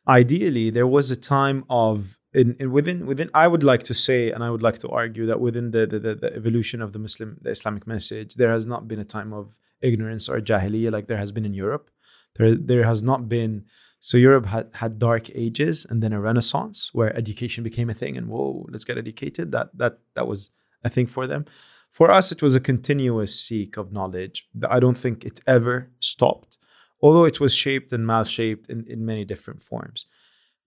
ideally, 0.08 0.72
there 0.72 0.88
was 0.88 1.12
a 1.12 1.16
time 1.16 1.66
of 1.70 2.18
in, 2.34 2.56
in 2.60 2.72
within 2.72 3.06
within 3.06 3.30
I 3.34 3.48
would 3.48 3.64
like 3.64 3.84
to 3.84 3.94
say 3.94 4.32
and 4.32 4.44
I 4.44 4.50
would 4.50 4.62
like 4.62 4.80
to 4.80 4.90
argue 4.90 5.28
that 5.28 5.40
within 5.40 5.72
the 5.72 5.86
the, 5.86 6.00
the, 6.00 6.16
the 6.16 6.36
evolution 6.36 6.82
of 6.82 6.94
the 6.94 7.00
Muslim 7.00 7.38
the 7.42 7.52
Islamic 7.52 7.86
message 7.88 8.36
there 8.36 8.52
has 8.52 8.66
not 8.66 8.88
been 8.88 9.00
a 9.00 9.06
time 9.06 9.34
of 9.34 9.54
ignorance 9.82 10.30
or 10.30 10.40
jahiliyyah 10.40 10.92
like 10.92 11.08
there 11.08 11.18
has 11.18 11.32
been 11.32 11.46
in 11.46 11.54
Europe. 11.54 11.90
There 12.36 12.56
there 12.56 12.86
has 12.86 13.04
not 13.04 13.28
been 13.28 13.66
so 14.00 14.18
Europe 14.18 14.46
had, 14.46 14.70
had 14.74 14.98
dark 14.98 15.30
ages 15.36 15.86
and 15.88 16.02
then 16.02 16.14
a 16.14 16.22
renaissance 16.22 16.90
where 16.94 17.16
education 17.16 17.64
became 17.64 17.90
a 17.90 17.94
thing 17.94 18.18
and 18.18 18.28
whoa 18.28 18.66
let's 18.70 18.86
get 18.86 18.98
educated. 18.98 19.52
That 19.52 19.78
that 19.78 20.00
that 20.16 20.28
was 20.28 20.50
a 20.84 20.90
thing 20.90 21.08
for 21.08 21.28
them. 21.28 21.46
For 21.92 22.10
us 22.10 22.32
it 22.32 22.42
was 22.42 22.56
a 22.56 22.62
continuous 22.62 23.38
seek 23.38 23.76
of 23.76 23.92
knowledge. 23.92 24.48
I 24.70 24.80
don't 24.80 24.98
think 24.98 25.26
it 25.26 25.42
ever 25.46 25.92
stopped 26.00 26.58
although 27.02 27.26
it 27.26 27.40
was 27.40 27.54
shaped 27.54 27.92
and 27.94 28.06
mal-shaped 28.06 28.70
in, 28.70 28.86
in 28.88 29.06
many 29.06 29.26
different 29.26 29.62
forms. 29.62 30.06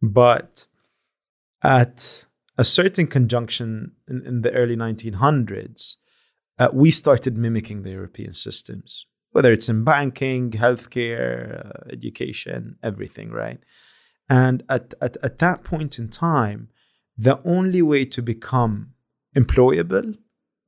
But 0.02 0.66
at 1.64 2.24
a 2.56 2.64
certain 2.64 3.06
conjunction 3.06 3.92
in, 4.08 4.26
in 4.26 4.42
the 4.42 4.52
early 4.52 4.76
1900s 4.76 5.96
uh, 6.58 6.68
we 6.72 6.90
started 6.90 7.36
mimicking 7.36 7.82
the 7.82 7.90
european 7.90 8.32
systems 8.32 9.06
whether 9.32 9.52
it's 9.52 9.68
in 9.68 9.82
banking 9.82 10.50
healthcare 10.50 11.66
uh, 11.66 11.90
education 11.90 12.76
everything 12.82 13.30
right 13.30 13.58
and 14.28 14.62
at, 14.68 14.94
at, 15.00 15.16
at 15.22 15.38
that 15.40 15.64
point 15.64 15.98
in 15.98 16.08
time 16.08 16.68
the 17.16 17.40
only 17.44 17.82
way 17.82 18.04
to 18.04 18.22
become 18.22 18.94
employable 19.36 20.16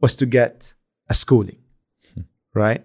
was 0.00 0.16
to 0.16 0.26
get 0.26 0.72
a 1.08 1.14
schooling, 1.14 1.58
hmm. 2.14 2.22
right? 2.54 2.84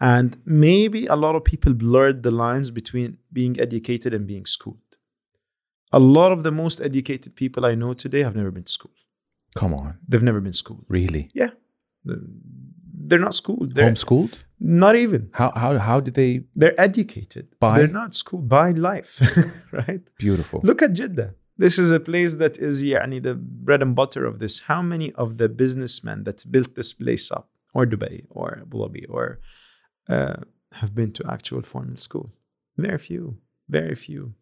And 0.00 0.36
maybe 0.44 1.06
a 1.06 1.16
lot 1.16 1.34
of 1.34 1.44
people 1.44 1.74
blurred 1.74 2.22
the 2.22 2.30
lines 2.30 2.70
between 2.70 3.18
being 3.32 3.60
educated 3.60 4.14
and 4.14 4.26
being 4.26 4.46
schooled. 4.46 4.78
A 5.92 5.98
lot 5.98 6.32
of 6.32 6.42
the 6.42 6.52
most 6.52 6.80
educated 6.80 7.34
people 7.34 7.66
I 7.66 7.74
know 7.74 7.94
today 7.94 8.22
have 8.22 8.36
never 8.36 8.50
been 8.50 8.66
schooled. 8.66 8.94
Come 9.56 9.74
on. 9.74 9.98
They've 10.08 10.22
never 10.22 10.40
been 10.40 10.52
schooled. 10.52 10.84
Really? 10.88 11.30
Yeah. 11.34 11.50
They're 12.04 13.18
not 13.18 13.34
schooled. 13.34 13.74
They're 13.74 13.90
Homeschooled? 13.90 14.38
Not 14.60 14.94
even. 14.96 15.30
How 15.32 15.52
how 15.56 15.76
how 15.78 16.00
did 16.00 16.14
they 16.14 16.44
They're 16.54 16.78
educated. 16.80 17.48
By? 17.58 17.78
They're 17.78 17.88
not 17.88 18.14
schooled 18.14 18.48
by 18.48 18.70
life, 18.70 19.20
right? 19.72 20.02
beautiful. 20.18 20.60
Look 20.62 20.82
at 20.82 20.92
Jeddah. 20.92 21.34
This 21.56 21.78
is 21.78 21.90
a 21.90 22.00
place 22.00 22.36
that 22.36 22.56
is 22.58 22.82
yani, 22.82 23.22
the 23.22 23.34
bread 23.34 23.82
and 23.82 23.94
butter 23.94 24.24
of 24.24 24.38
this. 24.38 24.60
How 24.60 24.80
many 24.80 25.12
of 25.12 25.36
the 25.36 25.48
businessmen 25.48 26.24
that 26.24 26.50
built 26.50 26.74
this 26.74 26.92
place 26.94 27.30
up, 27.30 27.50
or 27.74 27.84
Dubai, 27.84 28.24
or 28.30 28.60
Abu 28.62 28.78
Dhabi, 28.78 29.04
or 29.08 29.40
uh, 30.08 30.36
have 30.72 30.94
been 30.94 31.12
to 31.12 31.24
actual 31.30 31.62
formal 31.62 31.96
school? 31.96 32.30
Very 32.78 32.98
few. 32.98 33.36
Very 33.68 33.94
few. 33.94 34.34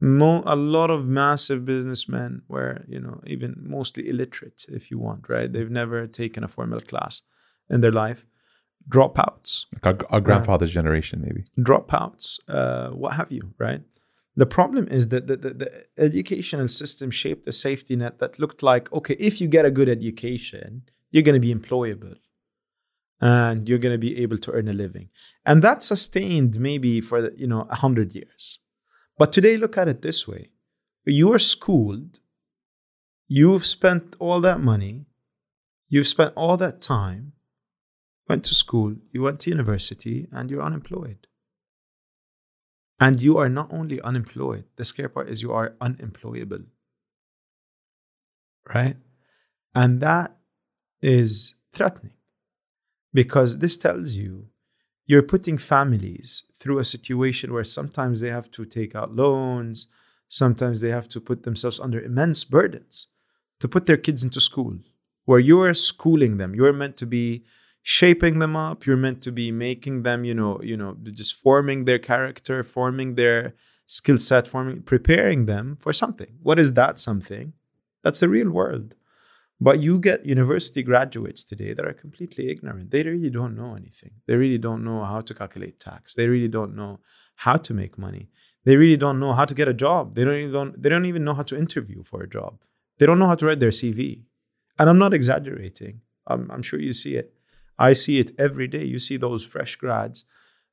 Mo- 0.00 0.42
a 0.46 0.56
lot 0.56 0.90
of 0.90 1.06
massive 1.06 1.64
businessmen 1.64 2.42
were, 2.48 2.84
you 2.88 3.00
know, 3.00 3.20
even 3.26 3.54
mostly 3.56 4.08
illiterate, 4.08 4.66
if 4.68 4.90
you 4.90 4.98
want, 4.98 5.28
right? 5.28 5.50
They've 5.50 5.70
never 5.70 6.06
taken 6.06 6.44
a 6.44 6.48
formal 6.48 6.80
class 6.80 7.22
in 7.70 7.80
their 7.80 7.92
life. 7.92 8.24
Dropouts. 8.88 9.64
Like 9.82 10.02
our, 10.02 10.14
our 10.14 10.20
grandfather's 10.20 10.72
generation, 10.72 11.22
maybe. 11.22 11.44
Dropouts, 11.58 12.38
uh, 12.48 12.90
what 12.90 13.14
have 13.14 13.32
you, 13.32 13.54
right? 13.58 13.80
The 14.36 14.46
problem 14.46 14.88
is 14.88 15.08
that 15.08 15.26
the, 15.26 15.36
the, 15.36 15.50
the, 15.54 15.84
educational 15.96 16.66
system 16.66 17.10
shaped 17.10 17.46
a 17.48 17.52
safety 17.52 17.94
net 17.94 18.18
that 18.18 18.38
looked 18.38 18.62
like 18.62 18.92
okay, 18.92 19.16
if 19.18 19.40
you 19.40 19.46
get 19.46 19.64
a 19.64 19.70
good 19.70 19.88
education, 19.88 20.82
you're 21.12 21.22
going 21.22 21.40
to 21.40 21.46
be 21.46 21.54
employable 21.54 22.16
and 23.20 23.68
you're 23.68 23.78
going 23.78 23.94
to 23.94 23.98
be 23.98 24.22
able 24.22 24.38
to 24.38 24.52
earn 24.52 24.68
a 24.68 24.72
living. 24.72 25.08
And 25.46 25.62
that 25.62 25.82
sustained 25.82 26.58
maybe 26.58 27.00
for 27.00 27.32
you 27.34 27.46
know 27.46 27.62
100 27.62 28.14
years. 28.14 28.58
But 29.16 29.32
today 29.32 29.56
look 29.56 29.78
at 29.78 29.88
it 29.88 30.02
this 30.02 30.26
way. 30.26 30.50
You 31.04 31.32
are 31.32 31.38
schooled, 31.38 32.18
you've 33.28 33.66
spent 33.66 34.16
all 34.18 34.40
that 34.42 34.60
money, 34.60 35.06
you've 35.88 36.08
spent 36.08 36.32
all 36.34 36.56
that 36.56 36.80
time, 36.80 37.32
went 38.28 38.44
to 38.44 38.54
school, 38.54 38.94
you 39.12 39.22
went 39.22 39.40
to 39.40 39.50
university 39.50 40.26
and 40.32 40.50
you're 40.50 40.62
unemployed. 40.62 41.26
And 42.98 43.20
you 43.20 43.38
are 43.38 43.48
not 43.48 43.72
only 43.72 44.00
unemployed, 44.00 44.64
the 44.76 44.84
scary 44.84 45.10
part 45.10 45.28
is 45.28 45.42
you 45.42 45.52
are 45.52 45.74
unemployable. 45.80 46.64
Right? 48.72 48.96
And 49.74 50.00
that 50.00 50.36
is 51.02 51.54
threatening 51.72 52.14
because 53.12 53.58
this 53.58 53.76
tells 53.76 54.14
you 54.14 54.46
you're 55.06 55.22
putting 55.22 55.58
families 55.58 56.42
through 56.58 56.78
a 56.78 56.84
situation 56.84 57.52
where 57.52 57.64
sometimes 57.64 58.20
they 58.20 58.30
have 58.30 58.50
to 58.52 58.64
take 58.64 58.94
out 58.94 59.14
loans, 59.14 59.88
sometimes 60.28 60.80
they 60.80 60.90
have 60.90 61.08
to 61.10 61.20
put 61.20 61.42
themselves 61.42 61.78
under 61.78 62.00
immense 62.00 62.44
burdens 62.44 63.08
to 63.60 63.68
put 63.68 63.86
their 63.86 63.96
kids 63.96 64.24
into 64.24 64.40
school, 64.40 64.76
where 65.26 65.38
you're 65.38 65.74
schooling 65.74 66.36
them. 66.36 66.54
You're 66.54 66.72
meant 66.72 66.98
to 66.98 67.06
be 67.06 67.44
shaping 67.82 68.38
them 68.38 68.56
up. 68.56 68.86
You're 68.86 68.96
meant 68.96 69.22
to 69.22 69.32
be 69.32 69.52
making 69.52 70.02
them 70.02 70.24
you 70.24 70.34
know 70.34 70.60
you 70.62 70.76
know 70.76 70.96
just 71.12 71.42
forming 71.42 71.84
their 71.84 71.98
character 71.98 72.62
forming 72.62 73.14
their 73.14 73.54
skill 73.86 74.18
set 74.18 74.48
forming 74.48 74.82
preparing 74.82 75.46
them 75.46 75.76
for 75.76 75.92
something. 75.92 76.38
What 76.42 76.58
is 76.58 76.72
that 76.74 76.98
something? 76.98 77.52
That's 78.02 78.20
the 78.20 78.28
real 78.28 78.50
world 78.50 78.94
but 79.64 79.80
you 79.80 79.98
get 79.98 80.26
university 80.26 80.82
graduates 80.82 81.42
today 81.50 81.72
that 81.72 81.86
are 81.86 81.94
completely 82.04 82.50
ignorant. 82.52 82.90
They 82.90 83.02
really 83.02 83.30
don't 83.30 83.56
know 83.60 83.74
anything. 83.74 84.12
They 84.26 84.36
really 84.42 84.58
don't 84.66 84.84
know 84.88 85.02
how 85.12 85.20
to 85.22 85.32
calculate 85.32 85.80
tax. 85.80 86.14
They 86.14 86.26
really 86.34 86.52
don't 86.56 86.76
know 86.80 87.00
how 87.34 87.56
to 87.66 87.72
make 87.72 87.96
money. 88.06 88.28
They 88.64 88.76
really 88.76 88.98
don't 89.04 89.20
know 89.20 89.32
how 89.32 89.46
to 89.46 89.54
get 89.60 89.68
a 89.68 89.80
job. 89.86 90.14
They 90.14 90.24
don't 90.24 90.40
even 90.42 90.52
don't, 90.52 90.82
they 90.82 90.90
don't 90.90 91.06
even 91.06 91.24
know 91.24 91.36
how 91.38 91.46
to 91.50 91.56
interview 91.64 92.02
for 92.10 92.22
a 92.22 92.28
job. 92.28 92.52
They 92.98 93.06
don't 93.06 93.18
know 93.18 93.30
how 93.32 93.38
to 93.40 93.46
write 93.46 93.60
their 93.60 93.76
cv 93.80 94.22
and 94.78 94.90
i'm 94.90 94.98
not 94.98 95.14
exaggerating. 95.14 96.00
I'm, 96.26 96.50
I'm 96.50 96.62
sure 96.62 96.80
you 96.80 96.92
see 96.92 97.14
it. 97.16 97.32
I 97.78 97.92
see 97.94 98.18
it 98.18 98.32
every 98.38 98.68
day. 98.68 98.84
You 98.84 98.98
see 98.98 99.16
those 99.16 99.44
fresh 99.44 99.76
grads 99.76 100.24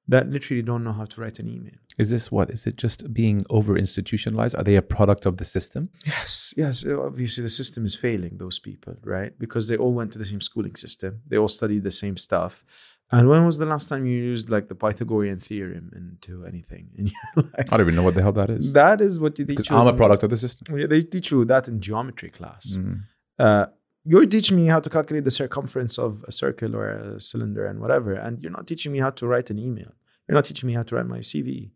that 0.07 0.29
literally 0.29 0.63
don't 0.63 0.83
know 0.83 0.93
how 0.93 1.05
to 1.05 1.21
write 1.21 1.39
an 1.39 1.47
email. 1.47 1.79
Is 2.01 2.09
this 2.09 2.31
what? 2.31 2.49
Is 2.49 2.67
it 2.67 2.77
just 2.77 3.13
being 3.13 3.45
over 3.49 3.77
institutionalized? 3.77 4.55
Are 4.55 4.63
they 4.63 4.75
a 4.75 4.81
product 4.81 5.25
of 5.25 5.37
the 5.37 5.45
system? 5.45 5.89
Yes, 6.05 6.53
yes. 6.57 6.85
Obviously, 6.85 7.43
the 7.43 7.49
system 7.49 7.85
is 7.85 7.95
failing 7.95 8.37
those 8.37 8.57
people, 8.59 8.95
right? 9.03 9.37
Because 9.37 9.67
they 9.67 9.77
all 9.77 9.93
went 9.93 10.13
to 10.13 10.19
the 10.19 10.25
same 10.25 10.41
schooling 10.41 10.75
system, 10.75 11.21
they 11.27 11.37
all 11.37 11.47
studied 11.59 11.83
the 11.83 11.91
same 11.91 12.17
stuff. 12.17 12.65
And 13.13 13.27
when 13.27 13.45
was 13.45 13.57
the 13.57 13.65
last 13.65 13.89
time 13.89 14.05
you 14.05 14.17
used 14.17 14.49
like 14.49 14.69
the 14.69 14.75
Pythagorean 14.75 15.39
theorem 15.41 15.91
into 15.93 16.45
anything 16.45 16.89
in 16.97 17.07
your 17.13 17.43
life? 17.43 17.67
I 17.71 17.77
don't 17.77 17.81
even 17.81 17.95
know 17.95 18.03
what 18.03 18.15
the 18.15 18.21
hell 18.21 18.31
that 18.31 18.49
is. 18.49 18.71
That 18.71 19.01
is 19.01 19.19
what 19.19 19.37
you 19.37 19.45
teach. 19.45 19.69
I'm 19.69 19.87
a 19.87 19.93
product 19.93 20.23
of 20.23 20.29
the 20.29 20.37
system. 20.37 20.77
Yeah, 20.77 20.87
they 20.87 21.01
teach 21.01 21.29
you 21.31 21.43
that 21.45 21.67
in 21.67 21.81
geometry 21.81 22.29
class. 22.29 22.73
Mm. 22.73 23.01
Uh, 23.37 23.65
you're 24.03 24.25
teaching 24.25 24.57
me 24.57 24.67
how 24.67 24.79
to 24.79 24.89
calculate 24.89 25.23
the 25.23 25.31
circumference 25.31 25.99
of 25.99 26.25
a 26.27 26.31
circle 26.31 26.75
or 26.75 26.89
a 26.89 27.21
cylinder 27.21 27.67
and 27.67 27.79
whatever 27.79 28.13
and 28.13 28.41
you're 28.41 28.51
not 28.51 28.67
teaching 28.67 28.91
me 28.91 28.99
how 28.99 29.11
to 29.11 29.27
write 29.27 29.49
an 29.49 29.59
email 29.59 29.91
you're 30.27 30.35
not 30.35 30.45
teaching 30.45 30.67
me 30.67 30.73
how 30.73 30.83
to 30.83 30.95
write 30.95 31.05
my 31.05 31.19
cv 31.19 31.69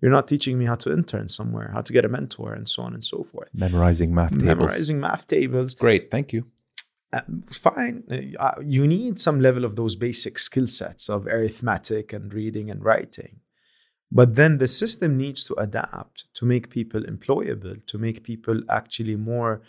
you're 0.00 0.12
not 0.12 0.28
teaching 0.28 0.58
me 0.58 0.64
how 0.64 0.76
to 0.76 0.92
intern 0.92 1.28
somewhere 1.28 1.70
how 1.72 1.82
to 1.82 1.92
get 1.92 2.04
a 2.04 2.08
mentor 2.08 2.54
and 2.54 2.68
so 2.68 2.82
on 2.82 2.94
and 2.94 3.04
so 3.04 3.24
forth. 3.24 3.48
Memorizing 3.52 4.14
math 4.14 4.30
tables. 4.30 4.44
Memorizing 4.44 5.00
math 5.00 5.26
tables. 5.26 5.74
Great 5.74 6.10
thank 6.10 6.32
you. 6.32 6.46
Uh, 7.12 7.22
fine. 7.50 8.34
Uh, 8.38 8.54
you 8.62 8.86
need 8.86 9.18
some 9.18 9.40
level 9.40 9.64
of 9.64 9.74
those 9.74 9.96
basic 9.96 10.38
skill 10.38 10.66
sets 10.66 11.08
of 11.08 11.26
arithmetic 11.26 12.12
and 12.12 12.32
reading 12.34 12.70
and 12.70 12.84
writing. 12.84 13.40
But 14.12 14.34
then 14.34 14.58
the 14.58 14.68
system 14.68 15.16
needs 15.16 15.44
to 15.44 15.54
adapt 15.54 16.24
to 16.34 16.44
make 16.44 16.70
people 16.70 17.02
employable 17.02 17.84
to 17.86 17.98
make 17.98 18.22
people 18.22 18.62
actually 18.68 19.16
more 19.16 19.62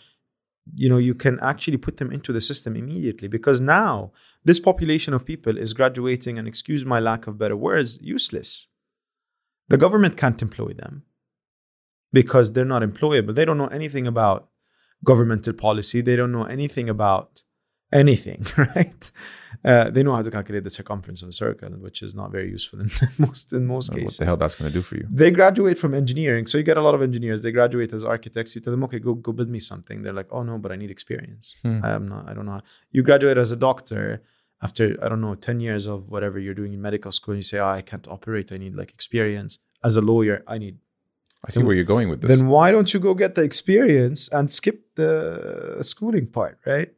you 0.76 0.88
know 0.88 0.98
you 0.98 1.14
can 1.14 1.40
actually 1.40 1.78
put 1.78 1.96
them 1.96 2.12
into 2.12 2.32
the 2.32 2.40
system 2.40 2.76
immediately. 2.76 3.28
Because 3.28 3.60
now 3.60 4.12
this 4.44 4.60
population 4.60 5.14
of 5.14 5.24
people 5.24 5.56
is 5.58 5.74
graduating 5.74 6.38
and 6.38 6.46
excuse 6.46 6.84
my 6.84 7.00
lack 7.00 7.26
of 7.26 7.38
better 7.38 7.56
words 7.56 7.98
useless 8.00 8.66
the 9.70 9.78
government 9.78 10.16
can't 10.16 10.42
employ 10.42 10.72
them 10.74 11.02
because 12.12 12.52
they're 12.52 12.72
not 12.76 12.82
employable 12.82 13.34
they 13.34 13.44
don't 13.44 13.58
know 13.58 13.72
anything 13.78 14.06
about 14.06 14.48
governmental 15.04 15.54
policy 15.54 16.02
they 16.02 16.16
don't 16.16 16.32
know 16.32 16.44
anything 16.44 16.88
about 16.90 17.42
anything, 17.92 18.46
right? 18.56 19.10
Uh, 19.64 19.90
they 19.90 20.02
know 20.02 20.14
how 20.14 20.22
to 20.22 20.30
calculate 20.30 20.64
the 20.64 20.70
circumference 20.70 21.22
of 21.22 21.28
a 21.28 21.32
circle, 21.32 21.70
which 21.70 22.02
is 22.02 22.14
not 22.14 22.30
very 22.30 22.50
useful 22.50 22.80
in 22.80 22.90
most 23.18 23.52
in 23.52 23.66
most 23.66 23.92
cases. 23.92 24.18
What 24.18 24.24
the 24.24 24.24
hell 24.26 24.36
that's 24.36 24.54
going 24.54 24.70
to 24.70 24.78
do 24.78 24.82
for 24.82 24.96
you? 24.96 25.06
They 25.10 25.30
graduate 25.30 25.78
from 25.78 25.94
engineering, 25.94 26.46
so 26.46 26.58
you 26.58 26.64
get 26.64 26.76
a 26.76 26.82
lot 26.82 26.94
of 26.94 27.02
engineers. 27.02 27.42
They 27.42 27.52
graduate 27.52 27.92
as 27.92 28.04
architects. 28.04 28.54
You 28.54 28.60
tell 28.60 28.72
them, 28.72 28.84
okay, 28.84 28.98
go 28.98 29.14
go 29.14 29.32
build 29.32 29.48
me 29.48 29.58
something. 29.58 30.02
They're 30.02 30.12
like, 30.12 30.28
oh 30.30 30.42
no, 30.42 30.58
but 30.58 30.72
I 30.72 30.76
need 30.76 30.90
experience. 30.90 31.56
Hmm. 31.62 31.80
I 31.84 31.90
am 31.90 32.08
not. 32.08 32.28
I 32.28 32.34
don't 32.34 32.46
know. 32.46 32.60
You 32.90 33.02
graduate 33.02 33.38
as 33.38 33.52
a 33.52 33.56
doctor 33.56 34.22
after 34.62 34.96
I 35.02 35.08
don't 35.08 35.20
know 35.20 35.34
ten 35.34 35.60
years 35.60 35.86
of 35.86 36.08
whatever 36.08 36.38
you're 36.38 36.54
doing 36.54 36.72
in 36.72 36.82
medical 36.82 37.12
school. 37.12 37.32
And 37.32 37.38
you 37.38 37.44
say, 37.44 37.58
oh, 37.58 37.68
I 37.68 37.82
can't 37.82 38.06
operate. 38.08 38.52
I 38.52 38.58
need 38.58 38.74
like 38.74 38.90
experience. 38.90 39.58
As 39.82 39.96
a 39.96 40.02
lawyer, 40.02 40.42
I 40.46 40.58
need 40.58 40.78
I 41.44 41.50
see 41.50 41.62
where 41.62 41.74
you're 41.74 41.84
going 41.84 42.10
with 42.10 42.20
this. 42.20 42.36
Then 42.36 42.48
why 42.48 42.70
don't 42.70 42.92
you 42.92 43.00
go 43.00 43.14
get 43.14 43.34
the 43.34 43.42
experience 43.42 44.28
and 44.28 44.50
skip 44.50 44.94
the 44.94 45.78
schooling 45.82 46.26
part, 46.26 46.58
right? 46.66 46.92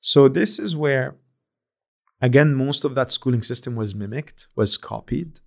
So 0.00 0.28
this 0.28 0.58
is 0.58 0.76
where, 0.76 1.16
again, 2.20 2.54
most 2.54 2.84
of 2.84 2.94
that 2.94 3.10
schooling 3.10 3.42
system 3.42 3.74
was 3.74 3.94
mimicked, 3.94 4.48
was 4.54 4.76
copied 4.76 5.40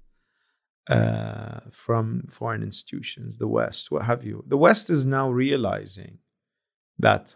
uh, 0.90 1.62
from 1.72 2.26
foreign 2.30 2.64
institutions, 2.64 3.38
the 3.38 3.48
West, 3.48 3.90
what 3.90 4.04
have 4.04 4.26
you. 4.26 4.44
The 4.46 4.58
West 4.58 4.90
is 4.90 5.06
now 5.06 5.32
realizing 5.32 6.18
that 7.00 7.36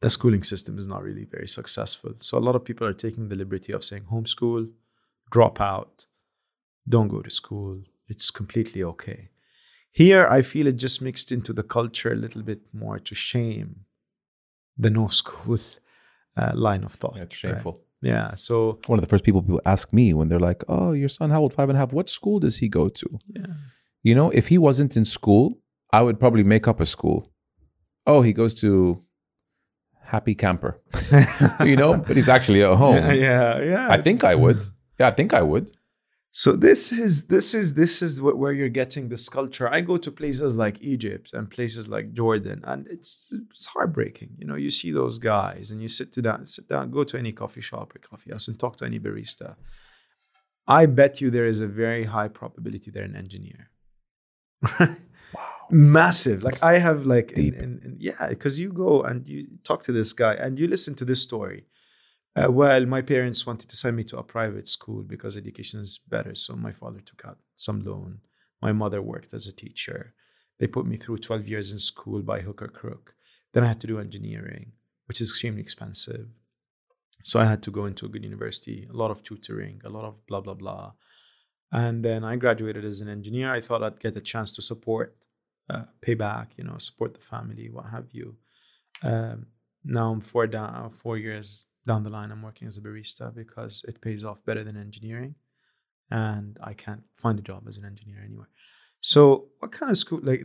the 0.00 0.10
schooling 0.10 0.42
system 0.42 0.78
is 0.78 0.86
not 0.86 1.02
really 1.02 1.24
very 1.24 1.48
successful. 1.48 2.12
So 2.20 2.38
a 2.38 2.40
lot 2.40 2.54
of 2.54 2.64
people 2.64 2.86
are 2.86 2.92
taking 2.92 3.28
the 3.28 3.36
liberty 3.36 3.72
of 3.72 3.84
saying 3.84 4.04
homeschool, 4.10 4.70
drop 5.30 5.60
out, 5.60 6.06
don't 6.88 7.08
go 7.08 7.20
to 7.22 7.30
school. 7.30 7.82
It's 8.06 8.30
completely 8.30 8.82
okay. 8.84 9.30
Here, 9.90 10.26
I 10.28 10.42
feel 10.42 10.66
it 10.66 10.76
just 10.76 11.02
mixed 11.02 11.32
into 11.32 11.52
the 11.52 11.62
culture 11.62 12.12
a 12.12 12.16
little 12.16 12.42
bit 12.42 12.60
more 12.72 12.98
to 13.00 13.14
shame 13.14 13.84
the 14.76 14.90
no 14.90 15.08
school 15.08 15.58
uh, 16.36 16.52
line 16.54 16.84
of 16.84 16.92
thought. 16.92 17.14
Yeah, 17.16 17.22
it's 17.22 17.36
shameful. 17.36 17.80
Yeah. 18.00 18.36
So 18.36 18.78
One 18.86 18.98
of 18.98 19.04
the 19.04 19.08
first 19.08 19.24
people 19.24 19.42
people 19.42 19.60
ask 19.66 19.92
me 19.92 20.14
when 20.14 20.28
they're 20.28 20.38
like, 20.38 20.62
"Oh, 20.68 20.92
your 20.92 21.08
son, 21.08 21.30
how 21.30 21.40
old? 21.40 21.52
Five 21.52 21.68
and 21.68 21.76
a 21.76 21.80
half. 21.80 21.92
What 21.92 22.08
school 22.08 22.38
does 22.38 22.58
he 22.58 22.68
go 22.68 22.88
to?" 22.88 23.18
yeah, 23.28 23.46
You 24.02 24.14
know, 24.14 24.30
if 24.30 24.48
he 24.48 24.58
wasn't 24.58 24.96
in 24.96 25.04
school, 25.04 25.58
I 25.92 26.02
would 26.02 26.20
probably 26.20 26.44
make 26.44 26.68
up 26.68 26.80
a 26.80 26.86
school. 26.86 27.32
Oh, 28.06 28.22
he 28.22 28.32
goes 28.32 28.54
to 28.56 29.02
Happy 30.08 30.34
Camper. 30.34 30.80
you 31.64 31.76
know, 31.76 31.98
but 31.98 32.16
he's 32.16 32.30
actually 32.30 32.62
at 32.62 32.74
home. 32.76 32.96
yeah, 32.96 33.12
yeah, 33.12 33.62
yeah. 33.62 33.88
I 33.90 34.00
think 34.00 34.24
I 34.24 34.34
would. 34.34 34.62
Yeah, 34.98 35.08
I 35.08 35.10
think 35.10 35.34
I 35.34 35.42
would. 35.42 35.70
So 36.30 36.52
this 36.52 36.92
is 36.92 37.24
this 37.24 37.52
is 37.52 37.74
this 37.74 38.00
is 38.00 38.22
what, 38.22 38.38
where 38.38 38.52
you're 38.52 38.70
getting 38.70 39.10
this 39.10 39.28
culture. 39.28 39.68
I 39.68 39.82
go 39.82 39.98
to 39.98 40.10
places 40.10 40.54
like 40.54 40.80
Egypt 40.80 41.34
and 41.34 41.50
places 41.50 41.88
like 41.88 42.14
Jordan, 42.14 42.62
and 42.64 42.86
it's 42.88 43.30
it's 43.50 43.66
heartbreaking. 43.66 44.30
You 44.38 44.46
know, 44.46 44.54
you 44.54 44.70
see 44.70 44.92
those 44.92 45.18
guys, 45.18 45.72
and 45.72 45.82
you 45.82 45.88
sit 45.88 46.14
to 46.14 46.22
down, 46.22 46.46
sit 46.46 46.68
down, 46.68 46.90
go 46.90 47.04
to 47.04 47.18
any 47.18 47.32
coffee 47.32 47.60
shop 47.60 47.94
or 47.94 47.98
coffee 47.98 48.30
house, 48.30 48.48
and 48.48 48.58
talk 48.58 48.76
to 48.76 48.86
any 48.86 48.98
barista. 48.98 49.56
I 50.66 50.86
bet 50.86 51.20
you 51.20 51.30
there 51.30 51.46
is 51.46 51.60
a 51.60 51.66
very 51.66 52.04
high 52.04 52.28
probability 52.28 52.90
they're 52.90 53.04
an 53.04 53.16
engineer. 53.16 53.70
Massive. 55.70 56.42
Like 56.42 56.62
I 56.62 56.78
have 56.78 57.06
like 57.06 57.32
in, 57.32 57.54
in, 57.54 57.80
in, 57.84 57.96
yeah, 57.98 58.28
because 58.28 58.58
you 58.58 58.72
go 58.72 59.02
and 59.02 59.28
you 59.28 59.46
talk 59.64 59.82
to 59.84 59.92
this 59.92 60.12
guy 60.12 60.34
and 60.34 60.58
you 60.58 60.66
listen 60.66 60.94
to 60.96 61.04
this 61.04 61.22
story. 61.22 61.66
Uh, 62.36 62.50
well, 62.50 62.84
my 62.86 63.02
parents 63.02 63.46
wanted 63.46 63.68
to 63.70 63.76
send 63.76 63.96
me 63.96 64.04
to 64.04 64.18
a 64.18 64.22
private 64.22 64.68
school 64.68 65.02
because 65.02 65.36
education 65.36 65.80
is 65.80 65.98
better. 66.08 66.34
So 66.34 66.54
my 66.54 66.72
father 66.72 67.00
took 67.00 67.22
out 67.24 67.38
some 67.56 67.80
loan. 67.80 68.20
My 68.62 68.72
mother 68.72 69.02
worked 69.02 69.34
as 69.34 69.46
a 69.46 69.52
teacher. 69.52 70.14
They 70.58 70.66
put 70.66 70.86
me 70.86 70.96
through 70.96 71.18
12 71.18 71.48
years 71.48 71.72
in 71.72 71.78
school 71.78 72.22
by 72.22 72.40
hook 72.40 72.62
or 72.62 72.68
crook. 72.68 73.14
Then 73.52 73.64
I 73.64 73.68
had 73.68 73.80
to 73.80 73.86
do 73.86 73.98
engineering, 73.98 74.72
which 75.06 75.20
is 75.20 75.30
extremely 75.30 75.62
expensive. 75.62 76.28
So 77.24 77.40
I 77.40 77.46
had 77.46 77.62
to 77.64 77.70
go 77.70 77.86
into 77.86 78.06
a 78.06 78.08
good 78.08 78.24
university, 78.24 78.86
a 78.90 78.96
lot 78.96 79.10
of 79.10 79.22
tutoring, 79.22 79.80
a 79.84 79.88
lot 79.88 80.04
of 80.04 80.26
blah, 80.26 80.40
blah, 80.40 80.54
blah. 80.54 80.92
And 81.72 82.04
then 82.04 82.24
I 82.24 82.36
graduated 82.36 82.84
as 82.84 83.00
an 83.00 83.08
engineer. 83.08 83.52
I 83.52 83.60
thought 83.60 83.82
I'd 83.82 84.00
get 84.00 84.16
a 84.16 84.20
chance 84.20 84.54
to 84.54 84.62
support, 84.62 85.16
uh, 85.70 85.84
pay 86.00 86.14
back, 86.14 86.52
you 86.56 86.64
know, 86.64 86.76
support 86.78 87.14
the 87.14 87.20
family, 87.20 87.68
what 87.70 87.86
have 87.86 88.06
you. 88.12 88.36
Um, 89.02 89.46
now 89.84 90.10
I'm 90.10 90.20
four 90.20 90.46
down, 90.46 90.90
four 90.90 91.16
years 91.18 91.66
down 91.86 92.02
the 92.02 92.10
line. 92.10 92.30
I'm 92.32 92.42
working 92.42 92.68
as 92.68 92.76
a 92.76 92.80
barista 92.80 93.34
because 93.34 93.84
it 93.88 94.00
pays 94.00 94.24
off 94.24 94.44
better 94.44 94.64
than 94.64 94.76
engineering, 94.76 95.34
and 96.10 96.58
I 96.62 96.74
can't 96.74 97.02
find 97.16 97.38
a 97.38 97.42
job 97.42 97.64
as 97.68 97.78
an 97.78 97.84
engineer 97.84 98.22
anywhere. 98.24 98.48
So, 99.00 99.48
what 99.60 99.70
kind 99.72 99.90
of 99.90 99.96
school? 99.96 100.20
Like, 100.22 100.42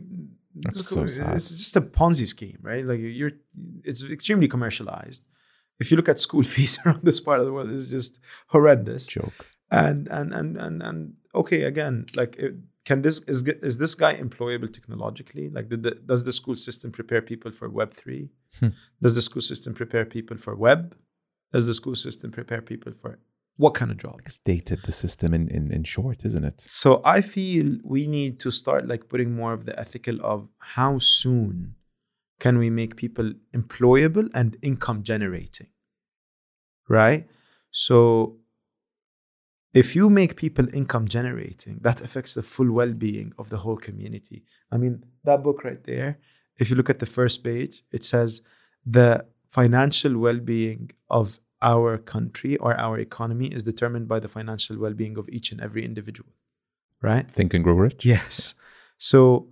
That's 0.54 0.84
school- 0.84 1.08
so 1.08 1.14
sad. 1.24 1.34
it's 1.34 1.48
just 1.48 1.76
a 1.76 1.80
Ponzi 1.80 2.26
scheme, 2.28 2.58
right? 2.62 2.84
Like, 2.86 3.00
you're, 3.02 3.32
it's 3.82 4.02
extremely 4.04 4.46
commercialized. 4.48 5.24
If 5.80 5.90
you 5.90 5.96
look 5.96 6.08
at 6.08 6.20
school 6.20 6.42
fees 6.52 6.78
around 6.86 7.00
this 7.02 7.20
part 7.20 7.40
of 7.40 7.46
the 7.46 7.52
world, 7.52 7.70
it's 7.70 7.90
just 7.90 8.20
horrendous 8.46 9.06
Joke. 9.06 9.46
and 9.70 10.06
and 10.08 10.32
and 10.32 10.56
and 10.56 10.82
and 10.82 11.14
okay 11.34 11.62
again 11.64 12.06
like 12.16 12.40
can 12.84 13.02
this 13.02 13.20
is 13.20 13.42
is 13.62 13.78
this 13.78 13.94
guy 13.94 14.14
employable 14.14 14.70
technologically? 14.72 15.48
Like 15.50 15.68
did 15.68 15.82
the, 15.82 15.92
does 15.92 16.22
the 16.22 16.32
school 16.32 16.56
system 16.56 16.92
prepare 16.92 17.22
people 17.22 17.50
for 17.50 17.68
web 17.68 17.94
3 17.94 18.28
Hmm. 18.60 18.68
does 19.02 19.14
the 19.16 19.22
school 19.22 19.42
system 19.42 19.74
prepare 19.74 20.04
people 20.04 20.36
for 20.36 20.54
web? 20.54 20.94
Does 21.52 21.66
the 21.66 21.74
school 21.74 21.96
system 21.96 22.30
prepare 22.30 22.62
people 22.62 22.92
for 22.92 23.18
what 23.56 23.74
kind 23.74 23.90
of 23.90 23.96
job? 23.96 24.20
It's 24.26 24.38
dated 24.38 24.80
the 24.84 24.92
system 24.92 25.32
in, 25.34 25.48
in, 25.48 25.72
in 25.72 25.84
short, 25.84 26.24
isn't 26.24 26.44
it? 26.44 26.60
so 26.60 27.00
i 27.04 27.20
feel 27.20 27.78
we 27.84 28.06
need 28.06 28.40
to 28.40 28.50
start 28.50 28.86
like 28.86 29.08
putting 29.08 29.34
more 29.34 29.52
of 29.52 29.64
the 29.64 29.78
ethical 29.78 30.16
of 30.22 30.48
how 30.58 30.98
soon 30.98 31.74
can 32.38 32.58
we 32.58 32.68
make 32.70 32.96
people 32.96 33.32
employable 33.54 34.28
and 34.34 34.56
income 34.62 35.02
generating 35.02 35.68
right? 36.88 37.26
So 37.70 38.36
if 39.74 39.96
you 39.96 40.08
make 40.08 40.36
people 40.36 40.66
income 40.72 41.08
generating 41.08 41.78
that 41.82 42.00
affects 42.00 42.34
the 42.34 42.42
full 42.42 42.70
well-being 42.70 43.32
of 43.38 43.48
the 43.50 43.56
whole 43.56 43.76
community 43.76 44.44
i 44.72 44.76
mean 44.76 45.04
that 45.24 45.42
book 45.42 45.64
right 45.64 45.84
there 45.84 46.18
if 46.58 46.70
you 46.70 46.76
look 46.76 46.90
at 46.90 46.98
the 46.98 47.06
first 47.06 47.44
page 47.44 47.82
it 47.92 48.04
says 48.04 48.40
the 48.86 49.24
financial 49.48 50.16
well-being 50.18 50.90
of 51.10 51.38
our 51.62 51.98
country 51.98 52.56
or 52.58 52.78
our 52.78 52.98
economy 52.98 53.46
is 53.46 53.62
determined 53.62 54.06
by 54.06 54.20
the 54.20 54.28
financial 54.28 54.78
well-being 54.78 55.16
of 55.18 55.28
each 55.28 55.52
and 55.52 55.60
every 55.60 55.84
individual 55.84 56.30
right 57.02 57.30
Think 57.30 57.54
and 57.54 57.64
grow 57.64 57.74
rich. 57.74 58.04
Yes. 58.04 58.54
So 58.98 59.48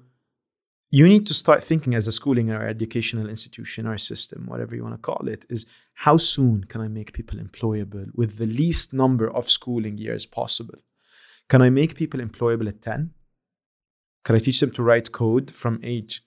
you 0.95 1.09
need 1.09 1.27
to 1.29 1.35
start 1.35 1.65
thinking 1.65 1.95
as 1.95 2.07
a 2.07 2.13
schooling 2.13 2.51
or 2.51 2.69
educational 2.69 3.31
institution 3.31 3.87
or 3.87 3.97
system, 3.97 4.45
whatever 4.47 4.77
you 4.77 4.83
want 4.83 4.95
to 4.95 4.99
call 4.99 5.27
it, 5.27 5.47
is 5.49 5.65
how 5.95 6.19
soon 6.19 6.65
can 6.65 6.83
I 6.83 6.89
make 6.89 7.15
people 7.15 7.39
employable 7.39 8.09
with 8.15 8.37
the 8.37 8.47
least 8.47 8.93
number 8.93 9.35
of 9.35 9.51
schooling 9.51 9.97
years 9.97 10.27
possible? 10.27 10.79
Can 11.49 11.63
I 11.63 11.71
make 11.71 11.95
people 11.95 12.21
employable 12.21 12.69
at 12.69 12.83
10? 12.83 13.11
Can 14.25 14.37
I 14.37 14.39
teach 14.39 14.61
them 14.61 14.71
to 14.73 14.83
write 14.83 15.11
code 15.11 15.51
from 15.51 15.81
age 15.83 16.23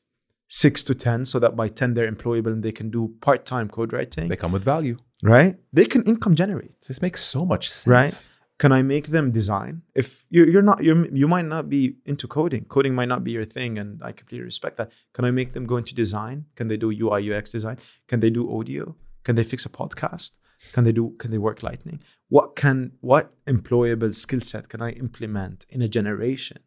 6 0.47 0.83
to 0.85 0.95
10 0.95 1.25
so 1.25 1.37
that 1.37 1.55
by 1.55 1.67
10 1.67 1.93
they're 1.93 2.11
employable 2.11 2.47
and 2.47 2.63
they 2.63 2.71
can 2.71 2.89
do 2.89 3.13
part 3.21 3.45
time 3.45 3.69
code 3.69 3.93
writing? 3.93 4.29
They 4.29 4.35
come 4.35 4.51
with 4.51 4.63
value. 4.63 4.97
right? 5.21 5.55
They 5.73 5.85
can 5.85 6.01
income 6.03 6.33
generate 6.33 6.81
This 6.87 7.03
makes 7.03 7.23
so 7.23 7.45
much 7.45 7.69
sense. 7.69 7.87
Right. 7.87 8.29
Can 8.57 8.71
I 8.71 8.81
make 8.81 9.07
them 9.07 9.31
design? 9.31 9.81
If 9.95 10.25
you're, 10.29 10.47
you're 10.47 10.61
not, 10.61 10.83
you're, 10.83 11.05
you 11.13 11.27
might 11.27 11.45
not 11.45 11.69
be 11.69 11.97
into 12.05 12.27
coding. 12.27 12.65
Coding 12.65 12.95
might 12.95 13.09
not 13.09 13.23
be 13.23 13.31
your 13.31 13.45
thing, 13.45 13.77
and 13.79 14.01
I 14.01 14.13
completely 14.13 14.45
respect 14.45 14.77
that. 14.77 14.91
Can 15.13 15.25
I 15.25 15.31
make 15.31 15.51
them 15.51 15.65
go 15.65 15.77
into 15.77 15.93
design? 15.93 16.45
Can 16.55 16.69
they 16.69 16.77
do 16.77 16.91
UI 16.91 17.33
UX 17.33 17.51
design? 17.51 17.79
Can 18.07 18.21
they 18.21 18.29
do 18.29 18.57
audio? 18.57 18.95
Can 19.23 19.35
they 19.35 19.43
fix 19.43 19.65
a 19.65 19.69
podcast? 19.69 20.31
Can 20.71 20.85
they 20.85 20.93
do? 20.93 21.15
Can 21.19 21.31
they 21.31 21.37
work 21.37 21.63
Lightning? 21.63 22.01
What 22.29 22.55
can 22.55 22.93
what 23.01 23.33
employable 23.45 24.15
skill 24.15 24.39
set 24.39 24.69
can 24.69 24.81
I 24.81 24.91
implement 24.91 25.65
in 25.69 25.81
a 25.81 25.89
generation, 25.89 26.59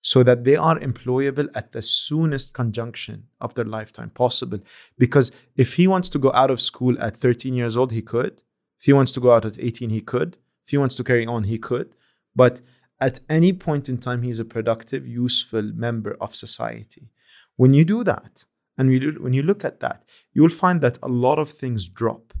so 0.00 0.22
that 0.22 0.44
they 0.44 0.54
are 0.54 0.78
employable 0.78 1.48
at 1.56 1.72
the 1.72 1.82
soonest 1.82 2.54
conjunction 2.54 3.26
of 3.40 3.54
their 3.54 3.64
lifetime 3.64 4.10
possible? 4.10 4.60
Because 4.98 5.32
if 5.56 5.74
he 5.74 5.88
wants 5.88 6.10
to 6.10 6.20
go 6.20 6.32
out 6.32 6.52
of 6.52 6.60
school 6.60 6.96
at 7.00 7.16
13 7.16 7.54
years 7.54 7.76
old, 7.76 7.90
he 7.90 8.02
could. 8.02 8.40
If 8.78 8.84
he 8.84 8.92
wants 8.92 9.12
to 9.12 9.20
go 9.20 9.34
out 9.34 9.44
at 9.44 9.58
18, 9.58 9.90
he 9.90 10.00
could. 10.00 10.38
If 10.68 10.72
he 10.72 10.76
wants 10.76 10.96
to 10.96 11.04
carry 11.04 11.24
on, 11.24 11.44
he 11.44 11.56
could. 11.56 11.94
But 12.36 12.60
at 13.00 13.20
any 13.30 13.54
point 13.54 13.88
in 13.88 13.96
time, 13.96 14.20
he's 14.20 14.38
a 14.38 14.44
productive, 14.44 15.08
useful 15.08 15.62
member 15.62 16.14
of 16.20 16.36
society. 16.36 17.08
When 17.56 17.72
you 17.72 17.86
do 17.86 18.04
that, 18.04 18.44
and 18.76 18.90
when 18.90 19.32
you 19.32 19.42
look 19.42 19.64
at 19.64 19.80
that, 19.80 20.04
you 20.34 20.42
will 20.42 20.50
find 20.50 20.82
that 20.82 20.98
a 21.02 21.08
lot 21.08 21.38
of 21.38 21.48
things 21.48 21.88
drop 21.88 22.34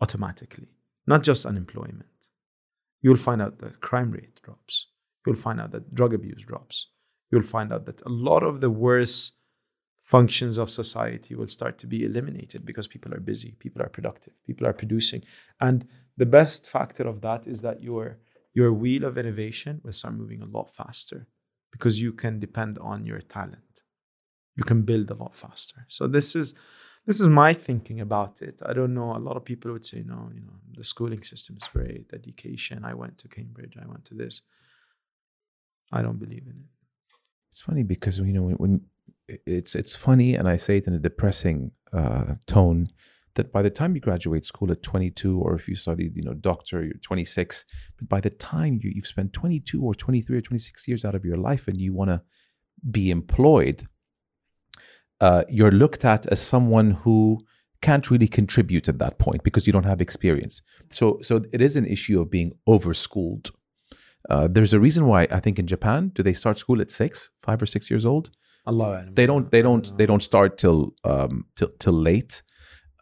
automatically, 0.00 0.68
not 1.06 1.22
just 1.22 1.44
unemployment. 1.44 2.06
You'll 3.02 3.16
find 3.16 3.42
out 3.42 3.58
that 3.58 3.82
crime 3.82 4.12
rate 4.12 4.40
drops. 4.42 4.86
You'll 5.26 5.36
find 5.36 5.60
out 5.60 5.72
that 5.72 5.94
drug 5.94 6.14
abuse 6.14 6.42
drops. 6.42 6.88
You'll 7.30 7.42
find 7.42 7.70
out 7.70 7.84
that 7.84 8.00
a 8.00 8.08
lot 8.08 8.44
of 8.44 8.62
the 8.62 8.70
worst 8.70 9.34
functions 10.04 10.56
of 10.56 10.70
society 10.70 11.34
will 11.34 11.48
start 11.48 11.76
to 11.80 11.86
be 11.86 12.06
eliminated 12.06 12.64
because 12.64 12.86
people 12.86 13.12
are 13.12 13.20
busy, 13.20 13.54
people 13.58 13.82
are 13.82 13.90
productive, 13.90 14.32
people 14.46 14.66
are 14.66 14.72
producing. 14.72 15.22
And 15.60 15.86
the 16.16 16.26
best 16.26 16.70
factor 16.70 17.04
of 17.04 17.20
that 17.22 17.46
is 17.46 17.62
that 17.62 17.82
your 17.82 18.18
your 18.54 18.72
wheel 18.72 19.04
of 19.04 19.18
innovation 19.18 19.80
will 19.82 19.92
start 19.92 20.14
moving 20.14 20.42
a 20.42 20.46
lot 20.46 20.72
faster 20.74 21.26
because 21.72 22.00
you 22.00 22.12
can 22.12 22.38
depend 22.38 22.78
on 22.78 23.04
your 23.04 23.20
talent. 23.20 23.82
You 24.54 24.62
can 24.62 24.82
build 24.82 25.10
a 25.10 25.14
lot 25.14 25.34
faster. 25.34 25.84
So 25.88 26.06
this 26.06 26.36
is 26.36 26.54
this 27.06 27.20
is 27.20 27.28
my 27.28 27.52
thinking 27.52 28.00
about 28.00 28.40
it. 28.42 28.62
I 28.64 28.72
don't 28.72 28.94
know. 28.94 29.16
A 29.16 29.18
lot 29.18 29.36
of 29.36 29.44
people 29.44 29.72
would 29.72 29.84
say, 29.84 30.02
no, 30.06 30.30
you 30.32 30.40
know, 30.40 30.54
the 30.74 30.84
schooling 30.84 31.22
system 31.22 31.58
is 31.60 31.68
great, 31.72 32.10
education. 32.14 32.84
I 32.84 32.94
went 32.94 33.18
to 33.18 33.28
Cambridge, 33.28 33.76
I 33.80 33.86
went 33.86 34.04
to 34.06 34.14
this. 34.14 34.42
I 35.92 36.00
don't 36.02 36.18
believe 36.18 36.44
in 36.46 36.56
it. 36.64 36.70
It's 37.50 37.60
funny 37.60 37.82
because 37.82 38.18
you 38.18 38.32
know 38.32 38.42
when, 38.42 38.56
when 38.56 38.80
it's 39.46 39.74
it's 39.74 39.94
funny, 39.94 40.34
and 40.34 40.48
I 40.48 40.56
say 40.56 40.78
it 40.78 40.86
in 40.86 40.94
a 40.94 40.98
depressing 40.98 41.72
uh, 41.92 42.34
tone 42.46 42.88
that 43.34 43.52
by 43.52 43.62
the 43.62 43.70
time 43.70 43.94
you 43.94 44.00
graduate 44.00 44.44
school 44.44 44.70
at 44.70 44.82
22, 44.82 45.40
or 45.40 45.54
if 45.54 45.68
you 45.68 45.76
studied, 45.76 46.16
you 46.16 46.22
know, 46.22 46.34
doctor, 46.34 46.84
you're 46.84 46.94
26. 46.94 47.64
But 47.98 48.08
by 48.08 48.20
the 48.20 48.30
time 48.30 48.80
you, 48.82 48.92
you've 48.94 49.06
spent 49.06 49.32
22 49.32 49.82
or 49.82 49.94
23 49.94 50.36
or 50.36 50.40
26 50.40 50.88
years 50.88 51.04
out 51.04 51.14
of 51.14 51.24
your 51.24 51.36
life, 51.36 51.68
and 51.68 51.80
you 51.80 51.92
want 51.92 52.10
to 52.10 52.22
be 52.90 53.10
employed, 53.10 53.86
uh, 55.20 55.44
you're 55.48 55.72
looked 55.72 56.04
at 56.04 56.26
as 56.26 56.40
someone 56.40 56.92
who 56.92 57.40
can't 57.82 58.10
really 58.10 58.28
contribute 58.28 58.88
at 58.88 58.98
that 58.98 59.18
point 59.18 59.42
because 59.42 59.66
you 59.66 59.72
don't 59.72 59.84
have 59.84 60.00
experience. 60.00 60.62
So, 60.90 61.18
so 61.20 61.42
it 61.52 61.60
is 61.60 61.76
an 61.76 61.86
issue 61.86 62.20
of 62.20 62.30
being 62.30 62.52
overschooled. 62.68 63.50
Uh, 64.30 64.48
there's 64.50 64.72
a 64.72 64.80
reason 64.80 65.06
why 65.06 65.28
I 65.30 65.40
think 65.40 65.58
in 65.58 65.66
Japan, 65.66 66.10
do 66.14 66.22
they 66.22 66.32
start 66.32 66.58
school 66.58 66.80
at 66.80 66.90
six, 66.90 67.30
five 67.42 67.60
or 67.60 67.66
six 67.66 67.90
years 67.90 68.06
old? 68.06 68.30
Allah. 68.66 69.06
they 69.12 69.26
don't 69.26 69.50
they 69.50 69.62
don't 69.62 69.96
they 69.98 70.06
don't 70.06 70.22
start 70.22 70.56
till 70.56 70.94
um 71.04 71.44
till 71.54 71.68
till 71.78 71.92
late 71.92 72.42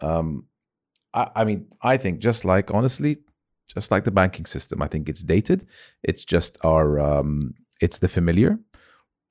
um 0.03 0.47
I, 1.15 1.31
I 1.41 1.45
mean 1.45 1.67
i 1.83 1.97
think 1.97 2.21
just 2.21 2.45
like 2.45 2.71
honestly 2.75 3.19
just 3.75 3.91
like 3.91 4.05
the 4.05 4.11
banking 4.21 4.47
system 4.47 4.83
i 4.83 4.89
think 4.89 5.09
it's 5.09 5.23
dated 5.23 5.61
it's 6.03 6.25
just 6.25 6.53
our 6.65 6.99
um 7.01 7.55
it's 7.81 7.99
the 8.01 8.09
familiar 8.09 8.59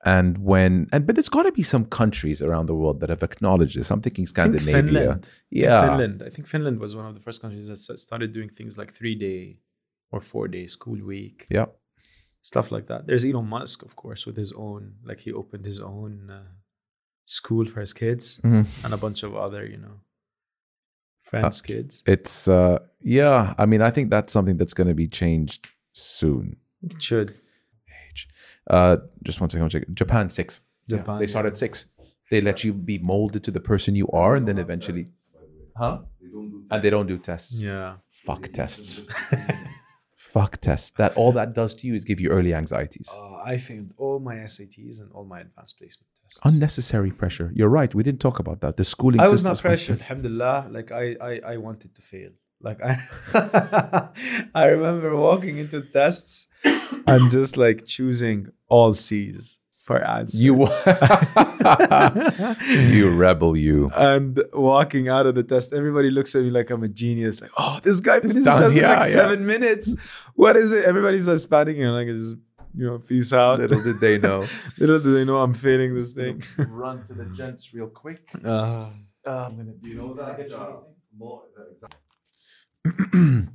and 0.04 0.38
when 0.38 0.88
and 0.92 1.06
but 1.06 1.14
there's 1.14 1.28
got 1.28 1.44
to 1.44 1.52
be 1.52 1.62
some 1.62 1.84
countries 1.84 2.42
around 2.42 2.66
the 2.66 2.74
world 2.74 2.98
that 3.00 3.10
have 3.10 3.22
acknowledged 3.22 3.76
this 3.78 3.90
i'm 3.90 4.00
thinking 4.00 4.24
I 4.24 4.26
think 4.26 4.60
scandinavia 4.60 4.82
Finland. 4.82 5.28
yeah 5.50 5.80
Finland. 5.88 6.22
I 6.26 6.30
think 6.30 6.46
Finland 6.48 6.78
was 6.80 6.96
one 6.96 7.06
of 7.06 7.14
the 7.14 7.20
first 7.20 7.40
countries 7.42 7.66
that 7.68 7.78
started 7.98 8.32
doing 8.32 8.48
things 8.58 8.76
like 8.78 8.92
three 8.92 9.14
day 9.14 9.58
or 10.10 10.20
four 10.20 10.48
day 10.48 10.66
school 10.66 10.98
week, 11.14 11.46
yeah 11.50 11.66
stuff 12.44 12.72
like 12.72 12.86
that. 12.88 13.06
There's 13.06 13.24
Elon 13.24 13.46
Musk, 13.48 13.82
of 13.88 13.94
course, 13.94 14.26
with 14.26 14.36
his 14.36 14.50
own, 14.66 14.82
like 15.08 15.20
he 15.20 15.32
opened 15.32 15.64
his 15.64 15.78
own 15.78 16.28
uh, 16.28 16.50
school 17.24 17.64
for 17.72 17.80
his 17.80 17.92
kids 17.92 18.24
Mhm. 18.42 18.66
and 18.84 18.92
a 18.92 18.96
bunch 18.96 19.22
of 19.22 19.36
other, 19.36 19.62
you 19.64 19.78
know, 19.84 19.96
friends' 21.40 21.60
kids. 21.70 22.02
it's 22.06 22.36
uh 22.48 22.78
yeah 23.18 23.54
i 23.62 23.64
mean 23.70 23.82
i 23.88 23.90
think 23.94 24.10
that's 24.14 24.32
something 24.32 24.56
that's 24.60 24.74
going 24.78 24.90
to 24.94 24.98
be 25.04 25.08
changed 25.08 25.62
soon 25.92 26.56
It 26.90 27.02
should. 27.08 27.28
age 28.06 28.28
uh 28.76 28.96
just 29.28 29.40
one 29.40 29.48
second 29.50 29.64
I'll 29.64 29.74
check. 29.76 29.84
japan 30.02 30.28
six 30.38 30.60
Yeah, 30.86 30.98
Japan, 30.98 31.18
they 31.20 31.26
start 31.34 31.44
yeah. 31.46 31.50
at 31.52 31.56
six. 31.64 31.74
They 32.32 32.40
let 32.50 32.58
you 32.64 32.72
be 32.92 32.96
molded 33.12 33.42
to 33.46 33.50
the 33.58 33.60
person 33.70 33.90
you 34.02 34.08
are, 34.22 34.32
and 34.38 34.44
then 34.48 34.58
eventually, 34.66 35.04
huh? 35.82 35.94
And 36.70 36.78
they 36.82 36.90
don't 36.94 37.06
do 37.14 37.18
tests. 37.30 37.54
Yeah. 37.70 37.88
Fuck 38.26 38.42
tests. 38.58 38.90
Fuck 40.34 40.52
tests. 40.68 40.90
That 41.00 41.12
all 41.20 41.32
that 41.32 41.48
does 41.60 41.72
to 41.78 41.86
you 41.88 41.94
is 41.94 42.04
give 42.10 42.20
you 42.24 42.28
early 42.30 42.52
anxieties. 42.54 43.08
Uh, 43.16 43.34
I 43.52 43.54
failed 43.58 43.90
all 44.02 44.18
my 44.30 44.36
SATs 44.52 44.96
and 45.00 45.08
all 45.14 45.24
my 45.34 45.40
advanced 45.46 45.74
placement. 45.78 46.11
Unnecessary 46.44 47.10
pressure. 47.10 47.52
You're 47.54 47.68
right. 47.68 47.94
We 47.94 48.02
didn't 48.02 48.20
talk 48.20 48.38
about 48.38 48.60
that. 48.60 48.76
The 48.76 48.84
schooling 48.84 49.20
I 49.20 49.28
was 49.28 49.44
not 49.44 49.60
pressured, 49.60 50.00
alhamdulillah. 50.00 50.68
Like 50.70 50.92
I, 50.92 51.16
I, 51.20 51.40
I 51.46 51.56
wanted 51.58 51.94
to 51.94 52.02
fail. 52.02 52.30
Like 52.60 52.78
I, 52.82 53.02
I 54.54 54.66
remember 54.66 55.16
walking 55.16 55.58
into 55.58 55.82
tests 55.82 56.46
and 56.64 57.30
just 57.30 57.56
like 57.56 57.86
choosing 57.86 58.52
all 58.68 58.94
C's 58.94 59.58
for 59.82 60.00
answers. 60.00 60.40
You, 60.40 60.54
you 62.70 63.10
rebel. 63.10 63.56
You. 63.56 63.90
and 63.94 64.40
walking 64.52 65.08
out 65.08 65.26
of 65.26 65.34
the 65.34 65.42
test, 65.42 65.72
everybody 65.72 66.10
looks 66.10 66.36
at 66.36 66.42
me 66.42 66.50
like 66.50 66.70
I'm 66.70 66.84
a 66.84 66.88
genius. 66.88 67.40
Like, 67.40 67.50
oh, 67.56 67.80
this 67.82 68.00
guy 68.00 68.20
finished 68.20 68.44
the 68.44 68.44
test 68.44 68.76
in 68.76 68.84
like 68.84 69.00
yeah. 69.00 69.06
seven 69.06 69.44
minutes. 69.44 69.96
What 70.34 70.56
is 70.56 70.72
it? 70.72 70.84
Everybody's 70.84 71.26
just 71.26 71.32
Hispanic 71.32 71.76
and 71.78 71.92
like, 71.92 72.06
just 72.06 72.36
you 72.74 72.86
know, 72.86 72.98
peace 72.98 73.32
out. 73.32 73.58
Little 73.58 73.82
did 73.82 74.00
they 74.00 74.18
know. 74.18 74.46
Little 74.78 74.98
did 75.00 75.12
they 75.14 75.24
know 75.24 75.38
I'm 75.38 75.54
failing 75.54 75.94
this 75.94 76.12
thing. 76.12 76.42
Run 76.58 77.04
to 77.08 77.14
the 77.14 77.26
gents 77.26 77.72
real 77.74 77.88
quick. 77.88 78.22
Uh, 78.44 78.90
Uh, 79.24 79.46
I'm 79.46 79.56
gonna. 79.56 79.72
You 79.82 79.94
know 79.96 80.14
that 80.14 80.52
uh, 80.52 80.80
more, 81.16 81.42
that 81.56 81.66
exact- 81.72 81.96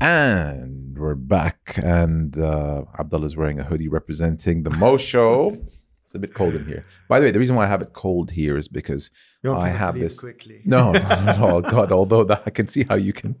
And 0.00 0.98
we're 0.98 1.14
back, 1.14 1.78
and 1.82 2.38
uh, 2.38 2.84
is 3.22 3.36
wearing 3.36 3.60
a 3.60 3.64
hoodie 3.64 3.88
representing 3.88 4.62
the 4.62 4.70
Mo 4.70 4.96
Show. 4.96 5.56
It's 6.04 6.14
a 6.14 6.18
bit 6.18 6.32
cold 6.34 6.54
in 6.54 6.64
here. 6.66 6.84
By 7.08 7.20
the 7.20 7.26
way, 7.26 7.30
the 7.32 7.38
reason 7.38 7.54
why 7.54 7.64
I 7.64 7.68
have 7.68 7.82
it 7.82 7.92
cold 7.92 8.30
here 8.32 8.56
is 8.56 8.66
because 8.66 9.10
you 9.44 9.52
I 9.54 9.68
have 9.68 9.94
this- 9.98 10.18
quickly. 10.18 10.62
no, 10.64 10.92
not 10.92 11.28
at 11.28 11.38
all. 11.38 11.60
God, 11.60 11.92
although 11.92 12.24
that 12.24 12.42
I 12.46 12.50
can 12.50 12.66
see 12.66 12.84
how 12.88 12.96
you 12.96 13.12
can. 13.12 13.36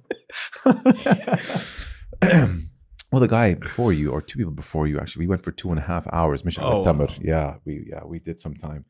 well, 3.10 3.20
the 3.20 3.28
guy 3.28 3.54
before 3.54 3.92
you, 3.92 4.10
or 4.10 4.22
two 4.22 4.38
people 4.38 4.52
before 4.52 4.86
you, 4.86 4.98
actually, 4.98 5.24
we 5.24 5.28
went 5.28 5.42
for 5.42 5.52
two 5.52 5.70
and 5.70 5.78
a 5.78 5.82
half 5.82 6.06
hours. 6.12 6.44
Mission 6.44 6.64
Oh, 6.64 6.82
Tamar. 6.82 7.08
Yeah, 7.20 7.56
we 7.64 7.86
yeah 7.90 8.04
we 8.04 8.18
did 8.18 8.38
some 8.38 8.54
time. 8.54 8.84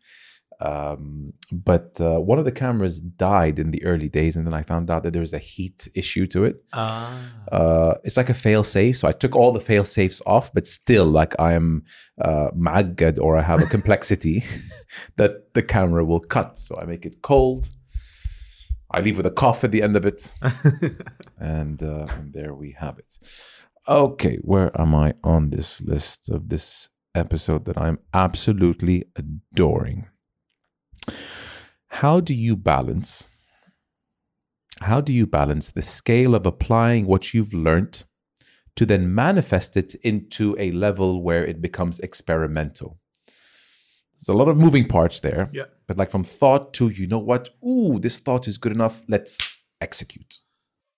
Um, 0.61 1.33
but 1.51 1.99
uh, 2.01 2.21
one 2.21 2.39
of 2.39 2.45
the 2.45 2.53
cameras 2.53 3.01
died 3.01 3.59
in 3.59 3.71
the 3.71 3.83
early 3.85 4.09
days, 4.11 4.37
and 4.37 4.47
then 4.47 4.53
I 4.53 4.63
found 4.63 4.91
out 4.91 5.05
that 5.05 5.13
there 5.13 5.23
was 5.23 5.33
a 5.33 5.39
heat 5.39 5.89
issue 5.95 6.27
to 6.29 6.45
it. 6.45 6.63
Ah. 6.75 7.19
Uh, 7.51 7.95
it's 8.05 8.19
like 8.19 8.29
a 8.29 8.35
fail 8.35 8.63
safe. 8.63 8.99
So 8.99 9.09
I 9.09 9.13
took 9.13 9.35
all 9.35 9.53
the 9.53 9.61
fail 9.61 9.85
safes 9.85 10.21
off, 10.27 10.53
but 10.53 10.67
still, 10.67 11.07
like 11.07 11.35
I 11.41 11.55
am 11.55 11.85
uh, 12.21 12.49
ma'aggad 12.55 13.19
or 13.19 13.39
I 13.39 13.43
have 13.43 13.63
a 13.63 13.67
complexity 13.67 14.45
that 15.17 15.55
the 15.55 15.63
camera 15.63 16.05
will 16.05 16.21
cut. 16.21 16.59
So 16.59 16.77
I 16.77 16.85
make 16.85 17.07
it 17.07 17.23
cold. 17.23 17.71
I 18.93 19.01
leave 19.01 19.17
with 19.17 19.27
a 19.27 19.31
cough 19.31 19.63
at 19.63 19.71
the 19.71 19.83
end 19.83 19.97
of 19.97 20.05
it, 20.05 20.35
and, 21.39 21.81
uh, 21.81 22.07
and 22.11 22.33
there 22.33 22.53
we 22.55 22.73
have 22.73 22.99
it. 22.99 23.19
Okay, 23.91 24.39
where 24.43 24.71
am 24.81 24.95
I 24.95 25.15
on 25.25 25.51
this 25.51 25.81
list 25.81 26.29
of 26.29 26.49
this 26.49 26.91
episode 27.12 27.65
that 27.65 27.77
I'm 27.77 27.99
absolutely 28.15 29.07
adoring? 29.17 30.07
How 31.89 32.21
do 32.21 32.33
you 32.33 32.55
balance? 32.55 33.31
How 34.81 35.01
do 35.01 35.12
you 35.12 35.27
balance 35.27 35.71
the 35.71 35.83
scale 35.83 36.37
of 36.37 36.47
applying 36.47 37.07
what 37.07 37.35
you've 37.35 37.53
learnt 37.53 38.05
to 38.77 38.87
then 38.87 39.12
manifest 39.12 39.77
it 39.77 39.97
into 39.97 40.55
a 40.57 40.71
level 40.71 41.21
where 41.21 41.45
it 41.45 41.61
becomes 41.61 41.99
experimental? 41.99 43.01
There's 44.15 44.29
a 44.29 44.35
lot 44.35 44.49
of 44.49 44.57
moving 44.57 44.87
parts 44.87 45.19
there. 45.19 45.51
Yeah. 45.53 45.65
But 45.89 45.97
like 45.97 46.12
from 46.12 46.23
thought 46.23 46.73
to, 46.75 46.91
you 46.91 47.09
know 47.09 47.19
what? 47.19 47.49
Ooh, 47.69 47.99
this 47.99 48.21
thought 48.21 48.47
is 48.47 48.57
good 48.57 48.71
enough. 48.71 49.03
Let's 49.09 49.37
execute. 49.81 50.39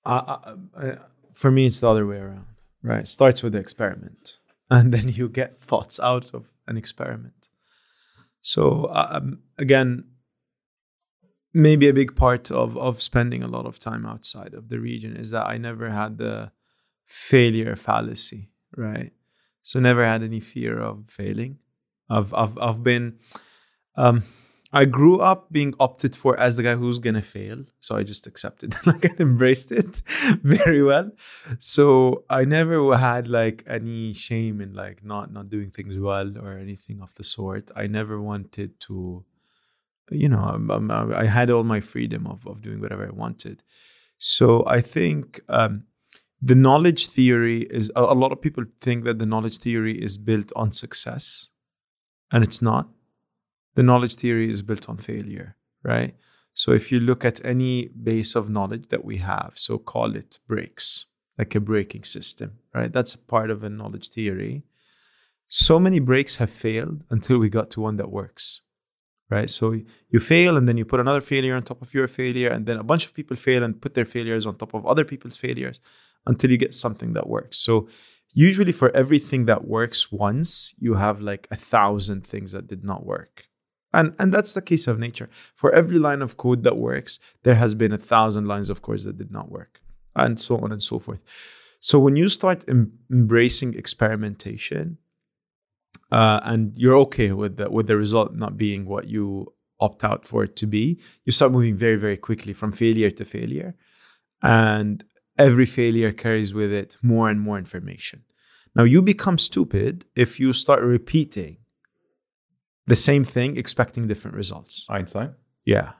Uh, 0.05 0.37
uh, 0.45 0.57
uh, 0.77 0.97
for 1.33 1.51
me, 1.51 1.65
it's 1.67 1.81
the 1.81 1.89
other 1.89 2.07
way 2.07 2.19
around, 2.19 2.45
right? 2.83 3.07
Starts 3.07 3.43
with 3.43 3.53
the 3.53 3.59
experiment, 3.59 4.39
and 4.71 4.93
then 4.93 5.09
you 5.09 5.29
get 5.29 5.63
thoughts 5.63 6.01
out 6.01 6.35
of 6.35 6.47
an 6.67 6.77
experiment. 6.77 7.49
So 8.41 8.91
um, 8.93 9.41
again, 9.57 10.05
maybe 11.55 11.89
a 11.89 11.95
big 11.95 12.17
part 12.17 12.51
of 12.51 12.77
of 12.77 13.01
spending 13.01 13.43
a 13.43 13.49
lot 13.49 13.67
of 13.67 13.79
time 13.79 14.07
outside 14.07 14.55
of 14.55 14.69
the 14.69 14.79
region 14.79 15.17
is 15.17 15.31
that 15.31 15.47
I 15.47 15.59
never 15.59 15.89
had 15.91 16.19
the 16.19 16.51
failure 17.07 17.77
fallacy, 17.77 18.51
right? 18.77 19.13
So 19.63 19.79
never 19.79 20.05
had 20.05 20.23
any 20.23 20.41
fear 20.41 20.81
of 20.81 21.05
failing. 21.09 21.59
I've 22.11 22.35
I've 22.35 22.59
I've 22.59 22.83
been 22.83 23.19
um 23.97 24.25
I 24.73 24.87
grew 24.87 25.21
up 25.21 25.53
being 25.53 25.75
opted 25.79 26.17
for 26.17 26.39
as 26.41 26.57
the 26.57 26.63
guy 26.63 26.75
who's 26.77 26.99
gonna 26.99 27.21
fail, 27.21 27.65
so 27.81 27.95
I 27.95 28.05
just 28.05 28.27
accepted 28.27 28.75
like 28.87 29.05
I 29.05 29.15
embraced 29.21 29.71
it 29.71 30.03
very 30.43 30.83
well. 30.83 31.11
So 31.59 32.25
I 32.31 32.45
never 32.45 32.97
had 32.97 33.29
like 33.29 33.65
any 33.67 34.15
shame 34.15 34.63
in 34.63 34.73
like 34.73 35.05
not 35.05 35.31
not 35.31 35.51
doing 35.51 35.71
things 35.71 35.99
well 35.99 36.39
or 36.39 36.59
anything 36.59 37.03
of 37.03 37.15
the 37.17 37.25
sort. 37.25 37.71
I 37.77 37.87
never 37.87 38.21
wanted 38.21 38.81
to, 38.81 39.25
you 40.11 40.29
know, 40.31 40.59
uh, 40.71 41.09
I 41.15 41.27
had 41.27 41.51
all 41.51 41.65
my 41.65 41.81
freedom 41.81 42.27
of 42.27 42.47
of 42.47 42.63
doing 42.63 42.81
whatever 42.81 43.07
I 43.07 43.11
wanted. 43.11 43.63
So 44.17 44.65
I 44.67 44.81
think 44.81 45.41
um, 45.51 45.85
the 46.41 46.55
knowledge 46.55 47.09
theory 47.09 47.63
is 47.63 47.93
a, 47.95 48.03
a 48.03 48.15
lot 48.15 48.33
of 48.33 48.41
people 48.41 48.65
think 48.81 49.05
that 49.05 49.19
the 49.19 49.27
knowledge 49.27 49.59
theory 49.59 50.03
is 50.03 50.17
built 50.17 50.51
on 50.57 50.73
success, 50.73 51.49
and 52.33 52.43
it's 52.43 52.63
not 52.63 52.89
the 53.75 53.83
knowledge 53.83 54.17
theory 54.17 54.51
is 54.51 54.63
built 54.63 54.89
on 54.89 54.99
failure, 54.99 55.57
right? 55.83 56.15
So 56.55 56.73
if 56.73 56.93
you 56.93 57.01
look 57.01 57.25
at 57.25 57.45
any 57.45 57.89
base 57.89 58.35
of 58.35 58.51
knowledge 58.51 58.89
that 58.91 59.05
we 59.05 59.17
have, 59.19 59.53
so 59.57 59.79
call 59.79 60.17
it 60.17 60.39
brakes, 60.47 61.07
like 61.39 61.55
a 61.55 61.61
braking 61.61 62.05
system, 62.05 62.59
right? 62.75 62.93
That's 62.93 63.17
part 63.17 63.51
of 63.51 63.65
a 63.65 63.71
knowledge 63.71 64.11
theory. 64.11 64.65
So 65.49 65.79
many 65.79 65.99
brakes 65.99 66.37
have 66.37 66.51
failed 66.51 67.05
until 67.11 67.39
we 67.39 67.49
got 67.49 67.71
to 67.73 67.81
one 67.81 67.97
that 67.97 68.11
works, 68.11 68.61
right? 69.31 69.51
So 69.51 69.73
you 70.11 70.21
fail 70.21 70.59
and 70.59 70.69
then 70.69 70.77
you 70.77 70.85
put 70.85 71.01
another 71.01 71.23
failure 71.23 71.57
on 71.57 71.63
top 71.63 71.81
of 71.81 71.95
your 71.95 72.07
failure, 72.07 72.51
and 72.51 72.67
then 72.67 72.77
a 72.77 72.85
bunch 72.85 73.07
of 73.07 73.15
people 73.15 73.37
fail 73.37 73.63
and 73.63 73.81
put 73.81 73.95
their 73.95 74.05
failures 74.05 74.45
on 74.45 74.57
top 74.57 74.75
of 74.75 74.87
other 74.87 75.07
people's 75.07 75.39
failures 75.39 75.81
until 76.27 76.51
you 76.51 76.59
get 76.59 76.75
something 76.75 77.15
that 77.15 77.27
works. 77.27 77.59
So 77.59 77.89
usually 78.35 78.73
for 78.73 78.95
everything 78.95 79.47
that 79.47 79.67
works 79.67 80.13
once, 80.13 80.75
you 80.79 80.95
have 80.95 81.23
like 81.23 81.49
a 81.51 81.57
thousand 81.57 82.27
things 82.27 82.53
that 82.53 82.67
did 82.67 82.85
not 82.85 83.05
work 83.05 83.47
and 83.93 84.15
and 84.19 84.33
that's 84.33 84.55
the 84.55 84.63
case 84.63 84.87
of 84.87 84.99
nature. 84.99 85.29
For 85.55 85.73
every 85.73 85.99
line 85.99 86.23
of 86.23 86.37
code 86.37 86.65
that 86.65 86.77
works 86.77 87.19
there 87.43 87.55
has 87.55 87.75
been 87.75 87.93
a 87.93 87.99
thousand 87.99 88.47
lines 88.47 88.71
of 88.71 88.83
code 88.83 89.01
that 89.01 89.19
did 89.19 89.31
not 89.31 89.51
work 89.51 89.81
and 90.15 90.39
so 90.39 90.59
on 90.59 90.73
and 90.73 90.83
so 90.83 90.99
forth. 90.99 91.21
So 91.81 91.99
when 91.99 92.17
you 92.17 92.29
start 92.29 92.65
em- 92.69 92.99
embracing 93.11 93.75
experimentation 93.75 94.99
uh, 96.11 96.41
and 96.45 96.77
you're 96.77 96.99
okay 96.99 97.33
with 97.33 97.57
the 97.57 97.71
with 97.71 97.87
the 97.87 97.97
result 97.97 98.35
not 98.35 98.57
being 98.57 98.87
what 98.87 99.09
you 99.09 99.53
opt 99.81 100.05
out 100.05 100.27
for 100.27 100.45
it 100.45 100.57
to 100.57 100.67
be 100.67 101.01
you 101.25 101.33
start 101.33 101.51
moving 101.51 101.77
very 101.77 101.97
very 101.97 102.17
quickly 102.17 102.53
from 102.53 102.71
failure 102.71 103.11
to 103.11 103.25
failure 103.25 103.75
and 104.43 105.05
every 105.39 105.67
failure 105.67 106.13
carries 106.13 106.53
with 106.53 106.73
it 106.73 106.97
more 107.03 107.31
and 107.31 107.41
more 107.41 107.59
information. 107.59 108.23
Now 108.75 108.85
you 108.85 109.03
become 109.03 109.39
stupid 109.39 110.05
if 110.15 110.41
you 110.41 110.53
start 110.53 110.83
repeating 110.83 111.59
the 112.87 112.97
same 112.97 113.25
thing 113.25 113.57
expecting 113.57 114.07
different 114.09 114.37
results 114.37 114.87
Einstein. 114.89 115.35
yeah 115.65 115.93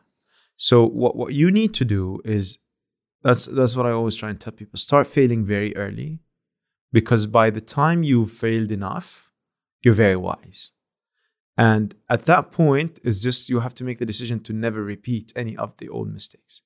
so 0.57 0.87
what 0.87 1.17
what 1.17 1.33
you 1.33 1.51
need 1.51 1.75
to 1.75 1.85
do 1.85 2.21
is 2.25 2.59
that's 3.23 3.47
that's 3.47 3.77
what 3.77 3.87
i 3.87 3.91
always 3.91 4.17
try 4.17 4.31
and 4.31 4.41
tell 4.41 4.53
people 4.53 4.79
start 4.79 5.07
failing 5.07 5.45
very 5.45 5.75
early 5.77 6.19
because 6.93 7.27
by 7.27 7.51
the 7.51 7.61
time 7.61 8.03
you've 8.03 8.31
failed 8.33 8.71
enough 8.73 9.31
you're 9.83 9.95
very 9.95 10.17
wise 10.17 10.71
And 11.57 11.95
at 12.09 12.25
that 12.25 12.51
point, 12.53 13.01
it's 13.05 13.23
just 13.23 13.49
you 13.51 13.61
have 13.61 13.75
to 13.75 13.85
make 13.85 13.99
the 13.99 14.07
decision 14.07 14.41
to 14.45 14.53
never 14.53 14.83
repeat 14.83 15.33
any 15.37 15.57
of 15.57 15.77
the 15.77 15.89
old 15.91 16.13
mistakes. 16.13 16.63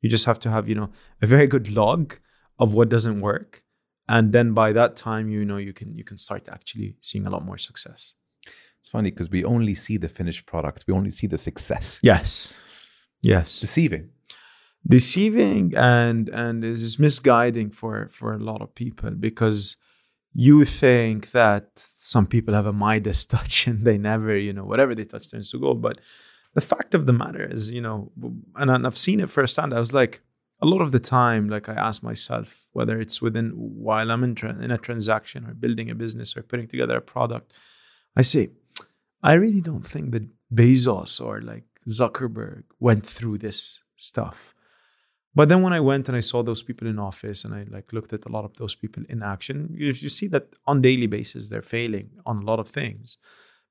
You 0.00 0.08
just 0.10 0.24
have 0.26 0.40
to 0.40 0.50
have, 0.50 0.68
you 0.68 0.74
know, 0.74 0.90
a 1.20 1.26
very 1.26 1.46
good 1.46 1.70
log 1.70 2.14
of 2.58 2.74
what 2.74 2.88
doesn't 2.88 3.20
work. 3.20 3.62
And 4.08 4.32
then 4.32 4.54
by 4.54 4.72
that 4.72 4.96
time, 4.96 5.28
you 5.28 5.44
know, 5.44 5.58
you 5.58 5.72
can 5.72 5.94
you 5.94 6.04
can 6.04 6.16
start 6.16 6.48
actually 6.48 6.96
seeing 7.02 7.26
a 7.26 7.30
lot 7.30 7.44
more 7.44 7.58
success. 7.58 8.14
It's 8.80 8.88
funny 8.88 9.10
because 9.10 9.30
we 9.30 9.44
only 9.44 9.74
see 9.74 9.98
the 9.98 10.08
finished 10.08 10.46
product. 10.46 10.84
We 10.86 10.94
only 10.94 11.10
see 11.10 11.26
the 11.26 11.38
success. 11.38 12.00
Yes. 12.02 12.52
Yes. 13.20 13.60
Deceiving. 13.60 14.10
Deceiving 14.88 15.74
and 15.76 16.28
and 16.30 16.64
is 16.64 16.98
misguiding 16.98 17.70
for 17.70 18.08
for 18.08 18.32
a 18.34 18.38
lot 18.38 18.62
of 18.62 18.74
people 18.74 19.10
because 19.10 19.76
you 20.32 20.64
think 20.64 21.32
that 21.32 21.68
some 21.74 22.26
people 22.26 22.54
have 22.54 22.66
a 22.66 22.72
Midas 22.72 23.26
touch 23.34 23.66
and 23.66 23.84
they 23.84 23.98
never, 23.98 24.36
you 24.36 24.52
know, 24.52 24.64
whatever 24.64 24.94
they 24.94 25.04
touch 25.04 25.30
turns 25.30 25.50
to 25.50 25.58
gold. 25.58 25.82
But 25.82 26.00
the 26.54 26.60
fact 26.60 26.94
of 26.94 27.06
the 27.06 27.12
matter 27.12 27.44
is, 27.44 27.70
you 27.70 27.80
know, 27.80 28.10
and 28.56 28.86
I've 28.86 28.98
seen 28.98 29.20
it 29.20 29.28
firsthand. 29.30 29.74
I 29.74 29.78
was 29.78 29.92
like, 29.92 30.22
a 30.62 30.66
lot 30.66 30.82
of 30.82 30.92
the 30.92 31.00
time, 31.00 31.48
like 31.48 31.68
I 31.68 31.74
ask 31.74 32.02
myself 32.02 32.66
whether 32.72 33.00
it's 33.00 33.22
within 33.22 33.50
while 33.50 34.10
I'm 34.10 34.24
in, 34.24 34.34
tra- 34.34 34.58
in 34.60 34.70
a 34.70 34.78
transaction 34.78 35.46
or 35.46 35.54
building 35.54 35.90
a 35.90 35.94
business 35.94 36.36
or 36.36 36.42
putting 36.42 36.68
together 36.68 36.96
a 36.96 37.00
product, 37.00 37.54
I 38.16 38.22
say, 38.22 38.50
I 39.22 39.34
really 39.34 39.60
don't 39.60 39.86
think 39.86 40.12
that 40.12 40.26
Bezos 40.52 41.20
or 41.20 41.40
like 41.40 41.64
Zuckerberg 41.88 42.64
went 42.78 43.06
through 43.06 43.38
this 43.38 43.80
stuff. 43.96 44.54
But 45.34 45.48
then 45.48 45.62
when 45.62 45.72
I 45.72 45.80
went 45.80 46.08
and 46.08 46.16
I 46.16 46.20
saw 46.20 46.42
those 46.42 46.62
people 46.62 46.88
in 46.88 46.98
office 46.98 47.44
and 47.44 47.54
I 47.54 47.64
like 47.70 47.92
looked 47.92 48.12
at 48.12 48.26
a 48.26 48.32
lot 48.32 48.44
of 48.44 48.56
those 48.56 48.74
people 48.74 49.04
in 49.08 49.22
action, 49.22 49.74
you, 49.78 49.88
you 49.88 50.08
see 50.08 50.26
that 50.28 50.48
on 50.66 50.82
daily 50.82 51.06
basis 51.06 51.48
they're 51.48 51.62
failing 51.62 52.10
on 52.26 52.38
a 52.38 52.44
lot 52.44 52.58
of 52.58 52.68
things. 52.68 53.16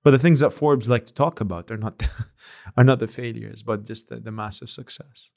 But 0.03 0.11
the 0.11 0.19
things 0.19 0.39
that 0.39 0.51
Forbes 0.51 0.87
like 0.87 1.07
to 1.07 1.13
talk 1.13 1.41
about 1.41 1.71
are 1.71 1.77
not 1.77 2.01
are 2.77 2.85
not 2.85 2.99
the 2.99 3.07
failures, 3.07 3.63
but 3.63 3.85
just 3.85 4.07
the, 4.07 4.17
the 4.19 4.31
massive 4.31 4.69
success. 4.69 5.29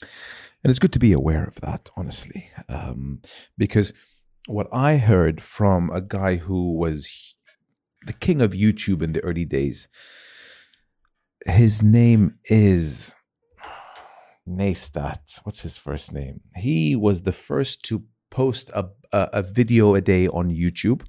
And 0.00 0.70
it's 0.70 0.78
good 0.78 0.92
to 0.92 0.98
be 0.98 1.12
aware 1.12 1.44
of 1.44 1.60
that, 1.60 1.90
honestly, 1.96 2.48
um, 2.68 3.20
because 3.58 3.92
what 4.46 4.68
I 4.72 4.96
heard 4.96 5.42
from 5.42 5.90
a 5.90 6.00
guy 6.00 6.36
who 6.36 6.76
was 6.76 7.34
the 8.06 8.12
king 8.12 8.40
of 8.40 8.52
YouTube 8.52 9.02
in 9.02 9.12
the 9.12 9.22
early 9.24 9.44
days, 9.44 9.88
his 11.46 11.82
name 11.82 12.38
is 12.44 13.14
Neistat. 14.48 15.40
What's 15.44 15.60
his 15.60 15.78
first 15.78 16.12
name? 16.12 16.40
He 16.56 16.96
was 16.96 17.22
the 17.22 17.32
first 17.32 17.84
to 17.86 18.04
post 18.30 18.70
a, 18.70 18.88
a, 19.12 19.28
a 19.34 19.42
video 19.42 19.94
a 19.94 20.00
day 20.00 20.28
on 20.28 20.50
YouTube. 20.50 21.02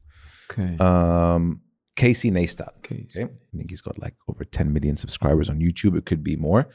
Okay. 0.52 0.78
Um, 0.78 1.62
Casey 1.96 2.32
Neistat. 2.32 2.76
okay. 2.78 3.06
Okay. 3.16 3.32
I 3.32 3.58
think 3.58 3.70
he's 3.70 3.82
got 3.82 4.00
like 4.00 4.16
over 4.28 4.44
10 4.44 4.74
million 4.74 4.98
subscribers 4.98 5.50
on 5.50 5.60
YouTube. 5.60 5.98
It 5.98 6.06
could 6.06 6.24
be 6.24 6.36
more. 6.36 6.70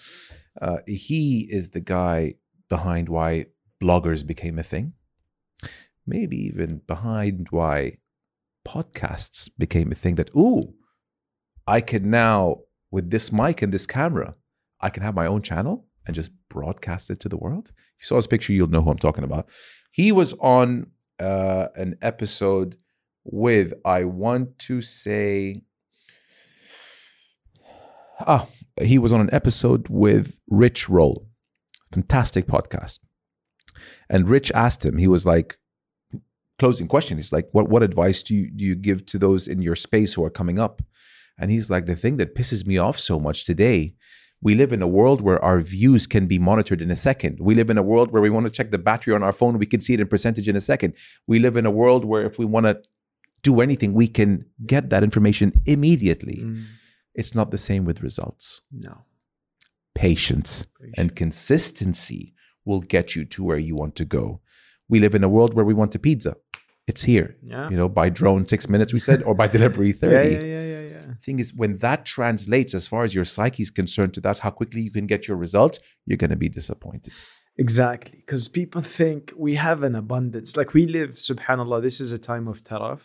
Uh, 0.60 0.78
he 0.86 1.48
is 1.50 1.70
the 1.70 1.80
guy 1.80 2.34
behind 2.68 3.08
why 3.08 3.46
bloggers 3.82 4.26
became 4.26 4.58
a 4.58 4.62
thing. 4.62 4.92
Maybe 6.06 6.36
even 6.46 6.82
behind 6.86 7.48
why 7.50 7.98
podcasts 8.68 9.48
became 9.56 9.90
a 9.90 9.94
thing 9.94 10.16
that, 10.16 10.30
ooh, 10.36 10.74
I 11.66 11.80
can 11.80 12.10
now, 12.10 12.56
with 12.90 13.10
this 13.10 13.32
mic 13.32 13.62
and 13.62 13.72
this 13.72 13.86
camera, 13.86 14.34
I 14.80 14.90
can 14.90 15.02
have 15.02 15.14
my 15.14 15.26
own 15.26 15.42
channel 15.42 15.86
and 16.06 16.14
just 16.14 16.30
broadcast 16.48 17.10
it 17.10 17.20
to 17.20 17.28
the 17.28 17.36
world. 17.36 17.72
If 17.96 18.02
you 18.02 18.06
saw 18.06 18.16
his 18.16 18.26
picture, 18.26 18.52
you'll 18.52 18.68
know 18.68 18.82
who 18.82 18.90
I'm 18.90 18.98
talking 18.98 19.24
about. 19.24 19.48
He 19.90 20.12
was 20.12 20.34
on 20.34 20.90
uh, 21.18 21.68
an 21.76 21.96
episode 22.02 22.76
with, 23.24 23.72
I 23.84 24.04
want 24.04 24.58
to 24.60 24.80
say, 24.80 25.62
ah, 28.20 28.46
he 28.80 28.98
was 28.98 29.12
on 29.12 29.20
an 29.20 29.30
episode 29.32 29.86
with 29.88 30.38
Rich 30.48 30.88
Roll, 30.88 31.26
fantastic 31.92 32.46
podcast. 32.46 32.98
And 34.08 34.28
Rich 34.28 34.50
asked 34.52 34.84
him, 34.84 34.98
he 34.98 35.08
was 35.08 35.26
like, 35.26 35.58
closing 36.58 36.88
question. 36.88 37.16
He's 37.18 37.32
like, 37.32 37.48
what, 37.52 37.68
what 37.68 37.82
advice 37.82 38.22
do 38.22 38.34
you, 38.34 38.50
do 38.50 38.64
you 38.64 38.74
give 38.74 39.06
to 39.06 39.18
those 39.18 39.46
in 39.48 39.60
your 39.62 39.76
space 39.76 40.14
who 40.14 40.24
are 40.24 40.30
coming 40.30 40.58
up? 40.58 40.82
And 41.38 41.50
he's 41.50 41.70
like, 41.70 41.86
the 41.86 41.94
thing 41.96 42.16
that 42.16 42.34
pisses 42.34 42.66
me 42.66 42.78
off 42.78 42.98
so 42.98 43.20
much 43.20 43.44
today, 43.44 43.94
we 44.40 44.54
live 44.54 44.72
in 44.72 44.82
a 44.82 44.86
world 44.88 45.20
where 45.20 45.42
our 45.44 45.60
views 45.60 46.06
can 46.06 46.26
be 46.26 46.38
monitored 46.38 46.80
in 46.82 46.90
a 46.90 46.96
second. 46.96 47.38
We 47.40 47.54
live 47.54 47.70
in 47.70 47.78
a 47.78 47.82
world 47.82 48.10
where 48.10 48.22
we 48.22 48.30
want 48.30 48.46
to 48.46 48.50
check 48.50 48.70
the 48.70 48.78
battery 48.78 49.14
on 49.14 49.22
our 49.22 49.32
phone, 49.32 49.58
we 49.58 49.66
can 49.66 49.80
see 49.80 49.94
it 49.94 50.00
in 50.00 50.08
percentage 50.08 50.48
in 50.48 50.56
a 50.56 50.60
second. 50.60 50.94
We 51.26 51.38
live 51.38 51.56
in 51.56 51.66
a 51.66 51.70
world 51.70 52.04
where 52.04 52.24
if 52.24 52.38
we 52.38 52.44
want 52.44 52.66
to 52.66 52.80
do 53.42 53.60
anything, 53.60 53.92
we 53.94 54.08
can 54.08 54.46
get 54.66 54.90
that 54.90 55.02
information 55.04 55.52
immediately. 55.64 56.38
Mm, 56.44 56.64
It's 57.14 57.34
not 57.34 57.50
the 57.52 57.58
same 57.58 57.84
with 57.84 58.02
results. 58.02 58.62
no. 58.72 59.04
Patience 59.94 60.64
and 60.96 61.16
consistency 61.16 62.32
will 62.64 62.80
get 62.80 63.16
you 63.16 63.24
to 63.24 63.42
where 63.42 63.58
you 63.58 63.74
want 63.74 63.96
to 63.96 64.04
go. 64.04 64.40
We 64.88 65.00
live 65.00 65.14
in 65.16 65.24
a 65.24 65.28
world 65.28 65.54
where 65.54 65.64
we 65.64 65.74
want 65.74 65.94
a 65.96 65.98
pizza. 65.98 66.36
It's 66.88 67.02
here. 67.02 67.36
Yeah. 67.42 67.68
You 67.70 67.76
know, 67.76 67.88
by 67.88 68.08
drone 68.08 68.46
six 68.46 68.68
minutes, 68.68 68.92
we 68.94 68.98
said, 68.98 69.22
or 69.22 69.34
by 69.34 69.46
delivery 69.46 69.92
30. 70.02 70.14
Yeah, 70.14 70.22
yeah, 70.22 70.44
yeah, 70.44 70.62
yeah, 70.62 70.80
yeah. 71.06 71.14
thing 71.20 71.38
is 71.38 71.54
when 71.54 71.76
that 71.76 72.06
translates 72.06 72.74
as 72.74 72.88
far 72.88 73.04
as 73.04 73.14
your 73.14 73.26
psyche 73.26 73.62
is 73.62 73.70
concerned 73.70 74.14
to 74.14 74.20
that's 74.20 74.40
how 74.40 74.50
quickly 74.50 74.80
you 74.80 74.90
can 74.90 75.06
get 75.06 75.26
your 75.28 75.36
results 75.36 75.80
you're 76.06 76.16
going 76.16 76.30
to 76.30 76.36
be 76.36 76.48
disappointed 76.48 77.12
Exactly. 77.58 78.18
Because 78.24 78.48
people 78.48 78.82
think 78.82 79.32
we 79.36 79.56
have 79.56 79.82
an 79.82 79.96
abundance. 79.96 80.56
Like 80.56 80.74
we 80.74 80.86
live, 80.86 81.16
subhanAllah, 81.16 81.82
this 81.82 82.00
is 82.00 82.12
a 82.12 82.18
time 82.18 82.46
of 82.46 82.62
taraf 82.62 83.00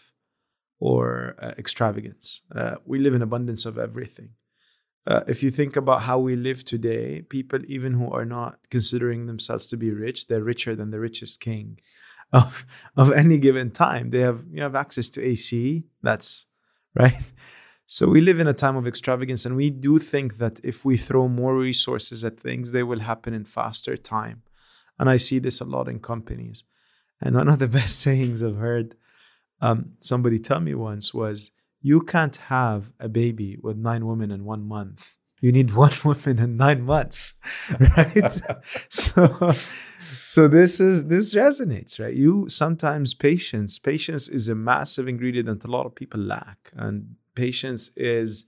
or 0.80 1.35
uh, 1.41 1.53
extravagance. 1.57 2.41
Uh, 2.55 2.76
we 2.85 2.99
live 2.99 3.15
in 3.15 3.23
abundance 3.23 3.65
of 3.65 3.80
everything. 3.80 4.30
Uh, 5.07 5.22
if 5.27 5.41
you 5.41 5.49
think 5.49 5.76
about 5.76 6.01
how 6.01 6.19
we 6.19 6.35
live 6.35 6.64
today, 6.64 7.23
people, 7.23 7.60
even 7.68 7.93
who 7.93 8.11
are 8.11 8.26
not 8.26 8.60
considering 8.69 9.26
themselves 9.26 9.68
to 9.68 9.77
be 9.77 9.89
rich, 9.89 10.27
they're 10.27 10.43
richer 10.43 10.76
than 10.76 10.91
the 10.91 10.99
richest 10.99 11.41
king 11.41 11.80
of, 12.34 12.65
of 12.97 13.11
any 13.11 13.38
given 13.38 13.72
time. 13.72 14.10
They 14.10 14.19
have, 14.19 14.43
you 14.51 14.64
have 14.64 14.76
access 14.76 15.11
to 15.11 15.26
AC. 15.26 15.84
That's 16.01 16.45
right. 16.95 17.22
So 17.85 18.07
we 18.07 18.22
live 18.22 18.39
in 18.39 18.47
a 18.47 18.53
time 18.53 18.76
of 18.76 18.88
extravagance, 18.88 19.45
and 19.45 19.55
we 19.55 19.69
do 19.69 19.99
think 19.99 20.38
that 20.38 20.60
if 20.64 20.84
we 20.84 20.97
throw 20.97 21.27
more 21.27 21.55
resources 21.55 22.23
at 22.23 22.39
things, 22.39 22.72
they 22.72 22.84
will 22.84 22.99
happen 22.99 23.34
in 23.34 23.45
faster 23.45 23.97
time. 23.97 24.41
And 24.97 25.10
I 25.10 25.18
see 25.18 25.39
this 25.39 25.61
a 25.61 25.65
lot 25.65 25.89
in 25.89 25.99
companies. 25.99 26.64
And 27.22 27.35
one 27.35 27.49
of 27.49 27.60
the 27.60 27.68
best 27.80 27.99
sayings 27.99 28.41
I've 28.41 28.57
heard 28.57 28.95
um, 29.61 29.93
somebody 29.99 30.39
tell 30.39 30.60
me 30.60 30.76
once 30.76 31.14
was, 31.14 31.51
"You 31.81 32.01
can't 32.01 32.35
have 32.38 32.89
a 32.99 33.07
baby 33.07 33.57
with 33.61 33.77
nine 33.77 34.05
women 34.05 34.31
in 34.31 34.43
one 34.43 34.68
month. 34.68 35.15
You 35.43 35.51
need 35.51 35.73
one 35.85 35.91
woman 36.05 36.39
in 36.39 36.55
nine 36.55 36.83
months, 36.83 37.33
right?" 37.97 38.41
so, 38.89 39.51
so 40.21 40.47
this 40.47 40.79
is 40.79 41.03
this 41.05 41.35
resonates, 41.35 41.99
right? 41.99 42.15
You 42.15 42.47
sometimes 42.47 43.13
patience. 43.13 43.77
Patience 43.77 44.29
is 44.29 44.47
a 44.47 44.55
massive 44.55 45.09
ingredient 45.09 45.47
that 45.49 45.67
a 45.67 45.71
lot 45.71 45.85
of 45.85 45.95
people 45.95 46.21
lack, 46.21 46.71
and 46.73 47.15
patience 47.35 47.91
is 47.97 48.45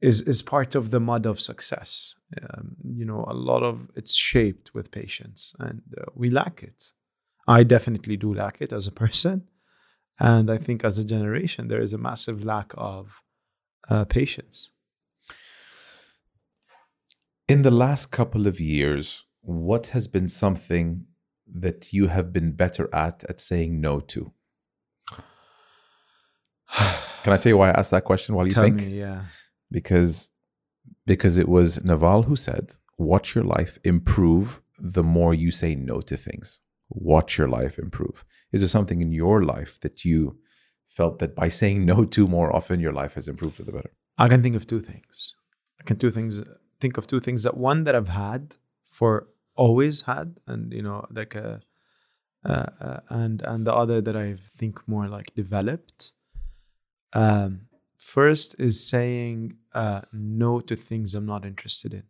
is 0.00 0.22
is 0.22 0.42
part 0.42 0.74
of 0.74 0.90
the 0.90 0.98
mud 0.98 1.24
of 1.24 1.40
success. 1.40 2.14
Um, 2.42 2.74
you 2.82 3.04
know, 3.04 3.24
a 3.28 3.34
lot 3.34 3.62
of 3.62 3.88
it's 3.94 4.16
shaped 4.16 4.74
with 4.74 4.90
patience, 4.90 5.54
and 5.60 5.82
uh, 5.96 6.06
we 6.16 6.30
lack 6.30 6.64
it. 6.64 6.90
I 7.46 7.62
definitely 7.62 8.16
do 8.16 8.34
lack 8.34 8.60
it 8.60 8.72
as 8.72 8.88
a 8.88 8.98
person, 9.04 9.46
and 10.18 10.50
I 10.50 10.58
think 10.58 10.82
as 10.82 10.98
a 10.98 11.04
generation 11.04 11.68
there 11.68 11.80
is 11.80 11.92
a 11.92 12.04
massive 12.10 12.44
lack 12.44 12.72
of 12.76 13.22
uh, 13.88 14.04
patience. 14.04 14.70
In 17.48 17.62
the 17.62 17.70
last 17.70 18.06
couple 18.12 18.46
of 18.46 18.60
years 18.60 19.24
what 19.40 19.86
has 19.88 20.06
been 20.08 20.28
something 20.28 21.04
that 21.52 21.92
you 21.92 22.08
have 22.08 22.32
been 22.32 22.52
better 22.52 22.88
at 22.94 23.24
at 23.28 23.40
saying 23.40 23.80
no 23.80 24.00
to? 24.00 24.32
Can 27.22 27.32
i 27.32 27.36
tell 27.36 27.50
you 27.50 27.56
why 27.56 27.70
i 27.70 27.78
asked 27.78 27.90
that 27.90 28.04
question 28.04 28.34
while 28.34 28.46
you 28.46 28.52
Tell 28.52 28.64
think? 28.64 28.76
me, 28.76 28.98
yeah, 28.98 29.24
because 29.70 30.30
because 31.06 31.38
it 31.38 31.48
was 31.48 31.82
naval 31.84 32.22
who 32.24 32.36
said 32.36 32.72
watch 32.98 33.34
your 33.34 33.44
life 33.44 33.78
improve 33.84 34.60
the 34.78 35.02
more 35.02 35.34
you 35.34 35.50
say 35.50 35.74
no 35.74 36.00
to 36.00 36.16
things. 36.16 36.60
Watch 36.90 37.36
your 37.36 37.48
life 37.48 37.78
improve. 37.78 38.24
Is 38.52 38.60
there 38.60 38.68
something 38.68 39.02
in 39.02 39.12
your 39.12 39.42
life 39.42 39.78
that 39.80 40.04
you 40.04 40.38
felt 40.86 41.18
that 41.18 41.34
by 41.34 41.48
saying 41.48 41.84
no 41.84 42.04
to 42.04 42.26
more 42.28 42.54
often 42.54 42.80
your 42.80 42.92
life 42.92 43.14
has 43.14 43.28
improved 43.28 43.56
for 43.56 43.64
the 43.64 43.72
better? 43.72 43.90
I 44.16 44.28
can 44.28 44.42
think 44.42 44.56
of 44.56 44.66
two 44.66 44.80
things. 44.80 45.34
I 45.80 45.84
can 45.84 45.98
two 45.98 46.10
things 46.10 46.40
think 46.79 46.97
of 46.97 47.07
two 47.07 47.19
things 47.19 47.43
that 47.43 47.55
one 47.57 47.83
that 47.85 47.95
I've 47.95 48.07
had 48.07 48.55
for 48.89 49.27
always 49.55 50.01
had, 50.01 50.39
and 50.47 50.73
you 50.73 50.81
know, 50.81 51.05
like 51.11 51.35
a, 51.35 51.61
uh, 52.45 52.65
uh, 52.79 52.99
and 53.09 53.41
and 53.41 53.65
the 53.65 53.73
other 53.73 54.01
that 54.01 54.15
I 54.15 54.37
think 54.57 54.87
more 54.87 55.07
like 55.07 55.33
developed. 55.35 56.13
Um, 57.13 57.67
first 57.95 58.55
is 58.59 58.87
saying 58.87 59.57
uh, 59.73 60.01
no 60.11 60.59
to 60.59 60.75
things 60.75 61.13
I'm 61.15 61.25
not 61.25 61.45
interested 61.45 61.93
in. 61.93 62.03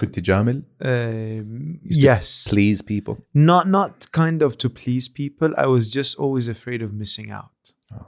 كنت 0.00 0.18
جامل 0.18 0.62
Um, 0.80 1.80
Used 1.82 2.00
to 2.00 2.06
yes, 2.06 2.48
please 2.48 2.82
people 2.82 3.16
not 3.34 3.68
not 3.68 4.10
kind 4.12 4.42
of 4.42 4.56
to 4.58 4.70
please 4.70 5.08
people. 5.08 5.50
I 5.56 5.66
was 5.66 5.90
just 5.90 6.16
always 6.16 6.48
afraid 6.48 6.82
of 6.82 6.94
missing 6.94 7.30
out. 7.30 7.72
Oh. 7.92 8.06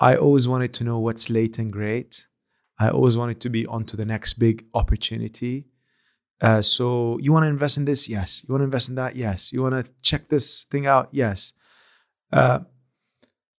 I 0.00 0.16
always 0.16 0.48
wanted 0.48 0.72
to 0.78 0.84
know 0.84 0.98
what's 1.00 1.28
late 1.28 1.58
and 1.58 1.70
great. 1.72 2.26
I 2.83 2.89
always 2.89 3.15
wanted 3.15 3.39
to 3.41 3.49
be 3.49 3.65
on 3.65 3.85
to 3.85 3.97
the 3.97 4.05
next 4.05 4.33
big 4.33 4.65
opportunity. 4.73 5.65
Uh, 6.41 6.61
so 6.61 7.17
you 7.19 7.31
want 7.31 7.43
to 7.43 7.47
invest 7.47 7.77
in 7.77 7.85
this? 7.85 8.09
Yes. 8.09 8.43
You 8.43 8.51
want 8.51 8.61
to 8.61 8.65
invest 8.65 8.89
in 8.89 8.95
that? 8.95 9.15
Yes. 9.15 9.53
You 9.53 9.61
want 9.61 9.75
to 9.75 9.89
check 10.01 10.27
this 10.27 10.65
thing 10.65 10.85
out? 10.85 11.09
Yes. 11.11 11.53
Uh, 12.31 12.59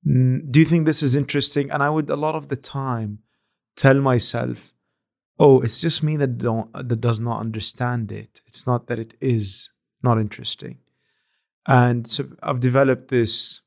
do 0.04 0.60
you 0.60 0.66
think 0.66 0.84
this 0.84 1.02
is 1.02 1.16
interesting? 1.16 1.70
And 1.70 1.82
I 1.82 1.88
would 1.88 2.10
a 2.10 2.16
lot 2.16 2.34
of 2.34 2.48
the 2.48 2.56
time 2.56 3.20
tell 3.76 3.98
myself, 3.98 4.74
"Oh, 5.38 5.62
it's 5.62 5.80
just 5.80 6.02
me 6.02 6.18
that 6.18 6.36
don't 6.36 6.70
that 6.74 7.00
does 7.00 7.20
not 7.20 7.40
understand 7.40 8.12
it. 8.12 8.42
It's 8.46 8.66
not 8.66 8.88
that 8.88 8.98
it 8.98 9.14
is 9.22 9.70
not 10.02 10.20
interesting." 10.20 10.80
And 11.66 12.06
so 12.06 12.28
I've 12.42 12.60
developed 12.60 13.08
this 13.08 13.62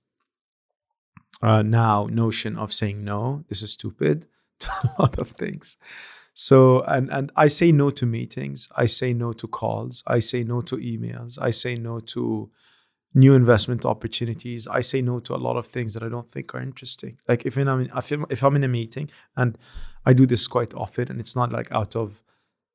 uh, 1.42 1.64
now 1.64 2.06
notion 2.06 2.58
of 2.58 2.72
saying 2.72 3.04
no. 3.04 3.44
This 3.50 3.64
is 3.64 3.72
stupid 3.72 4.28
to 4.60 4.70
a 4.70 5.02
lot 5.02 5.20
of 5.20 5.32
things. 5.32 5.78
So 6.34 6.82
and 6.82 7.12
and 7.12 7.32
I 7.36 7.48
say 7.48 7.72
no 7.72 7.90
to 7.90 8.06
meetings. 8.06 8.68
I 8.76 8.86
say 8.86 9.14
no 9.14 9.34
to 9.34 9.48
calls. 9.48 10.04
I 10.06 10.20
say 10.20 10.44
no 10.44 10.62
to 10.62 10.78
emails. 10.78 11.40
I 11.42 11.50
say 11.50 11.76
no 11.76 12.00
to 12.00 12.52
new 13.14 13.34
investment 13.34 13.86
opportunities. 13.86 14.68
I 14.68 14.82
say 14.82 15.02
no 15.02 15.20
to 15.22 15.36
a 15.36 15.44
lot 15.48 15.58
of 15.58 15.68
things 15.68 15.96
that 15.96 16.04
I 16.04 16.10
don't 16.10 16.32
think 16.32 16.54
are 16.54 16.62
interesting. 16.62 17.18
Like 17.28 17.46
if 17.46 17.58
I'm 17.58 17.68
in, 17.68 17.90
if 17.96 18.12
I'm, 18.12 18.26
if 18.30 18.44
I'm 18.44 18.56
in 18.56 18.64
a 18.64 18.68
meeting 18.68 19.10
and 19.36 19.58
I 20.06 20.14
do 20.14 20.28
this 20.28 20.46
quite 20.48 20.76
often, 20.76 21.10
and 21.10 21.20
it's 21.20 21.36
not 21.36 21.52
like 21.52 21.72
out 21.72 21.96
of 21.96 22.14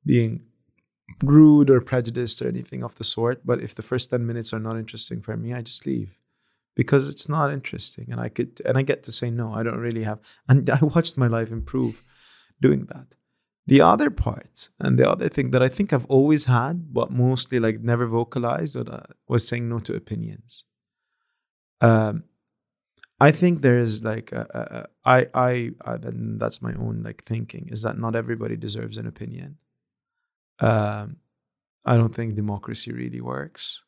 being 0.05 0.41
rude 1.23 1.69
or 1.69 1.79
prejudiced 1.79 2.41
or 2.41 2.49
anything 2.49 2.83
of 2.83 2.95
the 2.95 3.05
sort. 3.05 3.45
But 3.45 3.61
if 3.61 3.75
the 3.75 3.81
first 3.81 4.09
ten 4.09 4.25
minutes 4.25 4.51
are 4.53 4.59
not 4.59 4.77
interesting 4.77 5.21
for 5.21 5.37
me, 5.37 5.53
I 5.53 5.61
just 5.61 5.85
leave 5.85 6.11
because 6.75 7.07
it's 7.07 7.29
not 7.29 7.53
interesting, 7.53 8.07
and 8.11 8.19
I 8.19 8.29
could 8.29 8.61
and 8.65 8.77
I 8.77 8.81
get 8.81 9.03
to 9.03 9.11
say 9.11 9.29
no. 9.29 9.53
I 9.53 9.63
don't 9.63 9.79
really 9.79 10.03
have, 10.03 10.19
and 10.47 10.69
I 10.77 10.79
watched 10.81 11.17
my 11.17 11.27
life 11.27 11.51
improve 11.51 12.01
doing 12.61 12.85
that. 12.85 13.07
The 13.65 13.81
other 13.81 14.09
part 14.09 14.69
and 14.79 14.99
the 14.99 15.09
other 15.09 15.29
thing 15.29 15.51
that 15.51 15.63
I 15.63 15.69
think 15.69 15.93
I've 15.93 16.07
always 16.07 16.43
had, 16.43 16.93
but 16.93 17.11
mostly 17.11 17.59
like 17.59 17.79
never 17.79 18.07
vocalized, 18.07 18.75
or 18.75 19.05
was 19.27 19.47
saying 19.47 19.69
no 19.69 19.79
to 19.79 19.95
opinions. 19.95 20.65
Um, 21.79 22.23
I 23.19 23.31
think 23.31 23.61
there 23.61 23.79
is 23.79 24.03
like 24.03 24.33
a, 24.33 24.87
a, 25.05 25.09
I 25.09 25.27
I 25.33 25.71
I 25.85 25.97
then 25.97 26.37
that's 26.39 26.61
my 26.61 26.73
own 26.73 27.03
like 27.03 27.23
thinking 27.23 27.69
is 27.71 27.83
that 27.83 27.97
not 27.97 28.15
everybody 28.15 28.57
deserves 28.57 28.97
an 28.97 29.07
opinion. 29.07 29.57
Um, 30.59 31.17
I 31.85 31.97
don't 31.97 32.13
think 32.13 32.35
democracy 32.35 32.91
really 32.91 33.21
works, 33.21 33.81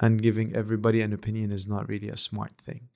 and 0.00 0.22
giving 0.22 0.54
everybody 0.54 1.00
an 1.02 1.12
opinion 1.12 1.52
is 1.52 1.66
not 1.66 1.88
really 1.88 2.08
a 2.10 2.16
smart 2.16 2.52
thing. 2.64 2.88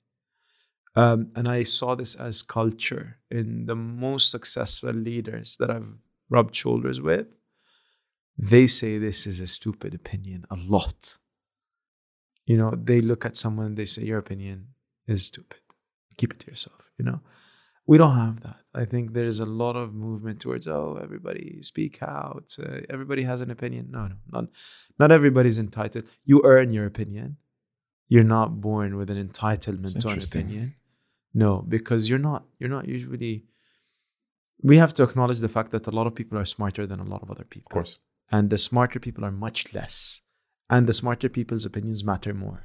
Um, 0.95 1.31
and 1.35 1.47
I 1.47 1.63
saw 1.63 1.95
this 1.95 2.15
as 2.15 2.43
culture 2.43 3.17
in 3.29 3.65
the 3.65 3.75
most 3.75 4.29
successful 4.29 4.91
leaders 4.91 5.55
that 5.59 5.71
I've 5.71 5.87
rubbed 6.29 6.55
shoulders 6.55 6.99
with. 6.99 7.27
They 8.37 8.67
say 8.67 8.97
this 8.97 9.27
is 9.27 9.39
a 9.39 9.47
stupid 9.47 9.93
opinion 9.93 10.45
a 10.49 10.55
lot. 10.55 11.17
You 12.45 12.57
know, 12.57 12.73
they 12.75 13.01
look 13.01 13.25
at 13.25 13.37
someone 13.37 13.67
and 13.67 13.77
they 13.77 13.85
say, 13.85 14.03
Your 14.03 14.17
opinion 14.19 14.69
is 15.07 15.25
stupid. 15.25 15.61
Keep 16.17 16.33
it 16.33 16.39
to 16.41 16.47
yourself, 16.47 16.91
you 16.97 17.05
know? 17.05 17.21
We 17.87 17.97
don't 17.97 18.15
have 18.15 18.41
that. 18.41 18.57
I 18.73 18.85
think 18.85 19.13
there's 19.13 19.39
a 19.39 19.45
lot 19.45 19.75
of 19.75 19.93
movement 19.93 20.39
towards, 20.39 20.67
oh, 20.67 20.99
everybody 21.01 21.61
speak 21.61 22.01
out. 22.01 22.55
Uh, 22.57 22.81
everybody 22.89 23.23
has 23.23 23.41
an 23.41 23.51
opinion. 23.51 23.89
No, 23.91 24.07
no, 24.07 24.15
not, 24.31 24.45
not 24.97 25.11
everybody's 25.11 25.59
entitled. 25.59 26.05
You 26.23 26.41
earn 26.45 26.71
your 26.71 26.85
opinion. 26.85 27.37
You're 28.07 28.23
not 28.23 28.61
born 28.61 28.97
with 28.97 29.09
an 29.09 29.27
entitlement 29.27 29.99
to 29.99 30.09
an 30.09 30.19
opinion. 30.19 30.75
No, 31.33 31.63
because 31.67 32.07
you're 32.09 32.19
not. 32.19 32.45
You're 32.59 32.69
not 32.69 32.87
usually. 32.87 33.45
We 34.61 34.77
have 34.77 34.93
to 34.95 35.03
acknowledge 35.03 35.39
the 35.39 35.49
fact 35.49 35.71
that 35.71 35.87
a 35.87 35.91
lot 35.91 36.07
of 36.07 36.15
people 36.15 36.37
are 36.37 36.45
smarter 36.45 36.85
than 36.85 36.99
a 36.99 37.05
lot 37.05 37.23
of 37.23 37.31
other 37.31 37.45
people. 37.45 37.69
Of 37.71 37.73
course. 37.73 37.97
And 38.31 38.49
the 38.49 38.57
smarter 38.57 38.99
people 38.99 39.25
are 39.25 39.31
much 39.31 39.73
less. 39.73 40.21
And 40.69 40.87
the 40.87 40.93
smarter 40.93 41.29
people's 41.29 41.65
opinions 41.65 42.03
matter 42.03 42.33
more. 42.33 42.63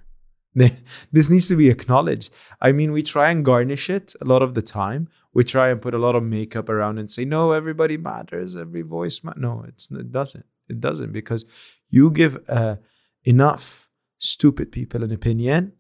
this 1.13 1.29
needs 1.29 1.49
to 1.49 1.57
be 1.57 1.69
acknowledged. 1.69 2.33
I 2.61 2.73
mean, 2.73 2.93
we 2.93 3.03
try 3.03 3.31
and 3.31 3.45
garnish 3.45 3.91
it 3.91 4.15
a 4.21 4.25
lot 4.25 4.43
of 4.43 4.55
the 4.55 4.63
time. 4.63 5.09
We 5.35 5.45
try 5.45 5.69
and 5.69 5.83
put 5.83 5.93
a 5.93 5.99
lot 5.99 6.15
of 6.15 6.23
makeup 6.23 6.71
around 6.71 6.99
and 6.99 7.11
say, 7.11 7.27
no, 7.27 7.53
everybody 7.53 7.99
matters, 7.99 8.57
every 8.57 8.83
voice 8.83 9.23
matters. 9.23 9.43
No, 9.43 9.65
it's, 9.69 9.91
it 9.91 10.11
doesn't. 10.11 10.47
It 10.69 10.81
doesn't 10.81 11.13
because 11.13 11.45
you 11.91 12.11
give 12.11 12.39
uh, 12.49 12.77
enough 13.25 13.89
stupid 14.19 14.73
people 14.73 15.05
an 15.05 15.13
opinion, 15.13 15.73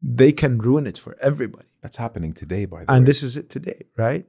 they 0.00 0.30
can 0.30 0.58
ruin 0.58 0.86
it 0.86 0.96
for 0.96 1.16
everybody. 1.20 1.66
That's 1.80 1.96
happening 1.96 2.34
today, 2.34 2.66
by 2.66 2.78
the 2.78 2.80
and 2.82 2.88
way. 2.88 2.96
And 2.98 3.06
this 3.06 3.24
is 3.24 3.36
it 3.36 3.50
today, 3.50 3.86
right? 3.96 4.26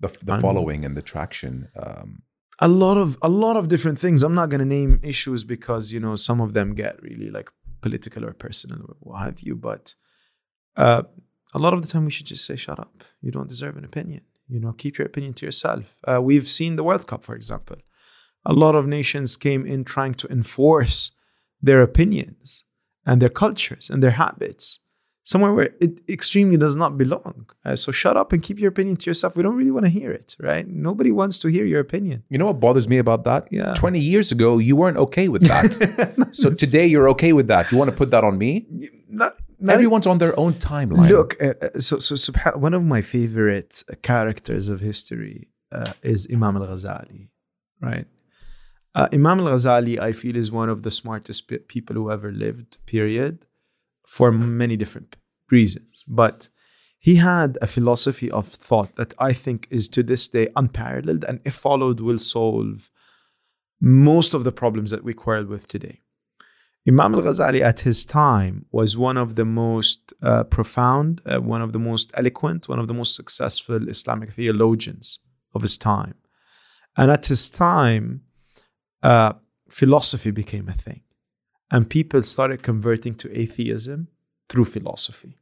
The, 0.00 0.08
the 0.24 0.38
following 0.40 0.84
and 0.84 0.96
the 0.96 1.02
traction. 1.02 1.68
Um, 1.76 2.22
a 2.58 2.68
lot 2.68 2.96
of 2.96 3.18
a 3.22 3.28
lot 3.28 3.56
of 3.56 3.68
different 3.68 3.98
things. 3.98 4.22
I'm 4.22 4.34
not 4.34 4.48
going 4.48 4.60
to 4.60 4.66
name 4.66 5.00
issues 5.02 5.44
because 5.44 5.92
you 5.92 6.00
know 6.00 6.16
some 6.16 6.40
of 6.40 6.52
them 6.52 6.74
get 6.74 7.02
really 7.02 7.30
like 7.30 7.50
political 7.86 8.24
or 8.24 8.32
personal 8.32 8.80
or 8.88 8.96
what 9.00 9.22
have 9.22 9.40
you. 9.40 9.54
But 9.54 9.94
uh, 10.76 11.02
a 11.54 11.58
lot 11.58 11.74
of 11.74 11.82
the 11.82 11.88
time, 11.88 12.04
we 12.04 12.10
should 12.10 12.30
just 12.34 12.44
say, 12.44 12.56
"Shut 12.56 12.80
up! 12.80 13.04
You 13.22 13.30
don't 13.30 13.52
deserve 13.54 13.76
an 13.76 13.84
opinion. 13.84 14.22
You 14.48 14.60
know, 14.60 14.72
keep 14.72 14.98
your 14.98 15.06
opinion 15.06 15.34
to 15.34 15.46
yourself." 15.46 15.84
Uh, 16.08 16.20
we've 16.28 16.48
seen 16.58 16.76
the 16.76 16.86
World 16.88 17.06
Cup, 17.06 17.22
for 17.24 17.36
example. 17.36 17.78
A 18.44 18.52
lot 18.52 18.74
of 18.74 18.86
nations 18.98 19.36
came 19.36 19.66
in 19.66 19.84
trying 19.84 20.14
to 20.14 20.28
enforce 20.28 21.12
their 21.62 21.82
opinions 21.82 22.64
and 23.04 23.20
their 23.20 23.34
cultures 23.44 23.90
and 23.90 24.02
their 24.02 24.16
habits 24.24 24.80
somewhere 25.26 25.52
where 25.52 25.70
it 25.80 26.00
extremely 26.08 26.56
does 26.56 26.76
not 26.76 26.96
belong. 26.96 27.46
Uh, 27.64 27.74
so 27.74 27.90
shut 27.90 28.16
up 28.16 28.32
and 28.32 28.42
keep 28.42 28.60
your 28.60 28.68
opinion 28.68 28.96
to 28.96 29.10
yourself. 29.10 29.36
We 29.36 29.42
don't 29.42 29.56
really 29.56 29.72
want 29.72 29.84
to 29.84 29.90
hear 29.90 30.12
it, 30.12 30.36
right? 30.38 30.66
Nobody 30.66 31.10
wants 31.10 31.40
to 31.40 31.48
hear 31.48 31.64
your 31.64 31.80
opinion. 31.80 32.22
You 32.28 32.38
know 32.38 32.46
what 32.46 32.60
bothers 32.60 32.86
me 32.88 32.98
about 32.98 33.24
that? 33.24 33.48
Yeah. 33.50 33.74
20 33.74 33.98
years 33.98 34.30
ago, 34.30 34.58
you 34.58 34.76
weren't 34.76 34.96
okay 34.96 35.28
with 35.28 35.42
that. 35.48 36.28
so 36.32 36.50
today 36.50 36.86
you're 36.86 37.08
okay 37.10 37.32
with 37.32 37.48
that. 37.48 37.72
You 37.72 37.76
want 37.76 37.90
to 37.90 37.96
put 37.96 38.12
that 38.12 38.22
on 38.22 38.38
me? 38.38 38.66
Not, 39.08 39.36
not 39.58 39.74
Everyone's 39.74 40.06
on 40.06 40.18
their 40.18 40.38
own 40.38 40.52
timeline. 40.52 41.10
Look, 41.10 41.42
uh, 41.42 41.54
uh 41.60 41.80
so, 41.80 41.98
so 41.98 42.14
subha- 42.14 42.56
one 42.56 42.74
of 42.74 42.84
my 42.84 43.02
favorite 43.02 43.82
characters 44.02 44.68
of 44.68 44.78
history 44.78 45.48
uh, 45.72 45.92
is 46.02 46.28
Imam 46.32 46.56
al 46.56 46.68
Ghazali, 46.68 47.28
right? 47.80 48.06
Uh, 48.94 49.08
Imam 49.12 49.40
al 49.40 49.46
Ghazali, 49.46 49.98
I 49.98 50.12
feel, 50.12 50.36
is 50.36 50.52
one 50.52 50.68
of 50.68 50.84
the 50.84 50.92
smartest 50.92 51.50
people 51.66 51.96
who 51.96 52.12
ever 52.12 52.30
lived, 52.30 52.78
period 52.86 53.45
for 54.06 54.32
many 54.32 54.76
different 54.76 55.16
reasons. 55.50 56.02
But 56.08 56.48
he 56.98 57.16
had 57.16 57.58
a 57.60 57.66
philosophy 57.66 58.30
of 58.30 58.48
thought 58.48 58.96
that 58.96 59.14
I 59.18 59.32
think 59.32 59.68
is 59.70 59.88
to 59.90 60.02
this 60.02 60.28
day 60.28 60.48
unparalleled 60.56 61.24
and, 61.24 61.40
if 61.44 61.54
followed, 61.54 62.00
will 62.00 62.18
solve 62.18 62.90
most 63.80 64.34
of 64.34 64.44
the 64.44 64.52
problems 64.52 64.90
that 64.92 65.04
we 65.04 65.12
quarrel 65.12 65.44
with 65.44 65.68
today. 65.68 66.00
Imam 66.88 67.14
al 67.14 67.22
Ghazali 67.22 67.60
at 67.60 67.80
his 67.80 68.04
time 68.04 68.64
was 68.70 68.96
one 68.96 69.16
of 69.16 69.34
the 69.34 69.44
most 69.44 70.12
uh, 70.22 70.44
profound, 70.44 71.20
uh, 71.26 71.38
one 71.38 71.60
of 71.60 71.72
the 71.72 71.78
most 71.80 72.12
eloquent, 72.14 72.68
one 72.68 72.78
of 72.78 72.86
the 72.86 72.94
most 72.94 73.16
successful 73.16 73.88
Islamic 73.88 74.32
theologians 74.32 75.18
of 75.54 75.62
his 75.62 75.76
time. 75.78 76.14
And 76.96 77.10
at 77.10 77.26
his 77.26 77.50
time, 77.50 78.22
uh, 79.02 79.32
philosophy 79.68 80.30
became 80.30 80.68
a 80.68 80.74
thing 80.74 81.02
and 81.70 81.88
people 81.88 82.22
started 82.22 82.62
converting 82.62 83.14
to 83.16 83.38
atheism 83.38 84.08
through 84.48 84.64
philosophy. 84.64 85.36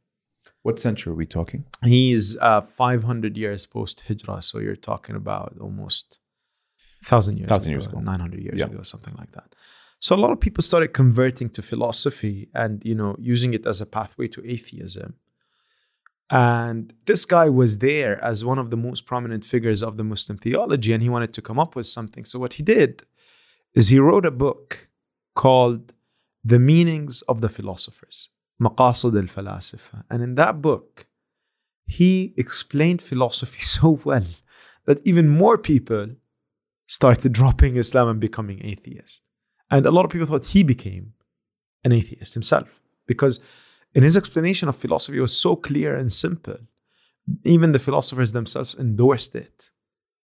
What 0.63 0.79
century 0.79 1.11
are 1.11 1.15
we 1.15 1.27
talking? 1.27 1.65
He's 1.83 2.35
uh, 2.37 2.61
500 2.61 3.37
years 3.37 3.67
post 3.67 4.03
Hijrah, 4.07 4.41
so 4.41 4.59
you're 4.59 4.75
talking 4.75 5.15
about 5.15 5.55
almost 5.61 6.19
thousand 7.03 7.37
years, 7.37 7.49
thousand 7.49 7.73
ago, 7.73 7.81
years 7.81 7.85
ago, 7.85 7.99
900 7.99 8.41
years 8.41 8.59
yeah. 8.59 8.65
ago, 8.65 8.81
something 8.81 9.13
like 9.17 9.31
that. 9.33 9.53
So 9.99 10.15
a 10.15 10.17
lot 10.17 10.31
of 10.31 10.39
people 10.39 10.61
started 10.61 10.89
converting 10.93 11.49
to 11.51 11.61
philosophy 11.61 12.49
and 12.53 12.83
you 12.83 12.95
know 12.95 13.15
using 13.19 13.53
it 13.53 13.65
as 13.65 13.81
a 13.81 13.85
pathway 13.85 14.27
to 14.29 14.45
atheism. 14.45 15.15
And 16.31 16.91
this 17.05 17.25
guy 17.25 17.49
was 17.49 17.77
there 17.77 18.23
as 18.23 18.43
one 18.43 18.57
of 18.57 18.71
the 18.71 18.77
most 18.77 19.05
prominent 19.05 19.45
figures 19.45 19.83
of 19.83 19.95
the 19.97 20.03
Muslim 20.03 20.39
theology, 20.39 20.93
and 20.93 21.03
he 21.03 21.09
wanted 21.09 21.33
to 21.33 21.41
come 21.43 21.59
up 21.59 21.75
with 21.75 21.85
something. 21.85 22.25
So 22.25 22.39
what 22.39 22.53
he 22.53 22.63
did 22.63 23.03
is 23.75 23.87
he 23.87 23.99
wrote 23.99 24.25
a 24.25 24.31
book 24.31 24.89
called 25.35 25.93
the 26.45 26.59
meanings 26.59 27.23
of 27.23 27.41
the 27.41 27.49
philosophers, 27.49 28.29
Maqasid 28.61 29.15
al 29.17 29.27
Falasifa. 29.35 30.03
And 30.11 30.21
in 30.21 30.35
that 30.35 30.61
book, 30.61 31.07
he 31.87 32.33
explained 32.37 33.01
philosophy 33.01 33.61
so 33.75 33.99
well 34.05 34.27
that 34.85 35.01
even 35.05 35.27
more 35.27 35.57
people 35.57 36.07
started 36.87 37.33
dropping 37.33 37.77
Islam 37.77 38.09
and 38.09 38.19
becoming 38.19 38.63
atheist. 38.63 39.23
And 39.71 39.87
a 39.87 39.91
lot 39.91 40.05
of 40.05 40.11
people 40.11 40.27
thought 40.27 40.45
he 40.45 40.61
became 40.61 41.13
an 41.83 41.91
atheist 41.91 42.35
himself 42.35 42.69
because 43.07 43.39
in 43.95 44.03
his 44.03 44.15
explanation 44.15 44.69
of 44.69 44.75
philosophy, 44.75 45.17
it 45.17 45.21
was 45.21 45.35
so 45.35 45.55
clear 45.55 45.95
and 45.95 46.13
simple. 46.13 46.57
Even 47.43 47.71
the 47.71 47.79
philosophers 47.79 48.31
themselves 48.31 48.75
endorsed 48.75 49.33
it 49.33 49.71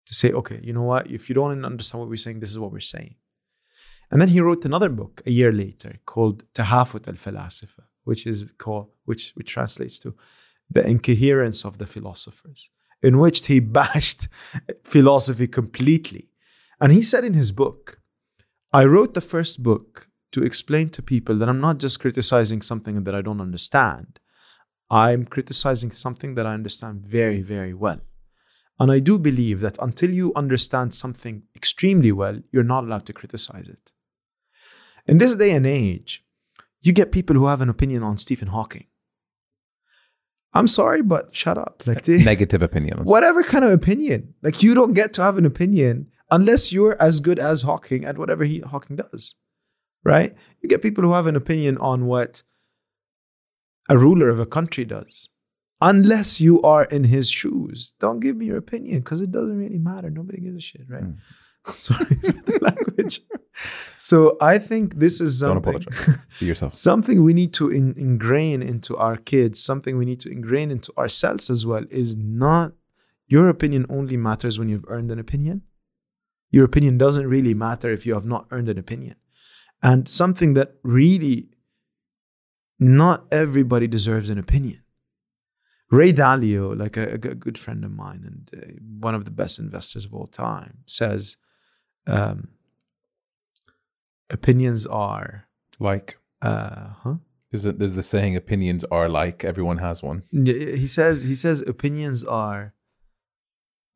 to 0.06 0.14
say, 0.14 0.30
okay, 0.30 0.60
you 0.62 0.72
know 0.72 0.82
what? 0.82 1.10
If 1.10 1.28
you 1.28 1.34
don't 1.34 1.64
understand 1.64 2.00
what 2.00 2.08
we're 2.08 2.16
saying, 2.18 2.38
this 2.38 2.50
is 2.50 2.58
what 2.58 2.70
we're 2.70 2.80
saying. 2.80 3.16
And 4.14 4.20
then 4.20 4.28
he 4.28 4.40
wrote 4.40 4.64
another 4.64 4.90
book 4.90 5.22
a 5.26 5.30
year 5.32 5.50
later 5.50 5.98
called 6.06 6.44
Tahafut 6.54 7.08
al 7.08 7.14
Falasifa, 7.14 7.82
which 8.04 8.28
is 8.28 8.44
called 8.58 8.92
which 9.06 9.32
which 9.34 9.50
translates 9.50 9.98
to 9.98 10.14
the 10.70 10.86
incoherence 10.86 11.64
of 11.64 11.78
the 11.78 11.86
philosophers, 11.86 12.70
in 13.02 13.18
which 13.18 13.44
he 13.44 13.58
bashed 13.80 14.28
philosophy 14.84 15.48
completely. 15.48 16.28
And 16.80 16.92
he 16.92 17.02
said 17.02 17.24
in 17.24 17.34
his 17.34 17.50
book, 17.50 17.98
I 18.72 18.84
wrote 18.84 19.14
the 19.14 19.20
first 19.20 19.60
book 19.60 20.06
to 20.30 20.44
explain 20.44 20.90
to 20.90 21.02
people 21.02 21.38
that 21.38 21.48
I'm 21.48 21.60
not 21.60 21.78
just 21.78 21.98
criticizing 21.98 22.62
something 22.62 23.02
that 23.02 23.16
I 23.16 23.22
don't 23.22 23.40
understand. 23.40 24.20
I'm 24.90 25.24
criticizing 25.24 25.90
something 25.90 26.36
that 26.36 26.46
I 26.46 26.54
understand 26.54 27.04
very, 27.04 27.42
very 27.42 27.74
well. 27.74 28.00
And 28.78 28.92
I 28.92 29.00
do 29.00 29.18
believe 29.18 29.58
that 29.62 29.78
until 29.82 30.10
you 30.10 30.32
understand 30.36 30.94
something 30.94 31.42
extremely 31.56 32.12
well, 32.12 32.38
you're 32.52 32.62
not 32.62 32.84
allowed 32.84 33.06
to 33.06 33.12
criticize 33.12 33.68
it. 33.68 33.90
In 35.06 35.18
this 35.18 35.34
day 35.36 35.50
and 35.52 35.66
age, 35.66 36.24
you 36.80 36.92
get 36.92 37.12
people 37.12 37.36
who 37.36 37.46
have 37.46 37.60
an 37.60 37.68
opinion 37.68 38.02
on 38.02 38.16
Stephen 38.16 38.48
Hawking. 38.48 38.86
I'm 40.52 40.68
sorry, 40.68 41.02
but 41.02 41.34
shut 41.34 41.58
up. 41.58 41.82
Like 41.86 42.02
they- 42.04 42.22
Negative 42.22 42.62
opinion. 42.62 43.00
whatever 43.04 43.42
kind 43.42 43.64
of 43.64 43.72
opinion. 43.72 44.34
Like 44.42 44.62
you 44.62 44.74
don't 44.74 44.94
get 44.94 45.14
to 45.14 45.22
have 45.22 45.36
an 45.38 45.46
opinion 45.46 46.08
unless 46.30 46.72
you're 46.72 47.00
as 47.00 47.20
good 47.20 47.38
as 47.38 47.60
Hawking 47.62 48.04
at 48.04 48.16
whatever 48.18 48.44
he 48.44 48.60
Hawking 48.60 48.96
does. 48.96 49.34
Right? 50.04 50.34
You 50.60 50.68
get 50.68 50.82
people 50.82 51.02
who 51.02 51.12
have 51.12 51.26
an 51.26 51.36
opinion 51.36 51.78
on 51.78 52.06
what 52.06 52.42
a 53.88 53.98
ruler 53.98 54.28
of 54.28 54.38
a 54.38 54.46
country 54.46 54.84
does. 54.84 55.28
Unless 55.80 56.40
you 56.40 56.62
are 56.62 56.84
in 56.84 57.04
his 57.04 57.28
shoes. 57.28 57.92
Don't 58.00 58.20
give 58.20 58.36
me 58.36 58.46
your 58.46 58.56
opinion 58.58 59.00
because 59.00 59.20
it 59.20 59.32
doesn't 59.32 59.56
really 59.58 59.78
matter. 59.78 60.08
Nobody 60.08 60.40
gives 60.40 60.56
a 60.56 60.60
shit, 60.60 60.82
right? 60.88 61.02
Mm. 61.04 61.16
I'm 61.66 61.74
sorry 61.78 62.06
for 62.06 62.32
the 62.32 62.58
language. 62.62 63.20
So 63.98 64.36
I 64.40 64.58
think 64.58 64.96
this 64.96 65.20
is 65.20 65.40
Don't 65.40 65.62
something 65.62 65.82
apologize. 65.82 66.16
Be 66.40 66.46
yourself. 66.46 66.74
something 66.74 67.22
we 67.22 67.34
need 67.34 67.54
to 67.54 67.70
in, 67.70 67.94
ingrain 67.96 68.62
into 68.62 68.96
our 68.96 69.16
kids, 69.16 69.62
something 69.62 69.96
we 69.96 70.04
need 70.04 70.20
to 70.20 70.30
ingrain 70.30 70.70
into 70.70 70.92
ourselves 70.98 71.50
as 71.50 71.64
well, 71.64 71.84
is 71.90 72.16
not 72.16 72.72
your 73.28 73.48
opinion 73.48 73.86
only 73.88 74.16
matters 74.16 74.58
when 74.58 74.68
you've 74.68 74.84
earned 74.88 75.10
an 75.10 75.18
opinion. 75.18 75.62
Your 76.50 76.64
opinion 76.64 76.98
doesn't 76.98 77.26
really 77.26 77.54
matter 77.54 77.90
if 77.90 78.06
you 78.06 78.14
have 78.14 78.26
not 78.26 78.46
earned 78.50 78.68
an 78.68 78.78
opinion. 78.78 79.16
And 79.82 80.08
something 80.08 80.54
that 80.54 80.74
really 80.82 81.48
not 82.78 83.26
everybody 83.32 83.86
deserves 83.86 84.30
an 84.30 84.38
opinion. 84.38 84.80
Ray 85.90 86.12
Dalio, 86.12 86.76
like 86.76 86.96
a 86.96 87.18
good 87.18 87.56
friend 87.56 87.84
of 87.84 87.92
mine 87.92 88.24
and 88.26 88.62
uh, 88.62 88.66
one 88.98 89.14
of 89.14 89.24
the 89.24 89.30
best 89.30 89.58
investors 89.58 90.04
of 90.04 90.14
all 90.14 90.26
time, 90.26 90.78
says 90.86 91.36
um, 92.06 92.48
opinions 94.30 94.86
are, 94.86 95.46
Like, 95.78 96.18
uh, 96.42 96.88
huh? 97.02 97.14
there's, 97.50 97.66
a, 97.66 97.72
there's 97.72 97.94
the 97.94 98.02
saying, 98.02 98.36
opinions 98.36 98.84
are 98.90 99.08
like 99.08 99.44
everyone 99.44 99.78
has 99.78 100.02
one. 100.02 100.22
He 100.32 100.86
says 100.86 101.22
he 101.22 101.34
says 101.34 101.62
opinions 101.62 102.24
are 102.24 102.74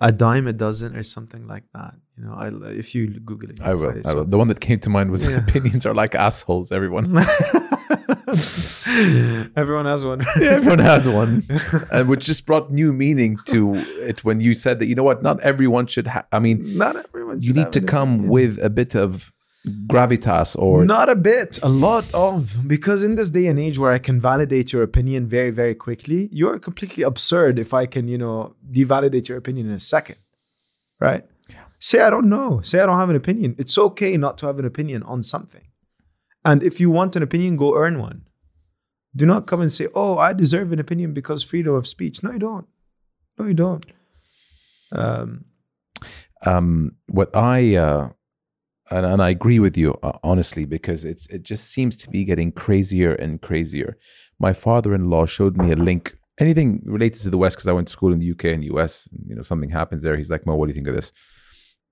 a 0.00 0.12
dime 0.12 0.46
a 0.46 0.52
dozen 0.52 0.96
or 0.96 1.02
something 1.02 1.46
like 1.48 1.64
that. 1.74 1.94
You 2.16 2.24
know, 2.24 2.34
I, 2.34 2.70
if 2.70 2.94
you 2.94 3.08
Google 3.08 3.50
it, 3.50 3.60
I 3.60 3.70
you'll 3.70 3.80
will. 3.80 4.02
I 4.06 4.14
will. 4.14 4.24
The 4.24 4.38
one 4.38 4.48
that 4.48 4.60
came 4.60 4.78
to 4.80 4.90
mind 4.90 5.10
was 5.10 5.26
Yeah. 5.26 5.38
opinions 5.48 5.86
are 5.86 5.94
like 5.94 6.14
assholes, 6.14 6.70
everyone. 6.72 7.12
Everyone 9.56 9.86
has 9.86 10.04
one. 10.04 10.20
Yeah, 10.40 10.50
everyone 10.50 10.78
has 10.78 11.08
one. 11.08 11.42
and 11.90 12.08
which 12.08 12.24
just 12.26 12.46
brought 12.46 12.70
new 12.70 12.92
meaning 12.92 13.38
to 13.46 13.74
it 13.76 14.24
when 14.24 14.40
you 14.40 14.54
said 14.54 14.78
that, 14.78 14.86
you 14.86 14.94
know 14.94 15.02
what, 15.02 15.22
not 15.22 15.40
everyone 15.40 15.86
should 15.86 16.06
have, 16.06 16.26
I 16.32 16.38
mean, 16.38 16.76
Not 16.78 16.96
everyone. 16.96 17.42
you 17.42 17.52
need 17.52 17.72
to 17.72 17.80
come 17.80 18.10
opinion. 18.14 18.30
with 18.30 18.58
a 18.64 18.70
bit 18.70 18.94
of 18.94 19.30
gravitas 19.86 20.56
or 20.58 20.84
not 20.84 21.08
a 21.08 21.14
bit, 21.16 21.58
a 21.62 21.68
lot 21.68 22.04
of 22.14 22.66
because 22.68 23.02
in 23.02 23.16
this 23.16 23.30
day 23.30 23.46
and 23.46 23.58
age 23.58 23.78
where 23.78 23.92
I 23.92 23.98
can 23.98 24.20
validate 24.20 24.72
your 24.72 24.82
opinion 24.82 25.26
very, 25.26 25.50
very 25.50 25.74
quickly, 25.74 26.28
you're 26.32 26.58
completely 26.58 27.02
absurd 27.04 27.58
if 27.58 27.74
I 27.74 27.84
can, 27.86 28.08
you 28.08 28.18
know, 28.18 28.54
devalidate 28.70 29.28
your 29.28 29.36
opinion 29.36 29.66
in 29.66 29.72
a 29.72 29.78
second, 29.78 30.16
right? 31.00 31.24
Say 31.80 32.00
I 32.00 32.10
don't 32.10 32.28
know. 32.28 32.60
Say 32.62 32.80
I 32.80 32.86
don't 32.86 32.98
have 32.98 33.10
an 33.10 33.16
opinion. 33.16 33.54
It's 33.58 33.76
okay 33.78 34.16
not 34.16 34.38
to 34.38 34.46
have 34.46 34.58
an 34.58 34.64
opinion 34.64 35.02
on 35.04 35.22
something, 35.22 35.62
and 36.44 36.62
if 36.62 36.80
you 36.80 36.90
want 36.90 37.16
an 37.16 37.22
opinion, 37.22 37.56
go 37.56 37.76
earn 37.76 37.98
one. 37.98 38.22
Do 39.16 39.26
not 39.26 39.46
come 39.46 39.60
and 39.60 39.72
say, 39.72 39.88
"Oh, 39.94 40.18
I 40.18 40.32
deserve 40.32 40.72
an 40.72 40.80
opinion 40.80 41.14
because 41.14 41.42
freedom 41.42 41.74
of 41.74 41.86
speech." 41.86 42.22
No, 42.22 42.32
you 42.32 42.38
don't. 42.38 42.66
No, 43.38 43.46
you 43.46 43.54
don't. 43.54 43.84
Um, 44.92 45.44
um, 46.44 46.92
what 47.08 47.34
I 47.34 47.76
uh, 47.76 48.10
and, 48.90 49.06
and 49.06 49.22
I 49.22 49.30
agree 49.30 49.58
with 49.58 49.76
you 49.76 49.98
uh, 50.02 50.18
honestly 50.22 50.64
because 50.64 51.04
it's 51.04 51.26
it 51.28 51.42
just 51.42 51.70
seems 51.70 51.96
to 51.96 52.10
be 52.10 52.24
getting 52.24 52.52
crazier 52.52 53.14
and 53.14 53.40
crazier. 53.40 53.98
My 54.38 54.52
father-in-law 54.52 55.26
showed 55.26 55.56
me 55.56 55.72
a 55.72 55.76
link. 55.76 56.16
Anything 56.38 56.82
related 56.84 57.22
to 57.22 57.30
the 57.30 57.38
West 57.38 57.56
because 57.56 57.66
I 57.66 57.72
went 57.72 57.88
to 57.88 57.92
school 57.92 58.12
in 58.12 58.20
the 58.20 58.30
UK 58.30 58.44
and 58.44 58.64
US. 58.64 59.08
And, 59.10 59.28
you 59.28 59.34
know, 59.34 59.42
something 59.42 59.70
happens 59.70 60.02
there. 60.02 60.16
He's 60.16 60.30
like, 60.30 60.46
"Mo, 60.46 60.54
what 60.54 60.66
do 60.66 60.70
you 60.70 60.74
think 60.74 60.88
of 60.88 60.94
this?" 60.94 61.12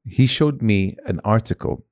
He 0.05 0.27
showed 0.27 0.63
me 0.63 0.97
an 1.07 1.21
article 1.25 1.85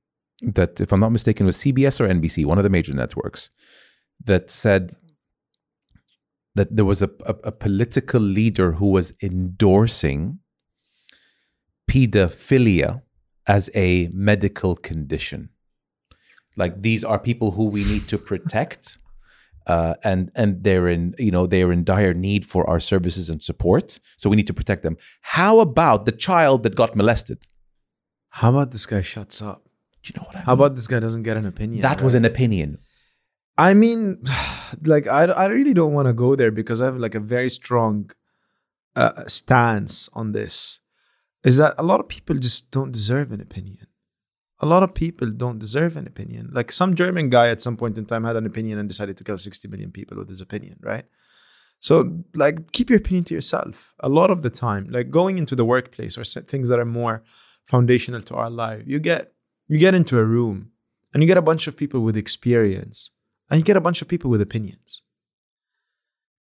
that, 0.53 0.79
if 0.79 0.91
I'm 0.91 0.99
not 0.99 1.11
mistaken, 1.11 1.45
was 1.45 1.57
CBS 1.57 1.99
or 1.99 2.07
NBC, 2.07 2.45
one 2.45 2.57
of 2.57 2.63
the 2.63 2.69
major 2.69 2.93
networks, 2.93 3.49
that 4.23 4.49
said 4.49 4.93
that 6.55 6.75
there 6.75 6.85
was 6.85 7.01
a, 7.01 7.09
a, 7.25 7.35
a 7.45 7.51
political 7.51 8.21
leader 8.21 8.73
who 8.73 8.87
was 8.87 9.13
endorsing 9.21 10.39
pedophilia 11.89 13.01
as 13.47 13.69
a 13.75 14.09
medical 14.13 14.75
condition. 14.75 15.49
Like 16.55 16.81
these 16.81 17.03
are 17.03 17.19
people 17.19 17.51
who 17.51 17.65
we 17.65 17.83
need 17.83 18.07
to 18.07 18.17
protect, 18.17 18.97
uh, 19.67 19.95
and 20.03 20.31
and 20.35 20.63
they're 20.63 20.87
in 20.87 21.13
you 21.19 21.31
know 21.31 21.45
they're 21.45 21.73
in 21.73 21.83
dire 21.83 22.13
need 22.13 22.45
for 22.45 22.69
our 22.69 22.79
services 22.79 23.29
and 23.29 23.43
support. 23.43 23.99
So 24.15 24.29
we 24.29 24.37
need 24.37 24.47
to 24.47 24.53
protect 24.53 24.83
them. 24.83 24.95
How 25.19 25.59
about 25.59 26.05
the 26.05 26.13
child 26.13 26.63
that 26.63 26.75
got 26.75 26.95
molested? 26.95 27.45
how 28.35 28.49
about 28.49 28.69
this 28.71 28.85
guy 28.85 29.01
shuts 29.01 29.41
up? 29.41 29.64
Do 30.05 30.11
you 30.13 30.19
know 30.21 30.27
what 30.27 30.35
I 30.35 30.39
mean? 30.39 30.45
How 30.45 30.53
about 30.53 30.75
this 30.75 30.87
guy 30.87 30.99
doesn't 30.99 31.23
get 31.23 31.35
an 31.37 31.47
opinion? 31.47 31.81
that 31.81 32.01
was 32.01 32.13
an 32.13 32.25
opinion? 32.25 32.77
I 33.57 33.73
mean, 33.73 34.23
like 34.83 35.07
I, 35.07 35.23
I 35.23 35.45
really 35.45 35.73
don't 35.73 35.93
want 35.93 36.07
to 36.07 36.13
go 36.13 36.35
there 36.35 36.51
because 36.51 36.81
I 36.81 36.85
have 36.85 36.97
like 36.97 37.15
a 37.15 37.19
very 37.19 37.49
strong 37.49 38.11
uh, 38.95 39.25
stance 39.25 40.09
on 40.13 40.31
this. 40.31 40.79
Is 41.43 41.57
that 41.57 41.75
a 41.79 41.83
lot 41.83 41.99
of 41.99 42.07
people 42.07 42.35
just 42.37 42.69
don't 42.71 42.91
deserve 42.91 43.31
an 43.31 43.41
opinion. 43.41 43.87
A 44.59 44.65
lot 44.65 44.83
of 44.83 44.93
people 44.93 45.29
don't 45.31 45.59
deserve 45.59 45.97
an 45.97 46.07
opinion. 46.07 46.51
Like 46.53 46.71
some 46.71 46.95
German 46.95 47.29
guy 47.29 47.49
at 47.49 47.61
some 47.61 47.75
point 47.75 47.97
in 47.97 48.05
time 48.05 48.23
had 48.23 48.35
an 48.35 48.45
opinion 48.45 48.79
and 48.79 48.87
decided 48.87 49.17
to 49.17 49.23
kill 49.23 49.37
60 49.37 49.67
million 49.67 49.91
people 49.91 50.17
with 50.17 50.29
his 50.29 50.41
opinion, 50.41 50.77
right? 50.81 51.05
So, 51.81 52.23
like, 52.33 52.71
keep 52.71 52.89
your 52.89 52.97
opinion 52.97 53.25
to 53.25 53.33
yourself. 53.33 53.93
A 53.99 54.09
lot 54.09 54.31
of 54.31 54.41
the 54.41 54.49
time, 54.49 54.87
like 54.89 55.11
going 55.11 55.37
into 55.37 55.55
the 55.55 55.65
workplace 55.65 56.17
or 56.17 56.23
things 56.23 56.69
that 56.69 56.79
are 56.79 56.85
more 56.85 57.23
foundational 57.65 58.21
to 58.23 58.35
our 58.35 58.49
life, 58.49 58.83
you 58.85 58.99
get 58.99 59.34
you 59.67 59.77
get 59.77 59.95
into 59.95 60.19
a 60.19 60.23
room 60.23 60.71
and 61.13 61.21
you 61.21 61.27
get 61.27 61.37
a 61.37 61.41
bunch 61.41 61.67
of 61.67 61.77
people 61.77 62.01
with 62.01 62.17
experience 62.17 63.11
and 63.49 63.59
you 63.59 63.63
get 63.63 63.77
a 63.77 63.81
bunch 63.81 64.01
of 64.01 64.07
people 64.07 64.29
with 64.29 64.41
opinions. 64.41 65.01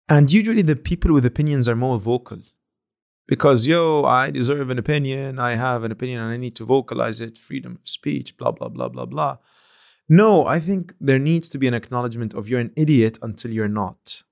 And 0.09 0.31
usually 0.31 0.62
the 0.62 0.77
people 0.77 1.12
with 1.12 1.27
opinions 1.27 1.69
are 1.69 1.77
more 1.77 1.99
vocal 1.99 2.39
because, 3.27 3.66
yo, 3.66 4.05
I 4.05 4.31
deserve 4.31 4.70
an 4.70 4.78
opinion, 4.78 5.39
I 5.39 5.55
have 5.55 5.85
an 5.85 5.93
opinion, 5.93 6.20
and 6.20 6.32
I 6.32 6.36
need 6.36 6.57
to 6.57 6.65
vocalize 6.65 7.20
it, 7.20 7.39
freedom 7.39 7.78
of 7.81 7.89
speech, 7.89 8.36
blah, 8.36 8.51
blah, 8.51 8.69
blah, 8.69 8.89
blah, 8.89 9.07
blah. 9.07 9.39
No, 10.09 10.44
I 10.44 10.61
think 10.61 10.94
there 11.01 11.19
needs 11.19 11.51
to 11.51 11.59
be 11.59 11.69
an 11.69 11.74
acknowledgement 11.74 12.35
of 12.35 12.49
you're 12.49 12.61
an 12.61 12.73
idiot 12.77 13.19
until 13.23 13.53
you're 13.53 13.69
not. 13.69 14.23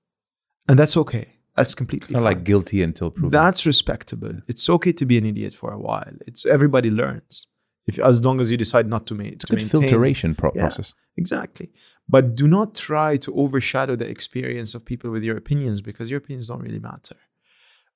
And 0.67 0.77
that's 0.77 0.97
okay. 0.97 1.33
That's 1.55 1.73
completely 1.73 2.13
Kind 2.13 2.17
of 2.17 2.23
like 2.23 2.43
guilty 2.43 2.81
until 2.81 3.11
proven. 3.11 3.31
That's 3.31 3.65
respectable. 3.65 4.33
It's 4.47 4.69
okay 4.69 4.93
to 4.93 5.05
be 5.05 5.17
an 5.17 5.25
idiot 5.25 5.53
for 5.53 5.71
a 5.71 5.79
while. 5.79 6.13
It's 6.27 6.45
everybody 6.45 6.89
learns. 6.89 7.47
If 7.87 7.97
as 7.99 8.23
long 8.23 8.39
as 8.39 8.51
you 8.51 8.57
decide 8.57 8.87
not 8.87 9.07
to, 9.07 9.15
ma- 9.15 9.23
it's 9.23 9.43
a 9.43 9.47
to 9.47 9.55
good 9.55 9.61
maintain 9.63 9.81
filtration 9.89 10.35
pro- 10.35 10.51
Yeah. 10.55 10.61
process. 10.61 10.93
Exactly. 11.17 11.71
But 12.07 12.35
do 12.35 12.47
not 12.47 12.75
try 12.75 13.17
to 13.17 13.33
overshadow 13.35 13.95
the 13.95 14.07
experience 14.07 14.75
of 14.75 14.85
people 14.85 15.09
with 15.11 15.23
your 15.23 15.37
opinions 15.37 15.81
because 15.81 16.09
your 16.09 16.19
opinions 16.19 16.47
don't 16.47 16.61
really 16.61 16.79
matter. 16.79 17.15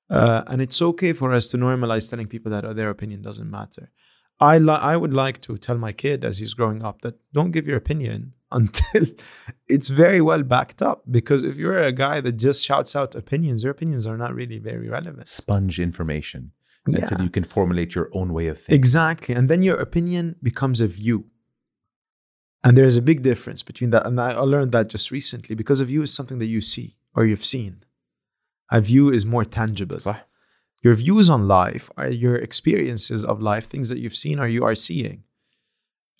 Uh, 0.08 0.42
and 0.46 0.62
it's 0.62 0.80
okay 0.80 1.12
for 1.12 1.32
us 1.32 1.48
to 1.48 1.56
normalize 1.56 2.08
telling 2.10 2.26
people 2.28 2.52
that 2.52 2.64
oh, 2.64 2.72
their 2.74 2.90
opinion 2.90 3.22
doesn't 3.22 3.50
matter. 3.50 3.90
I 4.38 4.58
li- 4.58 4.70
I 4.92 4.96
would 4.96 5.12
like 5.14 5.40
to 5.42 5.56
tell 5.56 5.78
my 5.78 5.92
kid 5.92 6.24
as 6.24 6.38
he's 6.38 6.54
growing 6.54 6.82
up 6.84 7.00
that 7.02 7.14
don't 7.32 7.50
give 7.52 7.66
your 7.66 7.76
opinion 7.78 8.34
until 8.52 9.06
it's 9.66 9.88
very 9.88 10.20
well 10.20 10.42
backed 10.42 10.82
up. 10.82 11.02
Because 11.10 11.42
if 11.42 11.56
you're 11.56 11.82
a 11.82 11.92
guy 11.92 12.20
that 12.20 12.32
just 12.36 12.64
shouts 12.64 12.94
out 12.94 13.14
opinions, 13.14 13.62
your 13.62 13.72
opinions 13.72 14.06
are 14.06 14.16
not 14.16 14.34
really 14.34 14.58
very 14.58 14.88
relevant. 14.88 15.26
Sponge 15.28 15.80
information 15.80 16.52
Yeah. 16.88 17.02
until 17.02 17.22
you 17.22 17.30
can 17.30 17.44
formulate 17.44 17.94
your 17.94 18.08
own 18.12 18.32
way 18.32 18.48
of 18.48 18.58
thinking. 18.58 18.74
Exactly. 18.74 19.34
And 19.34 19.48
then 19.48 19.62
your 19.62 19.76
opinion 19.76 20.36
becomes 20.42 20.80
a 20.80 20.86
view. 20.86 21.24
And 22.64 22.76
there's 22.76 22.96
a 22.96 23.02
big 23.02 23.22
difference 23.22 23.62
between 23.62 23.90
that. 23.90 24.06
And 24.06 24.20
I 24.20 24.30
I 24.32 24.40
learned 24.40 24.72
that 24.72 24.88
just 24.88 25.10
recently 25.10 25.54
because 25.54 25.80
a 25.80 25.84
view 25.84 26.02
is 26.02 26.12
something 26.12 26.38
that 26.38 26.46
you 26.46 26.60
see 26.60 26.96
or 27.14 27.24
you've 27.24 27.44
seen. 27.44 27.84
A 28.70 28.80
view 28.80 29.12
is 29.12 29.24
more 29.24 29.44
tangible. 29.44 29.98
صح. 29.98 30.24
Your 30.82 30.94
views 30.94 31.30
on 31.30 31.48
life 31.48 31.90
are 31.96 32.08
your 32.08 32.36
experiences 32.36 33.24
of 33.24 33.40
life, 33.40 33.68
things 33.68 33.88
that 33.88 33.98
you've 33.98 34.16
seen 34.16 34.38
or 34.38 34.46
you 34.46 34.64
are 34.64 34.74
seeing. 34.74 35.24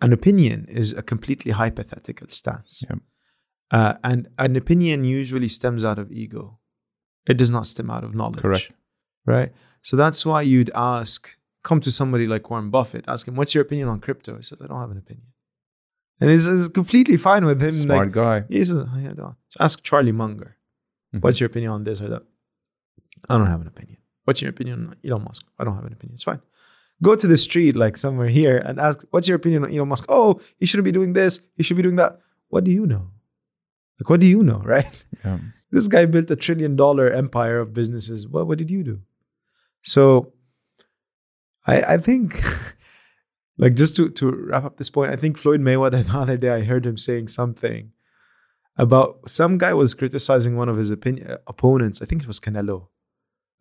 An 0.00 0.12
opinion 0.12 0.66
is 0.68 0.92
a 0.92 1.02
completely 1.02 1.52
hypothetical 1.52 2.28
stance. 2.28 2.82
Yeah. 2.82 2.96
Uh, 3.70 3.94
and 4.02 4.28
an 4.38 4.56
opinion 4.56 5.04
usually 5.04 5.48
stems 5.48 5.84
out 5.84 5.98
of 5.98 6.10
ego. 6.10 6.58
It 7.28 7.36
does 7.36 7.50
not 7.50 7.66
stem 7.66 7.90
out 7.90 8.04
of 8.04 8.14
knowledge. 8.14 8.42
Correct. 8.42 8.72
Right. 9.24 9.52
So 9.86 9.96
that's 9.96 10.26
why 10.26 10.40
you'd 10.52 10.72
ask, 10.74 11.28
come 11.68 11.80
to 11.86 11.92
somebody 11.92 12.26
like 12.26 12.50
Warren 12.50 12.70
Buffett, 12.76 13.04
ask 13.14 13.28
him, 13.28 13.36
"What's 13.36 13.54
your 13.54 13.62
opinion 13.66 13.88
on 13.92 14.00
crypto?" 14.06 14.36
He 14.36 14.42
says, 14.42 14.58
"I 14.62 14.66
don't 14.66 14.80
have 14.84 14.90
an 14.96 14.98
opinion," 15.04 15.26
and 16.20 16.30
he's, 16.30 16.44
he's 16.52 16.68
completely 16.80 17.18
fine 17.28 17.44
with 17.50 17.60
him. 17.66 17.72
Smart 17.72 18.06
Like, 18.08 18.14
guy. 18.22 18.38
he 18.48 18.64
says, 18.64 18.78
"Oh, 18.78 18.98
yeah, 19.06 19.12
no." 19.22 19.36
ask 19.66 19.82
Charlie 19.88 20.16
Munger, 20.22 20.50
Mhm. 21.14 21.22
"What's 21.22 21.38
your 21.40 21.46
opinion 21.52 21.70
on 21.76 21.84
this 21.84 22.00
or 22.00 22.08
that?" 22.14 22.24
I 23.30 23.38
don't 23.38 23.46
have 23.54 23.60
an 23.66 23.68
opinion. 23.74 23.98
What's 24.24 24.42
your 24.42 24.50
opinion 24.50 24.76
on 24.88 24.96
Elon 25.08 25.22
Musk? 25.28 25.44
I 25.58 25.62
don't 25.64 25.76
have 25.80 25.84
an 25.90 25.92
opinion. 25.98 26.14
It's 26.16 26.24
fine. 26.32 26.40
Go 27.08 27.14
to 27.22 27.26
the 27.32 27.38
street, 27.46 27.76
like 27.84 27.96
somewhere 27.96 28.28
here, 28.40 28.56
and 28.58 28.80
ask, 28.80 28.98
"What's 29.12 29.28
your 29.28 29.36
opinion 29.36 29.64
on 29.64 29.70
Elon 29.72 29.88
Musk?" 29.88 30.06
Oh, 30.08 30.40
he 30.58 30.66
shouldn't 30.66 30.84
be 30.90 30.96
doing 30.98 31.12
this. 31.12 31.40
He 31.56 31.62
should 31.62 31.76
be 31.76 31.86
doing 31.88 31.96
that. 32.02 32.12
What 32.48 32.64
do 32.64 32.72
you 32.78 32.86
know? 32.92 33.04
Like, 34.00 34.10
what 34.10 34.20
do 34.24 34.26
you 34.26 34.42
know, 34.42 34.60
right? 34.74 34.90
Yeah. 35.24 35.38
this 35.70 35.86
guy 35.94 36.06
built 36.06 36.30
a 36.30 36.36
trillion 36.46 36.74
dollar 36.76 37.06
empire 37.24 37.60
of 37.60 37.72
businesses. 37.72 38.26
What 38.26 38.48
what 38.48 38.58
did 38.58 38.70
you 38.78 38.82
do? 38.92 38.96
So 39.86 40.32
I 41.64 41.94
I 41.94 41.96
think 41.98 42.42
like 43.58 43.74
just 43.74 43.96
to 43.96 44.10
to 44.10 44.30
wrap 44.30 44.64
up 44.64 44.76
this 44.76 44.90
point, 44.90 45.12
I 45.12 45.16
think 45.16 45.38
Floyd 45.38 45.60
Mayweather 45.60 46.04
the 46.12 46.18
other 46.18 46.36
day 46.36 46.50
I 46.50 46.62
heard 46.62 46.84
him 46.84 46.98
saying 46.98 47.28
something 47.28 47.92
about 48.76 49.30
some 49.30 49.58
guy 49.58 49.72
was 49.72 49.94
criticizing 49.94 50.56
one 50.56 50.68
of 50.68 50.76
his 50.76 50.90
opinion 50.90 51.38
opponents. 51.46 52.02
I 52.02 52.06
think 52.06 52.22
it 52.22 52.26
was 52.26 52.40
Canelo. 52.40 52.88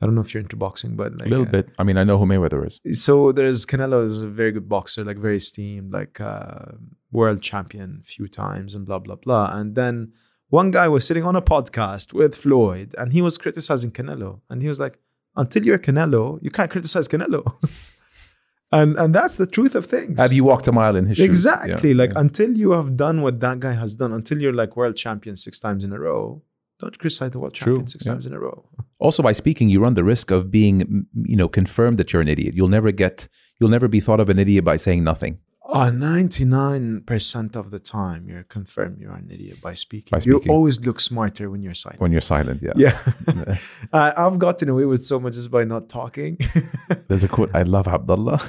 I 0.02 0.06
don't 0.06 0.16
know 0.16 0.22
if 0.22 0.34
you're 0.34 0.44
into 0.44 0.58
boxing, 0.58 0.98
but 0.98 1.14
like 1.14 1.28
a 1.28 1.30
little 1.30 1.48
uh, 1.48 1.52
bit. 1.52 1.70
I 1.80 1.84
mean, 1.84 1.98
I 1.98 2.04
know 2.04 2.18
who 2.18 2.26
Mayweather 2.26 2.68
is. 2.68 3.02
so 3.02 3.32
there's 3.32 3.66
Canelo 3.66 4.06
is 4.06 4.24
a 4.24 4.28
very 4.28 4.52
good 4.52 4.68
boxer, 4.68 5.06
like 5.06 5.18
very 5.18 5.38
esteemed, 5.38 5.94
like 5.94 6.20
uh, 6.20 6.74
world 7.12 7.42
champion 7.42 8.02
a 8.02 8.06
few 8.06 8.28
times 8.28 8.76
and 8.76 8.86
blah 8.86 9.00
blah 9.00 9.16
blah. 9.16 9.56
And 9.58 9.74
then 9.76 10.14
one 10.50 10.72
guy 10.72 10.88
was 10.90 11.08
sitting 11.08 11.24
on 11.24 11.36
a 11.36 11.42
podcast 11.42 12.14
with 12.14 12.36
Floyd, 12.36 12.96
and 12.98 13.14
he 13.14 13.22
was 13.22 13.38
criticizing 13.38 13.92
Canelo, 13.92 14.42
and 14.50 14.62
he 14.62 14.68
was 14.68 14.80
like, 14.80 15.00
"Until 15.36 15.66
you're 15.66 15.78
Canelo, 15.80 16.40
you 16.42 16.52
can't 16.52 16.72
criticize 16.72 17.08
Canelo." 17.08 17.44
and 18.72 18.98
and 18.98 19.14
that's 19.14 19.38
the 19.38 19.48
truth 19.48 19.76
of 19.76 19.86
things. 19.86 20.20
Have 20.20 20.34
you 20.34 20.44
walked 20.44 20.68
a 20.68 20.72
mile 20.72 20.96
in 20.96 21.06
his 21.06 21.18
shoes? 21.18 21.26
exactly 21.26 21.92
Yeah, 21.92 21.98
like 21.98 22.14
yeah. 22.14 22.20
until 22.20 22.56
you 22.56 22.72
have 22.72 22.98
done 22.98 23.22
what 23.22 23.40
that 23.42 23.60
guy 23.60 23.74
has 23.74 23.96
done, 23.96 24.12
until 24.14 24.40
you're 24.42 24.54
like 24.54 24.76
world 24.76 24.96
champion 24.96 25.36
six 25.36 25.60
times 25.60 25.84
in 25.84 25.94
a 25.94 26.00
row, 26.00 26.42
don't 26.80 26.98
criticize 27.00 27.32
the 27.32 27.40
world 27.40 27.54
True, 27.54 27.74
champion 27.74 27.88
six 27.88 28.06
yeah. 28.06 28.14
times 28.14 28.26
in 28.26 28.34
a 28.34 28.40
row. 28.40 28.68
also 29.00 29.24
by 29.24 29.32
speaking, 29.32 29.70
you 29.70 29.80
run 29.82 29.94
the 29.94 30.04
risk 30.04 30.32
of 30.32 30.52
being, 30.52 31.06
you 31.24 31.36
know, 31.36 31.48
confirmed 31.48 31.98
that 32.00 32.12
you're 32.12 32.22
an 32.22 32.28
idiot. 32.28 32.54
You'll 32.56 32.68
never 32.68 32.92
get, 32.92 33.28
you'll 33.60 33.70
never 33.70 33.88
be 33.88 34.00
thought 34.00 34.20
of 34.20 34.30
an 34.30 34.40
idiot 34.40 34.66
by 34.66 34.76
saying 34.76 35.04
nothing. 35.04 35.40
Oh, 35.68 35.90
99% 35.90 37.56
of 37.56 37.72
the 37.72 37.80
time, 37.80 38.30
you're 38.30 38.44
confirmed 38.44 39.00
you're 39.00 39.12
an 39.12 39.30
idiot 39.32 39.62
by 39.64 39.74
speaking. 39.74 40.12
By 40.12 40.22
You 40.24 40.40
always 40.48 40.86
look 40.86 41.00
smarter 41.00 41.50
when 41.50 41.64
you're 41.64 41.74
silent. 41.74 42.02
When 42.02 42.12
you're 42.12 42.22
silent, 42.22 42.62
yeah. 42.62 42.74
yeah. 42.76 43.58
uh, 43.92 44.14
I've 44.18 44.38
gotten 44.38 44.70
away 44.70 44.86
with 44.86 45.04
so 45.04 45.20
much 45.20 45.34
just 45.34 45.50
by 45.50 45.64
not 45.64 45.90
talking. 45.90 46.38
There's 47.08 47.24
a 47.24 47.28
quote 47.28 47.50
I 47.56 47.64
love, 47.64 47.88
Abdullah. 47.88 48.40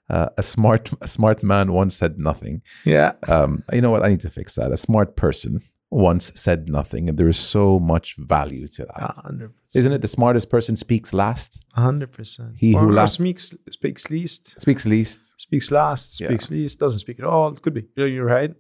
uh, 0.10 0.30
a 0.36 0.44
smart, 0.44 0.90
a 1.00 1.08
smart 1.08 1.44
man 1.44 1.74
once 1.74 1.96
said 1.96 2.18
nothing. 2.18 2.64
yeah. 2.84 3.14
Um, 3.28 3.64
you 3.72 3.82
know 3.82 3.92
what? 3.92 4.04
I 4.04 4.10
need 4.10 4.22
to 4.22 4.32
fix 4.32 4.56
that. 4.56 4.72
A 4.72 4.78
smart 4.78 5.16
person 5.16 5.60
once 5.92 6.32
said 6.36 6.70
nothing, 6.70 7.10
and 7.10 7.18
there 7.18 7.28
is 7.28 7.38
so 7.38 7.78
much 7.78 8.16
value 8.16 8.68
to 8.70 8.86
that. 8.86 9.18
A 9.18 9.22
100%. 9.30 9.52
Isn't 9.76 9.92
it? 9.92 10.02
The 10.02 10.08
smartest 10.08 10.50
person 10.50 10.76
speaks 10.78 11.14
last, 11.14 11.64
100%. 11.78 12.56
He 12.58 12.74
or, 12.76 12.82
who 12.82 12.92
laughs- 12.94 13.14
speaks, 13.14 13.54
speaks 13.70 14.10
least, 14.10 14.60
speaks 14.60 14.86
least. 14.86 15.40
speaks 15.40 15.70
last, 15.70 16.20
Yeah. 16.20 16.28
speaks 16.30 16.50
least, 16.50 16.80
doesn't 16.80 17.00
speak 17.00 17.20
at 17.20 17.26
all. 17.26 17.52
Could 17.54 17.74
be. 17.74 17.86
You're, 17.96 18.08
you're 18.08 18.26
right. 18.26 18.54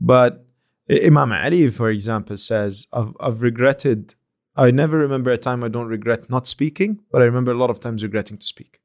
But 0.00 0.46
Imam 0.88 1.32
Ali, 1.32 1.68
for 1.70 1.90
example, 1.90 2.36
says, 2.36 2.86
I've, 2.92 3.12
I've 3.20 3.42
regretted, 3.42 4.14
I 4.56 4.70
never 4.70 4.98
remember 4.98 5.32
a 5.32 5.36
time 5.38 5.64
I 5.64 5.68
don't 5.68 5.88
regret 5.88 6.30
not 6.30 6.46
speaking, 6.46 7.00
but 7.10 7.22
I 7.22 7.24
remember 7.24 7.50
a 7.50 7.58
lot 7.58 7.70
of 7.70 7.80
times 7.80 8.04
regretting 8.04 8.38
to 8.38 8.46
speak. 8.46 8.80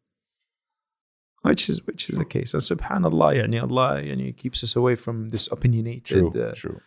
Which 1.44 1.70
is 1.70 1.86
which 1.86 2.10
is 2.10 2.18
the 2.18 2.24
case. 2.26 2.54
And 2.54 2.64
subhanAllah, 2.64 3.44
yani 3.44 3.62
Allah 3.62 4.02
yani, 4.02 4.36
keeps 4.36 4.64
us 4.64 4.78
away 4.78 4.96
from 4.96 5.28
this 5.30 5.48
opinionated. 5.52 6.06
True, 6.06 6.42
uh, 6.42 6.54
true. 6.56 6.80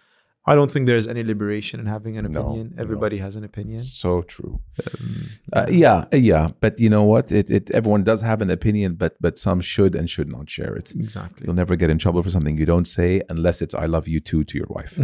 I 0.49 0.55
don't 0.55 0.71
think 0.71 0.87
there's 0.87 1.07
any 1.09 1.25
liberation 1.25 1.81
in 1.81 1.87
having 1.87 2.17
an 2.19 2.27
opinion. 2.27 2.75
no. 2.77 2.83
Everybody 2.83 3.19
has 3.19 3.35
an 3.37 3.45
opinion. 3.45 3.81
So 3.81 4.23
true. 4.23 4.61
Um, 4.87 5.27
Uh, 5.53 5.67
yeah, 5.69 6.05
uh, 6.13 6.17
yeah. 6.17 6.49
But 6.61 6.79
you 6.79 6.89
know 6.91 7.03
what? 7.03 7.33
It, 7.33 7.51
it 7.51 7.71
everyone 7.73 8.05
does 8.05 8.21
have 8.23 8.43
an 8.43 8.51
opinion, 8.51 8.95
but 8.95 9.17
but 9.21 9.39
some 9.39 9.61
should 9.61 9.95
and 9.97 10.09
should 10.09 10.29
not 10.29 10.49
share 10.49 10.75
it. 10.77 10.93
exactly. 10.95 11.45
You'll 11.47 11.57
never 11.63 11.77
get 11.77 11.91
in 11.91 11.99
trouble 11.99 12.23
for 12.23 12.31
something 12.31 12.57
you 12.59 12.67
don't 12.67 12.87
say 12.87 13.23
unless 13.29 13.61
it's 13.63 13.75
"I 13.75 13.87
love 13.87 14.07
you 14.09 14.21
too" 14.21 14.45
to 14.45 14.55
your 14.59 14.69
wife. 14.71 14.95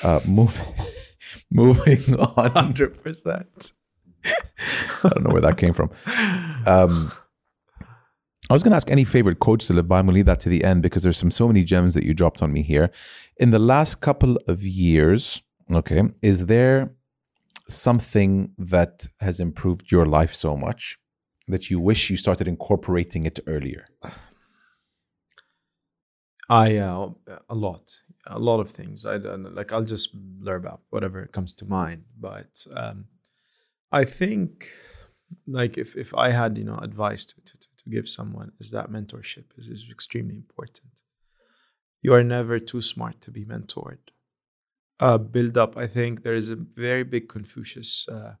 uh, 0.04 0.20
move, 0.26 0.56
moving 1.50 2.14
on. 2.18 2.50
Hundred 2.52 3.02
percent. 3.02 3.72
I 5.04 5.08
don't 5.10 5.24
know 5.24 5.32
where 5.32 5.42
that 5.42 5.56
came 5.58 5.74
from. 5.74 5.90
Um, 6.66 7.12
I 8.50 8.54
was 8.54 8.62
going 8.62 8.70
to 8.70 8.76
ask 8.76 8.90
any 8.90 9.04
favorite 9.04 9.40
quotes 9.40 9.66
to 9.66 9.74
live 9.74 9.88
by. 9.88 9.98
I'm 9.98 10.06
going 10.06 10.14
to 10.14 10.18
leave 10.18 10.26
that 10.26 10.40
to 10.40 10.48
the 10.48 10.64
end 10.64 10.82
because 10.82 11.02
there's 11.02 11.18
some 11.18 11.30
so 11.30 11.46
many 11.46 11.64
gems 11.64 11.92
that 11.94 12.04
you 12.04 12.14
dropped 12.14 12.42
on 12.42 12.50
me 12.50 12.62
here. 12.62 12.90
In 13.36 13.50
the 13.50 13.58
last 13.58 14.00
couple 14.00 14.38
of 14.48 14.62
years, 14.62 15.42
okay, 15.70 16.02
is 16.22 16.46
there 16.46 16.90
something 17.68 18.52
that 18.56 19.06
has 19.20 19.38
improved 19.38 19.92
your 19.92 20.06
life 20.06 20.34
so 20.34 20.56
much 20.56 20.96
that 21.46 21.70
you 21.70 21.78
wish 21.78 22.08
you 22.08 22.16
started 22.16 22.48
incorporating 22.48 23.26
it 23.26 23.38
earlier? 23.46 23.86
I 26.48 26.76
uh, 26.76 27.10
a 27.50 27.54
lot, 27.54 27.94
a 28.26 28.38
lot 28.38 28.60
of 28.60 28.70
things. 28.70 29.04
I 29.04 29.16
like. 29.16 29.72
I'll 29.72 29.82
just 29.82 30.16
blurb 30.42 30.66
out 30.66 30.80
whatever 30.88 31.26
comes 31.26 31.52
to 31.56 31.66
mind. 31.66 32.04
But 32.18 32.66
um, 32.74 33.04
I 33.92 34.06
think, 34.06 34.66
like, 35.46 35.76
if 35.76 35.94
if 35.96 36.14
I 36.14 36.30
had 36.30 36.56
you 36.56 36.64
know 36.64 36.78
advice 36.78 37.26
to 37.26 37.34
to, 37.44 37.57
give 37.88 38.08
someone, 38.08 38.52
is 38.60 38.70
that 38.70 38.90
mentorship 38.90 39.44
is, 39.56 39.68
is 39.68 39.86
extremely 39.90 40.36
important. 40.36 41.02
You 42.02 42.14
are 42.14 42.24
never 42.24 42.58
too 42.58 42.82
smart 42.82 43.20
to 43.22 43.30
be 43.30 43.44
mentored. 43.44 43.98
Uh, 45.00 45.18
build 45.18 45.56
up. 45.56 45.76
I 45.76 45.86
think 45.86 46.22
there 46.22 46.34
is 46.34 46.50
a 46.50 46.56
very 46.56 47.04
big 47.04 47.28
Confucius, 47.28 48.06
uh, 48.08 48.34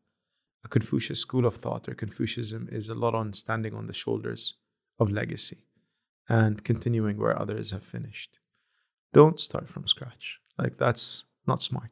a 0.64 0.68
Confucius 0.68 1.20
school 1.20 1.46
of 1.46 1.56
thought 1.56 1.88
or 1.88 1.94
Confucianism 1.94 2.68
is 2.72 2.88
a 2.88 2.94
lot 2.94 3.14
on 3.14 3.32
standing 3.32 3.74
on 3.74 3.86
the 3.86 3.92
shoulders 3.92 4.54
of 4.98 5.10
legacy 5.10 5.58
and 6.28 6.62
continuing 6.62 7.16
where 7.16 7.40
others 7.40 7.70
have 7.70 7.84
finished. 7.84 8.38
Don't 9.12 9.40
start 9.40 9.68
from 9.68 9.86
scratch. 9.86 10.38
Like 10.58 10.76
that's 10.76 11.24
not 11.46 11.62
smart. 11.62 11.90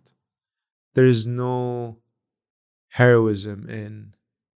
There 0.95 1.07
is 1.07 1.27
no 1.27 1.99
heroism 2.89 3.69
in 3.69 4.15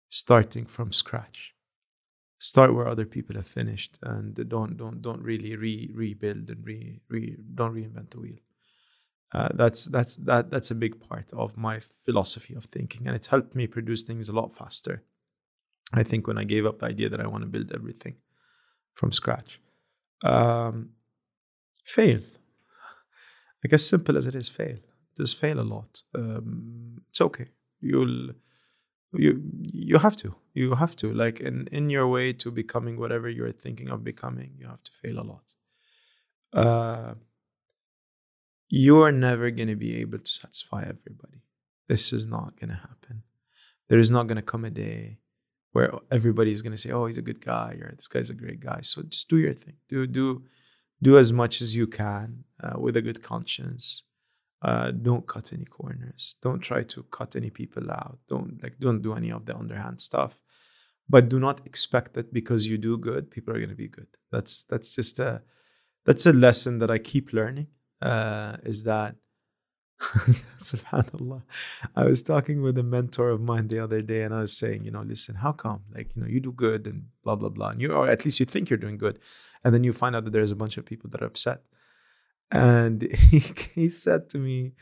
starting 0.09 0.67
from 0.67 0.93
scratch. 0.93 1.55
Start 2.43 2.75
where 2.75 2.89
other 2.89 3.05
people 3.05 3.37
have 3.37 3.47
finished 3.47 3.99
and 4.03 4.35
don't 4.49 4.77
don't 4.79 5.03
don't 5.03 5.23
really 5.23 5.57
re 5.57 5.91
rebuild 5.95 6.49
and 6.49 6.67
re, 6.67 7.01
re 7.09 7.37
don't 7.55 7.75
reinvent 7.75 8.11
the 8.11 8.21
wheel. 8.21 8.39
Uh, 9.33 9.51
that's 9.55 9.85
that's 9.85 10.17
that 10.17 10.51
that's 10.51 10.71
a 10.71 10.75
big 10.75 11.01
part 11.07 11.31
of 11.35 11.57
my 11.57 11.81
philosophy 12.07 12.55
of 12.55 12.65
thinking, 12.65 13.07
and 13.07 13.15
it's 13.15 13.27
helped 13.27 13.55
me 13.55 13.67
produce 13.67 14.05
things 14.05 14.31
a 14.31 14.33
lot 14.33 14.57
faster. 14.57 15.05
I 15.93 16.03
think 16.03 16.27
when 16.27 16.39
I 16.39 16.45
gave 16.45 16.65
up 16.65 16.79
the 16.79 16.87
idea 16.87 17.11
that 17.11 17.21
I 17.21 17.27
want 17.27 17.45
to 17.45 17.51
build 17.51 17.73
everything 17.73 18.17
from 18.95 19.13
scratch, 19.13 19.61
um, 20.25 20.91
fail. 21.85 22.21
Like 23.63 23.75
as 23.75 23.87
simple 23.87 24.17
as 24.17 24.27
it 24.27 24.35
is, 24.35 24.49
fail. 24.49 24.79
Just 25.17 25.37
fail 25.37 25.61
a 25.61 25.63
lot. 25.63 26.03
Um, 26.15 27.03
it's 27.11 27.21
okay. 27.21 27.49
You'll 27.83 28.31
you 29.13 29.43
you 29.63 29.99
have 29.99 30.17
to. 30.19 30.35
You 30.55 30.75
have 30.75 30.97
to. 30.97 31.13
Like 31.13 31.41
in 31.41 31.69
in 31.73 31.91
your 31.91 32.09
way 32.09 32.33
to 32.35 32.51
becoming 32.51 32.99
whatever 32.99 33.29
you're 33.29 33.53
thinking 33.53 33.91
of 33.91 34.05
becoming, 34.05 34.53
you 34.59 34.67
have 34.67 34.83
to 34.83 34.93
fail 35.03 35.19
a 35.21 35.27
lot. 35.33 35.55
Uh, 36.53 37.15
you 38.69 39.03
are 39.03 39.13
never 39.13 39.51
going 39.51 39.69
to 39.69 39.77
be 39.77 39.97
able 39.99 40.19
to 40.19 40.31
satisfy 40.31 40.83
everybody. 40.83 41.43
This 41.89 42.13
is 42.13 42.27
not 42.27 42.59
going 42.59 42.71
to 42.71 42.77
happen. 42.77 43.23
There 43.89 43.99
is 43.99 44.11
not 44.11 44.29
going 44.29 44.37
to 44.37 44.43
come 44.43 44.65
a 44.65 44.71
day 44.71 45.19
where 45.73 45.93
everybody 46.11 46.53
is 46.53 46.63
going 46.63 46.73
to 46.73 46.81
say, 46.81 46.93
"Oh, 46.93 47.07
he's 47.07 47.19
a 47.19 47.23
good 47.23 47.41
guy," 47.45 47.79
or 47.81 47.93
"This 47.97 48.09
guy's 48.09 48.31
a 48.31 48.35
great 48.35 48.61
guy." 48.61 48.81
So 48.83 49.03
just 49.03 49.29
do 49.29 49.39
your 49.39 49.55
thing. 49.55 49.75
Do 49.89 50.07
do 50.07 50.45
do 51.03 51.19
as 51.19 51.33
much 51.33 51.63
as 51.63 51.75
you 51.75 51.87
can 51.87 52.45
uh, 52.63 52.79
with 52.79 52.97
a 52.97 53.03
good 53.03 53.23
conscience. 53.23 54.05
Uh, 54.63 54.91
don't 54.91 55.27
cut 55.27 55.53
any 55.53 55.65
corners. 55.65 56.37
Don't 56.43 56.61
try 56.61 56.83
to 56.83 57.03
cut 57.05 57.35
any 57.35 57.51
people 57.51 57.91
out. 57.91 58.19
Don't 58.29 58.63
like 58.63 58.79
don't 58.79 59.01
do 59.01 59.15
any 59.15 59.33
of 59.33 59.47
the 59.47 59.57
underhand 59.57 60.01
stuff. 60.01 60.39
But 61.09 61.29
do 61.29 61.41
not 61.41 61.67
expect 61.67 62.15
that 62.15 62.33
because 62.33 62.67
you 62.67 62.79
do 62.79 62.99
good, 62.99 63.31
people 63.31 63.55
are 63.55 63.59
going 63.59 63.71
to 63.71 63.75
be 63.75 63.89
good. 63.89 64.07
That's 64.31 64.65
that's 64.65 64.95
just 64.95 65.19
a 65.19 65.43
that's 66.05 66.27
a 66.27 66.33
lesson 66.33 66.81
that 66.81 66.91
I 66.91 66.99
keep 66.99 67.33
learning. 67.33 67.69
Uh, 68.03 68.57
is 68.65 68.85
that 68.85 69.17
subhanallah 70.59 71.43
i 71.95 72.05
was 72.05 72.23
talking 72.23 72.63
with 72.63 72.79
a 72.79 72.83
mentor 72.83 73.29
of 73.29 73.41
mine 73.41 73.69
the 73.69 73.81
other 73.81 74.01
day 74.01 74.23
and 74.23 74.35
i 74.35 74.41
was 74.41 74.57
saying 74.57 74.83
you 74.83 74.91
know 74.91 75.03
listen 75.03 75.35
how 75.35 75.53
come 75.53 75.83
like 75.95 76.17
you 76.17 76.23
know 76.23 76.29
you 76.29 76.41
do 76.41 76.53
good 76.53 76.87
and 76.87 77.05
blah 77.23 77.37
blah 77.37 77.51
blah 77.51 77.69
and 77.69 77.83
you 77.83 77.93
or 77.93 78.09
at 78.09 78.25
least 78.25 78.41
you 78.41 78.47
think 78.47 78.71
you're 78.71 78.79
doing 78.79 78.97
good 78.97 79.19
and 79.63 79.75
then 79.75 79.85
you 79.85 79.93
find 79.93 80.17
out 80.17 80.25
that 80.25 80.33
there's 80.33 80.53
a 80.53 80.57
bunch 80.57 80.79
of 80.79 80.87
people 80.87 81.11
that 81.11 81.23
are 81.23 81.27
upset 81.27 81.61
and 82.51 83.03
he, 83.03 83.39
he 83.75 83.89
said 83.89 84.29
to 84.31 84.39
me 84.39 84.73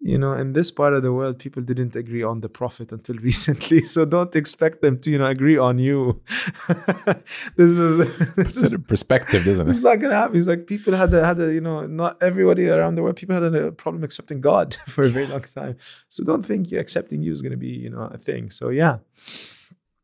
you 0.00 0.16
know 0.16 0.32
in 0.32 0.54
this 0.54 0.70
part 0.70 0.94
of 0.94 1.02
the 1.02 1.12
world 1.12 1.38
people 1.38 1.62
didn't 1.62 1.94
agree 1.94 2.22
on 2.22 2.40
the 2.40 2.48
prophet 2.48 2.90
until 2.90 3.16
recently 3.30 3.82
so 3.82 4.04
don't 4.06 4.34
expect 4.34 4.80
them 4.80 4.98
to 4.98 5.10
you 5.10 5.18
know 5.18 5.26
agree 5.26 5.58
on 5.58 5.78
you 5.78 6.22
this 7.56 7.78
is 7.78 8.34
this 8.34 8.56
is 8.56 8.72
a 8.72 8.78
perspective, 8.78 9.44
doesn't 9.44 9.66
it? 9.66 9.70
it's 9.70 9.80
not 9.80 9.96
gonna 9.96 10.14
happen. 10.14 10.36
It's 10.36 10.46
like 10.46 10.66
people 10.66 10.94
had 10.94 11.12
a, 11.12 11.24
had 11.24 11.40
a, 11.40 11.52
you 11.52 11.60
know, 11.60 11.82
not 11.86 12.22
everybody 12.22 12.68
around 12.68 12.94
the 12.94 13.02
world, 13.02 13.16
people 13.16 13.34
had 13.34 13.54
a 13.54 13.72
problem 13.72 14.04
accepting 14.04 14.40
God 14.40 14.76
for 14.86 15.04
a 15.04 15.08
very 15.08 15.26
long 15.26 15.42
time. 15.42 15.76
So 16.08 16.24
don't 16.24 16.44
think 16.44 16.70
you 16.70 16.78
accepting 16.78 17.22
you 17.22 17.32
is 17.32 17.42
gonna 17.42 17.56
be, 17.56 17.68
you 17.68 17.90
know, 17.90 18.02
a 18.02 18.18
thing. 18.18 18.50
So 18.50 18.70
yeah, 18.70 18.98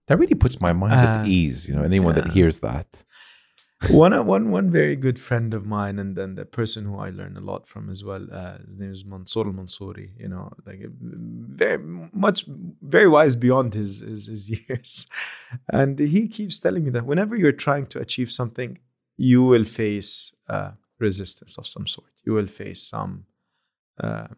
That 0.07 0.19
really 0.19 0.35
puts 0.35 0.61
my 0.61 0.73
mind 0.73 0.95
at 0.95 1.19
Uh, 1.19 1.25
ease. 1.27 1.69
You 1.69 1.75
know, 1.77 1.83
anyone 1.83 2.15
that 2.17 2.29
hears 2.29 2.59
that. 2.61 3.05
One 3.89 4.27
one 4.27 4.51
one 4.51 4.71
very 4.71 4.95
good 4.95 5.19
friend 5.19 5.55
of 5.55 5.65
mine, 5.65 5.99
and 5.99 6.15
then 6.15 6.35
the 6.35 6.45
person 6.45 6.85
who 6.85 6.99
I 6.99 7.11
learn 7.11 7.37
a 7.37 7.41
lot 7.41 7.67
from 7.67 7.89
as 7.89 8.05
well. 8.05 8.27
Uh, 8.31 8.59
his 8.59 8.79
name 8.79 8.93
is 8.93 9.05
Mansour 9.05 9.45
Mansouri. 9.45 10.11
You 10.19 10.29
know, 10.29 10.53
like 10.67 10.81
very 11.01 11.79
much 12.13 12.45
very 12.83 13.09
wise 13.09 13.37
beyond 13.37 13.73
his, 13.73 14.01
his 14.01 14.27
his 14.27 14.51
years, 14.69 15.07
and 15.69 15.99
he 15.99 16.29
keeps 16.29 16.59
telling 16.59 16.85
me 16.85 16.91
that 16.91 17.07
whenever 17.07 17.37
you're 17.37 17.53
trying 17.53 17.87
to 17.87 18.01
achieve 18.01 18.31
something, 18.31 18.79
you 19.17 19.43
will 19.43 19.65
face 19.65 20.33
uh, 20.49 20.73
resistance 20.99 21.57
of 21.57 21.67
some 21.67 21.87
sort. 21.87 22.11
You 22.25 22.35
will 22.35 22.49
face 22.49 22.83
some 22.83 23.25
uh, 23.99 24.29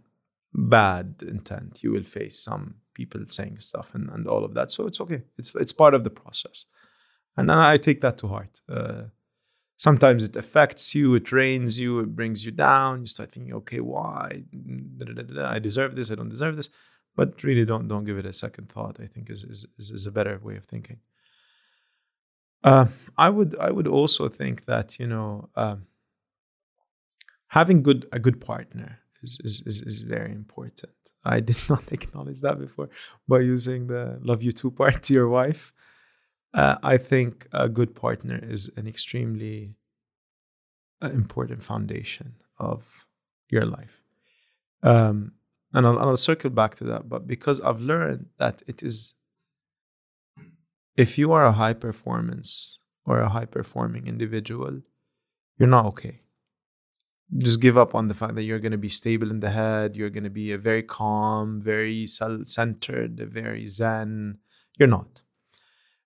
bad 0.55 1.17
intent. 1.27 1.83
You 1.83 1.91
will 1.91 2.05
face 2.05 2.39
some 2.39 2.77
people 2.95 3.23
saying 3.29 3.59
stuff 3.59 3.91
and, 3.95 4.09
and 4.11 4.29
all 4.29 4.45
of 4.45 4.55
that. 4.55 4.71
So 4.71 4.87
it's 4.87 5.01
okay. 5.01 5.23
It's 5.37 5.53
it's 5.57 5.73
part 5.73 5.95
of 5.95 6.05
the 6.05 6.11
process, 6.11 6.65
and 7.37 7.51
I 7.51 7.77
take 7.77 8.03
that 8.03 8.19
to 8.19 8.29
heart. 8.29 8.61
Uh, 8.69 9.03
sometimes 9.87 10.25
it 10.25 10.37
affects 10.37 10.95
you. 10.95 11.15
It 11.17 11.25
drains 11.25 11.79
you. 11.79 12.01
It 12.01 12.15
brings 12.19 12.45
you 12.45 12.53
down. 12.53 13.01
You 13.03 13.07
start 13.09 13.33
thinking, 13.33 13.55
okay, 13.61 13.81
why? 13.81 14.45
I 15.55 15.59
deserve 15.59 15.97
this. 15.97 16.11
I 16.11 16.15
don't 16.15 16.29
deserve 16.37 16.57
this. 16.57 16.71
But 17.17 17.43
really, 17.43 17.65
don't 17.73 17.89
don't 17.89 18.05
give 18.09 18.19
it 18.19 18.27
a 18.27 18.33
second 18.45 18.67
thought. 18.73 18.97
I 19.01 19.07
think 19.13 19.31
is 19.31 19.45
is, 19.45 19.67
is- 19.79 19.91
is 19.99 20.07
a 20.07 20.13
better 20.19 20.39
way 20.49 20.57
of 20.57 20.65
thinking. 20.65 20.99
Uh, 22.65 22.87
I 23.17 23.29
would 23.29 23.57
I 23.59 23.71
would 23.71 23.89
also 23.89 24.29
think 24.29 24.65
that 24.67 24.99
you 25.01 25.07
know 25.07 25.49
um, 25.57 25.87
having 27.49 27.83
good 27.83 28.07
a 28.13 28.19
good 28.19 28.41
partner 28.41 28.99
is, 29.23 29.39
is 29.45 29.63
is 29.67 29.81
is 29.83 29.99
very 30.03 30.33
important. 30.33 30.93
I 31.25 31.41
did 31.41 31.59
not 31.69 31.93
acknowledge 31.93 32.41
that 32.41 32.59
before 32.59 32.89
by 33.29 33.41
using 33.41 33.87
the 33.87 34.19
"love 34.23 34.43
you" 34.43 34.53
too" 34.53 34.71
part 34.71 35.03
to 35.05 35.15
your 35.15 35.29
wife. 35.29 35.73
Uh, 36.55 36.77
I 36.83 36.99
think 36.99 37.49
a 37.53 37.69
good 37.69 37.95
partner 37.95 38.39
is 38.43 38.71
an 38.77 38.87
extremely 38.87 39.75
uh, 41.03 41.09
important 41.11 41.63
foundation 41.63 42.35
of 42.59 43.07
your 43.49 43.65
life. 43.65 44.03
Um, 44.83 45.33
and 45.73 45.87
I'll, 45.87 45.99
I'll 45.99 46.17
circle 46.17 46.51
back 46.51 46.75
to 46.77 46.85
that, 46.85 47.09
but 47.09 47.27
because 47.27 47.61
I've 47.61 47.81
learned 47.81 48.27
that 48.39 48.63
it 48.67 48.83
is, 48.83 49.15
if 50.97 51.17
you 51.17 51.33
are 51.33 51.47
a 51.47 51.53
high 51.53 51.73
performance 51.73 52.79
or 53.07 53.21
a 53.21 53.29
high 53.29 53.47
performing 53.47 54.07
individual, 54.07 54.83
you're 55.59 55.69
not 55.69 55.87
okay. 55.87 56.21
Just 57.39 57.61
give 57.61 57.79
up 57.79 57.95
on 57.95 58.09
the 58.09 58.15
fact 58.15 58.35
that 58.35 58.43
you're 58.43 58.59
going 58.59 58.73
to 58.73 58.79
be 58.79 58.91
stable 58.91 59.31
in 59.31 59.41
the 59.41 59.51
head. 59.51 59.97
You're 59.97 60.11
going 60.11 60.25
to 60.25 60.31
be 60.31 60.53
a 60.53 60.59
very 60.59 60.83
calm, 60.83 61.63
very 61.63 62.07
centered, 62.07 63.19
very 63.19 63.69
zen. 63.69 64.39
You're 64.79 64.89
not. 64.89 65.23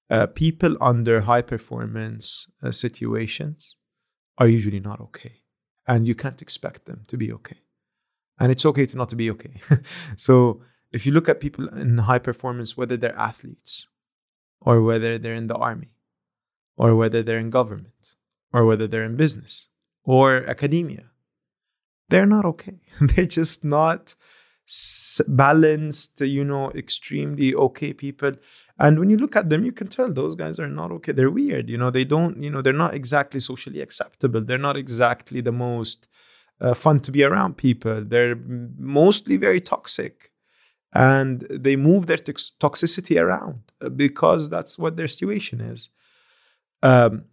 Uh, 0.08 0.26
people 0.26 0.76
under 0.80 1.20
high 1.20 1.42
performance 1.42 2.46
uh, 2.62 2.70
situations 2.70 3.76
are 4.38 4.48
usually 4.48 4.80
not 4.80 5.00
okay. 5.00 5.42
And 5.86 6.06
you 6.06 6.14
can't 6.14 6.42
expect 6.42 6.84
them 6.86 7.04
to 7.08 7.16
be 7.16 7.32
okay. 7.32 7.58
And 8.38 8.52
it's 8.52 8.66
okay 8.66 8.86
to 8.86 8.96
not 8.96 9.10
to 9.10 9.16
be 9.16 9.30
okay. 9.30 9.60
so 10.16 10.62
if 10.92 11.06
you 11.06 11.12
look 11.12 11.28
at 11.28 11.40
people 11.40 11.68
in 11.68 11.98
high 11.98 12.18
performance, 12.18 12.76
whether 12.76 12.96
they're 12.96 13.18
athletes 13.18 13.86
or 14.60 14.82
whether 14.82 15.18
they're 15.18 15.34
in 15.34 15.46
the 15.46 15.54
army 15.54 15.90
or 16.76 16.94
whether 16.94 17.22
they're 17.22 17.38
in 17.38 17.50
government 17.50 18.14
or 18.52 18.64
whether 18.64 18.86
they're 18.86 19.04
in 19.04 19.16
business 19.16 19.68
or 20.04 20.48
academia, 20.48 21.04
they're 22.08 22.26
not 22.26 22.44
okay. 22.44 22.80
they're 23.00 23.26
just 23.26 23.64
not 23.64 24.14
balanced, 25.26 26.20
you 26.20 26.44
know, 26.44 26.70
extremely 26.72 27.54
okay 27.54 27.92
people. 27.92 28.32
And 28.78 28.98
when 28.98 29.08
you 29.08 29.16
look 29.16 29.36
at 29.36 29.48
them, 29.48 29.64
you 29.64 29.72
can 29.72 29.88
tell 29.88 30.12
those 30.12 30.34
guys 30.34 30.58
are 30.58 30.68
not 30.68 30.90
okay. 30.92 31.12
They're 31.12 31.30
weird. 31.30 31.70
You 31.70 31.78
know, 31.78 31.90
they 31.90 32.04
don't, 32.04 32.42
you 32.42 32.50
know, 32.50 32.60
they're 32.60 32.72
not 32.72 32.94
exactly 32.94 33.40
socially 33.40 33.80
acceptable. 33.80 34.42
They're 34.42 34.58
not 34.58 34.76
exactly 34.76 35.40
the 35.40 35.52
most 35.52 36.08
uh, 36.60 36.74
fun 36.74 37.00
to 37.00 37.10
be 37.10 37.24
around 37.24 37.56
people. 37.56 38.04
They're 38.04 38.36
mostly 38.36 39.38
very 39.38 39.60
toxic. 39.60 40.30
And 40.92 41.46
they 41.50 41.76
move 41.76 42.06
their 42.06 42.16
tox- 42.18 42.52
toxicity 42.60 43.20
around 43.20 43.60
uh, 43.80 43.88
because 43.88 44.48
that's 44.48 44.78
what 44.78 44.96
their 44.96 45.08
situation 45.08 45.60
is. 45.60 45.90
Um, 46.82 47.24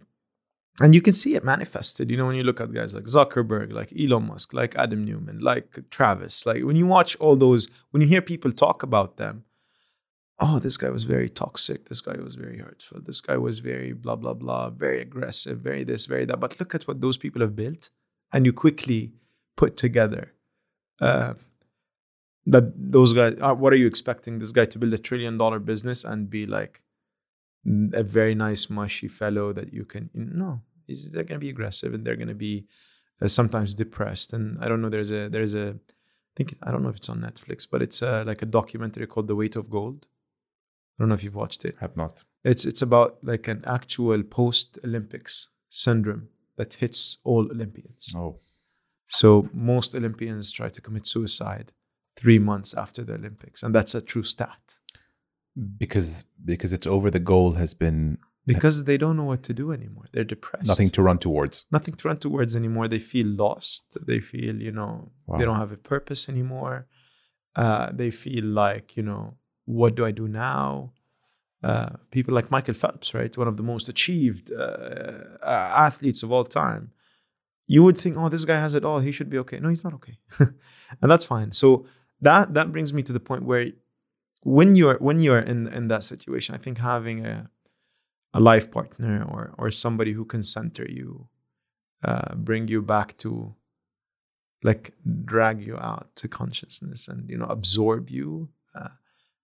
and 0.82 0.96
you 0.96 1.02
can 1.02 1.14
see 1.14 1.36
it 1.36 1.44
manifested, 1.44 2.10
you 2.10 2.18
know, 2.18 2.26
when 2.26 2.36
you 2.36 2.44
look 2.44 2.60
at 2.60 2.74
guys 2.74 2.96
like 2.96 3.04
Zuckerberg, 3.04 3.72
like 3.72 3.94
Elon 3.98 4.28
Musk, 4.28 4.54
like 4.54 4.76
Adam 4.76 5.06
Neumann, 5.06 5.40
like 5.40 5.78
Travis. 5.92 6.46
Like 6.46 6.64
when 6.64 6.76
you 6.76 6.88
watch 6.88 7.16
all 7.18 7.36
those, 7.36 7.68
when 7.92 8.02
you 8.02 8.08
hear 8.08 8.22
people 8.22 8.52
talk 8.52 8.82
about 8.82 9.18
them, 9.18 9.44
oh, 10.44 10.60
this 10.60 10.76
guy 10.78 10.90
was 10.90 11.04
very 11.04 11.30
toxic. 11.30 11.88
This 11.88 12.02
guy 12.02 12.18
was 12.18 12.36
very 12.36 12.58
hurtful. 12.58 13.00
This 13.02 13.22
guy 13.22 13.38
was 13.38 13.60
very 13.60 13.94
blah, 13.94 14.18
blah, 14.18 14.34
blah, 14.34 14.70
very 14.70 15.02
aggressive, 15.02 15.60
very 15.60 15.86
this, 15.86 16.06
very 16.06 16.26
that. 16.26 16.40
But 16.40 16.60
look 16.60 16.76
at 16.76 16.86
what 16.88 17.00
those 17.00 17.18
people 17.18 17.42
have 17.42 17.56
built. 17.56 17.90
And 18.34 18.46
you 18.46 18.52
quickly 18.52 19.14
put 19.56 19.78
together 19.78 20.34
uh, 21.00 21.36
that 22.48 22.74
those 22.76 23.14
guys, 23.14 23.36
uh, 23.40 23.54
what 23.54 23.72
are 23.72 23.78
you 23.78 23.88
expecting? 23.88 24.40
This 24.40 24.52
guy 24.52 24.66
to 24.66 24.80
build 24.80 24.94
a 24.94 24.98
trillion 24.98 25.38
dollar 25.38 25.60
business 25.60 26.04
and 26.04 26.30
be 26.30 26.46
like 26.46 26.82
a 27.94 28.04
very 28.04 28.36
nice, 28.36 28.70
mushy 28.70 29.08
fellow 29.08 29.54
that 29.54 29.72
you 29.72 29.86
can, 29.86 30.10
no, 30.14 30.62
they're 30.88 31.24
going 31.24 31.40
to 31.40 31.46
be 31.46 31.50
aggressive 31.50 31.94
and 31.94 32.06
they're 32.06 32.18
going 32.18 32.28
to 32.28 32.34
be 32.34 32.66
uh, 33.22 33.30
sometimes 33.30 33.76
depressed. 33.76 34.34
And 34.34 34.62
I 34.62 34.68
don't 34.68 34.82
know, 34.82 34.90
there's 34.90 35.12
a, 35.12 35.30
there's 35.30 35.54
a, 35.54 35.70
I 35.70 36.34
think, 36.36 36.58
I 36.62 36.72
don't 36.72 36.84
know 36.84 36.90
if 36.90 36.98
it's 36.98 37.10
on 37.10 37.22
Netflix, 37.22 37.66
but 37.70 37.82
it's 37.82 38.02
uh, 38.02 38.24
like 38.28 38.42
a 38.42 38.48
documentary 38.48 39.08
called 39.08 39.28
The 39.28 39.36
Weight 39.36 39.56
of 39.56 39.70
Gold. 39.70 40.08
I 40.94 41.04
don't 41.04 41.10
know 41.10 41.16
if 41.16 41.24
you've 41.24 41.36
watched 41.36 41.66
it. 41.66 41.76
Have 41.80 41.98
not. 41.98 42.24
It's 42.44 42.66
it's 42.66 42.82
about 42.82 43.18
like 43.24 43.48
an 43.48 43.64
actual 43.66 44.22
post 44.24 44.80
Olympics 44.84 45.48
syndrome 45.70 46.28
that 46.58 46.74
hits 46.74 47.18
all 47.24 47.50
Olympians. 47.52 48.14
Oh, 48.16 48.40
So 49.08 49.50
most 49.54 49.96
Olympians 49.96 50.52
try 50.52 50.70
to 50.70 50.82
commit 50.82 51.08
suicide 51.08 51.72
three 52.16 52.38
months 52.40 52.74
after 52.76 53.04
the 53.04 53.14
Olympics, 53.16 53.64
and 53.64 53.74
that's 53.74 53.96
a 53.96 54.02
true 54.02 54.24
stat 54.24 54.60
because 55.78 56.24
because 56.44 56.74
it's 56.74 56.88
over. 56.88 57.10
The 57.12 57.20
goal 57.20 57.52
has 57.54 57.74
been 57.74 58.18
because 58.46 58.84
they 58.84 58.98
don't 58.98 59.18
know 59.18 59.24
what 59.24 59.44
to 59.44 59.54
do 59.54 59.72
anymore. 59.72 60.06
They're 60.12 60.24
depressed. 60.24 60.68
nothing 60.68 60.90
to 60.92 61.02
run 61.02 61.18
towards. 61.20 61.66
nothing 61.72 61.94
to 61.96 62.08
run 62.08 62.18
towards 62.18 62.56
anymore. 62.56 62.88
They 62.88 63.00
feel 63.00 63.28
lost. 63.28 63.84
They 64.06 64.20
feel 64.20 64.56
you 64.62 64.72
know 64.72 65.12
Wow. 65.26 65.38
they 65.38 65.46
don't 65.46 65.58
have 65.58 65.72
a 65.72 65.78
purpose 65.78 66.30
anymore. 66.30 66.88
Uh, 67.56 67.92
they 67.94 68.10
feel 68.12 68.46
like 68.46 68.98
you 68.98 69.04
know 69.04 69.38
what 69.66 69.96
do 69.96 70.06
I 70.06 70.12
do 70.12 70.28
now? 70.28 70.94
Uh, 71.64 71.92
people 72.12 72.34
like 72.34 72.52
Michael 72.52 72.74
Phelps, 72.74 73.14
right, 73.14 73.36
one 73.38 73.48
of 73.48 73.56
the 73.56 73.64
most 73.64 73.88
achieved 73.88 74.52
uh, 74.52 75.38
athletes 75.42 76.24
of 76.24 76.32
all 76.32 76.44
time. 76.44 76.92
You 77.68 77.84
would 77.84 77.98
think, 77.98 78.18
oh, 78.18 78.28
this 78.28 78.44
guy 78.44 78.60
has 78.60 78.74
it 78.74 78.84
all. 78.84 79.00
He 79.00 79.14
should 79.14 79.30
be 79.30 79.38
okay. 79.40 79.60
No, 79.60 79.70
he's 79.70 79.86
not 79.86 79.94
okay, 79.94 80.18
and 80.40 81.10
that's 81.10 81.24
fine. 81.24 81.54
So 81.54 81.86
that 82.22 82.54
that 82.56 82.74
brings 82.74 82.94
me 82.94 83.04
to 83.04 83.14
the 83.14 83.22
point 83.22 83.46
where 83.46 83.68
when 84.42 84.76
you're 84.76 84.98
when 84.98 85.20
you're 85.20 85.40
in 85.40 85.68
in 85.68 85.88
that 85.88 86.04
situation, 86.04 86.56
I 86.56 86.58
think 86.58 86.78
having 86.78 87.26
a 87.26 87.50
a 88.34 88.42
life 88.42 88.70
partner 88.70 89.24
or 89.24 89.54
or 89.58 89.72
somebody 89.72 90.12
who 90.12 90.26
can 90.26 90.44
center 90.44 90.86
you, 90.90 91.30
uh, 92.04 92.36
bring 92.36 92.68
you 92.68 92.82
back 92.82 93.18
to 93.20 93.56
like 94.64 94.94
drag 95.26 95.66
you 95.66 95.78
out 95.78 96.10
to 96.16 96.28
consciousness 96.28 97.08
and 97.08 97.30
you 97.30 97.38
know 97.38 97.46
absorb 97.46 98.10
you 98.10 98.50
uh, 98.76 98.90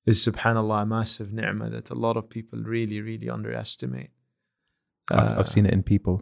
is 0.06 0.26
subhanallah 0.26 0.84
a 0.84 0.86
massive 0.86 1.32
ni'mah 1.32 1.70
that 1.70 1.90
a 1.90 1.96
lot 1.96 2.18
of 2.18 2.30
people 2.30 2.60
really 2.60 3.02
really 3.02 3.30
underestimate 3.30 4.12
I've, 5.12 5.40
I've 5.40 5.50
seen 5.50 5.66
it 5.66 5.74
in 5.74 5.84
people, 5.84 6.22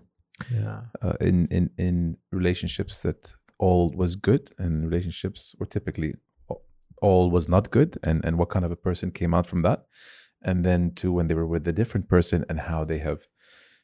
yeah 0.52 0.82
uh, 1.02 1.14
in 1.20 1.48
in 1.48 1.70
in 1.78 2.18
relationships 2.32 3.02
that 3.02 3.34
all 3.60 3.92
was 3.92 4.16
good, 4.16 4.52
and 4.58 4.86
relationships 4.86 5.56
were 5.60 5.66
typically 5.66 6.16
all 7.02 7.30
was 7.30 7.48
not 7.50 7.72
good, 7.72 7.98
and 8.04 8.24
and 8.24 8.38
what 8.38 8.50
kind 8.50 8.66
of 8.66 8.72
a 8.72 8.76
person 8.76 9.12
came 9.12 9.34
out 9.34 9.48
from 9.48 9.62
that, 9.64 9.86
and 10.42 10.64
then 10.64 10.94
to 10.96 11.12
when 11.12 11.28
they 11.28 11.36
were 11.36 11.48
with 11.48 11.68
a 11.68 11.74
different 11.74 12.08
person 12.08 12.46
and 12.50 12.60
how 12.60 12.86
they 12.86 13.00
have 13.00 13.28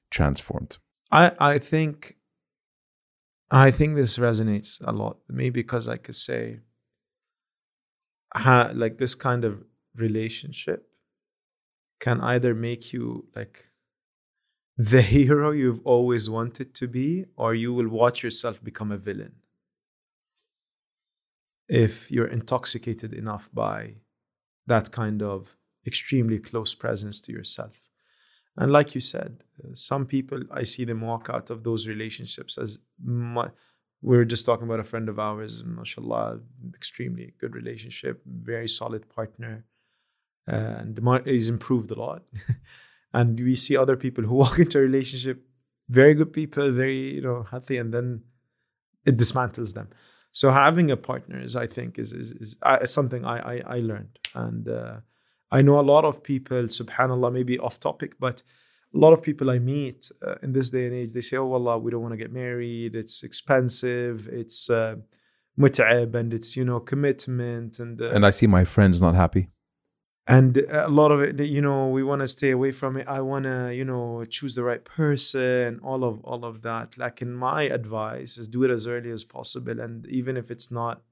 transformed. 0.09 0.77
I 1.11 1.31
I 1.39 1.59
think 1.59 2.15
I 3.51 3.71
think 3.71 3.95
this 3.95 4.17
resonates 4.17 4.81
a 4.83 4.91
lot. 4.91 5.17
Maybe 5.29 5.61
because 5.61 5.87
I 5.87 5.97
could 5.97 6.15
say, 6.15 6.59
like 8.73 8.97
this 8.97 9.15
kind 9.15 9.43
of 9.43 9.63
relationship 9.95 10.89
can 11.99 12.21
either 12.21 12.53
make 12.53 12.93
you 12.93 13.25
like 13.35 13.67
the 14.77 15.01
hero 15.01 15.51
you've 15.51 15.81
always 15.85 16.29
wanted 16.29 16.73
to 16.75 16.87
be, 16.87 17.25
or 17.35 17.53
you 17.55 17.73
will 17.73 17.87
watch 17.89 18.23
yourself 18.23 18.63
become 18.63 18.91
a 18.91 18.97
villain. 18.97 19.33
if 21.69 22.11
you're 22.11 22.27
intoxicated 22.27 23.13
enough 23.13 23.49
by 23.53 23.95
that 24.67 24.91
kind 24.91 25.21
of 25.21 25.55
extremely 25.85 26.39
close 26.39 26.75
presence 26.75 27.21
to 27.21 27.31
yourself. 27.31 27.75
And 28.57 28.71
like 28.71 28.93
you 28.95 29.01
said, 29.01 29.43
uh, 29.63 29.69
some 29.73 30.05
people 30.05 30.41
I 30.51 30.63
see 30.63 30.85
them 30.85 31.01
walk 31.01 31.29
out 31.31 31.49
of 31.49 31.63
those 31.63 31.87
relationships 31.87 32.57
as 32.57 32.77
mu- 33.03 33.49
we 34.01 34.17
were 34.17 34.25
just 34.25 34.45
talking 34.45 34.65
about 34.65 34.79
a 34.81 34.83
friend 34.83 35.09
of 35.09 35.17
ours, 35.19 35.61
and 35.61 35.75
mashallah, 35.75 36.39
extremely 36.75 37.33
good 37.39 37.55
relationship, 37.55 38.21
very 38.25 38.67
solid 38.67 39.09
partner, 39.09 39.65
and 40.47 40.99
he's 41.25 41.49
improved 41.49 41.91
a 41.91 41.99
lot. 41.99 42.23
and 43.13 43.39
we 43.39 43.55
see 43.55 43.77
other 43.77 43.95
people 43.95 44.23
who 44.23 44.35
walk 44.43 44.59
into 44.59 44.79
a 44.79 44.81
relationship, 44.81 45.45
very 45.89 46.13
good 46.13 46.33
people, 46.33 46.71
very 46.71 47.15
you 47.15 47.21
know 47.21 47.43
healthy, 47.43 47.77
and 47.77 47.93
then 47.93 48.21
it 49.05 49.17
dismantles 49.17 49.73
them. 49.73 49.89
So 50.31 50.51
having 50.51 50.89
a 50.89 50.97
partner 50.97 51.39
is, 51.39 51.55
I 51.55 51.67
think, 51.67 51.99
is 51.99 52.13
is, 52.13 52.31
is 52.31 52.55
uh, 52.61 52.85
something 52.85 53.25
I, 53.25 53.37
I 53.37 53.61
I 53.65 53.79
learned, 53.79 54.19
and 54.33 54.67
uh, 54.67 54.95
I 55.51 55.61
know 55.61 55.79
a 55.79 55.81
lot 55.81 56.05
of 56.05 56.23
people, 56.23 56.63
Subhanallah, 56.63 57.31
maybe 57.31 57.59
off 57.59 57.79
topic, 57.79 58.15
but 58.19 58.41
a 58.93 58.97
lot 58.97 59.13
of 59.13 59.21
people 59.21 59.49
I 59.49 59.59
meet 59.59 60.11
uh, 60.25 60.35
in 60.41 60.53
this 60.53 60.69
day 60.69 60.85
and 60.85 60.95
age, 60.95 61.13
they 61.13 61.21
say, 61.21 61.37
"Oh 61.37 61.51
Allah, 61.53 61.77
we 61.77 61.91
don't 61.91 62.01
want 62.01 62.13
to 62.13 62.17
get 62.17 62.31
married. 62.31 62.95
It's 62.95 63.23
expensive. 63.23 64.27
It's 64.31 64.69
uh, 64.69 64.95
and 65.57 66.33
it's 66.33 66.55
you 66.55 66.65
know 66.65 66.79
commitment 66.79 67.79
and 67.79 68.01
uh, 68.01 68.09
And 68.09 68.25
I 68.25 68.31
see 68.31 68.47
my 68.47 68.65
friends 68.65 69.01
not 69.01 69.15
happy 69.15 69.49
and 70.28 70.59
a 70.59 70.88
lot 70.88 71.10
of 71.10 71.22
it 71.22 71.40
you 71.40 71.62
know 71.62 71.88
we 71.88 72.02
want 72.02 72.20
to 72.20 72.28
stay 72.28 72.50
away 72.50 72.70
from 72.70 72.96
it 72.98 73.09
i 73.09 73.20
want 73.20 73.44
to 73.44 73.74
you 73.74 73.84
know 73.84 74.24
choose 74.28 74.55
the 74.55 74.62
right 74.62 74.84
person 74.84 75.80
all 75.82 76.05
of 76.05 76.20
all 76.22 76.44
of 76.44 76.62
that 76.62 76.96
like 76.98 77.22
in 77.22 77.32
my 77.32 77.62
advice 77.62 78.36
is 78.36 78.46
do 78.46 78.62
it 78.62 78.70
as 78.70 78.86
early 78.86 79.10
as 79.10 79.24
possible 79.24 79.80
and 79.80 80.06
even 80.06 80.36
if 80.36 80.50
it's 80.50 80.70
not 80.70 81.02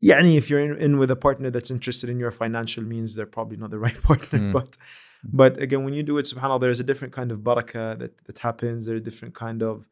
yeah 0.00 0.22
if 0.22 0.50
you're 0.50 0.60
in, 0.60 0.76
in 0.76 0.98
with 0.98 1.10
a 1.10 1.16
partner 1.16 1.50
that's 1.50 1.70
interested 1.70 2.10
in 2.10 2.18
your 2.18 2.30
financial 2.30 2.84
means 2.84 3.14
they're 3.14 3.26
probably 3.26 3.56
not 3.56 3.70
the 3.70 3.78
right 3.78 4.00
partner 4.02 4.38
Mm. 4.38 4.52
but 4.52 4.76
but 5.24 5.58
again 5.58 5.84
when 5.84 5.94
you 5.94 6.02
do 6.02 6.18
it 6.18 6.26
subhanallah 6.26 6.60
there's 6.60 6.80
a 6.80 6.84
different 6.84 7.14
kind 7.14 7.32
of 7.32 7.38
barakah 7.40 7.98
that 7.98 8.24
that 8.26 8.38
happens 8.38 8.86
there's 8.86 9.00
a 9.00 9.04
different 9.04 9.34
kind 9.34 9.62
of 9.62 9.86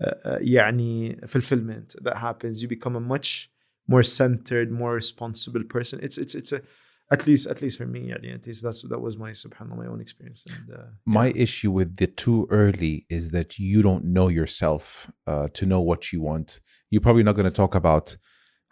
uh, 0.00 0.14
uh, 0.24 0.38
يعني 0.38 1.28
fulfillment 1.28 1.94
that 2.02 2.16
happens 2.16 2.62
you 2.62 2.68
become 2.68 2.96
a 2.96 3.00
much 3.00 3.50
more 3.88 4.02
centered 4.02 4.70
more 4.70 4.94
responsible 4.94 5.64
person 5.64 6.00
it's 6.02 6.18
it's 6.18 6.34
it's 6.34 6.52
a 6.52 6.62
at 7.10 7.26
least 7.26 7.46
at 7.46 7.60
least 7.62 7.76
for 7.78 7.86
me 7.86 8.08
يعني, 8.08 8.34
at 8.34 8.46
least 8.46 8.62
that's 8.62 8.82
that 8.82 9.00
was 9.00 9.16
my 9.16 9.32
subhanallah 9.32 9.76
my 9.76 9.86
own 9.86 10.00
experience 10.00 10.44
and 10.46 10.78
uh, 10.78 10.86
My 11.06 11.28
issue 11.46 11.70
with 11.70 11.96
the 11.96 12.06
too 12.06 12.46
early 12.50 13.06
is 13.08 13.30
that 13.30 13.58
you 13.58 13.82
don't 13.82 14.04
know 14.16 14.28
yourself 14.28 15.10
uh, 15.26 15.48
to 15.54 15.66
know 15.66 15.80
what 15.80 16.12
you 16.12 16.20
want. 16.22 16.60
You're 16.90 17.06
probably 17.08 17.22
not 17.22 17.36
going 17.38 17.50
to 17.52 17.58
talk 17.64 17.74
about 17.74 18.16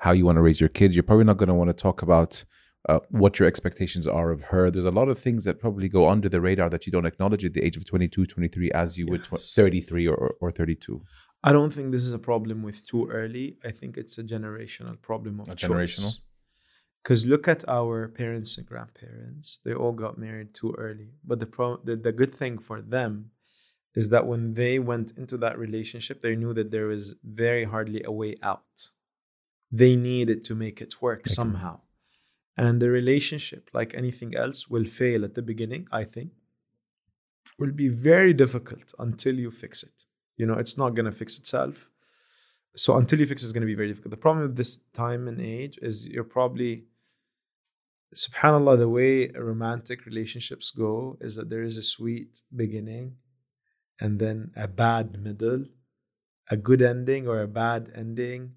how 0.05 0.13
you 0.13 0.25
want 0.25 0.37
to 0.37 0.43
raise 0.43 0.61
your 0.65 0.71
kids. 0.71 0.97
You're 0.97 1.11
probably 1.11 1.29
not 1.31 1.37
going 1.37 1.49
to 1.49 1.55
want 1.55 1.69
to 1.69 1.75
talk 1.89 2.01
about 2.03 2.33
uh, 2.89 3.01
what 3.11 3.39
your 3.39 3.47
expectations 3.47 4.09
are 4.09 4.31
of 4.31 4.41
her. 4.45 4.71
There's 4.71 4.87
a 4.87 4.91
lot 4.91 5.09
of 5.09 5.19
things 5.19 5.45
that 5.45 5.61
probably 5.61 5.89
go 5.91 6.09
under 6.09 6.29
the 6.31 6.41
radar 6.41 6.71
that 6.71 6.87
you 6.87 6.93
don't 6.93 7.05
acknowledge 7.05 7.45
at 7.45 7.53
the 7.53 7.63
age 7.63 7.77
of 7.77 7.85
22, 7.85 8.25
23, 8.25 8.71
as 8.73 8.97
you 8.99 9.07
would 9.11 9.25
tw- 9.25 9.33
Yes. 9.33 9.53
33 9.55 10.09
or, 10.09 10.35
or 10.41 10.51
32. 10.51 11.03
I 11.45 11.53
don't 11.53 11.73
think 11.73 11.93
this 11.93 12.05
is 12.05 12.15
a 12.15 12.19
problem 12.19 12.63
with 12.63 12.87
too 12.87 13.07
early. 13.11 13.59
I 13.65 13.71
think 13.73 13.99
it's 13.99 14.17
a 14.19 14.25
generational 14.25 15.01
problem 15.01 15.41
of 15.41 15.49
A 15.49 15.55
generational? 15.55 16.15
because 17.06 17.28
look 17.28 17.48
at 17.48 17.70
our 17.70 18.08
parents 18.08 18.58
and 18.58 18.66
grandparents; 18.66 19.60
they 19.64 19.76
all 19.76 19.92
got 19.92 20.18
married 20.18 20.56
too 20.56 20.74
early. 20.76 21.10
But 21.24 21.40
the 21.40 21.46
pro, 21.46 21.78
the, 21.78 21.96
the 21.96 22.12
good 22.12 22.34
thing 22.34 22.58
for 22.58 22.82
them 22.82 23.30
is 23.94 24.10
that 24.10 24.26
when 24.26 24.56
they 24.56 24.80
went 24.80 25.12
into 25.16 25.38
that 25.38 25.60
relationship, 25.60 26.24
they 26.24 26.36
knew 26.36 26.56
that 26.56 26.72
there 26.72 26.88
was 26.88 27.14
very 27.24 27.64
hardly 27.64 28.02
a 28.04 28.12
way 28.12 28.36
out. 28.42 28.90
They 29.72 29.96
needed 29.96 30.46
to 30.46 30.56
make 30.56 30.82
it 30.82 31.00
work 31.00 31.28
it- 31.28 31.30
somehow, 31.30 31.82
and 32.58 32.82
the 32.82 32.90
relationship, 32.90 33.70
like 33.72 33.94
anything 33.94 34.36
else, 34.36 34.68
will 34.68 34.86
fail 34.86 35.24
at 35.26 35.36
the 35.36 35.44
beginning. 35.44 35.88
I 35.92 36.06
think 36.06 36.32
will 37.60 37.72
be 37.72 37.90
very 37.90 38.34
difficult 38.34 38.96
until 38.98 39.36
you 39.36 39.52
fix 39.52 39.84
it. 39.84 40.06
You 40.38 40.48
know, 40.48 40.56
it's 40.56 40.78
not 40.78 40.96
going 40.96 41.06
to 41.06 41.12
fix 41.12 41.38
itself. 41.38 41.90
So 42.76 42.98
until 42.98 43.20
you 43.20 43.28
fix 43.28 43.44
it, 43.44 43.46
it's 43.46 43.54
going 43.54 43.62
to 43.62 43.68
be 43.68 43.76
very 43.76 43.90
difficult. 43.90 44.12
The 44.12 44.18
problem 44.26 44.48
with 44.48 44.58
this 44.58 44.78
time 44.94 45.28
and 45.28 45.40
age 45.40 45.78
is 45.82 46.08
you're 46.08 46.26
probably, 46.26 46.88
subhanallah 48.14 48.78
the 48.78 48.90
way 48.90 49.30
romantic 49.30 50.06
relationships 50.06 50.72
go 50.72 51.18
is 51.22 51.36
that 51.36 51.50
there 51.50 51.64
is 51.64 51.78
a 51.78 51.82
sweet 51.82 52.42
beginning 52.56 53.16
and 54.00 54.20
then 54.20 54.52
a 54.56 54.68
bad 54.68 55.22
middle 55.22 55.66
a 56.50 56.58
good 56.58 56.82
ending 56.82 57.28
or 57.28 57.42
a 57.42 57.48
bad 57.48 57.92
ending 57.96 58.52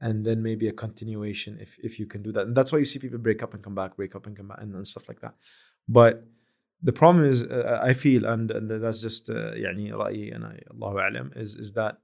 and 0.00 0.24
then 0.24 0.42
maybe 0.42 0.68
a 0.68 0.72
continuation 0.72 1.58
if 1.60 1.76
if 1.82 1.98
you 1.98 2.06
can 2.06 2.22
do 2.22 2.32
that. 2.32 2.46
And 2.46 2.56
that's 2.56 2.72
why 2.72 2.78
you 2.78 2.84
see 2.84 2.98
people 2.98 3.18
break 3.18 3.42
up 3.42 3.54
and 3.54 3.62
come 3.62 3.74
back 3.74 3.96
break 3.96 4.14
up 4.14 4.26
and 4.26 4.36
come 4.36 4.48
back 4.48 4.58
and, 4.60 4.74
and 4.74 4.86
stuff 4.86 5.08
like 5.08 5.20
that. 5.20 5.34
But 5.88 6.24
the 6.82 6.92
problem 6.92 7.24
is 7.24 7.42
uh, 7.42 7.46
uh 7.46 7.80
i 7.82 7.92
feel 7.92 8.24
and, 8.24 8.50
and 8.50 8.70
that's 8.82 9.02
just 9.02 9.28
yani 9.28 9.92
uh, 9.92 10.34
and 10.34 10.44
i 10.44 10.60
allahu 10.72 11.30
is 11.36 11.54
is 11.56 11.72
that 11.72 11.98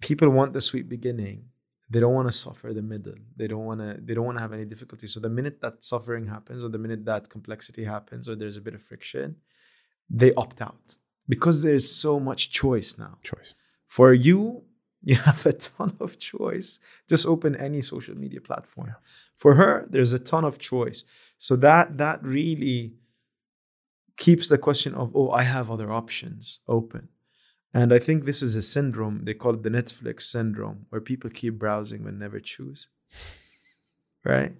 people 0.00 0.28
want 0.30 0.52
the 0.52 0.60
sweet 0.60 0.88
beginning 0.88 1.46
they 1.88 2.00
don't 2.00 2.14
want 2.14 2.28
to 2.28 2.32
suffer 2.32 2.72
the 2.72 2.82
middle. 2.82 3.14
They 3.36 3.46
don't 3.46 3.64
want 3.64 3.80
to. 3.80 3.96
They 4.00 4.14
don't 4.14 4.24
want 4.24 4.38
to 4.38 4.42
have 4.42 4.52
any 4.52 4.64
difficulty. 4.64 5.06
So 5.06 5.20
the 5.20 5.28
minute 5.28 5.60
that 5.60 5.84
suffering 5.84 6.26
happens, 6.26 6.64
or 6.64 6.68
the 6.68 6.78
minute 6.78 7.04
that 7.04 7.28
complexity 7.28 7.84
happens, 7.84 8.28
or 8.28 8.34
there's 8.34 8.56
a 8.56 8.60
bit 8.60 8.74
of 8.74 8.82
friction, 8.82 9.36
they 10.10 10.34
opt 10.34 10.60
out 10.60 10.98
because 11.28 11.62
there's 11.62 11.90
so 11.90 12.18
much 12.18 12.50
choice 12.50 12.98
now. 12.98 13.18
Choice. 13.22 13.54
For 13.86 14.12
you, 14.12 14.64
you 15.02 15.14
have 15.14 15.46
a 15.46 15.52
ton 15.52 15.96
of 16.00 16.18
choice. 16.18 16.80
Just 17.08 17.26
open 17.26 17.54
any 17.54 17.82
social 17.82 18.16
media 18.16 18.40
platform. 18.40 18.94
For 19.36 19.54
her, 19.54 19.86
there's 19.88 20.12
a 20.12 20.18
ton 20.18 20.44
of 20.44 20.58
choice. 20.58 21.04
So 21.38 21.56
that 21.56 21.98
that 21.98 22.24
really 22.24 22.94
keeps 24.16 24.48
the 24.48 24.58
question 24.58 24.94
of 24.94 25.14
oh, 25.14 25.30
I 25.30 25.42
have 25.42 25.70
other 25.70 25.92
options 25.92 26.58
open. 26.66 27.08
And 27.74 27.92
I 27.92 27.98
think 27.98 28.24
this 28.24 28.42
is 28.42 28.56
a 28.56 28.62
syndrome. 28.62 29.24
They 29.24 29.34
call 29.34 29.54
it 29.54 29.62
the 29.62 29.70
Netflix 29.70 30.22
syndrome, 30.22 30.86
where 30.88 31.00
people 31.00 31.30
keep 31.30 31.58
browsing 31.58 32.04
but 32.04 32.14
never 32.14 32.40
choose. 32.40 32.86
Right? 34.24 34.54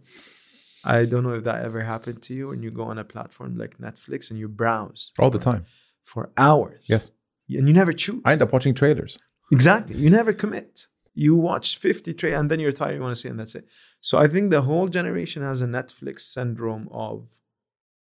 I 0.85 1.05
don't 1.05 1.25
know 1.25 1.35
if 1.35 1.45
that 1.45 1.65
ever 1.65 1.81
happened 1.81 2.23
to 2.25 2.35
you 2.35 2.49
when 2.49 2.63
you 2.63 2.71
go 2.71 2.85
on 2.85 2.99
a 2.99 3.05
platform 3.05 3.57
like 3.57 3.79
Netflix 3.79 4.31
and 4.31 4.39
you 4.39 4.49
browse 4.49 5.11
All 5.19 5.31
the 5.31 5.39
time. 5.41 5.67
for 6.05 6.31
hours. 6.37 6.81
Yes. 6.87 7.11
And 7.49 7.67
you 7.67 7.75
never 7.75 7.93
choose. 7.93 8.21
I 8.25 8.33
end 8.33 8.43
up 8.43 8.53
watching 8.53 8.75
trailers. 8.75 9.19
Exactly. 9.51 9.97
You 9.97 10.11
never 10.11 10.33
commit. 10.33 10.87
You 11.15 11.35
watch 11.35 11.79
50 11.79 12.15
tra- 12.15 12.39
and 12.39 12.51
then 12.51 12.61
you're 12.61 12.73
tired, 12.73 12.95
you 12.95 13.01
want 13.01 13.15
to 13.17 13.21
see, 13.21 13.29
and 13.29 13.41
that's 13.41 13.55
it. 13.55 13.67
So 14.01 14.19
I 14.19 14.29
think 14.29 14.51
the 14.51 14.61
whole 14.63 14.87
generation 14.87 15.43
has 15.43 15.63
a 15.63 15.67
Netflix 15.67 16.21
syndrome 16.21 16.89
of 16.93 17.27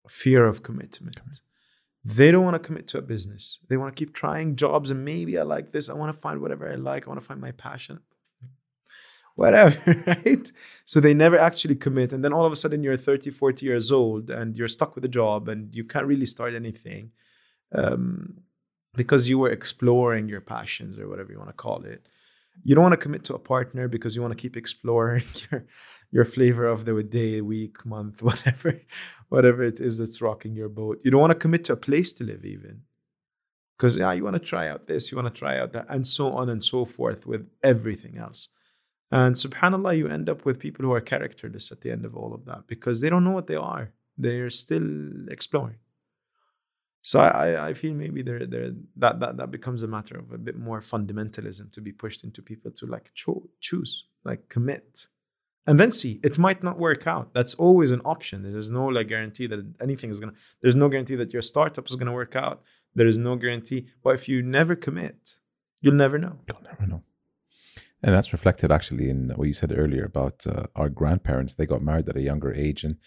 fear 0.10 0.46
of 0.46 0.64
commitment. 0.64 1.18
They 2.06 2.32
don't 2.32 2.44
want 2.46 2.54
to 2.54 2.66
commit 2.66 2.90
to 2.90 3.00
a 3.00 3.02
business. 3.02 3.60
They 3.68 3.78
want 3.78 3.96
to 3.96 4.00
keep 4.00 4.14
trying 4.14 4.56
jobs 4.56 4.92
and 4.92 5.04
maybe 5.04 5.40
I 5.40 5.42
like 5.44 5.72
this. 5.72 5.90
I 5.90 5.94
want 5.94 6.16
to 6.16 6.22
find 6.22 6.40
whatever 6.40 6.72
I 6.72 6.76
like. 6.76 7.06
I 7.06 7.10
want 7.10 7.20
to 7.20 7.26
find 7.26 7.42
my 7.42 7.52
passion. 7.52 8.00
Whatever, 9.34 10.04
right? 10.08 10.52
So 10.86 11.00
they 11.00 11.16
never 11.16 11.38
actually 11.38 11.76
commit. 11.76 12.14
And 12.14 12.24
then 12.24 12.32
all 12.32 12.46
of 12.46 12.52
a 12.52 12.56
sudden 12.56 12.84
you're 12.84 12.96
30, 12.96 13.32
40 13.32 13.66
years 13.66 13.92
old 13.92 14.30
and 14.30 14.56
you're 14.56 14.68
stuck 14.68 14.94
with 14.96 15.04
a 15.04 15.10
job 15.10 15.50
and 15.50 15.74
you 15.74 15.84
can't 15.84 16.06
really 16.06 16.28
start 16.28 16.54
anything. 16.54 17.12
Um, 17.74 18.44
because 18.96 19.28
you 19.28 19.40
were 19.40 19.50
exploring 19.50 20.30
your 20.30 20.42
passions 20.42 20.98
or 20.98 21.10
whatever 21.10 21.32
you 21.32 21.38
want 21.38 21.50
to 21.50 21.54
call 21.54 21.84
it. 21.84 22.08
You 22.64 22.76
don't 22.76 22.84
want 22.84 22.94
to 22.94 22.98
commit 22.98 23.26
to 23.26 23.36
a 23.36 23.40
partner 23.40 23.88
because 23.88 24.16
you 24.16 24.22
want 24.22 24.32
to 24.32 24.42
keep 24.42 24.56
exploring 24.56 25.26
your 25.52 25.66
your 26.12 26.26
flavor 26.26 26.66
of 26.68 26.86
the 26.86 27.04
day, 27.04 27.42
week, 27.42 27.86
month, 27.86 28.22
whatever, 28.30 28.80
whatever 29.30 29.64
it 29.64 29.80
is 29.80 29.98
that's 29.98 30.22
rocking 30.22 30.56
your 30.56 30.70
boat. 30.70 31.02
You 31.04 31.12
don't 31.12 31.22
want 31.22 31.34
to 31.34 31.40
commit 31.40 31.66
to 31.66 31.74
a 31.74 31.78
place 31.78 32.14
to 32.14 32.24
live 32.24 32.46
even. 32.46 32.82
Because 33.78 33.98
yeah, 33.98 34.14
you 34.14 34.24
want 34.24 34.38
to 34.38 34.42
try 34.42 34.70
out 34.70 34.88
this, 34.88 35.12
you 35.12 35.18
want 35.18 35.34
to 35.34 35.38
try 35.38 35.60
out 35.60 35.74
that, 35.74 35.88
and 35.90 36.08
so 36.08 36.32
on 36.34 36.50
and 36.50 36.64
so 36.64 36.86
forth 36.86 37.26
with 37.26 37.50
everything 37.62 38.18
else. 38.18 38.48
And 39.12 39.36
subhanAllah, 39.36 39.98
you 39.98 40.08
end 40.08 40.30
up 40.30 40.46
with 40.46 40.60
people 40.60 40.86
who 40.86 40.94
are 40.94 41.02
characterless 41.02 41.72
at 41.72 41.82
the 41.82 41.92
end 41.92 42.06
of 42.06 42.16
all 42.16 42.34
of 42.34 42.46
that 42.46 42.68
because 42.68 43.02
they 43.02 43.10
don't 43.10 43.24
know 43.24 43.32
what 43.32 43.48
they 43.48 43.56
are. 43.56 43.92
They're 44.18 44.50
still 44.50 45.28
exploring. 45.30 45.78
So 47.02 47.20
I, 47.20 47.68
I- 47.70 47.74
feel 47.74 47.94
maybe 47.94 48.24
there 48.24 48.46
there 48.48 48.72
that, 48.96 49.20
that 49.20 49.38
that 49.38 49.52
becomes 49.52 49.84
a 49.84 49.88
matter 49.88 50.18
of 50.18 50.32
a 50.32 50.38
bit 50.40 50.58
more 50.58 50.80
fundamentalism 50.80 51.72
to 51.74 51.82
be 51.82 51.92
pushed 51.92 52.24
into 52.24 52.42
people 52.42 52.72
to 52.72 52.88
like 52.88 53.12
cho- 53.14 53.48
choose, 53.60 54.06
like 54.24 54.50
commit, 54.50 55.08
and 55.68 55.80
then 55.80 55.92
see. 55.92 56.20
It 56.24 56.38
might 56.38 56.64
not 56.64 56.78
work 56.80 57.08
out. 57.08 57.34
That's 57.34 57.56
always 57.56 57.92
an 57.92 58.02
option. 58.06 58.44
There's 58.44 58.70
no 58.70 58.86
like 58.86 59.08
guarantee 59.08 59.48
that 59.48 59.66
anything 59.82 60.10
is 60.12 60.20
gonna. 60.20 60.34
There's 60.62 60.76
no 60.76 60.90
guarantee 60.90 61.16
that 61.16 61.34
your 61.34 61.42
startup 61.42 61.90
is 61.90 61.96
gonna 61.96 62.14
work 62.14 62.36
out. 62.36 62.62
There 62.96 63.08
is 63.08 63.18
no 63.18 63.36
guarantee. 63.36 63.88
But 64.04 64.16
if 64.16 64.30
you 64.30 64.42
never 64.42 64.76
commit, 64.76 65.38
you'll 65.82 65.96
never 65.96 66.18
know. 66.18 66.40
You'll 66.48 66.64
never 66.64 66.88
know. 66.88 67.04
And 68.04 68.14
that's 68.14 68.32
reflected 68.34 68.72
actually 68.72 69.10
in 69.10 69.32
what 69.36 69.48
you 69.48 69.54
said 69.54 69.74
earlier 69.76 70.06
about 70.06 70.46
uh, 70.46 70.66
our 70.76 70.90
grandparents. 70.90 71.56
They 71.56 71.66
got 71.66 71.82
married 71.82 72.08
at 72.08 72.16
a 72.16 72.22
younger 72.22 72.54
age, 72.54 72.84
and 72.84 72.98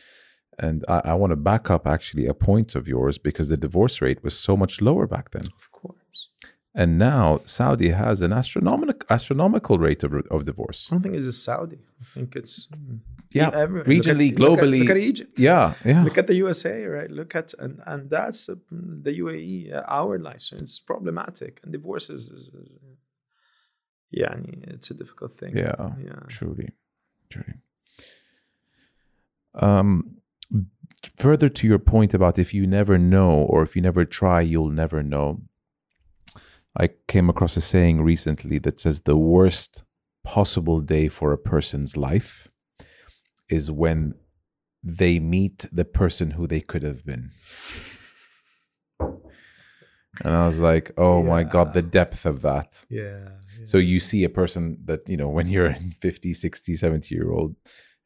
and 0.58 0.84
I, 0.88 1.02
I 1.04 1.14
want 1.14 1.30
to 1.30 1.36
back 1.36 1.70
up 1.70 1.86
actually 1.86 2.26
a 2.26 2.34
point 2.34 2.74
of 2.74 2.88
yours 2.88 3.16
because 3.16 3.48
the 3.48 3.56
divorce 3.56 4.00
rate 4.00 4.24
was 4.24 4.36
so 4.36 4.56
much 4.56 4.80
lower 4.80 5.06
back 5.06 5.30
then. 5.30 5.48
And 6.74 6.98
now 6.98 7.40
Saudi 7.44 7.88
has 7.90 8.22
an 8.22 8.32
astronomical 8.32 9.06
astronomical 9.10 9.78
rate 9.78 10.04
of, 10.04 10.14
of 10.30 10.44
divorce. 10.44 10.88
I 10.90 10.94
don't 10.94 11.02
think 11.02 11.14
it's 11.16 11.24
just 11.24 11.42
Saudi. 11.44 11.78
I 12.00 12.04
think 12.14 12.36
it's 12.36 12.68
Yeah, 13.32 13.50
everywhere. 13.52 13.84
regionally, 13.84 14.30
look 14.38 14.38
at, 14.38 14.38
look 14.38 14.58
at- 14.58 14.64
globally. 14.64 14.80
Look 14.80 14.90
at, 14.90 14.96
Egypt. 14.98 15.38
Yeah, 15.40 15.74
yeah. 15.84 16.04
Look 16.04 16.18
at 16.18 16.26
the 16.26 16.34
USA, 16.36 16.84
right? 16.84 17.10
Look 17.10 17.34
at 17.34 17.54
and 17.58 17.80
and 17.86 18.10
that's 18.10 18.46
the 18.46 19.12
UAE. 19.22 19.74
uh, 19.74 19.82
our 19.88 20.18
lifestyle. 20.18 20.60
It's 20.60 20.78
problematic, 20.78 21.60
and 21.62 21.72
divorce 21.72 22.10
is, 22.10 22.28
is, 22.28 22.48
is 22.48 22.68
yeah, 24.10 24.34
it's 24.74 24.90
a 24.90 24.94
difficult 24.94 25.32
thing. 25.38 25.56
Yeah, 25.56 25.74
yeah. 26.02 26.20
truly, 26.28 26.68
truly. 27.28 27.54
Um, 29.54 30.16
further 31.16 31.48
to 31.48 31.66
your 31.66 31.78
point 31.78 32.14
about 32.14 32.38
if 32.38 32.54
you 32.54 32.66
never 32.66 32.98
know 32.98 33.32
or 33.42 33.62
if 33.62 33.74
you 33.76 33.82
never 33.82 34.04
try, 34.04 34.40
you'll 34.40 34.70
never 34.70 35.02
know. 35.02 35.40
I 36.78 36.90
came 37.08 37.28
across 37.28 37.56
a 37.56 37.60
saying 37.60 38.02
recently 38.02 38.58
that 38.60 38.80
says 38.80 39.00
the 39.00 39.16
worst 39.16 39.82
possible 40.22 40.80
day 40.80 41.08
for 41.08 41.32
a 41.32 41.38
person's 41.38 41.96
life 41.96 42.48
is 43.48 43.70
when 43.70 44.14
they 44.82 45.18
meet 45.18 45.66
the 45.72 45.84
person 45.84 46.32
who 46.32 46.46
they 46.46 46.60
could 46.60 46.84
have 46.84 47.04
been. 47.04 47.30
And 49.00 50.34
I 50.34 50.46
was 50.46 50.60
like, 50.60 50.92
oh 50.96 51.22
my 51.22 51.44
God, 51.44 51.72
the 51.72 51.82
depth 51.82 52.26
of 52.26 52.42
that. 52.42 52.84
Yeah. 52.88 53.28
yeah. 53.58 53.64
So 53.64 53.78
you 53.78 54.00
see 54.00 54.24
a 54.24 54.28
person 54.28 54.78
that, 54.84 55.08
you 55.08 55.16
know, 55.16 55.28
when 55.28 55.46
you're 55.46 55.74
50, 56.00 56.34
60, 56.34 56.76
70 56.76 57.14
year 57.14 57.30
old 57.30 57.56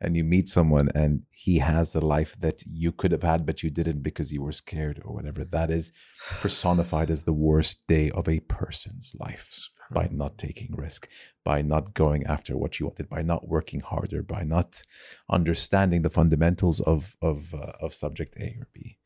and 0.03 0.17
you 0.17 0.25
meet 0.25 0.49
someone 0.49 0.89
and 0.95 1.23
he 1.31 1.59
has 1.59 1.93
the 1.93 2.05
life 2.05 2.37
that 2.41 2.63
you 2.67 2.91
could 2.91 3.13
have 3.13 3.23
had, 3.23 3.47
but 3.47 3.63
you 3.63 3.71
didn't 3.71 4.03
because 4.03 4.33
you 4.33 4.43
were 4.43 4.53
scared 4.53 5.01
or 5.05 5.15
whatever, 5.15 5.45
that 5.45 5.71
is 5.71 5.93
personified 6.41 7.11
as 7.11 7.23
the 7.23 7.33
worst 7.33 7.87
day 7.87 8.11
of 8.11 8.29
a 8.29 8.41
person's 8.41 9.15
life 9.19 9.71
by 9.93 10.09
not 10.11 10.39
taking 10.39 10.75
risk, 10.75 11.09
by 11.45 11.63
not 11.63 11.95
going 11.95 12.27
after 12.27 12.57
what 12.57 12.81
you 12.81 12.87
wanted, 12.87 13.09
by 13.09 13.23
not 13.23 13.47
working 13.47 13.81
harder, 13.81 14.23
by 14.23 14.43
not 14.43 14.83
understanding 15.31 16.03
the 16.03 16.11
fundamentals 16.11 16.81
of, 16.81 17.17
of, 17.23 17.55
uh, 17.55 17.73
of 17.81 17.95
subject 17.95 18.37
A 18.41 18.57
or 18.61 18.67
B. 18.73 18.99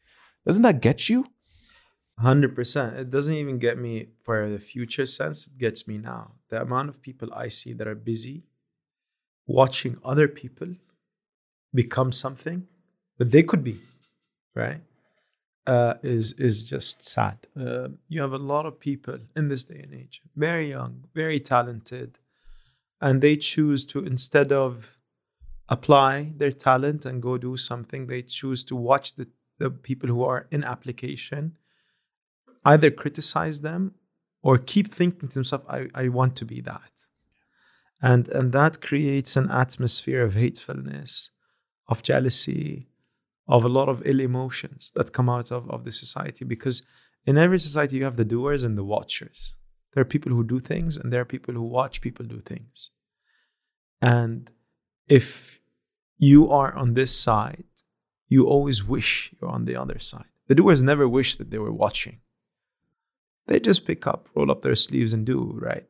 Doesn't 0.47 0.62
that 0.62 0.81
get 0.81 1.09
you? 1.10 1.27
Hundred 2.18 2.55
percent. 2.55 2.97
It 2.97 3.10
doesn't 3.10 3.35
even 3.35 3.59
get 3.59 3.77
me 3.77 4.09
for 4.23 4.48
the 4.48 4.59
future 4.59 5.05
sense. 5.05 5.47
It 5.47 5.59
gets 5.59 5.86
me 5.86 5.98
now. 5.98 6.32
The 6.48 6.62
amount 6.62 6.89
of 6.89 7.02
people 7.02 7.28
I 7.35 7.48
see 7.48 7.74
that 7.74 7.86
are 7.86 7.94
busy 7.94 8.44
watching 9.47 9.97
other 10.05 10.28
people 10.28 10.68
become 11.77 12.12
something 12.12 12.66
that 13.19 13.31
they 13.31 13.43
could 13.43 13.62
be, 13.62 13.81
right? 14.55 14.81
Uh, 15.66 15.94
is 16.03 16.32
is 16.32 16.65
just 16.65 17.05
sad. 17.05 17.39
Uh, 17.61 17.89
you 18.09 18.20
have 18.20 18.32
a 18.32 18.39
lot 18.55 18.66
of 18.66 18.78
people 18.81 19.19
in 19.35 19.48
this 19.48 19.65
day 19.65 19.81
and 19.82 19.94
age, 19.94 20.20
very 20.36 20.70
young, 20.70 21.05
very 21.15 21.40
talented, 21.40 22.19
and 23.01 23.20
they 23.20 23.36
choose 23.36 23.86
to 23.86 24.05
instead 24.05 24.53
of 24.53 24.89
apply 25.69 26.32
their 26.36 26.53
talent 26.53 27.07
and 27.07 27.23
go 27.23 27.36
do 27.36 27.57
something, 27.57 28.07
they 28.07 28.23
choose 28.23 28.65
to 28.65 28.77
watch 28.77 29.15
the, 29.16 29.27
the 29.59 29.70
people 29.70 30.09
who 30.09 30.23
are 30.23 30.47
in 30.51 30.65
application 30.65 31.57
either 32.65 32.90
criticize 32.90 33.61
them 33.61 33.94
or 34.43 34.59
keep 34.59 34.93
thinking 34.93 35.28
to 35.28 35.35
themselves, 35.35 35.65
I, 35.69 35.86
I 35.94 36.09
want 36.09 36.36
to 36.36 36.44
be 36.44 36.61
that. 36.62 36.90
And 38.03 38.28
and 38.28 38.53
that 38.53 38.81
creates 38.81 39.36
an 39.36 39.51
atmosphere 39.51 40.23
of 40.23 40.35
hatefulness, 40.35 41.31
of 41.88 42.02
jealousy, 42.02 42.88
of 43.48 43.64
a 43.64 43.68
lot 43.68 43.88
of 43.88 44.02
ill 44.06 44.20
emotions 44.20 44.92
that 44.94 45.12
come 45.12 45.28
out 45.28 45.52
of, 45.52 45.70
of 45.70 45.84
the 45.84 45.92
society. 45.92 46.44
Because 46.44 46.82
in 47.24 47.38
every 47.38 47.58
society 47.58 47.96
you 47.96 48.04
have 48.04 48.16
the 48.16 48.24
doers 48.24 48.64
and 48.64 48.76
the 48.76 48.84
watchers. 48.84 49.54
There 49.92 50.02
are 50.02 50.04
people 50.14 50.32
who 50.32 50.44
do 50.44 50.60
things 50.60 50.96
and 50.96 51.12
there 51.12 51.22
are 51.22 51.26
people 51.26 51.54
who 51.54 51.62
watch 51.62 52.00
people 52.00 52.26
do 52.26 52.40
things. 52.40 52.90
And 54.02 54.50
if 55.08 55.60
you 56.18 56.50
are 56.50 56.74
on 56.74 56.92
this 56.92 57.16
side, 57.16 57.64
you 58.28 58.46
always 58.46 58.84
wish 58.84 59.32
you're 59.40 59.50
on 59.50 59.64
the 59.64 59.76
other 59.76 59.98
side. 59.98 60.28
The 60.48 60.54
doers 60.54 60.82
never 60.82 61.08
wish 61.08 61.36
that 61.36 61.50
they 61.50 61.58
were 61.58 61.72
watching 61.72 62.20
they 63.46 63.60
just 63.60 63.86
pick 63.86 64.06
up, 64.06 64.28
roll 64.34 64.50
up 64.50 64.62
their 64.62 64.76
sleeves 64.76 65.12
and 65.12 65.24
do, 65.24 65.56
right? 65.60 65.86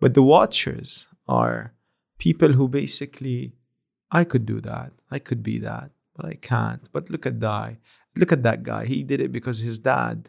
But 0.00 0.14
the 0.14 0.22
watchers 0.22 1.06
are 1.28 1.74
people 2.18 2.52
who 2.52 2.68
basically, 2.68 3.54
I 4.10 4.24
could 4.24 4.46
do 4.46 4.60
that. 4.60 4.92
I 5.10 5.18
could 5.18 5.42
be 5.42 5.60
that, 5.60 5.90
but 6.16 6.26
I 6.26 6.34
can't. 6.34 6.88
But 6.92 7.10
look 7.10 7.26
at 7.26 7.40
that. 7.40 7.76
Look 8.16 8.32
at 8.32 8.44
that 8.44 8.62
guy. 8.62 8.86
He 8.86 9.02
did 9.02 9.20
it 9.20 9.32
because 9.32 9.58
his 9.58 9.78
dad. 9.78 10.28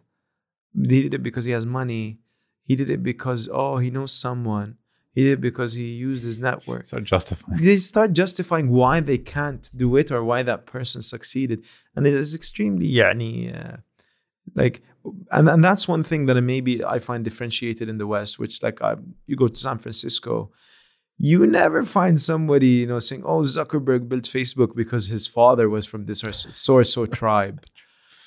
He 0.75 1.03
did 1.03 1.13
it 1.13 1.23
because 1.23 1.45
he 1.45 1.51
has 1.51 1.65
money. 1.65 2.19
He 2.63 2.75
did 2.75 2.89
it 2.89 3.01
because 3.03 3.47
oh, 3.51 3.77
he 3.77 3.91
knows 3.91 4.13
someone. 4.13 4.77
He 5.13 5.23
did 5.23 5.33
it 5.33 5.41
because 5.41 5.73
he 5.73 5.85
used 5.85 6.23
his 6.23 6.37
network. 6.37 6.85
Start 6.85 7.05
justifying. 7.05 7.59
They 7.63 7.77
start 7.77 8.13
justifying 8.13 8.69
why 8.69 8.99
they 8.99 9.17
can't 9.17 9.67
do 9.75 9.95
it 9.95 10.11
or 10.11 10.23
why 10.23 10.43
that 10.43 10.67
person 10.67 11.01
succeeded, 11.01 11.63
and 11.95 12.05
it 12.05 12.13
is 12.13 12.35
extremely 12.35 12.87
yani, 12.91 13.33
uh, 13.55 13.77
like, 14.53 14.83
and 15.31 15.49
and 15.49 15.63
that's 15.63 15.87
one 15.87 16.03
thing 16.03 16.27
that 16.27 16.39
maybe 16.41 16.83
I 16.83 16.99
find 16.99 17.23
differentiated 17.23 17.89
in 17.89 17.97
the 17.97 18.05
West, 18.05 18.37
which 18.37 18.61
like 18.61 18.81
I, 18.81 18.95
you 19.25 19.35
go 19.35 19.47
to 19.47 19.55
San 19.55 19.79
Francisco 19.79 20.51
you 21.17 21.45
never 21.47 21.83
find 21.83 22.19
somebody 22.21 22.67
you 22.67 22.87
know 22.87 22.99
saying 22.99 23.23
oh 23.25 23.41
zuckerberg 23.41 24.07
built 24.07 24.23
facebook 24.25 24.75
because 24.75 25.07
his 25.07 25.25
father 25.25 25.67
was 25.69 25.85
from 25.85 26.05
this 26.05 26.23
or 26.69 26.83
so 26.83 27.05
tribe 27.07 27.65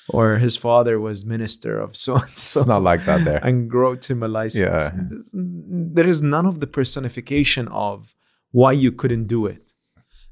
or 0.09 0.37
his 0.37 0.57
father 0.57 0.99
was 0.99 1.25
minister 1.25 1.79
of 1.79 1.95
so 1.95 2.15
and 2.15 2.35
so 2.35 2.59
It's 2.59 2.67
not 2.67 2.81
like 2.81 3.05
that 3.05 3.23
there. 3.23 3.37
and 3.45 3.73
wrote 3.73 4.09
him 4.09 4.23
a 4.23 4.27
license. 4.27 4.61
Yeah. 4.61 4.91
There 5.33 6.07
is 6.07 6.21
none 6.21 6.45
of 6.45 6.59
the 6.59 6.67
personification 6.67 7.67
of 7.69 8.13
why 8.51 8.73
you 8.73 8.91
couldn't 8.91 9.27
do 9.27 9.45
it. 9.45 9.71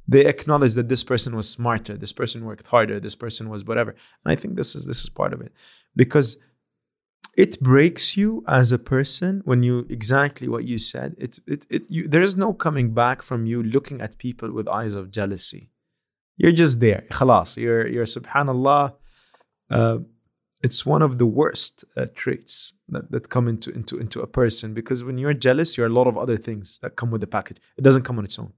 They 0.07 0.25
acknowledge 0.25 0.73
that 0.73 0.89
this 0.89 1.03
person 1.03 1.35
was 1.35 1.47
smarter, 1.47 1.95
this 1.95 2.13
person 2.13 2.43
worked 2.43 2.67
harder, 2.67 2.99
this 2.99 3.15
person 3.15 3.47
was 3.47 3.63
whatever. 3.63 3.91
And 3.91 4.31
I 4.33 4.35
think 4.35 4.55
this 4.55 4.75
is 4.75 4.85
this 4.85 5.03
is 5.03 5.09
part 5.09 5.33
of 5.33 5.41
it. 5.41 5.53
Because 5.95 6.37
it 7.39 7.57
breaks 7.61 8.17
you 8.17 8.43
as 8.45 8.73
a 8.73 8.77
person 8.77 9.41
when 9.45 9.63
you 9.63 9.85
exactly 9.89 10.49
what 10.49 10.65
you 10.65 10.77
said. 10.77 11.15
It 11.17 11.39
it, 11.47 11.65
it 11.69 11.83
you, 11.87 12.09
there 12.09 12.21
is 12.21 12.35
no 12.35 12.53
coming 12.53 12.93
back 12.93 13.21
from 13.21 13.45
you 13.45 13.63
looking 13.63 14.01
at 14.01 14.17
people 14.17 14.51
with 14.51 14.67
eyes 14.67 14.93
of 14.93 15.09
jealousy. 15.09 15.71
You're 16.35 16.51
just 16.63 16.81
there. 16.81 17.05
Khalas. 17.09 17.55
You're 17.55 17.87
you're 17.87 18.11
subhanallah. 18.17 18.95
Uh, 19.71 19.99
it's 20.61 20.85
one 20.85 21.01
of 21.01 21.17
the 21.17 21.25
worst 21.25 21.85
uh, 21.95 22.07
traits 22.13 22.73
that, 22.89 23.09
that 23.11 23.29
come 23.29 23.47
into, 23.47 23.71
into 23.71 23.99
into 23.99 24.19
a 24.19 24.27
person 24.27 24.73
because 24.73 25.01
when 25.01 25.17
you're 25.17 25.33
jealous, 25.47 25.77
you're 25.77 25.87
a 25.93 25.97
lot 25.99 26.07
of 26.07 26.17
other 26.17 26.35
things 26.35 26.79
that 26.81 26.97
come 26.97 27.09
with 27.09 27.21
the 27.21 27.27
package. 27.37 27.59
It 27.77 27.85
doesn't 27.85 28.03
come 28.03 28.17
on 28.17 28.25
its 28.25 28.37
own. 28.37 28.51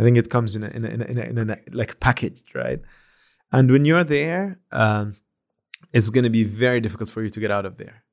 I 0.00 0.02
think 0.02 0.18
it 0.18 0.30
comes 0.30 0.56
in 0.56 0.64
a, 0.64 0.68
in 0.68 0.84
a, 0.84 0.88
in 0.88 1.00
a, 1.00 1.04
in 1.04 1.18
a, 1.18 1.42
in 1.42 1.50
a 1.50 1.58
like 1.70 2.00
packaged, 2.00 2.56
right? 2.56 2.80
And 3.52 3.70
when 3.70 3.84
you're 3.84 4.08
there, 4.18 4.58
um, 4.72 5.14
it's 5.93 6.09
going 6.09 6.23
to 6.23 6.29
be 6.29 6.43
very 6.43 6.81
difficult 6.81 7.09
for 7.09 7.23
you 7.23 7.29
to 7.29 7.39
get 7.39 7.51
out 7.51 7.65
of 7.65 7.77
there. 7.77 8.03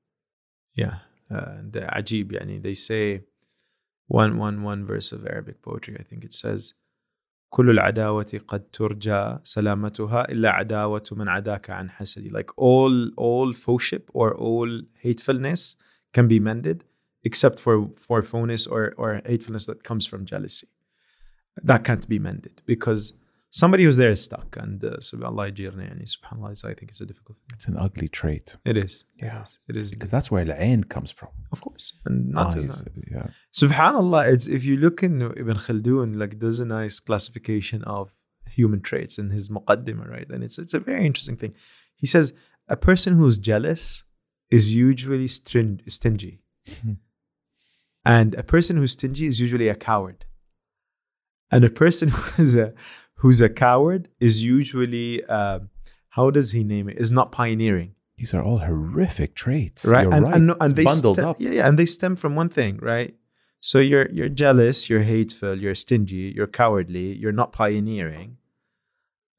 Yeah, 0.74 0.98
uh, 1.30 1.58
and 1.58 1.76
uh, 1.76 1.88
ajib, 1.90 2.32
yani 2.32 2.62
they 2.62 2.74
say 2.74 3.24
one 4.06 4.38
one 4.38 4.62
one 4.62 4.86
verse 4.86 5.12
of 5.12 5.26
Arabic 5.26 5.62
poetry. 5.62 5.96
I 5.98 6.02
think 6.02 6.24
it 6.24 6.32
says. 6.32 6.74
كل 7.52 7.70
العداوة 7.70 8.40
قد 8.48 8.70
ترجى 8.72 9.38
سلامتها 9.44 10.30
إلا 10.30 10.50
عداوة 10.50 11.04
من 11.12 11.28
عداك 11.28 11.70
عن 11.70 11.90
حسدي. 11.90 12.30
Like 12.30 12.50
all 12.56 13.10
all 13.16 13.52
foeship 13.52 14.04
or 14.14 14.34
all 14.34 14.80
hatefulness 15.02 15.76
can 16.14 16.28
be 16.28 16.40
mended 16.40 16.84
except 17.24 17.60
for 17.60 17.90
for 17.96 18.22
phoness 18.22 18.70
or 18.70 18.94
or 18.96 19.20
hatefulness 19.26 19.66
that 19.66 19.84
comes 19.84 20.06
from 20.06 20.24
jealousy. 20.24 20.68
That 21.62 21.84
can't 21.84 22.08
be 22.08 22.18
mended 22.18 22.62
because 22.64 23.12
somebody 23.50 23.84
who's 23.84 23.96
there 23.98 24.10
is 24.10 24.22
stuck 24.22 24.56
and 24.56 24.82
uh, 24.84 24.96
subhanallah 25.08 25.52
يجيرنا 25.52 25.84
يعني 25.84 26.06
subhanallah 26.08 26.64
I 26.64 26.74
think 26.74 26.90
it's 26.90 27.00
a 27.00 27.06
difficult 27.06 27.36
thing. 27.38 27.48
It's 27.54 27.66
an 27.66 27.76
ugly 27.76 28.08
trait 28.08 28.56
It 28.64 28.76
is. 28.76 29.04
Yeah. 29.16 29.40
It 29.40 29.42
is. 29.42 29.58
It 29.68 29.76
is. 29.82 29.90
because 29.90 30.10
that's 30.10 30.30
where 30.30 30.44
the 30.44 30.58
end 30.58 30.88
comes 30.88 31.10
from. 31.10 31.28
Of 31.52 31.60
course. 31.60 31.92
And 32.06 32.30
not 32.30 32.54
just 32.54 32.70
Eyes, 32.70 32.82
that. 32.82 32.92
yeah. 33.10 33.26
Subhanallah, 33.52 34.28
it's 34.32 34.46
if 34.46 34.64
you 34.64 34.76
look 34.76 35.02
in 35.02 35.20
Ibn 35.22 35.56
Khaldun, 35.64 36.16
like 36.22 36.38
there's 36.40 36.60
a 36.60 36.64
nice 36.64 37.00
classification 37.00 37.84
of 37.84 38.10
human 38.58 38.80
traits 38.82 39.18
in 39.18 39.30
his 39.30 39.48
Muqaddimah, 39.48 40.08
right? 40.16 40.28
And 40.30 40.42
it's 40.44 40.58
it's 40.58 40.74
a 40.74 40.80
very 40.80 41.04
interesting 41.06 41.36
thing. 41.36 41.54
He 41.96 42.06
says 42.06 42.32
a 42.68 42.76
person 42.76 43.16
who's 43.16 43.38
jealous 43.38 44.02
is 44.50 44.74
usually 44.74 45.28
string, 45.28 45.80
stingy, 45.88 46.34
Mhm. 46.70 46.96
and 48.04 48.34
a 48.34 48.42
person 48.42 48.76
who's 48.76 48.92
stingy 48.92 49.26
is 49.26 49.38
usually 49.40 49.68
a 49.68 49.74
coward, 49.74 50.24
and 51.50 51.64
a 51.64 51.70
person 51.70 52.08
who's 52.08 52.56
a 52.56 52.72
who's 53.16 53.40
a 53.40 53.48
coward 53.48 54.08
is 54.20 54.42
usually 54.42 55.24
uh, 55.24 55.60
how 56.08 56.30
does 56.30 56.50
he 56.52 56.64
name 56.64 56.88
it? 56.88 56.98
Is 56.98 57.12
not 57.12 57.32
pioneering 57.32 57.94
These 58.18 58.34
are 58.34 58.42
all 58.42 58.58
horrific 58.58 59.34
traits. 59.34 59.84
right 59.84 60.04
You're 60.04 60.14
and, 60.14 60.24
right. 60.24 60.34
and, 60.34 60.50
and 60.50 60.62
it's 60.62 60.72
they 60.74 60.84
bundled 60.84 61.16
stem, 61.16 61.28
up. 61.28 61.36
yeah, 61.40 61.50
yeah 61.50 61.66
and 61.68 61.78
they 61.78 61.86
stem 61.86 62.16
from 62.16 62.34
one 62.36 62.48
thing 62.48 62.78
right 62.78 63.14
so 63.60 63.78
you're 63.78 64.08
you're 64.10 64.28
jealous 64.28 64.88
you're 64.90 65.02
hateful 65.02 65.54
you're 65.58 65.74
stingy 65.74 66.32
you're 66.36 66.46
cowardly 66.48 67.06
you're 67.16 67.32
not 67.42 67.52
pioneering 67.52 68.36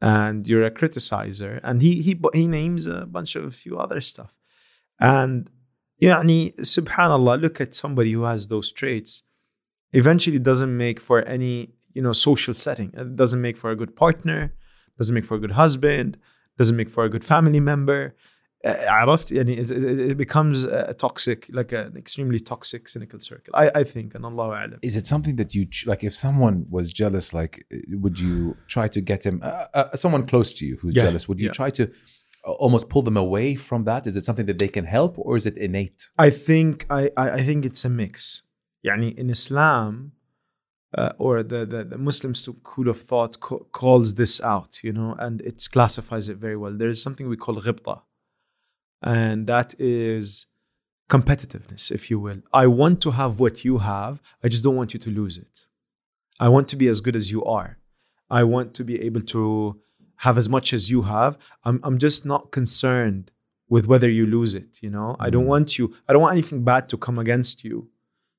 and 0.01 0.47
you're 0.47 0.65
a 0.65 0.71
criticizer 0.71 1.59
and 1.63 1.81
he 1.81 2.01
he 2.01 2.19
he 2.34 2.47
names 2.47 2.85
a 2.88 3.05
bunch 3.05 3.35
of 3.35 3.43
a 3.45 3.51
few 3.51 3.77
other 3.77 4.01
stuff 4.01 4.34
and 4.99 5.49
يعني 6.01 6.55
subhanallah 6.59 7.39
look 7.41 7.61
at 7.61 7.73
somebody 7.73 8.11
who 8.11 8.23
has 8.23 8.47
those 8.47 8.71
traits 8.71 9.23
eventually 9.93 10.39
doesn't 10.39 10.75
make 10.75 10.99
for 10.99 11.21
any 11.21 11.69
you 11.97 12.01
know 12.05 12.13
social 12.30 12.53
setting 12.65 12.89
it 13.01 13.15
doesn't 13.15 13.41
make 13.47 13.57
for 13.57 13.69
a 13.71 13.77
good 13.81 13.93
partner 13.95 14.39
doesn't 14.97 15.15
make 15.15 15.25
for 15.25 15.35
a 15.35 15.39
good 15.39 15.55
husband 15.63 16.17
doesn't 16.59 16.77
make 16.81 16.89
for 16.95 17.03
a 17.05 17.09
good 17.09 17.23
family 17.34 17.59
member 17.59 18.15
uh, 18.65 18.69
عرفت 18.88 19.31
يعني 19.31 19.57
it, 19.59 19.71
it, 19.71 19.99
it 20.11 20.17
becomes 20.17 20.63
a 20.63 20.93
toxic 20.93 21.47
like 21.49 21.71
an 21.73 21.97
extremely 21.97 22.39
toxic 22.39 22.88
cynical 22.88 23.19
circle 23.19 23.51
I, 23.53 23.65
I 23.81 23.84
think 23.84 24.15
and 24.15 24.25
Allah 24.25 24.49
أعلم 24.55 24.80
Is 24.81 24.95
it 24.95 25.05
something 25.07 25.35
that 25.35 25.53
you 25.53 25.65
ch- 25.65 25.85
like? 25.85 26.03
If 26.03 26.15
someone 26.15 26.65
was 26.69 26.85
jealous, 27.01 27.34
like, 27.34 27.53
uh, 27.73 27.77
would 28.03 28.17
you 28.19 28.55
try 28.75 28.88
to 28.95 29.01
get 29.01 29.21
him? 29.27 29.35
Uh, 29.43 29.65
uh, 29.73 29.95
someone 30.03 30.23
close 30.34 30.49
to 30.59 30.63
you 30.65 30.75
who's 30.81 30.95
Yeah, 30.95 31.05
jealous, 31.05 31.23
would 31.30 31.39
you 31.43 31.49
yeah. 31.49 31.59
try 31.61 31.69
to 31.80 31.84
uh, 32.47 32.63
almost 32.63 32.85
pull 32.93 33.03
them 33.09 33.17
away 33.27 33.47
from 33.69 33.80
that? 33.89 34.01
Is 34.09 34.15
it 34.19 34.23
something 34.27 34.47
that 34.51 34.59
they 34.63 34.71
can 34.77 34.85
help, 34.97 35.11
or 35.25 35.31
is 35.39 35.45
it 35.51 35.55
innate? 35.67 35.99
I 36.27 36.30
think 36.47 36.73
I, 36.99 37.01
I, 37.23 37.25
I 37.39 37.41
think 37.47 37.59
it's 37.69 37.84
a 37.89 37.93
mix. 38.01 38.13
يعني 38.85 39.09
in 39.21 39.30
Islam, 39.30 40.11
uh, 40.97 41.12
or 41.19 41.43
the, 41.43 41.66
the, 41.66 41.85
the 41.85 41.98
Muslim 41.98 42.35
school 42.35 42.89
of 42.89 43.01
thought 43.02 43.39
co- 43.40 43.66
calls 43.73 44.15
this 44.15 44.40
out, 44.40 44.78
you 44.82 44.93
know, 44.93 45.15
and 45.19 45.40
it 45.43 45.66
classifies 45.70 46.28
it 46.28 46.39
very 46.39 46.56
well. 46.56 46.73
There 46.73 46.89
is 46.89 47.02
something 47.02 47.28
we 47.28 47.36
call 47.36 47.60
ghibta, 47.60 48.01
and 49.02 49.47
that 49.48 49.74
is 49.78 50.47
competitiveness, 51.10 51.90
if 51.90 52.10
you 52.10 52.19
will. 52.20 52.40
I 52.52 52.66
want 52.66 53.02
to 53.02 53.10
have 53.10 53.40
what 53.40 53.65
you 53.65 53.78
have, 53.78 54.20
I 54.43 54.48
just 54.48 54.65
don't 54.65 54.77
want 54.77 54.94
you 54.94 55.01
to 55.01 55.10
lose 55.10 55.39
it. 55.39 55.66
I 56.40 56.48
want 56.51 56.69
to 56.69 56.77
be 56.77 56.89
as 56.89 57.01
good 57.01 57.16
as 57.16 57.31
you 57.31 57.44
are. 57.44 57.78
I 58.31 58.44
want 58.44 58.74
to 58.74 58.85
be 58.85 59.02
able 59.02 59.23
to 59.23 59.81
have 60.16 60.36
as 60.39 60.48
much 60.48 60.73
as 60.73 60.90
you 60.90 61.02
have. 61.02 61.39
I'm, 61.65 61.81
I'm 61.82 61.98
just 61.98 62.27
not 62.27 62.51
concerned 62.51 63.31
with 63.69 63.86
whether 63.86 64.09
you 64.09 64.27
lose 64.27 64.55
it, 64.55 64.78
you 64.82 64.90
know? 64.90 65.16
I 65.20 65.31
don't 65.31 65.44
Mm. 65.44 65.48
want 65.55 65.78
you, 65.78 65.94
I 66.09 66.12
don't 66.12 66.23
want 66.23 66.32
anything 66.32 66.65
bad 66.65 66.89
to 66.90 66.97
come 66.97 67.19
against 67.19 67.65
you. 67.65 67.89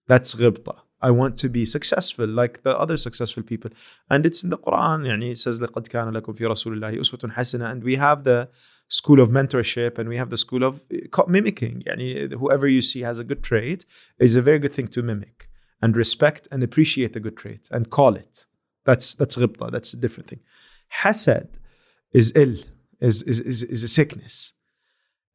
That's 0.07 0.33
ghibta. 0.35 0.75
I 1.00 1.10
want 1.10 1.38
to 1.38 1.48
be 1.48 1.64
successful 1.66 2.26
like 2.26 2.62
the 2.62 2.78
other 2.78 2.96
successful 2.96 3.42
people. 3.42 3.70
And 4.08 4.24
it's 4.24 4.42
in 4.42 4.50
the 4.50 4.58
Quran, 4.58 5.06
يعني 5.06 5.32
it 5.32 5.38
says 5.38 5.60
لقد 5.60 5.88
كان 5.88 6.12
لكم 6.12 6.32
في 6.32 6.46
رسول 6.46 6.72
الله 6.74 7.00
أسوة 7.00 7.30
حسنة 7.30 7.70
and 7.70 7.84
we 7.84 7.96
have 7.96 8.24
the 8.24 8.48
school 8.88 9.20
of 9.20 9.28
mentorship 9.28 9.98
and 9.98 10.08
we 10.08 10.16
have 10.16 10.30
the 10.30 10.38
school 10.38 10.64
of 10.64 10.80
uh, 10.92 11.22
mimicking. 11.28 11.82
يعني 11.86 12.32
whoever 12.32 12.66
you 12.66 12.80
see 12.80 13.00
has 13.00 13.18
a 13.18 13.24
good 13.24 13.42
trait 13.42 13.84
is 14.18 14.36
a 14.36 14.42
very 14.42 14.58
good 14.58 14.72
thing 14.72 14.88
to 14.88 15.02
mimic 15.02 15.48
and 15.82 15.96
respect 15.96 16.48
and 16.50 16.62
appreciate 16.62 17.14
a 17.16 17.20
good 17.20 17.36
trait 17.36 17.68
and 17.70 17.90
call 17.90 18.14
it. 18.16 18.46
That's 18.84 19.14
that's 19.14 19.36
ghibta. 19.36 19.70
That's 19.70 19.92
a 19.92 19.98
different 19.98 20.30
thing. 20.30 20.40
Hasad 21.02 21.48
is 22.12 22.32
ill, 22.34 22.56
is 23.00 23.22
is 23.22 23.40
is, 23.40 23.62
is 23.62 23.84
a 23.84 23.88
sickness. 23.88 24.52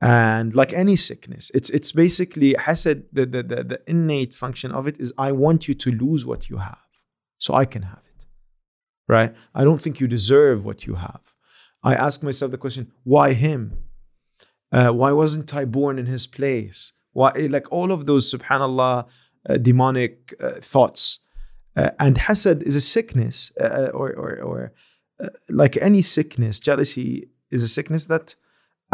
And 0.00 0.54
like 0.54 0.72
any 0.72 0.96
sickness, 0.96 1.50
it's 1.54 1.70
it's 1.70 1.92
basically 1.92 2.54
hasad, 2.54 3.04
the, 3.12 3.26
the, 3.26 3.42
the, 3.42 3.64
the 3.64 3.80
innate 3.86 4.34
function 4.34 4.72
of 4.72 4.86
it 4.86 5.00
is 5.00 5.12
I 5.16 5.32
want 5.32 5.68
you 5.68 5.74
to 5.74 5.90
lose 5.92 6.26
what 6.26 6.50
you 6.50 6.58
have 6.58 6.78
so 7.38 7.54
I 7.54 7.64
can 7.64 7.82
have 7.82 8.02
it. 8.14 8.26
Right? 9.08 9.34
I 9.54 9.64
don't 9.64 9.80
think 9.80 10.00
you 10.00 10.08
deserve 10.08 10.64
what 10.64 10.86
you 10.86 10.94
have. 10.94 11.20
I 11.82 11.94
ask 11.94 12.22
myself 12.22 12.50
the 12.50 12.58
question, 12.58 12.92
why 13.04 13.34
him? 13.34 13.78
Uh, 14.72 14.90
why 14.90 15.12
wasn't 15.12 15.54
I 15.54 15.64
born 15.66 15.98
in 15.98 16.06
his 16.06 16.26
place? 16.26 16.92
Why, 17.12 17.30
like 17.48 17.70
all 17.70 17.92
of 17.92 18.06
those, 18.06 18.32
subhanAllah, 18.32 19.06
uh, 19.48 19.56
demonic 19.58 20.34
uh, 20.42 20.60
thoughts. 20.62 21.20
Uh, 21.76 21.90
and 21.98 22.16
hasad 22.16 22.62
is 22.62 22.76
a 22.76 22.80
sickness, 22.80 23.52
uh, 23.60 23.90
or, 23.92 24.12
or, 24.12 24.40
or 24.40 24.72
uh, 25.22 25.28
like 25.48 25.76
any 25.76 26.02
sickness, 26.02 26.60
jealousy 26.60 27.28
is 27.50 27.62
a 27.62 27.68
sickness 27.68 28.06
that 28.06 28.34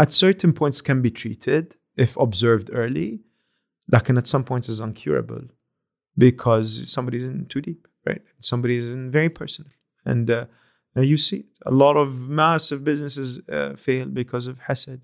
at 0.01 0.13
certain 0.15 0.55
points 0.55 0.81
can 0.81 1.03
be 1.03 1.11
treated 1.11 1.77
if 1.95 2.17
observed 2.17 2.71
early, 2.73 3.21
and 3.93 4.19
at 4.19 4.27
some 4.27 4.45
points 4.45 4.69
is 4.69 4.81
uncurable 4.81 5.49
because 6.17 6.91
somebody's 6.91 7.23
in 7.23 7.47
too 7.47 7.61
deep, 7.61 7.87
right? 8.07 8.23
Somebody's 8.41 8.89
in 8.89 9.11
very 9.11 9.29
personal. 9.29 9.71
And 10.05 10.31
uh, 10.31 10.47
you 10.97 11.19
see. 11.19 11.45
A 11.67 11.71
lot 11.71 11.97
of 11.97 12.29
massive 12.29 12.83
businesses 12.83 13.39
uh, 13.53 13.75
fail 13.77 14.07
because 14.07 14.47
of 14.47 14.59
hasad, 14.59 15.01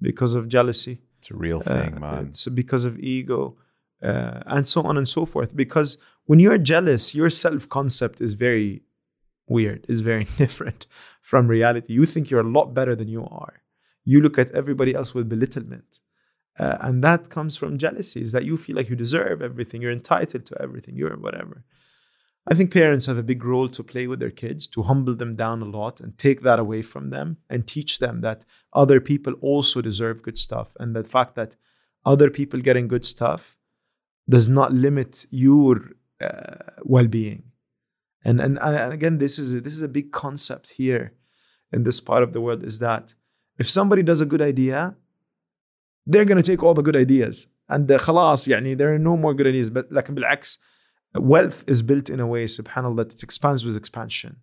because 0.00 0.34
of 0.34 0.48
jealousy. 0.48 1.02
It's 1.18 1.30
a 1.30 1.36
real 1.36 1.58
uh, 1.58 1.74
thing, 1.74 1.96
uh, 1.98 2.00
man. 2.00 2.26
It's 2.28 2.46
because 2.46 2.86
of 2.86 2.98
ego. 2.98 3.58
Uh, 4.02 4.40
and 4.46 4.66
so 4.66 4.82
on 4.82 4.96
and 4.96 5.06
so 5.06 5.26
forth. 5.26 5.54
Because 5.54 5.98
when 6.24 6.38
you're 6.40 6.56
jealous, 6.56 7.14
your 7.14 7.28
self 7.28 7.68
concept 7.68 8.22
is 8.22 8.32
very 8.32 8.82
weird, 9.46 9.84
is 9.88 10.00
very 10.00 10.24
different 10.38 10.86
from 11.20 11.46
reality. 11.46 11.92
You 11.92 12.06
think 12.06 12.30
you're 12.30 12.40
a 12.40 12.54
lot 12.58 12.72
better 12.72 12.94
than 12.94 13.08
you 13.08 13.24
are. 13.24 13.59
You 14.04 14.20
look 14.20 14.38
at 14.38 14.52
everybody 14.52 14.94
else 14.94 15.14
with 15.14 15.28
belittlement. 15.28 16.00
Uh, 16.58 16.76
and 16.80 17.04
that 17.04 17.30
comes 17.30 17.56
from 17.56 17.78
jealousy, 17.78 18.22
is 18.22 18.32
that 18.32 18.44
you 18.44 18.56
feel 18.56 18.76
like 18.76 18.90
you 18.90 18.96
deserve 18.96 19.40
everything, 19.40 19.80
you're 19.80 19.92
entitled 19.92 20.46
to 20.46 20.60
everything, 20.60 20.96
you're 20.96 21.16
whatever. 21.16 21.64
I 22.46 22.54
think 22.54 22.72
parents 22.72 23.06
have 23.06 23.18
a 23.18 23.22
big 23.22 23.44
role 23.44 23.68
to 23.68 23.84
play 23.84 24.06
with 24.06 24.18
their 24.18 24.30
kids 24.30 24.66
to 24.68 24.82
humble 24.82 25.14
them 25.14 25.36
down 25.36 25.62
a 25.62 25.66
lot 25.66 26.00
and 26.00 26.16
take 26.16 26.42
that 26.42 26.58
away 26.58 26.82
from 26.82 27.10
them 27.10 27.36
and 27.48 27.66
teach 27.66 27.98
them 27.98 28.22
that 28.22 28.44
other 28.72 29.00
people 29.00 29.34
also 29.40 29.80
deserve 29.80 30.22
good 30.22 30.38
stuff 30.38 30.70
and 30.80 30.96
the 30.96 31.04
fact 31.04 31.34
that 31.36 31.56
other 32.04 32.30
people 32.30 32.60
getting 32.60 32.88
good 32.88 33.04
stuff 33.04 33.56
does 34.28 34.48
not 34.48 34.72
limit 34.72 35.26
your 35.30 35.90
uh, 36.20 36.72
well-being. 36.82 37.44
And, 38.24 38.40
and 38.40 38.58
and 38.58 38.92
again, 38.92 39.18
this 39.18 39.38
is 39.38 39.52
a, 39.52 39.60
this 39.60 39.72
is 39.72 39.82
a 39.82 39.88
big 39.88 40.12
concept 40.12 40.70
here 40.70 41.12
in 41.72 41.84
this 41.84 42.00
part 42.00 42.22
of 42.22 42.32
the 42.32 42.40
world 42.40 42.64
is 42.64 42.80
that 42.80 43.14
if 43.59 43.69
somebody 43.69 44.03
does 44.03 44.21
a 44.21 44.25
good 44.25 44.41
idea, 44.41 44.95
they're 46.07 46.25
going 46.25 46.41
to 46.41 46.51
take 46.51 46.61
all 46.63 46.73
the 46.73 46.83
good 46.83 46.95
ideas 46.95 47.47
and 47.69 47.87
the 47.87 47.97
خلاص 47.97 48.47
يعني 48.47 48.77
there 48.77 48.93
are 48.93 48.99
no 48.99 49.17
more 49.17 49.33
good 49.33 49.47
ideas 49.47 49.69
but 49.69 49.91
لكن 49.91 50.15
بالعكس 50.15 50.59
wealth 51.17 51.63
is 51.67 51.81
built 51.81 52.09
in 52.09 52.19
a 52.19 52.27
way 52.27 52.45
subhanallah 52.45 52.97
that 52.97 53.13
it 53.13 53.23
expands 53.23 53.65
with 53.65 53.75
expansion 53.75 54.35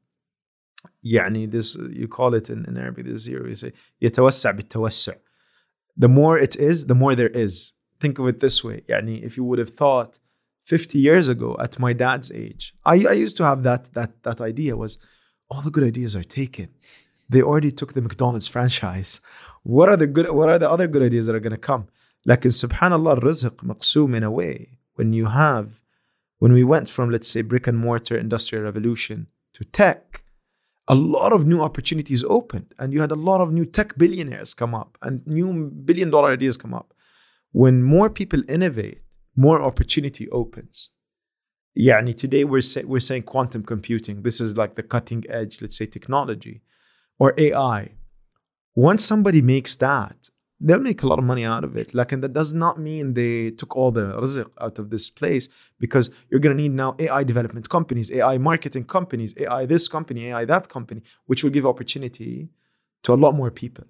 يعني 1.05 1.51
this 1.51 1.77
you 1.77 2.09
call 2.09 2.35
it 2.35 2.51
in, 2.51 2.65
in 2.65 2.77
Arabic 2.77 3.07
this 3.07 3.27
here 3.27 3.47
you 3.47 3.55
say 3.55 3.73
يتوسع 4.03 4.51
بالتوسع 4.51 5.15
the 5.97 6.09
more 6.09 6.39
it 6.39 6.57
is 6.57 6.87
the 6.87 6.95
more 6.95 7.15
there 7.15 7.29
is 7.29 7.73
think 8.01 8.19
of 8.19 8.27
it 8.27 8.41
this 8.41 8.65
way 8.65 8.83
يعني 8.89 9.25
if 9.25 9.37
you 9.37 9.45
would 9.45 9.59
have 9.59 9.71
thought 9.71 10.19
50 10.65 10.99
years 10.99 11.29
ago 11.29 11.57
at 11.61 11.79
my 11.79 11.93
dad's 11.93 12.31
age 12.33 12.75
I, 12.85 12.95
I 13.07 13.13
used 13.13 13.37
to 13.37 13.45
have 13.45 13.63
that 13.65 13.93
that 13.93 14.23
that 14.23 14.41
idea 14.41 14.77
was 14.77 14.99
all 15.49 15.61
the 15.61 15.71
good 15.71 15.85
ideas 15.85 16.17
are 16.17 16.25
taken 16.25 16.69
they 17.30 17.42
already 17.42 17.72
took 17.72 17.94
the 17.94 18.02
McDonald's 18.02 18.48
franchise. 18.48 19.20
What 19.64 19.90
are 19.90 19.98
the 19.98 20.08
good 20.08 20.30
what 20.30 20.50
are 20.50 20.60
the 20.60 20.70
other 20.70 20.88
good 20.88 21.04
ideas 21.04 21.26
that 21.26 21.36
are 21.36 21.40
gonna 21.40 21.58
come? 21.58 21.88
Like 22.26 22.46
in 22.46 22.52
subhanAllah, 22.52 23.20
rizq 23.22 23.56
maqsoom 23.64 24.16
in 24.16 24.24
a 24.24 24.32
way. 24.32 24.80
When 24.96 25.14
you 25.14 25.26
have 25.26 25.80
when 26.40 26.54
we 26.54 26.64
went 26.64 26.90
from 26.90 27.10
let's 27.10 27.28
say 27.28 27.42
brick 27.42 27.68
and 27.68 27.78
mortar 27.78 28.18
industrial 28.18 28.64
revolution 28.64 29.28
to 29.54 29.66
tech, 29.66 30.24
a 30.88 30.96
lot 30.96 31.34
of 31.34 31.46
new 31.46 31.62
opportunities 31.62 32.24
opened 32.24 32.74
and 32.80 32.94
you 32.94 33.02
had 33.02 33.12
a 33.12 33.16
lot 33.30 33.42
of 33.42 33.52
new 33.52 33.66
tech 33.66 33.98
billionaires 33.98 34.54
come 34.54 34.74
up 34.74 34.98
and 35.02 35.26
new 35.28 35.70
billion 35.86 36.10
dollar 36.10 36.32
ideas 36.32 36.58
come 36.58 36.74
up. 36.74 36.94
When 37.52 37.84
more 37.84 38.10
people 38.10 38.42
innovate, 38.48 39.02
more 39.36 39.62
opportunity 39.62 40.30
opens. 40.30 40.90
Yeah, 41.76 42.00
and 42.00 42.18
today 42.18 42.44
we're 42.44 42.62
say, 42.62 42.84
we're 42.84 43.00
saying 43.00 43.24
quantum 43.24 43.64
computing. 43.64 44.24
This 44.24 44.42
is 44.42 44.58
like 44.58 44.76
the 44.76 44.84
cutting 44.84 45.24
edge, 45.30 45.62
let's 45.62 45.78
say, 45.78 45.86
technology 45.86 46.62
or 47.20 47.34
ai 47.38 47.90
once 48.76 49.04
somebody 49.04 49.42
makes 49.42 49.76
that 49.78 50.30
they'll 50.60 50.80
make 50.80 51.04
a 51.04 51.08
lot 51.08 51.20
of 51.20 51.26
money 51.26 51.46
out 51.46 51.64
of 51.64 51.76
it. 51.76 51.94
Like 51.94 52.12
and 52.12 52.24
that 52.24 52.34
does 52.34 52.54
not 52.54 52.80
mean 52.80 53.14
they 53.14 53.52
took 53.52 53.76
all 53.76 53.92
the 53.92 54.14
rizq 54.14 54.50
out 54.60 54.80
of 54.80 54.90
this 54.90 55.10
place 55.10 55.50
because 55.80 56.10
you're 56.30 56.40
going 56.40 56.56
to 56.56 56.62
need 56.62 56.74
now 56.74 56.96
ai 57.00 57.24
development 57.24 57.70
companies 57.70 58.12
ai 58.12 58.38
marketing 58.38 58.86
companies 58.86 59.36
ai 59.38 59.66
this 59.66 59.88
company 59.88 60.30
ai 60.30 60.46
that 60.46 60.70
company 60.70 61.02
which 61.26 61.44
will 61.44 61.52
give 61.52 61.66
opportunity 61.66 62.50
to 63.04 63.14
a 63.14 63.16
lot 63.16 63.36
more 63.36 63.52
people. 63.52 63.86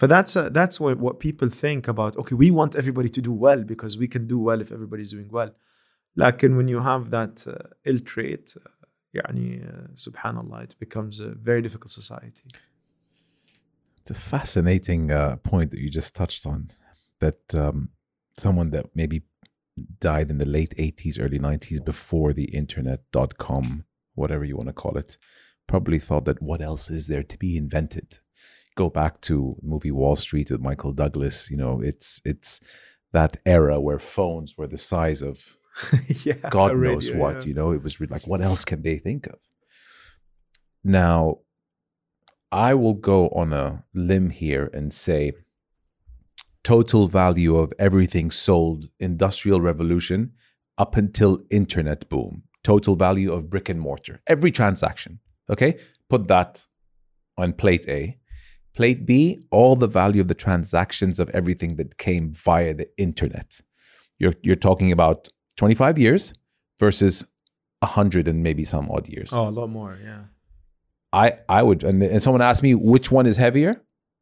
But 0.00 0.10
that's 0.10 0.36
uh, 0.36 0.48
that's 0.50 0.78
what, 0.80 0.98
what 0.98 1.20
people 1.20 1.50
think 1.50 1.88
about 1.88 2.16
okay 2.16 2.34
we 2.34 2.50
want 2.50 2.76
everybody 2.76 3.10
to 3.10 3.20
do 3.20 3.32
well 3.32 3.62
because 3.62 3.98
we 3.98 4.08
can 4.08 4.26
do 4.26 4.38
well 4.38 4.60
if 4.60 4.72
everybody's 4.72 5.10
doing 5.10 5.28
well. 5.30 5.54
Like 6.16 6.42
and 6.42 6.56
when 6.56 6.68
you 6.68 6.80
have 6.80 7.10
that 7.10 7.46
uh, 7.46 7.68
ill 7.84 7.98
trait 7.98 8.54
uh, 8.56 8.68
يعني 9.17 9.61
uh, 9.65 9.87
subhanallah 9.95 10.63
it 10.63 10.75
becomes 10.79 11.19
a 11.19 11.29
very 11.35 11.61
difficult 11.61 11.91
society 11.91 12.43
It's 14.03 14.11
a 14.11 14.15
fascinating 14.15 15.11
uh, 15.11 15.37
point 15.37 15.71
that 15.71 15.79
you 15.79 15.89
just 15.89 16.13
touched 16.13 16.45
on. 16.45 16.69
That 17.19 17.55
um, 17.55 17.89
someone 18.37 18.71
that 18.71 18.87
maybe 18.93 19.23
died 20.01 20.29
in 20.29 20.39
the 20.39 20.45
late 20.45 20.75
80s, 20.77 21.17
early 21.21 21.39
90s, 21.39 21.83
before 21.83 22.33
the 22.33 22.45
internet, 22.45 22.99
dot 23.13 23.37
com, 23.37 23.85
whatever 24.15 24.43
you 24.43 24.57
want 24.57 24.67
to 24.67 24.73
call 24.73 24.97
it, 24.97 25.17
probably 25.67 25.99
thought 25.99 26.25
that 26.25 26.41
what 26.41 26.61
else 26.61 26.89
is 26.89 27.07
there 27.07 27.23
to 27.23 27.37
be 27.37 27.55
invented? 27.55 28.19
Go 28.75 28.89
back 28.89 29.21
to 29.21 29.55
the 29.61 29.67
movie 29.69 29.91
Wall 29.91 30.17
Street 30.17 30.51
with 30.51 30.59
Michael 30.59 30.91
Douglas. 30.91 31.49
You 31.49 31.55
know, 31.55 31.79
it's 31.79 32.21
it's 32.25 32.59
that 33.13 33.37
era 33.45 33.79
where 33.79 33.99
phones 33.99 34.57
were 34.57 34.67
the 34.67 34.77
size 34.77 35.21
of 35.21 35.55
yeah 36.24 36.34
God 36.50 36.72
a 36.72 36.76
knows 36.76 37.10
what. 37.12 37.36
yeah. 37.36 37.42
You 37.44 37.54
know, 37.54 37.72
it 37.72 37.82
was 37.82 38.00
like, 38.00 38.26
what 38.26 38.40
else 38.40 38.64
can 38.64 38.82
they 38.82 38.98
think 38.98 39.26
of? 39.26 39.38
Now, 40.84 41.38
I 42.50 42.74
will 42.74 42.94
go 42.94 43.28
on 43.28 43.52
a 43.52 43.84
limb 43.94 44.30
here 44.30 44.70
and 44.72 44.92
say 44.92 45.32
total 46.64 47.08
value 47.08 47.56
of 47.56 47.72
everything 47.78 48.30
sold 48.30 48.90
industrial 48.98 49.60
revolution 49.60 50.32
up 50.76 50.96
until 50.96 51.40
internet 51.50 52.08
boom 52.08 52.42
total 52.62 52.96
value 52.96 53.32
of 53.32 53.48
brick 53.48 53.68
and 53.68 53.80
mortar 53.80 54.20
every 54.26 54.50
transaction 54.50 55.18
okay 55.48 55.78
put 56.10 56.28
that 56.28 56.66
on 57.36 57.52
plate 57.52 57.86
a 57.88 58.18
plate 58.74 59.06
b 59.06 59.38
all 59.50 59.76
the 59.76 59.86
value 59.86 60.20
of 60.20 60.28
the 60.28 60.34
transactions 60.34 61.18
of 61.18 61.30
everything 61.30 61.76
that 61.76 61.96
came 61.96 62.30
via 62.30 62.74
the 62.74 62.88
internet 62.98 63.60
you're 64.18 64.34
you're 64.42 64.54
talking 64.54 64.92
about 64.92 65.28
25 65.58 65.98
years 65.98 66.32
versus 66.78 67.24
100 67.80 68.26
and 68.28 68.42
maybe 68.42 68.64
some 68.64 68.90
odd 68.90 69.08
years 69.08 69.32
Oh, 69.32 69.48
a 69.48 69.54
lot 69.60 69.68
more. 69.68 69.96
Yeah. 70.02 70.22
i 71.12 71.26
i 71.48 71.60
would 71.62 71.80
and, 71.84 72.02
and 72.02 72.20
someone 72.22 72.42
asked 72.50 72.62
me 72.68 72.72
which 72.74 73.08
one 73.18 73.26
is 73.26 73.36
heavier 73.36 73.72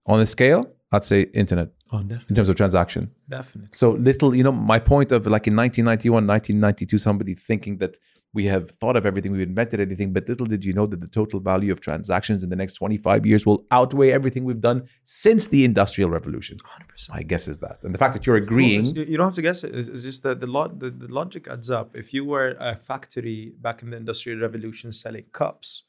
on 0.06 0.16
the 0.22 0.26
scale 0.26 0.60
i'd 0.92 1.04
say 1.04 1.20
internet 1.42 1.68
Oh, 1.92 2.00
definitely. 2.02 2.26
in 2.30 2.34
terms 2.36 2.48
of 2.48 2.56
transaction 2.56 3.02
Definitely. 3.28 3.68
so 3.72 3.86
little, 3.92 4.30
you 4.38 4.42
know, 4.46 4.50
my 4.74 4.80
point 4.92 5.12
of 5.12 5.20
like 5.34 5.46
in 5.46 5.54
1991, 5.54 6.26
1992, 6.26 6.98
somebody 6.98 7.34
thinking 7.50 7.78
that 7.78 7.96
we 8.36 8.44
have 8.44 8.70
thought 8.70 8.96
of 8.96 9.06
everything, 9.06 9.32
we've 9.32 9.48
invented 9.48 9.80
everything, 9.80 10.12
but 10.12 10.28
little 10.28 10.44
did 10.44 10.62
you 10.62 10.74
know 10.74 10.86
that 10.86 11.00
the 11.00 11.06
total 11.06 11.40
value 11.40 11.72
of 11.72 11.80
transactions 11.80 12.44
in 12.44 12.50
the 12.50 12.54
next 12.54 12.74
25 12.74 13.24
years 13.24 13.46
will 13.46 13.64
outweigh 13.70 14.12
everything 14.12 14.44
we've 14.44 14.60
done 14.60 14.86
since 15.04 15.46
the 15.46 15.64
Industrial 15.64 16.10
Revolution. 16.10 16.58
100%. 16.58 17.08
My 17.08 17.22
guess 17.22 17.48
is 17.48 17.58
that. 17.60 17.78
And 17.82 17.94
the 17.94 17.98
fact 17.98 18.12
that 18.12 18.26
you're 18.26 18.36
agreeing, 18.36 18.84
You, 18.84 19.16
don't 19.16 19.28
have 19.28 19.34
to 19.36 19.42
guess 19.42 19.64
it. 19.64 19.74
It's, 19.74 19.88
it's 19.88 20.02
just 20.02 20.22
that 20.24 20.38
the, 20.38 20.46
lo- 20.46 20.74
the 20.82 20.90
the 20.90 21.08
logic 21.08 21.48
adds 21.48 21.70
up. 21.70 21.96
If 21.96 22.12
you 22.12 22.26
were 22.26 22.54
a 22.60 22.76
factory 22.76 23.54
back 23.58 23.82
in 23.82 23.88
the 23.90 23.96
Industrial 23.96 24.38
Revolution 24.38 24.92
selling 24.92 25.24
cups, 25.32 25.84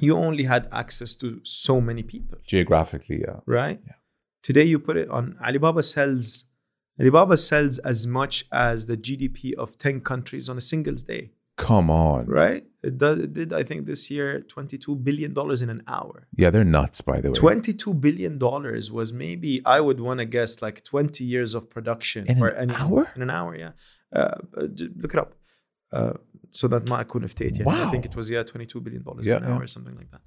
you 0.00 0.16
only 0.16 0.44
had 0.44 0.68
access 0.72 1.16
to 1.16 1.40
so 1.42 1.82
many 1.82 2.02
people, 2.02 2.38
geographically, 2.46 3.20
yeah. 3.20 3.40
right? 3.44 3.78
Yeah. 3.86 3.92
Today 4.42 4.64
you 4.64 4.78
put 4.78 4.96
it 4.96 5.10
on 5.10 5.36
Alibaba 5.46 5.82
sells 5.82 6.45
Alibaba 6.99 7.37
sells 7.37 7.77
as 7.79 8.05
much 8.05 8.45
as 8.51 8.85
the 8.85 8.97
GDP 8.97 9.53
of 9.55 9.77
10 9.77 10.01
countries 10.01 10.49
on 10.49 10.57
a 10.57 10.61
singles 10.61 11.03
day, 11.03 11.31
Come 11.57 11.89
on. 11.89 12.25
right? 12.27 12.63
It, 12.83 12.97
does, 12.97 13.19
it 13.19 13.33
did, 13.33 13.53
I 13.53 13.63
think, 13.63 13.85
this 13.85 14.09
year 14.11 14.41
$22 14.41 15.03
billion 15.03 15.31
in 15.63 15.69
an 15.69 15.83
hour. 15.87 16.27
Yeah, 16.35 16.49
they're 16.49 16.63
nuts, 16.63 17.01
by 17.01 17.21
the 17.21 17.31
way. 17.31 17.37
$22 17.39 17.99
billion 17.99 18.37
was 18.39 19.13
maybe, 19.13 19.61
I 19.65 19.79
would 19.79 19.99
want 19.99 20.19
to 20.19 20.25
guess, 20.25 20.61
like 20.61 20.83
20 20.83 21.23
years 21.23 21.53
of 21.55 21.69
production. 21.69 22.25
In 22.27 22.37
for 22.37 22.47
an 22.49 22.71
any, 22.71 22.79
hour? 22.79 23.11
In 23.15 23.21
an 23.21 23.29
hour, 23.29 23.55
yeah. 23.55 23.71
Uh, 24.13 24.35
uh, 24.57 24.67
j- 24.67 24.89
look 24.95 25.13
it 25.13 25.19
up. 25.19 25.33
Uh, 25.93 26.13
so 26.51 26.67
that 26.67 26.85
ما 26.85 27.01
أكون 27.01 27.23
افتيت 27.23 27.57
يعني. 27.59 27.67
I 27.67 27.91
think 27.91 28.05
Wow. 28.05 28.11
it 28.11 28.15
was, 28.15 28.29
yeah, 28.29 28.43
$22 28.43 28.83
billion 28.83 29.03
Yeah, 29.21 29.37
in 29.37 29.43
an 29.43 29.49
yeah. 29.49 29.55
hour 29.55 29.63
or 29.63 29.67
something 29.67 29.95
like 29.95 30.09
that. 30.11 30.21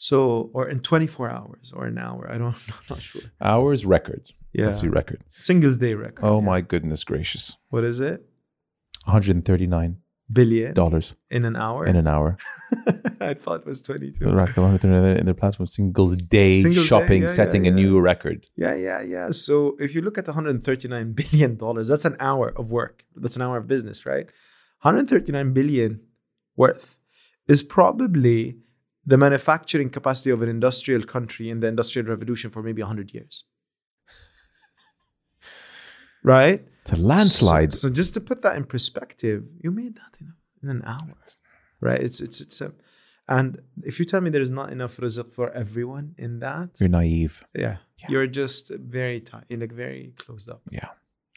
so, 0.00 0.48
or 0.54 0.70
in 0.70 0.80
24 0.80 1.28
hours 1.28 1.74
or 1.76 1.84
an 1.84 1.98
hour. 1.98 2.26
I 2.32 2.38
don't, 2.38 2.54
I'm 2.68 2.86
not 2.88 3.02
sure. 3.02 3.20
Hours 3.42 3.84
record. 3.84 4.30
Yeah. 4.54 4.64
Let's 4.64 4.80
see 4.80 4.88
record. 4.88 5.22
Singles 5.40 5.76
day 5.76 5.92
record. 5.92 6.24
Oh 6.24 6.38
yeah. 6.38 6.46
my 6.46 6.62
goodness 6.62 7.04
gracious. 7.04 7.58
What 7.68 7.84
is 7.84 8.00
it? 8.00 8.24
$139 9.06 9.96
Billion 10.32 10.74
in 10.74 11.02
in 11.30 11.44
an 11.44 11.54
hour? 11.54 11.84
In 11.84 11.96
an 11.96 12.06
hour. 12.06 12.38
I 13.20 13.34
thought 13.34 13.60
it 13.60 13.66
was 13.66 13.82
22. 13.82 14.24
Correct. 14.24 14.56
in 14.56 15.24
their 15.26 15.34
platform 15.34 15.66
singles 15.66 16.16
day 16.16 16.62
Singles 16.62 16.84
day, 16.84 16.88
shopping 16.88 17.22
yeah, 17.22 17.28
setting 17.28 17.66
yeah, 17.66 17.72
a 17.72 17.74
new 17.74 18.00
record. 18.00 18.48
Yeah, 18.56 18.74
yeah, 18.76 19.02
yeah. 19.02 19.32
So 19.32 19.76
if 19.78 19.94
you 19.94 20.00
look 20.00 20.16
at 20.16 20.26
139 20.26 21.12
billion 21.20 21.56
dollars, 21.56 21.88
that's 21.88 22.06
an 22.06 22.16
hour 22.20 22.48
of 22.56 22.70
work. 22.70 23.04
That's 23.16 23.36
an 23.36 23.42
hour 23.42 23.58
of 23.58 23.66
business, 23.66 24.06
right? 24.06 24.24
139 24.80 25.52
billion 25.52 26.00
worth 26.56 26.96
is 27.48 27.62
probably 27.62 28.56
the 29.10 29.18
manufacturing 29.18 29.90
capacity 29.90 30.30
of 30.30 30.40
an 30.42 30.48
industrial 30.48 31.02
country 31.14 31.50
in 31.52 31.58
the 31.60 31.66
industrial 31.74 32.06
revolution 32.14 32.48
for 32.50 32.62
maybe 32.62 32.80
100 32.82 33.12
years. 33.12 33.44
Right? 36.22 36.62
It's 36.82 36.92
a 36.92 36.96
landslide. 36.96 37.72
So, 37.72 37.88
so 37.88 37.94
just 38.00 38.14
to 38.14 38.20
put 38.20 38.42
that 38.42 38.56
in 38.56 38.64
perspective, 38.64 39.44
you 39.62 39.70
made 39.70 39.94
that 39.96 40.12
in, 40.20 40.32
in 40.62 40.68
an 40.76 40.82
hour, 40.84 41.14
right? 41.80 41.98
It's 42.06 42.20
it's 42.20 42.40
it's 42.40 42.60
a, 42.60 42.72
and 43.28 43.58
if 43.84 43.98
you 43.98 44.04
tell 44.04 44.20
me 44.20 44.28
there 44.30 44.42
is 44.42 44.50
not 44.50 44.70
enough 44.70 44.96
rizq 44.98 45.32
for 45.32 45.50
everyone 45.62 46.14
in 46.18 46.40
that, 46.40 46.68
You're 46.78 46.90
naive. 46.90 47.42
yeah, 47.54 47.76
Yeah. 48.02 48.08
you're 48.10 48.26
just 48.26 48.70
very 48.98 49.20
tight, 49.20 49.44
you're 49.48 49.60
like 49.60 49.72
very 49.72 50.12
closed 50.18 50.48
up. 50.50 50.60
Yeah, 50.70 50.88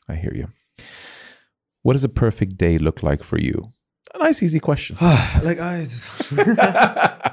I 0.09 0.15
hear 0.15 0.33
you. 0.35 0.47
What 1.83 1.93
does 1.93 2.03
a 2.03 2.09
perfect 2.09 2.57
day 2.57 2.77
look 2.77 3.03
like 3.03 3.23
for 3.23 3.39
you? 3.39 3.73
A 4.13 4.17
nice, 4.17 4.43
easy 4.43 4.59
question. 4.59 4.97
like 5.47 5.59
I, 5.59 5.85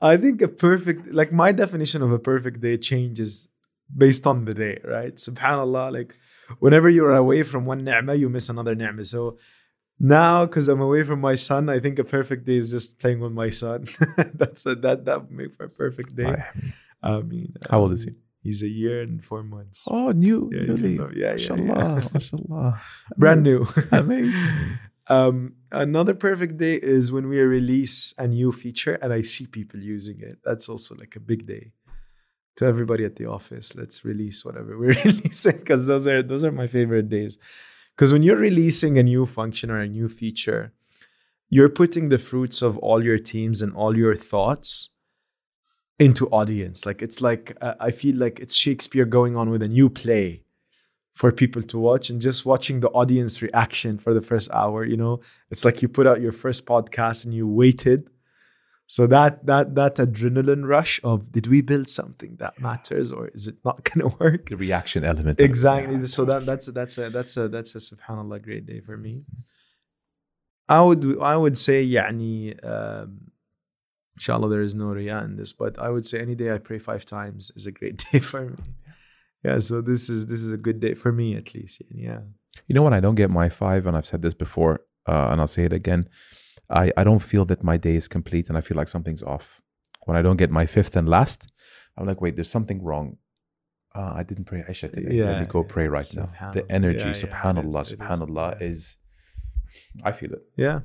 I 0.00 0.16
think 0.16 0.42
a 0.42 0.48
perfect, 0.48 1.12
like 1.12 1.32
my 1.32 1.52
definition 1.52 2.02
of 2.02 2.12
a 2.12 2.18
perfect 2.18 2.60
day 2.60 2.76
changes 2.78 3.48
based 3.96 4.26
on 4.26 4.44
the 4.44 4.54
day, 4.54 4.80
right? 4.84 5.14
Subhanallah, 5.14 5.92
like 5.92 6.14
whenever 6.58 6.88
you're 6.88 7.14
away 7.14 7.42
from 7.42 7.64
one 7.66 7.84
ni'mah, 7.84 8.14
you 8.14 8.28
miss 8.28 8.48
another 8.48 8.74
ni'mah. 8.74 9.04
So 9.04 9.38
now, 9.98 10.44
because 10.44 10.68
I'm 10.68 10.80
away 10.80 11.02
from 11.04 11.20
my 11.20 11.36
son, 11.36 11.68
I 11.70 11.80
think 11.80 11.98
a 11.98 12.04
perfect 12.04 12.44
day 12.44 12.56
is 12.56 12.70
just 12.70 12.98
playing 12.98 13.20
with 13.20 13.32
my 13.32 13.50
son. 13.50 13.86
That's 14.34 14.66
a, 14.66 14.74
that 14.76 15.06
that 15.06 15.22
would 15.22 15.30
make 15.30 15.54
for 15.54 15.64
a 15.64 15.70
perfect 15.70 16.14
day. 16.16 16.26
I- 16.26 16.50
I 17.02 17.20
mean, 17.20 17.54
How 17.70 17.80
old 17.80 17.92
is 17.92 18.02
he? 18.04 18.10
um, 18.10 18.16
He's 18.42 18.62
a 18.62 18.68
year 18.68 19.02
and 19.02 19.24
four 19.24 19.42
months. 19.42 19.82
oh, 19.86 20.10
new, 20.12 20.50
Yeah, 20.52 20.62
newly. 20.74 20.94
yeah, 20.94 21.08
yeah, 21.14 21.32
Mashallah, 21.32 22.00
yeah. 22.00 22.08
mashallah. 22.12 22.80
Brand 23.16 23.42
new. 23.44 23.66
Amazing. 23.92 24.78
Um, 25.08 25.54
another 25.70 26.14
perfect 26.14 26.56
day 26.56 26.74
is 26.74 27.12
when 27.12 27.28
we 27.28 27.38
release 27.38 28.12
a 28.18 28.26
new 28.26 28.50
feature 28.50 28.94
and 28.94 29.12
I 29.12 29.22
see 29.22 29.46
people 29.46 29.80
using 29.80 30.20
it. 30.20 30.38
That's 30.44 30.68
also 30.68 30.94
like 30.96 31.16
a 31.16 31.20
big 31.20 31.46
day. 31.46 31.72
To 32.56 32.64
everybody 32.64 33.04
at 33.04 33.16
the 33.16 33.26
office, 33.26 33.74
let's 33.76 34.02
release 34.02 34.42
whatever 34.42 34.78
we're 34.78 34.94
releasing 35.04 35.58
because 35.58 35.84
those 35.84 36.08
are 36.08 36.22
those 36.22 36.42
are 36.42 36.50
my 36.50 36.66
favorite 36.66 37.10
days. 37.10 37.36
Because 37.94 38.14
when 38.14 38.22
you're 38.22 38.38
releasing 38.38 38.98
a 38.98 39.02
new 39.02 39.26
function 39.26 39.70
or 39.70 39.80
a 39.80 39.86
new 39.86 40.08
feature, 40.08 40.72
you're 41.50 41.68
putting 41.68 42.08
the 42.08 42.18
fruits 42.18 42.62
of 42.62 42.78
all 42.78 43.04
your 43.04 43.18
teams 43.18 43.60
and 43.60 43.74
all 43.74 43.94
your 43.94 44.16
thoughts 44.16 44.88
into 45.98 46.28
audience. 46.28 46.86
Like 46.86 47.02
it's 47.02 47.20
like 47.20 47.54
uh, 47.60 47.74
I 47.78 47.90
feel 47.90 48.16
like 48.16 48.40
it's 48.40 48.56
Shakespeare 48.56 49.04
going 49.04 49.36
on 49.36 49.50
with 49.50 49.60
a 49.60 49.68
new 49.68 49.90
play 49.90 50.45
for 51.16 51.32
people 51.32 51.62
to 51.62 51.78
watch 51.78 52.10
and 52.10 52.20
just 52.20 52.44
watching 52.44 52.80
the 52.80 52.90
audience 52.90 53.40
reaction 53.40 53.96
for 53.96 54.12
the 54.12 54.20
first 54.20 54.50
hour 54.50 54.84
you 54.84 54.98
know? 54.98 55.20
It's 55.50 55.64
like 55.64 55.80
you 55.80 55.88
put 55.88 56.06
out 56.06 56.20
your 56.20 56.32
first 56.32 56.66
podcast 56.66 57.24
and 57.24 57.32
you 57.32 57.48
waited. 57.48 58.10
So 58.86 59.06
that 59.06 59.46
that 59.46 59.74
that 59.76 59.96
adrenaline 59.96 60.68
rush 60.68 61.00
of 61.02 61.32
did 61.32 61.46
we 61.46 61.62
build 61.62 61.88
something 61.88 62.36
that 62.36 62.60
matters 62.60 63.12
or 63.12 63.28
is 63.28 63.46
it 63.46 63.56
not 63.64 63.82
going 63.88 64.10
to 64.10 64.16
work? 64.18 64.50
The 64.50 64.58
reaction 64.58 65.04
element 65.04 65.40
exactly. 65.40 66.04
So 66.06 66.26
that 66.26 66.44
that's 66.44 66.66
that's 66.66 66.98
a 66.98 67.08
that's 67.08 67.36
a 67.38 67.48
that's 67.48 67.74
a 67.74 67.78
subhanallah 67.78 68.42
great 68.42 68.66
day 68.66 68.80
for 68.80 68.96
me. 68.96 69.14
Mm-hmm. 69.22 69.40
I 70.68 70.82
would 70.82 71.20
i 71.22 71.36
would 71.36 71.56
say 71.56 71.86
yani 71.86 72.34
um, 72.64 73.30
inshallah 74.16 74.50
there 74.50 74.62
is 74.62 74.74
no 74.74 74.86
riyah 74.86 75.24
in 75.24 75.36
this 75.36 75.52
but 75.52 75.78
i 75.78 75.88
would 75.88 76.04
say 76.04 76.18
any 76.18 76.34
day 76.34 76.50
i 76.52 76.58
pray 76.58 76.80
five 76.80 77.04
times 77.06 77.52
is 77.54 77.66
a 77.66 77.72
great 77.72 78.04
day 78.12 78.18
for 78.18 78.40
me 78.50 78.56
yeah 79.44 79.58
so 79.58 79.80
this 79.80 80.08
is 80.10 80.26
this 80.26 80.42
is 80.42 80.50
a 80.50 80.56
good 80.56 80.80
day 80.80 80.94
for 80.94 81.12
me 81.12 81.36
at 81.36 81.54
least 81.54 81.82
yeah 81.90 82.20
you 82.66 82.74
know 82.74 82.82
what 82.82 82.92
i 82.92 83.00
don't 83.00 83.14
get 83.14 83.30
my 83.30 83.48
five 83.48 83.86
and 83.86 83.96
i've 83.96 84.06
said 84.06 84.22
this 84.22 84.34
before 84.34 84.80
uh, 85.06 85.28
and 85.30 85.40
i'll 85.40 85.46
say 85.46 85.64
it 85.64 85.72
again 85.72 86.08
I, 86.68 86.90
I 86.96 87.04
don't 87.04 87.20
feel 87.20 87.44
that 87.44 87.62
my 87.62 87.76
day 87.76 87.94
is 87.94 88.08
complete 88.08 88.48
and 88.48 88.58
i 88.58 88.60
feel 88.60 88.76
like 88.76 88.88
something's 88.88 89.22
off 89.22 89.62
when 90.04 90.16
i 90.16 90.22
don't 90.22 90.36
get 90.36 90.50
my 90.50 90.66
fifth 90.66 90.96
and 90.96 91.08
last 91.08 91.50
i'm 91.96 92.06
like 92.06 92.20
wait 92.20 92.34
there's 92.36 92.50
something 92.50 92.82
wrong 92.82 93.18
uh, 93.94 94.12
i 94.16 94.22
didn't 94.22 94.44
pray 94.44 94.64
isha 94.68 94.88
today 94.88 95.16
yeah, 95.16 95.30
let 95.30 95.40
me 95.40 95.46
go 95.46 95.60
yeah. 95.60 95.72
pray 95.72 95.88
right 95.88 96.12
now 96.16 96.28
the 96.52 96.70
energy 96.70 97.06
yeah, 97.06 97.12
subhanallah 97.12 97.92
it, 97.92 97.98
subhanallah 97.98 98.56
it 98.56 98.62
is, 98.62 98.78
is 98.78 98.96
I 100.04 100.12
feel 100.12 100.32
it. 100.32 100.42
Yeah, 100.56 100.80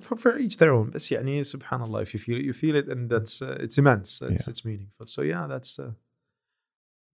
for, 0.00 0.16
for 0.16 0.38
each 0.38 0.56
their 0.56 0.72
own. 0.72 0.90
But 0.90 1.08
yeah, 1.10 1.20
subhanallah, 1.20 2.02
if 2.02 2.14
you 2.14 2.20
feel 2.20 2.38
it, 2.38 2.44
you 2.44 2.52
feel 2.52 2.76
it, 2.76 2.88
and 2.88 3.08
that's 3.08 3.42
uh, 3.42 3.56
it's 3.60 3.78
immense. 3.78 4.22
It's, 4.22 4.48
it's 4.48 4.64
meaningful. 4.64 5.06
So 5.06 5.22
yeah, 5.22 5.46
that's 5.48 5.78
uh, 5.78 5.90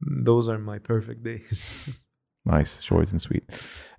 those 0.01 0.49
are 0.49 0.59
my 0.59 0.79
perfect 0.79 1.23
days. 1.23 1.99
Nice, 2.45 2.81
short 2.81 3.11
and 3.13 3.21
sweet. 3.21 3.45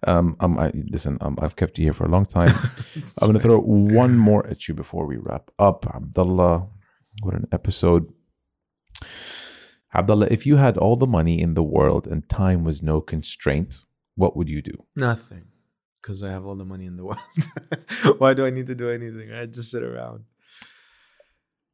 Um, 0.07 0.35
um, 0.39 0.57
I, 0.57 0.71
listen, 0.73 1.19
um, 1.21 1.37
I've 1.39 1.55
kept 1.55 1.77
you 1.77 1.83
here 1.83 1.93
for 1.93 2.05
a 2.05 2.09
long 2.09 2.25
time. 2.25 2.55
I'm 3.21 3.27
going 3.27 3.33
to 3.33 3.39
throw 3.39 3.59
one 3.59 4.17
more 4.17 4.47
at 4.47 4.67
you 4.67 4.73
before 4.73 5.05
we 5.05 5.17
wrap 5.17 5.51
up. 5.59 5.85
Abdullah, 5.85 6.67
what 7.21 7.35
an 7.35 7.47
episode. 7.51 8.11
Abdullah, 9.93 10.27
if 10.31 10.47
you 10.47 10.55
had 10.55 10.77
all 10.77 10.95
the 10.95 11.05
money 11.05 11.39
in 11.39 11.53
the 11.53 11.61
world 11.61 12.07
and 12.07 12.27
time 12.27 12.63
was 12.63 12.81
no 12.81 13.01
constraint, 13.01 13.85
what 14.15 14.35
would 14.35 14.49
you 14.49 14.63
do? 14.63 14.83
Nothing, 14.95 15.45
because 16.01 16.23
I 16.23 16.31
have 16.31 16.45
all 16.45 16.55
the 16.55 16.65
money 16.65 16.85
in 16.85 16.97
the 16.97 17.05
world. 17.05 17.19
Why 18.17 18.33
do 18.33 18.45
I 18.45 18.49
need 18.49 18.67
to 18.67 18.75
do 18.75 18.89
anything? 18.89 19.31
I 19.31 19.45
just 19.45 19.69
sit 19.69 19.83
around. 19.83 20.23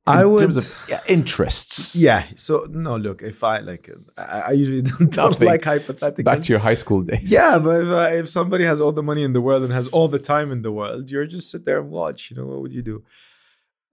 I 0.07 0.21
in 0.21 0.29
would. 0.31 0.39
terms 0.39 0.57
of 0.57 0.75
interests. 1.09 1.95
yeah. 1.95 2.27
So 2.35 2.67
no, 2.69 2.95
look. 2.97 3.21
If 3.23 3.43
I 3.43 3.59
like, 3.59 3.89
I, 4.17 4.41
I 4.41 4.51
usually 4.51 4.81
don't, 4.91 5.11
don't 5.11 5.41
like 5.41 5.63
hypothetical. 5.63 6.23
Back 6.23 6.43
to 6.43 6.53
your 6.53 6.59
high 6.59 6.75
school 6.75 7.01
days. 7.01 7.31
Yeah, 7.31 7.57
but 7.59 7.81
if, 7.81 7.87
uh, 7.87 8.15
if 8.19 8.29
somebody 8.29 8.65
has 8.65 8.81
all 8.81 8.91
the 8.91 9.03
money 9.03 9.23
in 9.23 9.33
the 9.33 9.41
world 9.41 9.63
and 9.63 9.73
has 9.73 9.87
all 9.87 10.07
the 10.07 10.19
time 10.19 10.51
in 10.51 10.61
the 10.61 10.71
world, 10.71 11.09
you're 11.09 11.25
just 11.25 11.49
sit 11.49 11.65
there 11.65 11.79
and 11.79 11.89
watch. 11.89 12.29
You 12.29 12.37
know 12.37 12.45
what 12.45 12.61
would 12.61 12.73
you 12.73 12.83
do? 12.83 13.03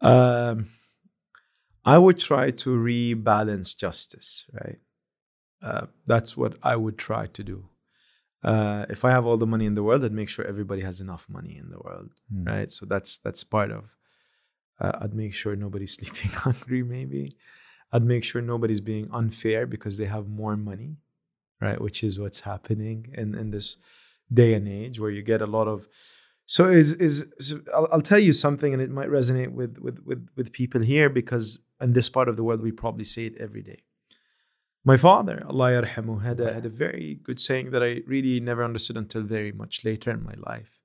Um, 0.01 0.68
I 1.84 1.97
would 1.98 2.18
try 2.18 2.51
to 2.51 2.70
rebalance 2.70 3.76
justice. 3.76 4.44
Right. 4.52 4.78
Uh, 5.62 5.86
that's 6.06 6.36
what 6.36 6.56
I 6.62 6.74
would 6.76 6.98
try 6.98 7.26
to 7.28 7.43
do. 7.44 7.64
Uh, 8.44 8.84
if 8.90 9.05
I 9.05 9.10
have 9.12 9.26
all 9.26 9.36
the 9.36 9.47
money 9.47 9.66
in 9.66 9.74
the 9.76 9.82
world, 9.82 10.05
I'd 10.05 10.12
make 10.12 10.28
sure 10.28 10.44
everybody 10.44 10.82
has 10.82 11.01
enough 11.01 11.24
money 11.28 11.56
in 11.56 11.70
the 11.70 11.78
world, 11.78 12.10
Hmm. 12.32 12.44
right? 12.44 12.70
So 12.70 12.86
that's 12.86 13.18
that's 13.18 13.44
part 13.44 13.70
of. 13.70 13.84
Uh, 14.82 14.98
I'd 15.00 15.14
make 15.14 15.32
sure 15.32 15.54
nobody's 15.54 15.94
sleeping 15.98 16.30
hungry. 16.30 16.82
Maybe 16.82 17.36
I'd 17.92 18.04
make 18.04 18.24
sure 18.24 18.42
nobody's 18.42 18.80
being 18.80 19.09
unfair 19.12 19.66
because 19.66 19.96
they 19.96 20.06
have 20.06 20.28
more 20.28 20.56
money, 20.56 20.96
right? 21.60 21.80
Which 21.80 22.02
is 22.02 22.18
what's 22.18 22.40
happening 22.40 23.14
in 23.16 23.34
in 23.34 23.50
this 23.50 23.76
day 24.32 24.54
and 24.54 24.66
age 24.66 24.98
where 24.98 25.10
you 25.10 25.22
get 25.22 25.42
a 25.42 25.46
lot 25.46 25.68
of. 25.68 25.86
So 26.46 26.70
is 26.70 26.94
is 26.94 27.26
so 27.38 27.60
I'll, 27.72 27.88
I'll 27.92 28.02
tell 28.02 28.18
you 28.18 28.32
something, 28.32 28.72
and 28.72 28.82
it 28.82 28.90
might 28.90 29.09
resonate 29.09 29.52
with 29.52 29.78
with 29.78 30.00
with 30.04 30.28
with 30.36 30.52
people 30.52 30.80
here 30.80 31.09
because 31.09 31.60
in 31.80 31.92
this 31.92 32.09
part 32.09 32.28
of 32.28 32.36
the 32.36 32.42
world 32.42 32.62
we 32.62 32.72
probably 32.72 33.04
say 33.04 33.26
it 33.26 33.36
every 33.38 33.62
day. 33.62 33.82
My 34.84 34.96
father, 34.96 35.44
Allah 35.46 35.70
yarhamu, 35.80 36.20
had 36.20 36.40
a, 36.40 36.52
had 36.52 36.66
a 36.66 36.68
very 36.68 37.20
good 37.22 37.38
saying 37.38 37.70
that 37.70 37.84
I 37.84 38.00
really 38.04 38.40
never 38.40 38.64
understood 38.64 38.96
until 38.96 39.22
very 39.22 39.52
much 39.52 39.84
later 39.84 40.10
in 40.10 40.24
my 40.24 40.34
life, 40.44 40.80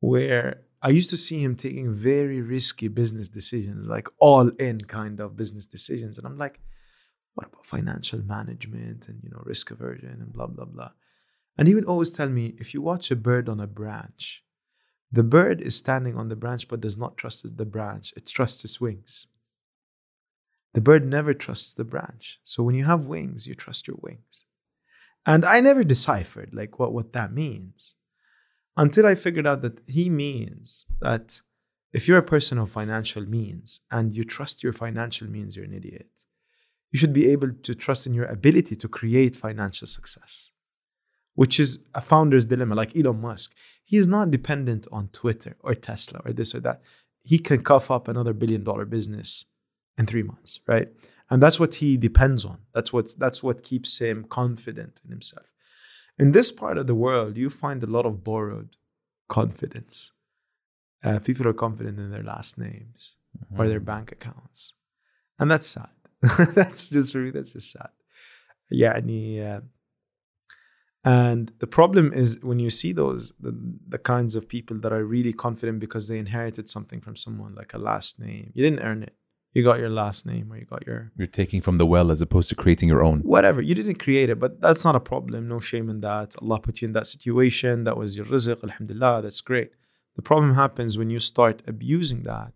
where 0.00 0.62
I 0.84 0.88
used 0.90 1.10
to 1.10 1.16
see 1.16 1.40
him 1.40 1.54
taking 1.54 1.94
very 1.94 2.40
risky 2.40 2.88
business 2.88 3.28
decisions, 3.28 3.86
like 3.86 4.08
all 4.18 4.48
in 4.48 4.80
kind 4.80 5.20
of 5.20 5.36
business 5.36 5.66
decisions. 5.66 6.18
And 6.18 6.26
I'm 6.26 6.36
like, 6.36 6.58
what 7.34 7.46
about 7.46 7.66
financial 7.66 8.20
management 8.20 9.08
and, 9.08 9.20
you 9.22 9.30
know, 9.30 9.42
risk 9.44 9.70
aversion 9.70 10.18
and 10.20 10.32
blah, 10.32 10.48
blah, 10.48 10.64
blah. 10.64 10.90
And 11.56 11.68
he 11.68 11.76
would 11.76 11.84
always 11.84 12.10
tell 12.10 12.28
me, 12.28 12.56
if 12.58 12.74
you 12.74 12.82
watch 12.82 13.12
a 13.12 13.16
bird 13.16 13.48
on 13.48 13.60
a 13.60 13.66
branch, 13.68 14.42
the 15.12 15.22
bird 15.22 15.60
is 15.60 15.76
standing 15.76 16.16
on 16.16 16.28
the 16.28 16.36
branch 16.36 16.66
but 16.66 16.80
does 16.80 16.98
not 16.98 17.16
trust 17.16 17.56
the 17.56 17.64
branch, 17.64 18.12
it 18.16 18.26
trusts 18.26 18.64
its 18.64 18.80
wings. 18.80 19.28
The 20.74 20.80
bird 20.80 21.06
never 21.06 21.32
trusts 21.32 21.74
the 21.74 21.84
branch. 21.84 22.40
So 22.44 22.64
when 22.64 22.74
you 22.74 22.84
have 22.84 23.06
wings, 23.06 23.46
you 23.46 23.54
trust 23.54 23.86
your 23.86 23.98
wings. 24.00 24.44
And 25.24 25.44
I 25.44 25.60
never 25.60 25.84
deciphered 25.84 26.52
like 26.52 26.80
what, 26.80 26.92
what 26.92 27.12
that 27.12 27.32
means 27.32 27.94
until 28.76 29.06
I 29.06 29.14
figured 29.14 29.46
out 29.46 29.62
that 29.62 29.80
he 29.86 30.08
means 30.08 30.86
that 31.00 31.40
if 31.92 32.08
you're 32.08 32.18
a 32.18 32.22
person 32.22 32.58
of 32.58 32.70
financial 32.70 33.24
means 33.26 33.80
and 33.90 34.14
you 34.14 34.24
trust 34.24 34.62
your 34.62 34.72
financial 34.72 35.28
means, 35.28 35.56
you're 35.56 35.64
an 35.66 35.74
idiot. 35.74 36.08
You 36.90 36.98
should 36.98 37.12
be 37.12 37.30
able 37.30 37.52
to 37.64 37.74
trust 37.74 38.06
in 38.06 38.14
your 38.14 38.26
ability 38.26 38.76
to 38.76 38.88
create 38.88 39.36
financial 39.36 39.86
success, 39.86 40.50
which 41.34 41.60
is 41.60 41.78
a 41.94 42.00
founder's 42.00 42.44
dilemma. 42.44 42.74
Like 42.74 42.96
Elon 42.96 43.20
Musk, 43.20 43.54
he 43.84 43.96
is 43.96 44.08
not 44.08 44.30
dependent 44.30 44.86
on 44.90 45.08
Twitter 45.08 45.56
or 45.60 45.74
Tesla 45.74 46.20
or 46.24 46.32
this 46.32 46.54
or 46.54 46.60
that. 46.60 46.82
He 47.24 47.38
can 47.38 47.62
cough 47.62 47.90
up 47.90 48.08
another 48.08 48.32
billion 48.32 48.64
dollar 48.64 48.84
business 48.84 49.44
in 49.96 50.06
three 50.06 50.22
months, 50.22 50.60
right? 50.66 50.88
And 51.30 51.42
that's 51.42 51.58
what 51.60 51.74
he 51.74 51.96
depends 51.96 52.44
on. 52.44 52.58
That's 52.74 52.92
what 52.92 53.14
that's 53.18 53.42
what 53.42 53.62
keeps 53.62 53.98
him 53.98 54.24
confident 54.24 55.00
in 55.04 55.10
himself. 55.10 55.46
In 56.18 56.32
this 56.32 56.52
part 56.52 56.78
of 56.78 56.86
the 56.86 56.94
world, 56.94 57.36
you 57.36 57.50
find 57.50 57.82
a 57.82 57.86
lot 57.86 58.06
of 58.06 58.22
borrowed 58.22 58.76
confidence. 59.28 60.12
Uh, 61.02 61.18
people 61.18 61.48
are 61.48 61.52
confident 61.54 61.98
in 61.98 62.10
their 62.10 62.22
last 62.22 62.58
names 62.58 63.16
or 63.56 63.66
their 63.66 63.80
bank 63.80 64.12
accounts, 64.12 64.74
and 65.38 65.50
that's 65.50 65.66
sad. 65.66 65.90
that's 66.54 66.90
just 66.90 67.12
for 67.12 67.18
me. 67.18 67.30
That's 67.30 67.52
just 67.54 67.72
sad. 67.72 67.90
Yeah, 68.70 68.92
uh, 68.92 69.60
and 71.04 71.52
the 71.58 71.66
problem 71.66 72.12
is 72.12 72.38
when 72.42 72.60
you 72.60 72.70
see 72.70 72.92
those 72.92 73.32
the, 73.40 73.52
the 73.88 73.98
kinds 73.98 74.36
of 74.36 74.48
people 74.48 74.78
that 74.80 74.92
are 74.92 75.04
really 75.04 75.32
confident 75.32 75.80
because 75.80 76.06
they 76.06 76.18
inherited 76.18 76.68
something 76.68 77.00
from 77.00 77.16
someone 77.16 77.54
like 77.56 77.74
a 77.74 77.78
last 77.78 78.20
name. 78.20 78.52
You 78.54 78.62
didn't 78.62 78.86
earn 78.86 79.02
it. 79.02 79.14
You 79.54 79.62
got 79.62 79.78
your 79.80 79.90
last 79.90 80.24
name 80.24 80.50
or 80.50 80.56
you 80.56 80.64
got 80.64 80.86
your 80.86 81.12
You're 81.16 81.26
taking 81.26 81.60
from 81.60 81.76
the 81.76 81.84
well 81.84 82.10
as 82.10 82.22
opposed 82.22 82.48
to 82.48 82.54
creating 82.54 82.88
your 82.88 83.02
own. 83.04 83.20
whatever. 83.20 83.60
You 83.60 83.74
didn't 83.74 83.96
create 83.96 84.30
it, 84.30 84.38
but 84.38 84.60
that's 84.60 84.84
not 84.84 84.96
a 84.96 85.00
problem. 85.00 85.48
No 85.48 85.60
shame 85.60 85.90
in 85.90 86.00
that. 86.00 86.34
Allah 86.40 86.58
put 86.60 86.80
you 86.80 86.86
in 86.86 86.92
that 86.94 87.06
situation. 87.06 87.84
That 87.84 87.96
was 87.96 88.16
your 88.16 88.26
rizq. 88.26 88.62
Alhamdulillah. 88.62 89.22
That's 89.22 89.42
great. 89.42 89.72
The 90.16 90.22
problem 90.22 90.54
happens 90.54 90.96
when 90.96 91.10
you 91.10 91.20
start 91.20 91.62
abusing 91.66 92.22
that 92.22 92.52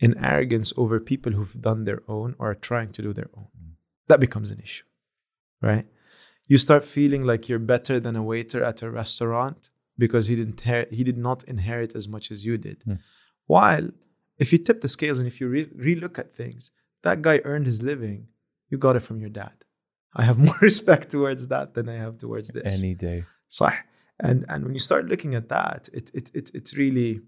in 0.00 0.16
arrogance 0.24 0.72
over 0.76 1.00
people 1.00 1.32
who've 1.32 1.60
done 1.60 1.84
their 1.84 2.02
own 2.08 2.34
or 2.38 2.50
are 2.50 2.54
trying 2.54 2.92
to 2.92 3.02
do 3.02 3.12
their 3.12 3.30
own. 3.36 3.48
That 4.08 4.20
becomes 4.20 4.50
an 4.50 4.60
issue, 4.60 4.84
right? 5.60 5.86
You 6.46 6.56
start 6.56 6.84
feeling 6.84 7.24
like 7.24 7.48
you're 7.48 7.58
better 7.58 8.00
than 8.00 8.16
a 8.16 8.22
waiter 8.22 8.64
at 8.64 8.80
a 8.82 8.90
restaurant 8.90 9.68
because 9.98 10.26
he 10.26 10.36
didn't 10.36 10.60
he 10.90 11.04
did 11.04 11.18
not 11.18 11.44
inherit 11.44 11.94
as 11.94 12.08
much 12.08 12.30
as 12.30 12.44
you 12.44 12.56
did. 12.56 12.80
Hmm. 12.84 12.94
While 13.46 13.90
if 14.38 14.52
you 14.52 14.58
tip 14.58 14.80
the 14.80 14.88
scales 14.88 15.18
and 15.18 15.26
if 15.26 15.40
you 15.40 15.48
re- 15.48 15.66
relook 15.66 16.18
at 16.18 16.34
things, 16.34 16.70
that 17.02 17.22
guy 17.22 17.40
earned 17.44 17.66
his 17.66 17.82
living. 17.82 18.28
You 18.70 18.78
got 18.78 18.96
it 18.96 19.00
from 19.00 19.20
your 19.20 19.30
dad. 19.30 19.52
I 20.14 20.24
have 20.24 20.38
more 20.48 20.58
respect 20.60 21.10
towards 21.10 21.48
that 21.48 21.74
than 21.74 21.88
I 21.88 21.96
have 21.96 22.18
towards 22.18 22.50
this. 22.50 22.78
Any 22.78 22.94
day. 22.94 23.24
صح. 23.50 23.72
And 24.20 24.44
and 24.48 24.64
when 24.64 24.74
you 24.74 24.80
start 24.80 25.06
looking 25.06 25.34
at 25.36 25.48
that, 25.50 25.88
it 25.92 26.10
it 26.12 26.30
it 26.34 26.50
it 26.54 26.72
really 26.76 27.20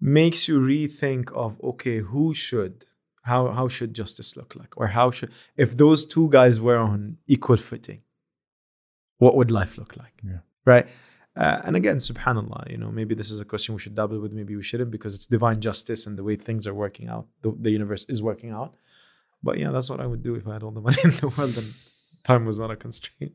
makes 0.00 0.46
you 0.46 0.60
rethink 0.60 1.32
of 1.32 1.60
okay, 1.62 1.98
who 1.98 2.32
should 2.32 2.86
how 3.22 3.48
how 3.48 3.68
should 3.68 3.92
justice 3.92 4.36
look 4.36 4.54
like, 4.54 4.76
or 4.76 4.86
how 4.86 5.10
should 5.10 5.32
if 5.56 5.76
those 5.76 6.06
two 6.06 6.28
guys 6.30 6.60
were 6.60 6.78
on 6.78 7.18
equal 7.26 7.56
footing, 7.56 8.02
what 9.18 9.34
would 9.36 9.50
life 9.50 9.78
look 9.78 9.96
like? 9.96 10.14
Yeah. 10.24 10.40
Right. 10.64 10.86
Uh, 11.42 11.60
and 11.66 11.76
again, 11.76 11.98
subhanallah, 11.98 12.68
you 12.72 12.76
know, 12.82 12.90
maybe 12.90 13.14
this 13.14 13.30
is 13.30 13.38
a 13.38 13.44
question 13.44 13.74
we 13.76 13.80
should 13.80 13.94
dabble 13.94 14.18
with, 14.20 14.32
maybe 14.32 14.56
we 14.56 14.62
shouldn't, 14.70 14.90
because 14.90 15.14
it's 15.14 15.26
divine 15.26 15.60
justice 15.60 16.06
and 16.06 16.18
the 16.18 16.24
way 16.28 16.34
things 16.36 16.66
are 16.66 16.74
working 16.74 17.06
out, 17.08 17.26
the, 17.42 17.50
the 17.60 17.70
universe 17.70 18.04
is 18.08 18.20
working 18.20 18.50
out. 18.50 18.74
But 19.46 19.58
yeah, 19.58 19.70
that's 19.70 19.88
what 19.88 20.00
I 20.00 20.06
would 20.06 20.22
do 20.24 20.34
if 20.34 20.48
I 20.48 20.54
had 20.54 20.64
all 20.64 20.72
the 20.72 20.80
money 20.88 20.98
in 21.04 21.10
the 21.10 21.28
world 21.36 21.56
and 21.56 21.68
time 22.24 22.44
was 22.44 22.58
not 22.58 22.70
a 22.72 22.76
constraint. 22.76 23.34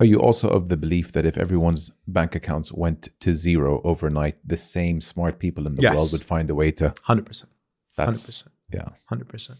Are 0.00 0.06
you 0.06 0.20
also 0.20 0.48
of 0.48 0.68
the 0.68 0.76
belief 0.76 1.10
that 1.12 1.26
if 1.26 1.36
everyone's 1.36 1.90
bank 2.06 2.36
accounts 2.36 2.70
went 2.72 3.08
to 3.20 3.34
zero 3.34 3.80
overnight, 3.82 4.36
the 4.46 4.56
same 4.56 5.00
smart 5.00 5.40
people 5.40 5.66
in 5.66 5.74
the 5.74 5.82
Yes. 5.82 5.96
world 5.96 6.10
would 6.12 6.24
find 6.24 6.48
a 6.50 6.54
way 6.54 6.70
to? 6.72 6.94
Hundred 7.02 7.26
percent. 7.26 7.50
Hundred 7.98 8.12
percent. 8.12 8.52
yeah. 8.72 8.88
Hundred 9.06 9.28
percent. 9.28 9.58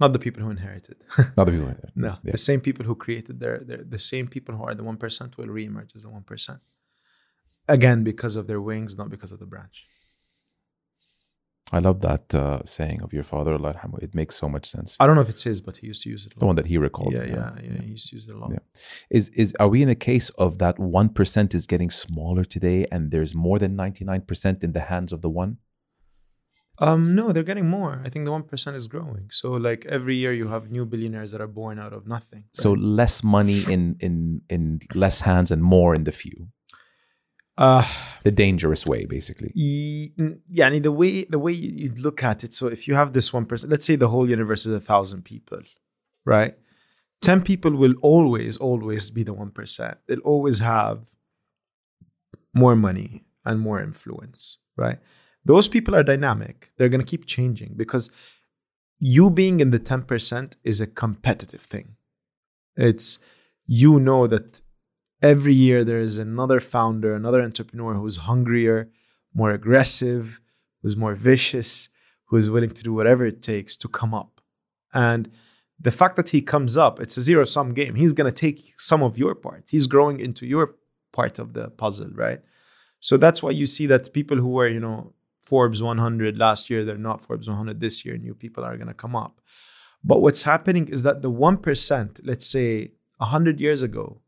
Not 0.00 0.12
the 0.14 0.18
people 0.18 0.42
who 0.42 0.50
inherited. 0.50 0.96
Not 1.36 1.44
the 1.46 1.52
people. 1.52 1.66
Right 1.66 1.80
there. 1.82 1.92
no, 1.94 2.16
Yeah. 2.24 2.32
the 2.32 2.38
same 2.38 2.60
people 2.60 2.84
who 2.86 2.94
created 2.94 3.38
their, 3.42 3.58
their 3.68 3.82
the 3.96 3.98
same 4.12 4.26
people 4.34 4.52
who 4.56 4.64
are 4.68 4.74
the 4.74 4.84
one 4.90 4.96
percent 4.96 5.36
will 5.38 5.46
reemerge 5.58 5.94
as 5.96 6.02
the 6.02 6.10
one 6.18 6.22
percent. 6.22 6.60
Again, 7.68 8.02
because 8.04 8.34
of 8.36 8.46
their 8.46 8.60
wings, 8.70 8.96
not 8.96 9.10
because 9.10 9.32
of 9.34 9.38
the 9.38 9.46
branch. 9.46 9.84
I 11.72 11.78
love 11.78 12.00
that 12.00 12.34
uh, 12.34 12.62
saying 12.64 13.00
of 13.02 13.12
your 13.12 13.22
father, 13.22 13.52
Allah. 13.52 13.74
It 14.02 14.12
makes 14.12 14.34
so 14.36 14.48
much 14.48 14.66
sense. 14.66 14.96
I 14.98 15.06
don't 15.06 15.14
know 15.14 15.20
if 15.20 15.28
it's 15.28 15.44
his, 15.44 15.60
but 15.60 15.76
he 15.76 15.86
used 15.86 16.02
to 16.02 16.08
use 16.10 16.26
it. 16.26 16.32
A 16.34 16.38
The 16.40 16.46
one 16.46 16.56
that 16.56 16.66
he 16.66 16.78
recalled. 16.78 17.12
yeah, 17.12 17.22
yeah, 17.24 17.50
yeah, 17.62 17.82
He 17.82 17.90
used 17.90 18.08
to 18.10 18.16
use 18.16 18.26
it 18.28 18.34
a 18.34 18.38
lot. 18.38 18.50
Yeah. 18.50 18.58
Is 19.18 19.28
is 19.42 19.54
are 19.60 19.68
we 19.68 19.80
in 19.82 19.88
a 19.88 19.94
case 19.94 20.30
of 20.30 20.58
that 20.58 20.78
one 20.80 21.10
percent 21.10 21.54
is 21.54 21.68
getting 21.68 21.90
smaller 21.90 22.42
today, 22.44 22.86
and 22.90 23.12
there's 23.12 23.34
more 23.36 23.58
than 23.60 23.76
ninety 23.76 24.04
nine 24.04 24.22
percent 24.22 24.64
in 24.64 24.72
the 24.72 24.80
hands 24.92 25.12
of 25.12 25.20
the 25.20 25.30
one? 25.30 25.58
Um, 26.82 27.14
no, 27.14 27.32
they're 27.32 27.42
getting 27.42 27.68
more. 27.68 28.00
I 28.04 28.08
think 28.08 28.24
the 28.24 28.32
one 28.32 28.42
percent 28.42 28.76
is 28.76 28.88
growing. 28.88 29.28
So 29.30 29.52
like 29.52 29.86
every 29.86 30.16
year, 30.16 30.32
you 30.32 30.48
have 30.48 30.70
new 30.70 30.84
billionaires 30.86 31.30
that 31.32 31.40
are 31.40 31.46
born 31.46 31.78
out 31.78 31.92
of 31.92 32.06
nothing. 32.06 32.44
So 32.52 32.72
less 32.72 33.22
money 33.22 33.64
in 33.68 33.96
in 34.00 34.40
in 34.48 34.80
less 34.94 35.20
hands 35.20 35.50
and 35.50 35.62
more 35.62 35.94
in 35.94 36.04
the 36.04 36.12
few. 36.12 36.48
uh, 37.58 37.84
The 38.22 38.30
dangerous 38.30 38.86
way, 38.86 39.04
basically. 39.06 39.52
Yeah, 39.54 40.66
I 40.66 40.70
mean, 40.70 40.82
the 40.82 40.92
way 40.92 41.24
the 41.24 41.38
way 41.38 41.52
you 41.52 41.70
you 41.82 41.88
look 42.02 42.22
at 42.22 42.44
it. 42.44 42.54
So 42.54 42.68
if 42.68 42.88
you 42.88 42.94
have 42.94 43.12
this 43.12 43.32
one 43.32 43.44
person, 43.46 43.68
let's 43.70 43.84
say 43.84 43.96
the 43.96 44.08
whole 44.08 44.28
universe 44.30 44.64
is 44.68 44.74
a 44.74 44.80
thousand 44.80 45.22
people, 45.24 45.60
right? 46.24 46.54
Ten 47.20 47.42
people 47.42 47.72
will 47.82 47.94
always, 48.00 48.56
always 48.56 49.10
be 49.10 49.24
the 49.24 49.34
one 49.34 49.50
percent. 49.50 49.98
They'll 50.06 50.20
always 50.34 50.58
have 50.60 50.98
more 52.54 52.76
money 52.76 53.24
and 53.44 53.60
more 53.60 53.82
influence, 53.82 54.58
right? 54.76 54.98
Those 55.44 55.68
people 55.68 55.94
are 55.94 56.02
dynamic. 56.02 56.70
They're 56.76 56.88
gonna 56.88 57.04
keep 57.04 57.26
changing 57.26 57.74
because 57.76 58.10
you 58.98 59.30
being 59.30 59.60
in 59.60 59.70
the 59.70 59.78
ten 59.78 60.02
percent 60.02 60.56
is 60.64 60.80
a 60.80 60.86
competitive 60.86 61.62
thing. 61.62 61.96
It's 62.76 63.18
you 63.66 64.00
know 64.00 64.26
that 64.26 64.60
every 65.22 65.54
year 65.54 65.84
there 65.84 66.00
is 66.00 66.18
another 66.18 66.60
founder, 66.60 67.14
another 67.14 67.42
entrepreneur 67.42 67.94
who's 67.94 68.16
hungrier, 68.16 68.90
more 69.34 69.50
aggressive, 69.50 70.40
who's 70.82 70.96
more 70.96 71.14
vicious, 71.14 71.88
who's 72.26 72.48
willing 72.48 72.70
to 72.70 72.82
do 72.82 72.92
whatever 72.92 73.26
it 73.26 73.42
takes 73.42 73.76
to 73.78 73.88
come 73.88 74.14
up. 74.14 74.40
And 74.92 75.30
the 75.80 75.90
fact 75.90 76.16
that 76.16 76.28
he 76.28 76.42
comes 76.42 76.76
up, 76.76 77.00
it's 77.00 77.16
a 77.16 77.22
zero 77.22 77.44
sum 77.44 77.74
game. 77.74 77.94
He's 77.94 78.12
going 78.12 78.32
to 78.32 78.36
take 78.36 78.74
some 78.78 79.02
of 79.02 79.18
your 79.18 79.34
part. 79.34 79.64
He's 79.68 79.86
growing 79.86 80.20
into 80.20 80.46
your 80.46 80.74
part 81.12 81.38
of 81.38 81.52
the 81.52 81.68
puzzle, 81.68 82.10
right? 82.14 82.40
So 83.00 83.16
that's 83.16 83.42
why 83.42 83.50
you 83.50 83.66
see 83.66 83.86
that 83.86 84.12
people 84.12 84.36
who 84.36 84.48
were, 84.48 84.68
you 84.68 84.80
know, 84.80 85.14
Forbes 85.50 85.82
100 85.82 86.38
last 86.38 86.70
year, 86.70 86.84
they're 86.84 86.96
not 86.96 87.22
Forbes 87.22 87.48
100 87.48 87.80
this 87.80 88.04
year. 88.04 88.16
New 88.16 88.34
people 88.34 88.64
are 88.64 88.76
going 88.76 88.86
to 88.86 88.94
come 88.94 89.16
up. 89.16 89.40
But 90.04 90.22
what's 90.22 90.42
happening 90.42 90.86
is 90.88 91.02
that 91.02 91.22
the 91.22 91.30
1%, 91.30 92.20
let's 92.22 92.46
say 92.46 92.92
100 93.16 93.58
years 93.58 93.82
ago, 93.82 94.20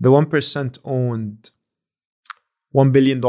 the 0.00 0.10
1% 0.10 0.78
owned 0.84 1.50
$1 2.74 2.92
billion, 2.92 3.22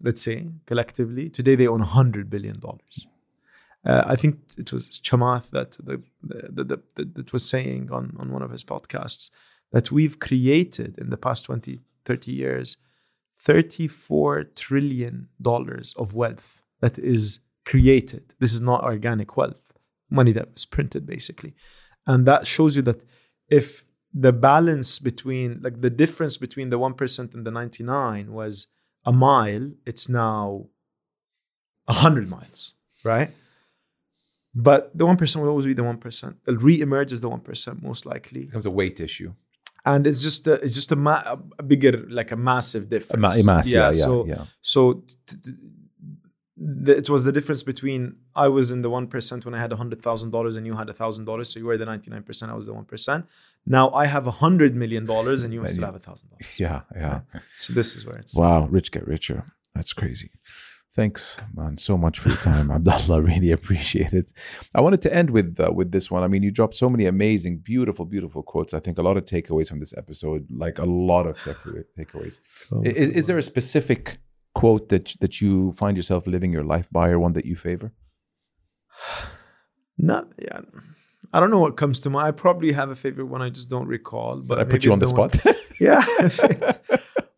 let's 0.00 0.22
say, 0.22 0.48
collectively. 0.66 1.30
Today 1.30 1.54
they 1.54 1.68
own 1.68 1.82
$100 1.84 2.28
billion. 2.28 2.60
Uh, 3.86 4.02
I 4.04 4.16
think 4.16 4.40
it 4.58 4.72
was 4.72 5.00
Chamath 5.04 5.50
that 5.50 5.72
the, 5.72 6.02
the, 6.24 6.64
the, 6.64 6.82
the, 6.96 7.04
that 7.14 7.32
was 7.32 7.48
saying 7.48 7.90
on, 7.92 8.16
on 8.18 8.32
one 8.32 8.42
of 8.42 8.50
his 8.50 8.64
podcasts 8.64 9.30
that 9.70 9.92
we've 9.92 10.18
created 10.18 10.98
in 10.98 11.10
the 11.10 11.16
past 11.16 11.44
20, 11.44 11.80
30 12.04 12.32
years 12.32 12.76
34 13.38 14.44
trillion 14.54 15.28
dollars 15.40 15.94
of 15.96 16.14
wealth 16.14 16.61
that 16.82 16.98
is 16.98 17.38
created. 17.64 18.24
This 18.38 18.52
is 18.52 18.60
not 18.60 18.84
organic 18.84 19.36
wealth, 19.36 19.62
money 20.10 20.32
that 20.32 20.52
was 20.52 20.64
printed 20.66 21.06
basically. 21.06 21.54
And 22.06 22.26
that 22.26 22.46
shows 22.46 22.76
you 22.76 22.82
that 22.82 23.00
if 23.48 23.84
the 24.12 24.32
balance 24.32 24.98
between 24.98 25.60
like 25.62 25.80
the 25.80 25.88
difference 26.02 26.36
between 26.36 26.68
the 26.68 26.78
1% 26.78 27.34
and 27.34 27.46
the 27.46 27.50
99 27.50 28.32
was 28.32 28.66
a 29.06 29.12
mile, 29.12 29.70
it's 29.86 30.08
now 30.08 30.66
100 31.86 32.28
miles, 32.28 32.74
right? 33.04 33.30
But 34.54 34.96
the 34.96 35.06
1% 35.06 35.36
will 35.40 35.48
always 35.48 35.66
be 35.66 35.72
the 35.74 35.82
1%. 35.82 36.34
It'll 36.46 36.60
re-emerge 36.60 37.12
as 37.12 37.20
the 37.22 37.30
1% 37.30 37.82
most 37.82 38.04
likely. 38.04 38.40
It 38.42 38.46
becomes 38.46 38.66
a 38.66 38.70
weight 38.70 39.00
issue. 39.00 39.32
And 39.84 40.06
it's 40.06 40.22
just 40.22 40.46
a, 40.46 40.54
it's 40.64 40.74
just 40.74 40.92
a, 40.92 40.96
ma- 40.96 41.36
a 41.58 41.62
bigger 41.62 42.04
like 42.08 42.30
a 42.32 42.36
massive 42.36 42.84
A 42.84 42.86
difference. 42.86 43.22
ma- 43.22 43.40
a 43.40 43.44
mass, 43.44 43.72
yeah, 43.72 43.86
yeah, 43.86 43.92
so 43.92 44.26
yeah. 44.26 44.44
so 44.60 45.02
t- 45.26 45.36
t- 45.42 45.54
the, 46.84 46.96
it 46.96 47.08
was 47.10 47.24
the 47.24 47.32
difference 47.32 47.62
between 47.64 48.00
I 48.36 48.46
was 48.48 48.70
in 48.70 48.82
the 48.82 48.90
one 48.98 49.06
percent 49.08 49.44
when 49.44 49.54
I 49.54 49.60
had 49.60 49.72
a 49.72 49.76
hundred 49.76 50.00
thousand 50.02 50.30
dollars 50.30 50.54
and 50.56 50.64
you 50.66 50.74
had 50.76 50.88
a 50.88 50.94
thousand 50.94 51.24
dollars. 51.24 51.48
So 51.50 51.58
you 51.60 51.66
were 51.66 51.76
the 51.76 51.86
ninety 51.86 52.10
nine 52.10 52.22
percent. 52.22 52.52
I 52.52 52.54
was 52.54 52.66
the 52.66 52.74
one 52.74 52.84
percent. 52.84 53.26
Now 53.66 53.90
I 54.02 54.06
have 54.06 54.26
a 54.26 54.30
hundred 54.44 54.74
million 54.76 55.04
dollars 55.04 55.42
and 55.42 55.52
you 55.54 55.60
And 55.66 55.70
still 55.70 55.82
you- 55.82 55.86
have 55.86 55.96
a 55.96 56.04
thousand 56.08 56.28
dollars. 56.30 56.48
Yeah, 56.64 56.80
yeah. 56.94 57.20
So 57.56 57.72
this 57.72 57.96
is 57.96 58.06
where 58.06 58.16
it's. 58.22 58.34
Wow, 58.34 58.66
rich 58.66 58.92
get 58.92 59.06
richer. 59.06 59.44
That's 59.74 59.92
crazy. 59.92 60.30
Thanks, 60.94 61.38
man, 61.54 61.78
so 61.78 61.96
much 61.96 62.18
for 62.18 62.28
your 62.28 62.36
time, 62.38 62.70
Abdullah. 62.76 63.22
Really 63.22 63.50
appreciate 63.50 64.12
it. 64.12 64.30
I 64.74 64.82
wanted 64.82 65.00
to 65.02 65.14
end 65.14 65.30
with 65.30 65.58
uh, 65.58 65.72
with 65.72 65.90
this 65.90 66.10
one. 66.10 66.22
I 66.22 66.28
mean, 66.28 66.42
you 66.42 66.50
dropped 66.50 66.76
so 66.76 66.90
many 66.90 67.06
amazing, 67.06 67.58
beautiful, 67.64 68.04
beautiful 68.04 68.42
quotes. 68.42 68.74
I 68.74 68.80
think 68.80 68.98
a 68.98 69.02
lot 69.02 69.16
of 69.16 69.24
takeaways 69.24 69.68
from 69.70 69.80
this 69.80 69.94
episode, 69.96 70.46
like 70.50 70.78
a 70.78 70.84
lot 70.84 71.26
of 71.26 71.38
takeaway, 71.38 71.84
takeaways. 71.98 72.40
Oh, 72.70 72.82
Is, 72.84 73.08
is 73.08 73.26
there 73.26 73.38
a 73.38 73.42
specific 73.42 74.18
quote 74.61 74.89
that 74.89 75.13
that 75.21 75.41
you 75.41 75.71
find 75.73 75.97
yourself 75.97 76.27
living 76.27 76.51
your 76.51 76.63
life 76.63 76.87
by, 76.91 77.09
or 77.09 77.19
one 77.19 77.33
that 77.33 77.45
you 77.45 77.55
favor? 77.55 77.91
Not 79.97 80.27
yeah. 80.41 80.61
I 81.33 81.39
don't 81.39 81.51
know 81.51 81.59
what 81.59 81.75
comes 81.77 82.01
to 82.01 82.09
mind. 82.09 82.27
I 82.27 82.31
probably 82.31 82.71
have 82.71 82.89
a 82.89 82.95
favorite 82.95 83.25
one. 83.25 83.41
I 83.41 83.49
just 83.49 83.69
don't 83.69 83.87
recall. 83.87 84.37
But 84.47 84.47
But 84.47 84.59
I 84.59 84.63
put 84.63 84.73
maybe 84.73 84.85
you 84.85 84.93
on 84.93 84.99
the 84.99 85.11
one- 85.13 85.31
spot. 85.31 85.55
yeah. 85.79 86.05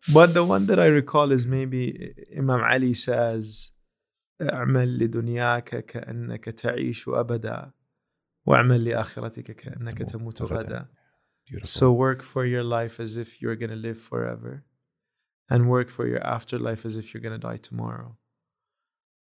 but 0.12 0.32
the 0.34 0.44
one 0.44 0.66
that 0.66 0.78
I 0.78 0.86
recall 0.86 1.32
is 1.32 1.46
maybe 1.46 2.14
Imam 2.36 2.60
Ali 2.62 2.94
says, 2.94 3.70
اعمل 4.42 4.98
لدنياك 4.98 5.84
كأنك 5.86 6.44
تعيش 6.44 7.08
أبدا 7.08 7.72
واعمل 8.46 8.84
لآخرتك 8.84 9.50
كأنك 9.56 9.98
تموت 9.98 10.38
تموت 10.38 10.42
غدا. 10.42 10.58
غدا. 10.62 10.88
Beautiful. 11.46 11.66
So 11.68 11.92
work 11.92 12.22
for 12.22 12.44
your 12.46 12.62
life 12.62 13.00
as 13.00 13.16
if 13.16 13.42
you're 13.42 13.56
going 13.56 13.70
to 13.70 13.76
live 13.88 13.98
forever 13.98 14.64
and 15.49 15.69
work 15.69 15.89
for 15.89 16.07
your 16.07 16.25
afterlife 16.25 16.85
as 16.85 16.97
if 16.97 17.13
you're 17.13 17.21
going 17.21 17.39
to 17.39 17.47
die 17.47 17.57
tomorrow. 17.57 18.15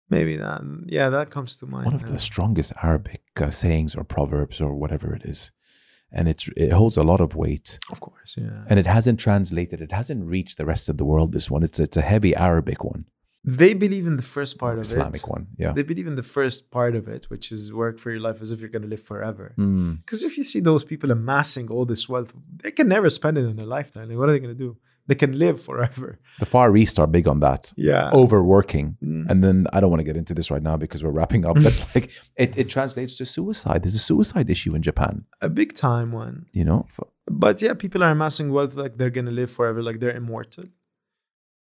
Maybe 0.08 0.36
that, 0.36 0.60
yeah, 0.86 1.10
that 1.10 1.30
comes 1.30 1.56
to 1.56 1.66
mind. 1.66 1.86
one 1.86 1.94
of 1.94 2.02
now. 2.02 2.12
the 2.12 2.18
strongest 2.18 2.72
Arabic 2.82 3.22
uh, 3.40 3.50
sayings 3.50 3.96
or 3.96 4.04
proverbs 4.04 4.60
or 4.60 4.74
whatever 4.76 5.12
it 5.14 5.24
is, 5.24 5.50
and 6.12 6.28
it's 6.28 6.48
it 6.56 6.70
holds 6.70 6.96
a 6.96 7.02
lot 7.02 7.20
of 7.20 7.34
weight. 7.34 7.78
Of 7.90 7.98
course, 8.00 8.36
yeah. 8.38 8.62
and 8.68 8.78
it 8.78 8.86
hasn't 8.86 9.18
translated 9.18 9.80
it 9.80 9.90
hasn't 9.90 10.24
reached 10.30 10.58
the 10.58 10.64
rest 10.64 10.88
of 10.88 10.96
the 10.96 11.04
world 11.04 11.32
this 11.32 11.50
one 11.50 11.64
it's 11.64 11.80
it's 11.80 11.96
a 11.96 12.02
heavy 12.02 12.36
arabic 12.36 12.84
one 12.84 13.04
They 13.44 13.74
believe 13.74 14.06
in 14.06 14.16
the 14.16 14.22
first 14.36 14.58
part 14.58 14.74
of 14.78 14.82
islamic 14.82 15.14
it. 15.14 15.18
Islamic 15.18 15.36
one 15.36 15.46
yeah 15.62 15.72
They 15.72 15.82
believe 15.82 16.06
in 16.12 16.16
the 16.16 16.28
first 16.38 16.70
part 16.70 16.94
of 16.96 17.08
it, 17.08 17.22
which 17.32 17.46
is 17.56 17.72
work 17.72 17.98
for 17.98 18.10
your 18.10 18.20
life 18.20 18.38
as 18.42 18.50
if 18.52 18.60
you're 18.60 18.74
going 18.76 18.82
to 18.88 18.92
live 18.94 19.02
forever. 19.02 19.54
Mm. 19.58 19.98
Because 20.04 20.22
if 20.28 20.32
you 20.38 20.44
see 20.44 20.60
those 20.60 20.84
people 20.84 21.10
amassing 21.10 21.66
all 21.70 21.84
this 21.92 22.08
wealth, 22.08 22.32
they 22.62 22.72
can 22.78 22.88
never 22.88 23.10
spend 23.10 23.38
it 23.38 23.44
in 23.50 23.56
their 23.56 23.66
lifetime. 23.78 24.08
Like, 24.08 24.18
what 24.18 24.28
are 24.28 24.32
they 24.32 24.44
going 24.46 24.56
to 24.58 24.64
do? 24.68 24.76
They 25.08 25.14
can 25.14 25.32
live 25.38 25.58
forever. 25.62 26.18
the 26.40 26.46
far 26.46 26.76
east 26.76 26.98
are 26.98 27.06
big 27.06 27.26
on 27.28 27.38
that 27.40 27.72
Yeah. 27.76 28.10
overworking 28.12 28.96
Mm. 29.02 29.30
and 29.30 29.38
then 29.44 29.56
i 29.74 29.80
don't 29.80 29.90
want 29.92 30.00
to 30.04 30.08
get 30.10 30.16
into 30.22 30.34
this 30.34 30.50
right 30.54 30.62
now 30.70 30.76
because 30.84 31.00
we're 31.04 31.16
wrapping 31.18 31.42
up 31.48 31.56
but 31.66 31.74
like 31.94 32.06
it, 32.44 32.50
it 32.62 32.68
translates 32.76 33.14
to 33.18 33.24
suicide 33.24 33.78
there's 33.82 33.94
a 34.04 34.06
suicide 34.12 34.48
issue 34.50 34.72
in 34.76 34.82
japan 34.82 35.14
A 35.40 35.48
big 35.60 35.70
time 35.74 36.08
one. 36.24 36.36
you 36.58 36.64
know 36.70 36.80
F- 36.94 37.08
But 37.46 37.56
yeah, 37.64 37.74
people 37.84 38.00
are 38.04 38.12
amassing 38.18 38.48
wealth 38.56 38.74
like 38.82 38.92
they're 38.98 39.14
going 39.18 39.30
to 39.32 39.36
live 39.42 39.50
forever, 39.58 39.80
like 39.88 39.98
they're 40.00 40.16
immortal. 40.22 40.64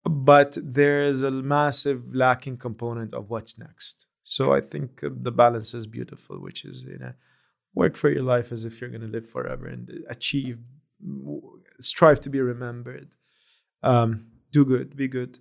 But 0.05 0.51
there's 0.79 1.21
a 1.23 1.31
massive 1.31 2.01
lacking 2.15 2.57
component 2.67 3.11
of 3.19 3.29
what's 3.33 3.55
next. 3.67 3.95
So 4.37 4.43
I 4.59 4.61
think 4.73 4.89
the 5.03 5.33
balance 5.43 5.71
is 5.79 5.87
beautiful, 5.99 6.37
which 6.47 6.61
is, 6.71 6.77
you 6.93 6.99
know, 7.03 7.13
work 7.75 7.95
for 7.97 8.09
your 8.15 8.23
life 8.35 8.49
as 8.57 8.65
if 8.69 8.73
you're 8.81 8.91
going 8.97 9.07
to 9.09 9.15
live 9.17 9.29
forever 9.29 9.67
and 9.75 9.83
achieve, 10.17 10.59
strive 11.81 12.21
to 12.23 12.31
be 12.31 12.41
remembered. 12.41 13.09
Um, 13.83 14.27
do 14.53 14.65
good, 14.65 14.97
be 14.97 15.09
good. 15.09 15.39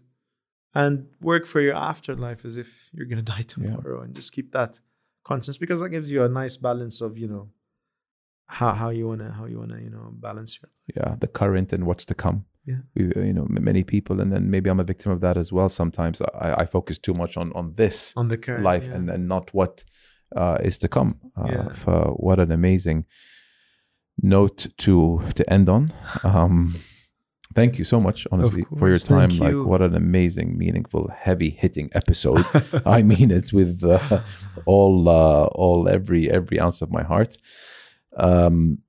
And 0.76 1.08
work 1.22 1.46
for 1.48 1.60
your 1.62 1.76
afterlife 1.76 2.46
as 2.46 2.58
if 2.58 2.90
you're 2.94 3.08
going 3.08 3.18
to 3.26 3.32
die 3.32 3.44
tomorrow 3.44 4.02
and 4.02 4.14
just 4.14 4.34
keep 4.34 4.52
that 4.54 4.80
conscience 5.24 5.58
because 5.58 5.82
that 5.82 5.90
gives 5.90 6.12
you 6.12 6.24
a 6.24 6.30
nice 6.30 6.58
balance 6.58 7.02
of, 7.02 7.18
you 7.18 7.28
know, 7.28 7.50
how, 8.48 8.72
how 8.74 8.90
you 8.90 9.08
want 9.08 9.20
to, 9.22 9.32
how 9.32 9.46
you 9.46 9.58
want 9.60 9.72
to, 9.72 9.82
you 9.82 9.90
know, 9.90 10.10
balance 10.14 10.60
your 10.62 10.70
yeah 10.96 11.16
the 11.20 11.28
current 11.28 11.74
and 11.74 11.86
what's 11.86 12.06
to 12.06 12.16
come 12.16 12.46
Yeah. 12.66 12.78
we, 12.96 13.04
you 13.28 13.34
know 13.34 13.46
many 13.50 13.84
people 13.84 14.22
and 14.22 14.32
then 14.32 14.50
maybe 14.50 14.70
i'm 14.70 14.80
a 14.80 14.86
victim 14.86 15.12
of 15.12 15.20
that 15.20 15.36
as 15.38 15.52
well 15.52 15.68
sometimes 15.68 16.22
i, 16.22 16.62
I 16.62 16.66
focus 16.66 16.98
too 16.98 17.14
much 17.14 17.36
on 17.36 17.52
on 17.54 17.74
this 17.76 18.14
on 18.16 18.30
the 18.30 18.38
current 18.38 18.64
life 18.64 18.86
yeah. 18.88 18.96
and, 18.96 19.10
and 19.10 19.28
not 19.28 19.54
what 19.54 19.84
uh, 20.36 20.58
is 20.64 20.78
to 20.80 20.88
come. 20.88 21.20
Uh, 21.38 21.48
Yeah. 21.52 21.72
for 21.74 22.14
what 22.18 22.40
an 22.40 22.52
amazing 22.52 23.06
note 24.22 24.68
to 24.78 25.22
to 25.36 25.54
end 25.54 25.70
on. 25.70 25.94
Um, 26.24 26.76
thank 27.58 27.80
you 27.80 27.86
so 27.94 28.00
much, 28.08 28.28
honestly, 28.32 28.64
for 28.78 28.88
your 28.88 29.00
time. 29.00 29.32
thank 29.32 29.42
Like, 29.42 29.68
what 29.72 29.82
an 29.82 29.96
amazing, 29.96 30.58
meaningful, 30.64 31.04
heavy 31.26 31.50
hitting 31.50 31.90
episode. 32.02 32.46
I 32.98 33.02
mean 33.12 33.30
it 33.32 33.52
with 33.52 33.84
uh, 33.84 34.22
all 34.66 35.10
uh, 35.10 35.46
all 35.62 35.90
every 35.98 36.24
every 36.40 36.58
ounce 36.66 36.80
of 36.86 36.90
my 36.98 37.04
heart. 37.04 37.32
Um, 38.16 38.80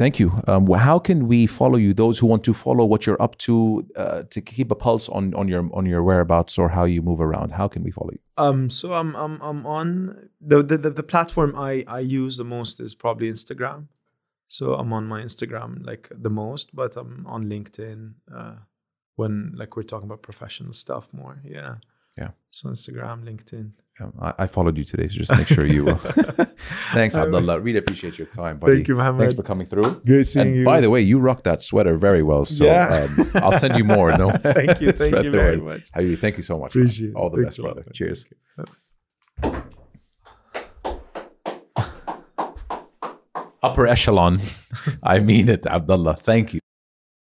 Thank 0.00 0.18
you. 0.18 0.28
Um, 0.46 0.66
how 0.88 0.98
can 0.98 1.28
we 1.28 1.46
follow 1.46 1.76
you? 1.76 1.92
Those 1.92 2.18
who 2.18 2.26
want 2.26 2.42
to 2.44 2.54
follow 2.54 2.86
what 2.86 3.04
you're 3.04 3.20
up 3.20 3.36
to, 3.46 3.86
uh, 3.96 4.22
to 4.30 4.40
keep 4.40 4.70
a 4.70 4.74
pulse 4.74 5.10
on 5.10 5.34
on 5.34 5.46
your 5.46 5.68
on 5.74 5.84
your 5.84 6.02
whereabouts 6.02 6.56
or 6.56 6.70
how 6.70 6.84
you 6.84 7.02
move 7.02 7.20
around. 7.20 7.52
How 7.52 7.68
can 7.68 7.82
we 7.82 7.90
follow 7.90 8.12
you? 8.12 8.22
Um, 8.38 8.70
so 8.70 8.94
I'm 8.94 9.14
I'm 9.14 9.34
I'm 9.42 9.66
on 9.66 9.90
the 10.40 10.62
the, 10.62 10.78
the, 10.78 10.90
the 11.00 11.02
platform 11.02 11.54
I 11.54 11.84
I 11.86 12.00
use 12.00 12.38
the 12.38 12.48
most 12.56 12.80
is 12.80 12.94
probably 12.94 13.30
Instagram. 13.30 13.88
So 14.56 14.74
I'm 14.74 14.92
on 14.92 15.06
my 15.06 15.20
Instagram 15.22 15.86
like 15.86 16.08
the 16.10 16.28
most, 16.42 16.74
but 16.74 16.96
I'm 16.96 17.24
on 17.34 17.44
LinkedIn 17.46 18.00
uh, 18.36 18.56
when 19.14 19.52
like 19.56 19.76
we're 19.76 19.84
talking 19.92 20.06
about 20.10 20.22
professional 20.22 20.72
stuff 20.72 21.08
more. 21.12 21.36
Yeah. 21.44 21.76
Yeah. 22.18 22.30
So 22.50 22.68
Instagram, 22.68 23.22
LinkedIn. 23.30 23.70
Um, 24.00 24.12
I, 24.20 24.32
I 24.44 24.46
followed 24.48 24.76
you 24.76 24.82
today, 24.82 25.06
so 25.06 25.14
just 25.24 25.30
make 25.40 25.46
sure 25.46 25.64
you. 25.64 25.84
Thanks, 26.98 27.14
I. 27.14 27.22
Abdullah. 27.22 27.60
Really 27.60 27.78
appreciate 27.78 28.18
your 28.18 28.26
time, 28.26 28.58
buddy. 28.58 28.74
Thank 28.76 28.88
you, 28.88 28.96
Mohammed. 28.96 29.20
Thanks 29.20 29.34
for 29.34 29.44
coming 29.44 29.68
through. 29.68 30.02
Great 30.04 30.26
seeing 30.26 30.46
And 30.48 30.56
you. 30.56 30.64
by 30.64 30.80
the 30.80 30.90
way, 30.90 31.00
you 31.00 31.20
rock 31.20 31.44
that 31.44 31.62
sweater 31.62 31.96
very 31.96 32.24
well. 32.24 32.44
So 32.44 32.64
Yeah. 32.64 33.06
um, 33.18 33.30
I'll 33.36 33.52
send 33.52 33.76
you 33.76 33.84
more. 33.84 34.10
No, 34.18 34.30
thank 34.42 34.80
you, 34.80 34.90
thank 34.90 35.22
you 35.22 35.30
very 35.30 35.58
much. 35.58 35.92
Habibi, 35.92 36.18
thank 36.18 36.36
you 36.38 36.42
so 36.42 36.58
much. 36.58 36.70
Appreciate 36.74 37.10
it. 37.10 37.14
All 37.14 37.30
the 37.30 37.36
Thanks 37.36 37.56
best, 37.56 37.62
brother. 37.62 37.84
Cheers. 37.92 38.26
Upper 43.62 43.86
echelon. 43.86 44.40
I 45.02 45.20
mean 45.20 45.48
it, 45.48 45.66
Abdullah. 45.66 46.16
Thank 46.16 46.54
you. 46.54 46.60